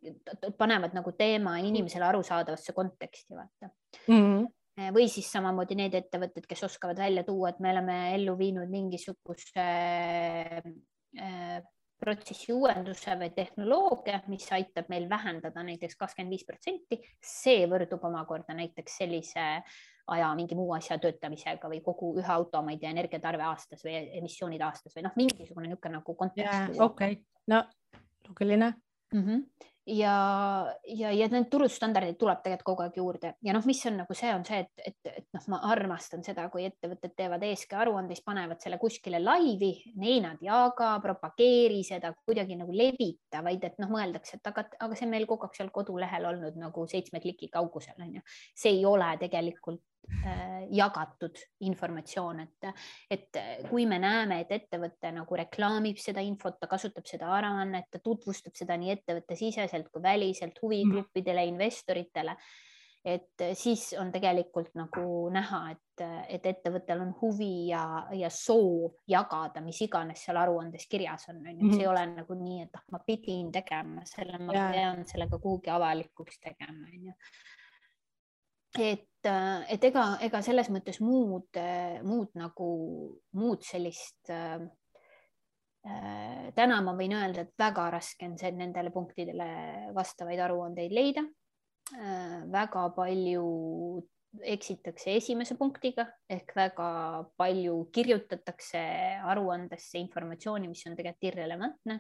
panevad 0.58 0.94
nagu 0.98 1.16
teema 1.18 1.58
inimesele 1.66 2.06
arusaadavasse 2.12 2.78
konteksti, 2.78 3.34
vaata 3.38 3.72
mm. 4.08 4.22
-hmm 4.22 4.46
või 4.92 5.06
siis 5.08 5.30
samamoodi 5.32 5.76
need 5.80 5.94
ettevõtted, 5.96 6.44
kes 6.50 6.66
oskavad 6.68 6.98
välja 7.00 7.22
tuua, 7.24 7.54
et 7.54 7.62
me 7.64 7.70
oleme 7.72 7.94
ellu 8.18 8.34
viinud 8.36 8.68
mingisuguse 8.68 9.64
äh, 11.16 11.62
protsessi 12.00 12.54
uuenduse 12.54 13.16
või 13.20 13.32
tehnoloogia, 13.36 14.22
mis 14.28 14.46
aitab 14.54 14.90
meil 14.92 15.08
vähendada 15.10 15.64
näiteks 15.64 15.98
kakskümmend 16.00 16.36
viis 16.36 16.46
protsenti, 16.48 17.00
see 17.24 17.66
võrdub 17.72 18.04
omakorda 18.10 18.56
näiteks 18.58 18.98
sellise 19.02 19.46
aja 20.14 20.28
mingi 20.38 20.56
muu 20.58 20.74
asja 20.76 21.00
töötamisega 21.02 21.70
või 21.72 21.82
kogu 21.86 22.12
ühe 22.20 22.32
auto, 22.32 22.62
ma 22.62 22.76
ei 22.76 22.82
tea, 22.82 22.92
energiatarve 22.94 23.46
aastas 23.48 23.82
või 23.86 23.96
emissioonid 24.20 24.62
aastas 24.62 24.94
või 24.96 25.08
noh, 25.08 25.16
mingisugune 25.18 25.72
niisugune 25.72 25.98
nagu 25.98 26.18
kontekst. 26.20 26.78
okei, 26.84 27.18
no 27.48 27.64
loogiline 28.28 28.74
mm. 29.14 29.24
-hmm 29.24 29.72
ja, 29.86 30.74
ja, 30.88 31.12
ja 31.14 31.28
need 31.30 31.48
turundusstandardid 31.52 32.18
tuleb 32.20 32.42
tegelikult 32.44 32.66
kogu 32.66 32.86
aeg 32.86 32.98
juurde 32.98 33.32
ja 33.46 33.54
noh, 33.54 33.66
mis 33.70 33.82
on 33.86 34.00
nagu 34.02 34.18
see 34.18 34.32
on 34.34 34.46
see, 34.48 34.64
et, 34.66 34.84
et, 34.92 35.12
et 35.22 35.28
noh, 35.38 35.46
ma 35.54 35.60
armastan 35.70 36.26
seda, 36.26 36.48
kui 36.54 36.66
ettevõtted 36.66 37.14
teevad 37.18 37.44
ESG 37.46 37.76
aruande, 37.84 38.18
siis 38.18 38.26
panevad 38.26 38.62
selle 38.64 38.80
kuskile 38.82 39.22
laivi, 39.22 39.72
ei 40.02 40.20
nad 40.24 40.42
jaga, 40.44 40.96
propageeri 41.04 41.84
seda 41.86 42.16
kuidagi 42.18 42.58
nagu 42.58 42.74
levita, 42.74 43.44
vaid 43.46 43.66
et 43.68 43.78
noh, 43.82 43.92
mõeldakse, 43.94 44.40
et 44.40 44.52
aga, 44.52 44.66
aga 44.88 44.98
see 44.98 45.08
on 45.08 45.14
meil 45.14 45.30
kogu 45.30 45.48
aeg 45.48 45.60
seal 45.60 45.74
kodulehel 45.76 46.32
olnud 46.32 46.58
nagu 46.60 46.88
seitsme 46.90 47.22
kliki 47.22 47.52
kaugusel 47.54 48.02
on 48.02 48.18
ju. 48.18 48.26
see 48.58 48.80
ei 48.80 48.86
ole 48.90 49.12
tegelikult 49.22 49.84
jagatud 50.72 51.40
informatsioon, 51.68 52.40
et, 52.44 52.70
et 53.12 53.40
kui 53.70 53.86
me 53.90 54.00
näeme, 54.02 54.42
et 54.44 54.54
ettevõte 54.56 55.12
nagu 55.16 55.40
reklaamib 55.40 56.00
seda 56.02 56.24
infot, 56.26 56.60
ta 56.60 56.70
kasutab 56.72 57.08
seda 57.10 57.32
aruannet, 57.38 57.90
ta 57.92 58.02
tutvustab 58.04 58.56
seda 58.58 58.78
nii 58.80 58.94
ettevõtte 58.96 59.38
siseselt 59.40 59.92
kui 59.92 60.04
väliselt 60.04 60.58
huvigruppidele, 60.62 61.46
investoritele, 61.52 62.36
et 63.06 63.44
siis 63.54 63.92
on 64.02 64.10
tegelikult 64.12 64.72
nagu 64.80 65.06
näha, 65.34 65.60
et, 65.76 66.04
et 66.38 66.48
ettevõttel 66.50 67.04
on 67.04 67.12
huvi 67.20 67.68
ja, 67.70 67.84
ja 68.18 68.32
soov 68.34 68.96
jagada, 69.10 69.62
mis 69.62 69.84
iganes 69.86 70.26
seal 70.26 70.40
aruandes 70.42 70.88
kirjas 70.90 71.30
on, 71.30 71.44
on 71.46 71.54
ju, 71.54 71.74
see 71.76 71.84
ei 71.84 71.86
mhm. 71.86 71.92
ole 71.94 72.06
nagu 72.16 72.40
nii, 72.40 72.64
et 72.66 72.80
ah, 72.80 72.86
ma 72.96 73.02
pidin 73.06 73.52
tegema 73.54 74.06
selle, 74.10 74.42
ma 74.42 74.58
ja. 74.58 74.72
pean 74.74 75.06
sellega 75.06 75.40
kuhugi 75.42 75.74
avalikuks 75.76 76.42
tegema, 76.48 76.90
on 76.90 77.12
ju 77.12 77.20
et, 78.80 79.28
äh, 79.28 79.66
et 79.74 79.84
ega, 79.90 80.06
ega 80.26 80.42
selles 80.46 80.70
mõttes 80.74 81.00
muud, 81.04 81.50
äh, 81.60 82.02
muud 82.06 82.34
nagu 82.40 82.70
muud 83.40 83.64
sellist 83.66 84.32
äh, 84.34 84.60
äh, 85.88 86.52
täna 86.58 86.82
ma 86.86 86.96
võin 86.98 87.16
öelda, 87.18 87.46
et 87.46 87.54
väga 87.60 87.90
raske 87.96 88.28
on 88.30 88.38
see 88.42 88.52
nendele 88.56 88.94
punktidele 88.96 89.48
vastavaid 89.96 90.42
aruandeid 90.48 90.96
leida 90.96 91.26
äh,. 91.96 92.44
väga 92.52 92.90
palju 92.96 93.46
eksitakse 94.44 95.16
esimese 95.16 95.56
punktiga 95.56 96.08
ehk 96.30 96.52
väga 96.58 96.90
palju 97.40 97.86
kirjutatakse 97.96 98.82
aruandesse 99.24 100.00
informatsiooni, 100.02 100.68
mis 100.68 100.84
on 100.90 100.96
tegelikult 100.98 101.30
irrelevantne 101.32 102.00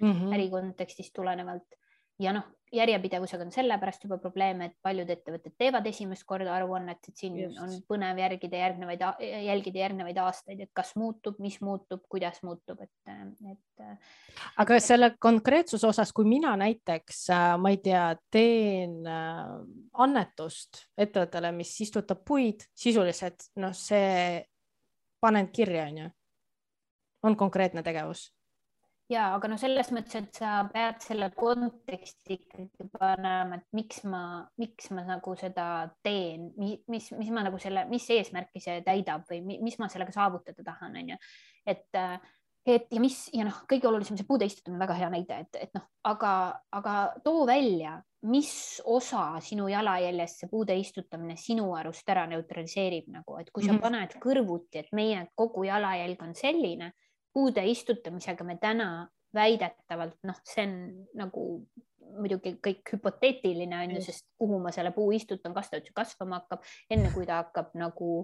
mm 0.00 0.12
-hmm. 0.12 0.34
ärikontekstist 0.34 1.14
tulenevalt 1.14 1.78
ja 2.22 2.32
noh, 2.36 2.46
järjepidevusega 2.72 3.44
on 3.46 3.52
sellepärast 3.54 4.04
juba 4.04 4.18
probleeme, 4.18 4.66
et 4.68 4.74
paljud 4.82 5.10
ettevõtted 5.10 5.54
teevad 5.58 5.86
esimest 5.86 6.24
korda 6.26 6.54
aruannet, 6.56 6.98
et 7.08 7.20
siin 7.20 7.36
Just. 7.38 7.60
on 7.62 7.74
põnev 7.88 8.18
järgida 8.20 8.60
järgnevaid, 8.62 9.04
jälgida 9.46 9.82
järgnevaid 9.84 10.18
aastaid, 10.22 10.60
et 10.64 10.72
kas 10.76 10.94
muutub, 10.98 11.38
mis 11.42 11.60
muutub, 11.64 12.02
kuidas 12.10 12.42
muutub, 12.46 12.82
et, 12.82 13.14
et. 13.52 13.86
aga 14.62 14.80
selle 14.82 15.12
konkreetsuse 15.22 15.86
osas, 15.88 16.12
kui 16.16 16.26
mina 16.28 16.56
näiteks, 16.58 17.22
äh, 17.34 17.48
ma 17.62 17.72
ei 17.74 17.80
tea, 17.84 18.04
teen 18.34 18.98
äh, 19.06 19.56
annetust 20.06 20.86
ettevõttele, 20.98 21.54
mis 21.56 21.72
istutab 21.86 22.24
puid, 22.26 22.66
sisuliselt 22.74 23.50
noh, 23.62 23.74
see 23.76 24.42
panen 25.22 25.52
kirja, 25.54 25.86
on 25.90 26.02
ju, 26.04 26.14
on 27.26 27.38
konkreetne 27.38 27.86
tegevus 27.86 28.30
ja, 29.12 29.26
aga 29.36 29.50
no 29.50 29.58
selles 29.60 29.90
mõttes, 29.94 30.16
et 30.18 30.40
sa 30.40 30.60
pead 30.70 31.02
selle 31.04 31.28
konteksti 31.36 32.38
ikkagi 32.40 32.88
panema, 32.94 33.58
et 33.58 33.66
miks 33.76 34.02
ma, 34.08 34.22
miks 34.60 34.90
ma 34.94 35.04
nagu 35.06 35.36
seda 35.38 35.66
teen, 36.04 36.48
mis, 36.58 37.12
mis 37.14 37.30
ma 37.34 37.44
nagu 37.46 37.60
selle, 37.62 37.86
mis 37.90 38.08
eesmärki 38.16 38.62
see 38.62 38.80
täidab 38.86 39.28
või 39.30 39.60
mis 39.62 39.78
ma 39.82 39.90
sellega 39.92 40.14
saavutada 40.14 40.66
tahan, 40.66 40.98
on 41.02 41.14
ju. 41.14 41.20
et, 41.70 42.02
et 42.66 42.90
ja 42.90 43.02
mis 43.02 43.20
ja 43.36 43.46
noh, 43.46 43.62
kõige 43.70 43.88
olulisem, 43.90 44.18
see 44.18 44.26
puude 44.28 44.48
istutamine 44.48 44.80
on 44.80 44.86
väga 44.88 44.98
hea 44.98 45.14
näide, 45.14 45.40
et, 45.46 45.62
et 45.68 45.78
noh, 45.78 45.86
aga, 46.10 46.34
aga 46.74 46.98
too 47.24 47.46
välja, 47.46 48.00
mis 48.26 48.82
osa 48.90 49.36
sinu 49.44 49.68
jalajäljest 49.70 50.42
see 50.42 50.50
puude 50.50 50.74
istutamine 50.74 51.36
sinu 51.38 51.70
arust 51.78 52.08
ära 52.10 52.26
neutraliseerib 52.26 53.12
nagu, 53.14 53.38
et 53.38 53.52
kui 53.54 53.62
sa 53.62 53.70
-hmm. 53.70 53.82
paned 53.86 54.18
kõrvuti, 54.18 54.82
et 54.82 54.90
meie 54.92 55.28
kogu 55.34 55.62
jalajälg 55.68 56.22
on 56.26 56.34
selline 56.34 56.90
puude 57.36 57.64
istutamisega 57.68 58.44
me 58.48 58.56
täna 58.60 58.88
väidetavalt 59.36 60.16
noh, 60.24 60.40
see 60.48 60.64
on 60.64 60.76
nagu 61.20 61.44
muidugi 62.16 62.54
kõik 62.64 62.94
hüpoteetiline 62.94 63.76
on 63.82 63.96
ju, 63.96 64.02
sest 64.08 64.28
kuhu 64.40 64.60
ma 64.62 64.72
selle 64.72 64.92
puu 64.96 65.10
istutan, 65.12 65.52
kas 65.52 65.68
ta 65.68 65.80
üldse 65.80 65.92
kasvama 65.96 66.40
hakkab, 66.40 66.62
enne 66.90 67.10
kui 67.12 67.26
ta 67.28 67.42
hakkab 67.42 67.74
nagu 67.76 68.22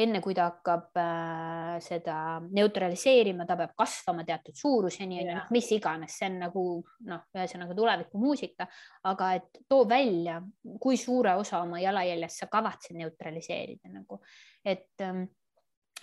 enne 0.00 0.22
kui 0.24 0.32
ta 0.32 0.46
hakkab 0.48 0.96
äh, 0.96 1.74
seda 1.84 2.14
neutraliseerima, 2.40 3.44
ta 3.44 3.58
peab 3.60 3.74
kasvama 3.76 4.24
teatud 4.24 4.56
suuruseni, 4.56 5.18
onju, 5.20 5.34
noh, 5.36 5.50
mis 5.52 5.68
iganes, 5.76 6.16
see 6.16 6.30
on 6.30 6.38
nagu 6.46 6.62
noh, 7.10 7.26
ühesõnaga 7.36 7.76
tulevikumuusika, 7.76 8.68
aga 9.10 9.28
et 9.36 9.60
too 9.68 9.84
välja, 9.88 10.38
kui 10.80 10.96
suure 11.00 11.36
osa 11.40 11.60
oma 11.66 11.82
jalajäljest 11.82 12.44
sa 12.44 12.48
kavatsed 12.52 12.96
neutraliseerida 12.96 13.92
nagu, 13.92 14.22
et 14.64 15.04
ähm, 15.04 15.26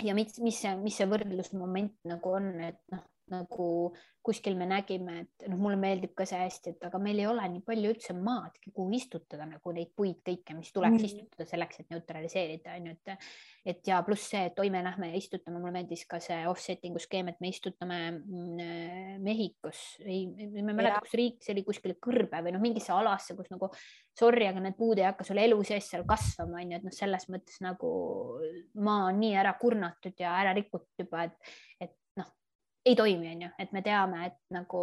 ja 0.03 0.15
mis, 0.17 0.37
mis 0.43 0.59
see, 0.63 0.75
mis 0.83 0.97
see 0.99 1.07
võrdlusmoment 1.09 1.95
nagu 2.09 2.35
on, 2.39 2.51
et 2.69 2.79
noh, 2.93 3.03
nagu 3.31 3.67
kuskil 4.29 4.57
me 4.59 4.65
nägime, 4.67 5.23
et 5.23 5.45
noh, 5.49 5.57
mulle 5.57 5.77
meeldib 5.79 6.11
ka 6.17 6.25
see 6.27 6.37
hästi, 6.41 6.73
et 6.75 6.83
aga 6.85 6.99
meil 7.01 7.21
ei 7.21 7.27
ole 7.29 7.45
nii 7.53 7.63
palju 7.65 7.93
üldse 7.93 8.13
maadki, 8.17 8.73
kuhu 8.75 8.91
istutada 8.97 9.47
nagu 9.47 9.73
neid 9.73 9.93
puid 9.97 10.19
kõike, 10.25 10.55
mis 10.57 10.73
tuleks 10.75 10.97
mm. 10.99 11.07
istutada 11.07 11.47
selleks, 11.49 11.79
et 11.81 11.93
neutraliseerida, 11.95 12.75
on 12.75 12.89
ju, 12.91 12.97
et 12.97 13.29
et 13.69 13.89
ja 13.89 13.99
pluss 14.05 14.29
see, 14.31 14.41
et 14.49 14.59
oi, 14.61 14.69
me 14.71 14.81
lähme 14.83 15.09
ja 15.11 15.17
istutame, 15.19 15.59
mulle 15.59 15.73
meeldis 15.75 16.05
ka 16.09 16.17
see 16.23 16.37
offsetting'u 16.49 17.01
skeem, 17.03 17.31
et 17.31 17.41
me 17.43 17.51
istutame 17.51 17.97
mm, 18.11 19.19
Mehhikos, 19.23 19.81
ei, 20.05 20.23
ma 20.31 20.71
ei 20.71 20.77
mäleta, 20.77 21.01
kus 21.05 21.15
riik 21.19 21.43
see 21.43 21.53
oli, 21.55 21.65
kuskile 21.67 21.97
kõrbe 22.01 22.41
või 22.45 22.55
noh, 22.55 22.63
mingisse 22.63 22.93
alasse, 22.95 23.35
kus 23.37 23.51
nagu 23.51 23.69
sorry, 24.19 24.47
aga 24.49 24.63
need 24.63 24.77
puud 24.79 24.99
ei 24.99 25.07
hakka 25.09 25.27
sul 25.27 25.41
elu 25.41 25.59
sees 25.67 25.89
seal 25.91 26.05
kasvama, 26.07 26.59
on 26.63 26.73
ju, 26.73 26.79
et 26.81 26.87
noh, 26.87 26.95
selles 26.95 27.27
mõttes 27.31 27.59
nagu 27.63 27.91
maa 28.83 29.09
on 29.11 29.19
nii 29.21 29.35
ära 29.39 29.53
kurnatud 29.59 30.15
ja 30.19 30.35
ära 30.39 30.55
rikutud 30.57 31.05
juba, 31.05 31.27
et, 31.29 31.55
et 31.83 31.95
ei 32.89 32.97
toimi, 32.97 33.29
on 33.35 33.45
ju, 33.45 33.51
et 33.61 33.71
me 33.75 33.81
teame, 33.85 34.25
et 34.29 34.37
nagu, 34.53 34.81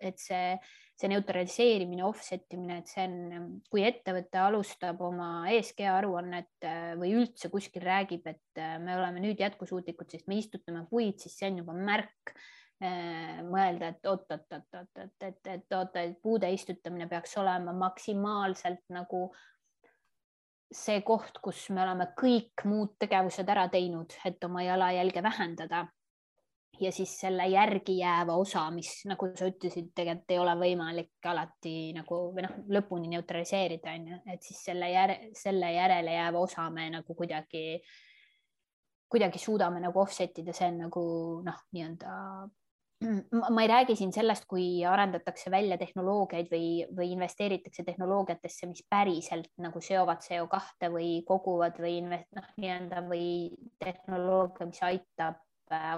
et 0.00 0.20
see, 0.20 0.54
see 0.98 1.10
neutraliseerimine, 1.12 2.04
offset 2.04 2.56
imine, 2.56 2.80
et 2.82 2.90
see 2.90 3.06
on, 3.08 3.50
kui 3.72 3.84
ettevõte 3.88 4.40
alustab 4.42 5.00
oma 5.06 5.30
ESG 5.52 5.84
aruannet 5.88 6.68
äh, 6.68 6.92
või 7.00 7.14
üldse 7.22 7.50
kuskil 7.52 7.84
räägib, 7.86 8.26
et 8.30 8.60
äh, 8.60 8.76
me 8.82 8.96
oleme 8.98 9.22
nüüd 9.24 9.40
jätkusuutlikud, 9.40 10.10
sest 10.12 10.28
me 10.30 10.40
istutame 10.40 10.84
puid, 10.90 11.20
siis 11.22 11.38
see 11.40 11.50
on 11.52 11.62
juba 11.62 11.76
märk 11.76 12.34
äh, 12.34 13.40
mõelda, 13.46 13.94
et 13.94 14.10
oot-oot-oot-oot, 14.12 14.90
et, 15.06 15.16
et, 15.30 15.54
et 15.54 15.78
oota, 15.78 16.04
et 16.04 16.18
puude 16.20 16.50
istutamine 16.52 17.08
peaks 17.08 17.38
olema 17.40 17.74
maksimaalselt 17.86 18.84
nagu 18.92 19.30
see 20.70 21.00
koht, 21.02 21.40
kus 21.42 21.64
me 21.74 21.82
oleme 21.82 22.12
kõik 22.18 22.66
muud 22.68 22.92
tegevused 23.00 23.48
ära 23.50 23.64
teinud, 23.72 24.12
et 24.28 24.44
oma 24.46 24.62
jalajälge 24.62 25.22
vähendada 25.24 25.88
ja 26.80 26.92
siis 26.92 27.12
selle 27.20 27.46
järgi 27.52 27.98
jääva 27.98 28.34
osa, 28.40 28.62
mis 28.74 28.92
nagu 29.08 29.30
sa 29.36 29.48
ütlesid, 29.50 29.90
tegelikult 29.96 30.34
ei 30.34 30.38
ole 30.42 30.54
võimalik 30.60 31.28
alati 31.30 31.74
nagu 31.96 32.20
või 32.34 32.46
noh, 32.46 32.54
lõpuni 32.76 33.10
neutraliseerida, 33.14 33.96
on 33.98 34.06
ju, 34.12 34.20
et 34.34 34.46
siis 34.46 34.62
selle 34.70 34.88
järe, 34.92 35.18
selle 35.36 35.72
järele 35.74 36.14
jääva 36.16 36.44
osa 36.46 36.68
me 36.72 36.88
nagu 36.94 37.16
kuidagi, 37.18 37.64
kuidagi 39.10 39.42
suudame 39.42 39.82
nagu 39.82 40.00
offset 40.00 40.40
ida, 40.42 40.54
see 40.56 40.70
on 40.72 40.80
nagu 40.86 41.04
noh, 41.46 41.60
nii-öelda 41.74 42.16
ma 43.50 43.62
ei 43.62 43.68
räägi 43.68 43.96
siin 43.96 44.12
sellest, 44.12 44.44
kui 44.48 44.84
arendatakse 44.84 45.50
välja 45.50 45.78
tehnoloogiaid 45.80 46.50
või, 46.52 46.66
või 46.96 47.12
investeeritakse 47.14 47.84
tehnoloogiatesse, 47.86 48.68
mis 48.68 48.84
päriselt 48.88 49.48
nagu 49.64 49.80
seovad 49.80 50.20
CO2 50.24 50.90
või 50.92 51.12
koguvad 51.28 51.80
või 51.80 52.02
noh, 52.04 52.50
nii-öelda 52.60 53.04
või 53.08 53.30
tehnoloogia, 53.80 54.68
mis 54.68 54.82
aitab 54.84 55.40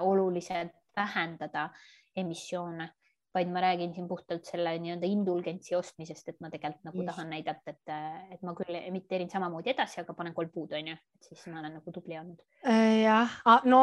oluliselt 0.01 0.71
vähendada 0.95 1.69
emissioone 2.15 2.89
vaid 3.33 3.49
ma 3.49 3.61
räägin 3.63 3.93
siin 3.93 4.07
puhtalt 4.07 4.45
selle 4.45 4.75
nii-öelda 4.79 5.07
indulgentsi 5.09 5.75
ostmisest, 5.75 6.29
et 6.29 6.39
ma 6.43 6.51
tegelikult 6.53 6.85
nagu 6.85 7.01
Just. 7.01 7.09
tahan 7.09 7.31
näidata, 7.33 7.73
et, 7.73 7.93
et 8.35 8.43
ma 8.45 8.53
küll 8.57 8.77
emiteerin 8.77 9.31
samamoodi 9.31 9.73
edasi, 9.73 10.01
aga 10.03 10.13
panen 10.17 10.35
kolm 10.37 10.51
puud, 10.53 10.73
onju, 10.77 10.93
et 10.93 11.29
siis 11.29 11.47
ma 11.49 11.61
olen 11.63 11.77
nagu 11.79 11.93
tubli 11.95 12.17
olnud. 12.19 12.43
Äh, 12.69 13.03
jah, 13.03 13.37
no 13.69 13.81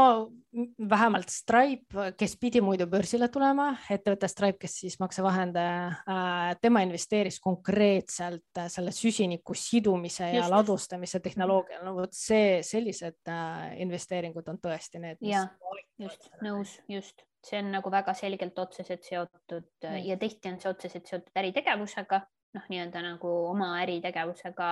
vähemalt 0.90 1.32
Stripe, 1.34 2.10
kes 2.18 2.36
pidi 2.40 2.62
muidu 2.64 2.86
börsile 2.90 3.30
tulema, 3.32 3.72
ettevõte 3.90 4.30
Stripe, 4.30 4.60
kes 4.62 4.78
siis 4.84 4.98
maksevahendaja 5.02 5.82
äh,, 5.88 6.54
tema 6.62 6.84
investeeris 6.86 7.40
konkreetselt 7.42 8.62
selle 8.70 8.94
süsiniku 8.94 9.54
sidumise 9.58 10.28
ja 10.30 10.44
Just. 10.44 10.54
ladustamise 10.54 11.20
tehnoloogia, 11.24 11.82
no 11.86 11.96
vot 11.98 12.14
see, 12.14 12.60
sellised 12.66 13.18
äh, 13.28 13.80
investeeringud 13.82 14.46
on 14.52 14.62
tõesti 14.62 15.02
need. 15.02 15.18
jah, 15.26 15.50
just 16.00 16.30
nõus, 16.44 16.78
just 16.88 17.24
see 17.44 17.60
on 17.60 17.70
nagu 17.72 17.90
väga 17.92 18.14
selgelt 18.16 18.58
otseselt 18.58 19.04
seotud 19.06 19.68
mm. 19.84 20.00
ja 20.08 20.16
tihti 20.20 20.50
on 20.50 20.58
see 20.60 20.70
otseselt 20.72 21.08
seotud 21.08 21.40
äritegevusega, 21.42 22.20
noh, 22.56 22.66
nii-öelda 22.72 23.04
nagu 23.04 23.30
oma 23.50 23.70
äritegevusega 23.82 24.70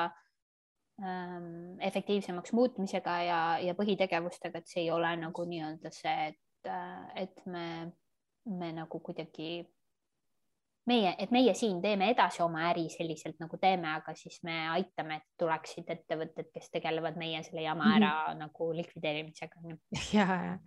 ähm, 1.04 1.78
efektiivsemaks 1.90 2.52
muutmisega 2.56 3.16
ja, 3.24 3.40
ja 3.64 3.76
põhitegevustega, 3.78 4.60
et 4.60 4.68
see 4.68 4.84
ei 4.84 4.92
ole 4.92 5.14
nagu 5.20 5.46
nii-öelda 5.48 5.92
see, 5.94 6.28
et, 6.32 6.72
et 7.16 7.44
me, 7.46 7.66
me 8.52 8.72
nagu 8.76 9.00
kuidagi 9.04 9.62
meie, 10.88 11.12
et 11.20 11.32
meie 11.34 11.52
siin 11.58 11.80
teeme 11.82 12.10
edasi 12.12 12.42
oma 12.44 12.64
äri 12.70 12.86
selliselt 12.92 13.38
nagu 13.42 13.58
teeme, 13.60 13.90
aga 13.98 14.14
siis 14.16 14.40
me 14.46 14.56
aitame, 14.72 15.20
et 15.20 15.26
tuleksid 15.40 15.88
ettevõtted, 15.92 16.48
kes 16.54 16.70
tegelevad 16.72 17.18
meie 17.20 17.42
selle 17.46 17.62
jama 17.64 17.92
ära 17.96 18.10
mm 18.10 18.32
-hmm. 18.32 18.38
nagu 18.44 18.68
likvideerimisega. 18.76 19.60
ja, 20.16 20.26
ja 20.26 20.58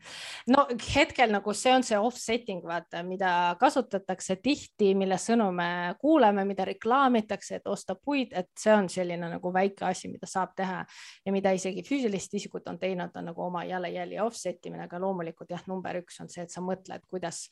no 0.47 0.65
hetkel 0.95 1.31
nagu 1.31 1.53
see 1.53 1.73
on 1.75 1.83
see 1.83 1.99
offsetting, 1.99 2.63
vaata, 2.67 3.03
mida 3.03 3.55
kasutatakse 3.59 4.35
tihti, 4.43 4.93
mille 4.95 5.15
sõnu 5.15 5.51
me 5.51 5.95
kuuleme, 5.99 6.45
mida 6.45 6.65
reklaamitakse, 6.65 7.55
et 7.55 7.67
osta 7.67 7.95
puid, 7.95 8.33
et 8.33 8.49
see 8.59 8.73
on 8.73 8.89
selline 8.89 9.29
nagu 9.29 9.53
väike 9.53 9.85
asi, 9.85 10.07
mida 10.07 10.27
saab 10.27 10.55
teha 10.55 10.85
ja 11.25 11.31
mida 11.31 11.51
isegi 11.51 11.83
füüsilised 11.83 12.37
isikud 12.37 12.67
on 12.67 12.79
teinud, 12.79 13.15
on 13.15 13.25
nagu 13.25 13.41
oma 13.41 13.63
jalajälje 13.63 14.21
offset 14.21 14.65
imine, 14.65 14.83
aga 14.83 14.99
loomulikult 14.99 15.49
jah, 15.49 15.63
number 15.67 16.01
üks 16.01 16.21
on 16.21 16.29
see, 16.29 16.43
et 16.43 16.53
sa 16.53 16.61
mõtled, 16.61 17.05
kuidas 17.09 17.47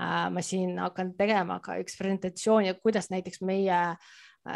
äh, 0.00 0.30
ma 0.30 0.42
siin 0.42 0.78
hakkan 0.78 1.14
tegema 1.18 1.60
ka 1.60 1.78
üks 1.82 1.98
presentatsioon 2.08 2.64
ja 2.64 2.74
kuidas 2.74 3.10
näiteks 3.10 3.40
meie 3.40 3.76
Äh, 3.78 3.96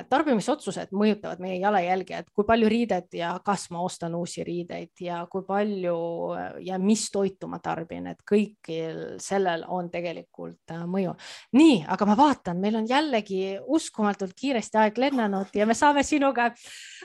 tarbimisotsused 0.09 0.93
mõjutavad 0.97 1.41
meie 1.43 1.59
jalajälge, 1.61 2.23
et 2.23 2.29
kui 2.33 2.47
palju 2.49 2.69
riidet 2.71 3.15
ja 3.17 3.33
kas 3.45 3.69
ma 3.75 3.83
ostan 3.85 4.15
uusi 4.17 4.45
riideid 4.45 5.03
ja 5.05 5.23
kui 5.31 5.45
palju 5.47 5.97
äh, 6.37 6.49
ja 6.69 6.79
mis 6.81 7.09
toitu 7.13 7.49
ma 7.51 7.59
tarbin, 7.63 8.07
et 8.13 8.23
kõigil 8.29 9.19
sellel 9.23 9.65
on 9.69 9.91
tegelikult 9.93 10.73
äh, 10.73 10.85
mõju. 10.89 11.15
nii, 11.59 11.83
aga 11.93 12.09
ma 12.09 12.17
vaatan, 12.19 12.61
meil 12.63 12.79
on 12.81 12.89
jällegi 12.89 13.59
uskumatult 13.67 14.35
kiiresti 14.39 14.81
aeg 14.81 15.01
lennanud 15.03 15.53
ja 15.55 15.67
me 15.69 15.77
saame 15.77 16.05
sinuga 16.07 16.51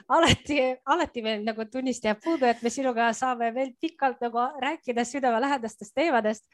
alati, 0.07 0.61
alati 0.85 1.23
veel 1.23 1.43
nagu 1.47 1.67
tunnist 1.71 2.05
jääb 2.07 2.21
puudu, 2.23 2.47
et 2.47 2.63
me 2.63 2.71
sinuga 2.73 3.11
saame 3.17 3.51
veel 3.55 3.73
pikalt 3.81 4.21
nagu 4.23 4.47
rääkida 4.63 5.05
südamelähedastest 5.05 5.95
teemadest. 5.95 6.45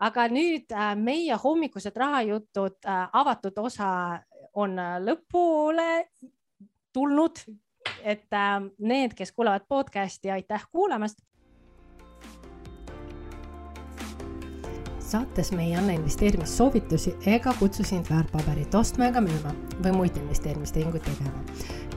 aga 0.00 0.26
nüüd 0.28 0.72
meie 0.96 1.36
hommikused 1.36 1.96
rahajutud 1.96 2.88
avatud 3.12 3.58
osa 3.58 4.20
on 4.54 4.78
äh, 4.78 4.98
lõpule 5.02 6.04
tulnud, 6.92 7.42
et 8.02 8.32
äh, 8.32 8.60
need, 8.78 9.14
kes 9.16 9.32
kuulavad 9.32 9.66
podcast'i, 9.68 10.30
aitäh 10.30 10.66
kuulamast. 10.72 11.20
saates 15.10 15.48
me 15.52 15.64
ei 15.64 15.74
anna 15.74 15.92
investeerimissoovitusi 15.92 17.16
ega 17.26 17.50
kutsu 17.58 17.82
sind 17.84 18.06
väärtpaberit 18.10 18.74
ostma 18.78 19.08
ega 19.10 19.18
müüma 19.20 19.50
või 19.82 19.90
muid 19.96 20.16
investeerimistehinguid 20.20 21.02
tegema. 21.02 21.42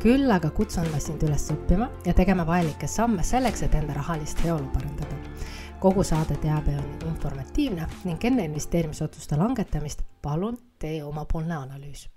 küll 0.02 0.32
aga 0.34 0.50
kutsun 0.50 0.90
ma 0.90 1.00
sind 1.00 1.22
üles 1.24 1.46
õppima 1.54 1.92
ja 2.08 2.14
tegema 2.18 2.48
vajalikke 2.48 2.88
samme 2.88 3.24
selleks, 3.24 3.62
et 3.62 3.76
enda 3.76 3.94
rahalist 3.94 4.42
heaolu 4.44 4.66
parandada 4.74 5.22
kogu 5.84 6.04
saade 6.04 6.36
teabe 6.40 6.78
on 6.80 7.10
informatiivne 7.10 7.88
ning 8.04 8.26
enne 8.26 8.46
investeerimisotsuste 8.48 9.38
langetamist 9.38 10.02
palun 10.22 10.58
tee 10.80 11.04
omapoolne 11.04 11.58
analüüs 11.58 12.08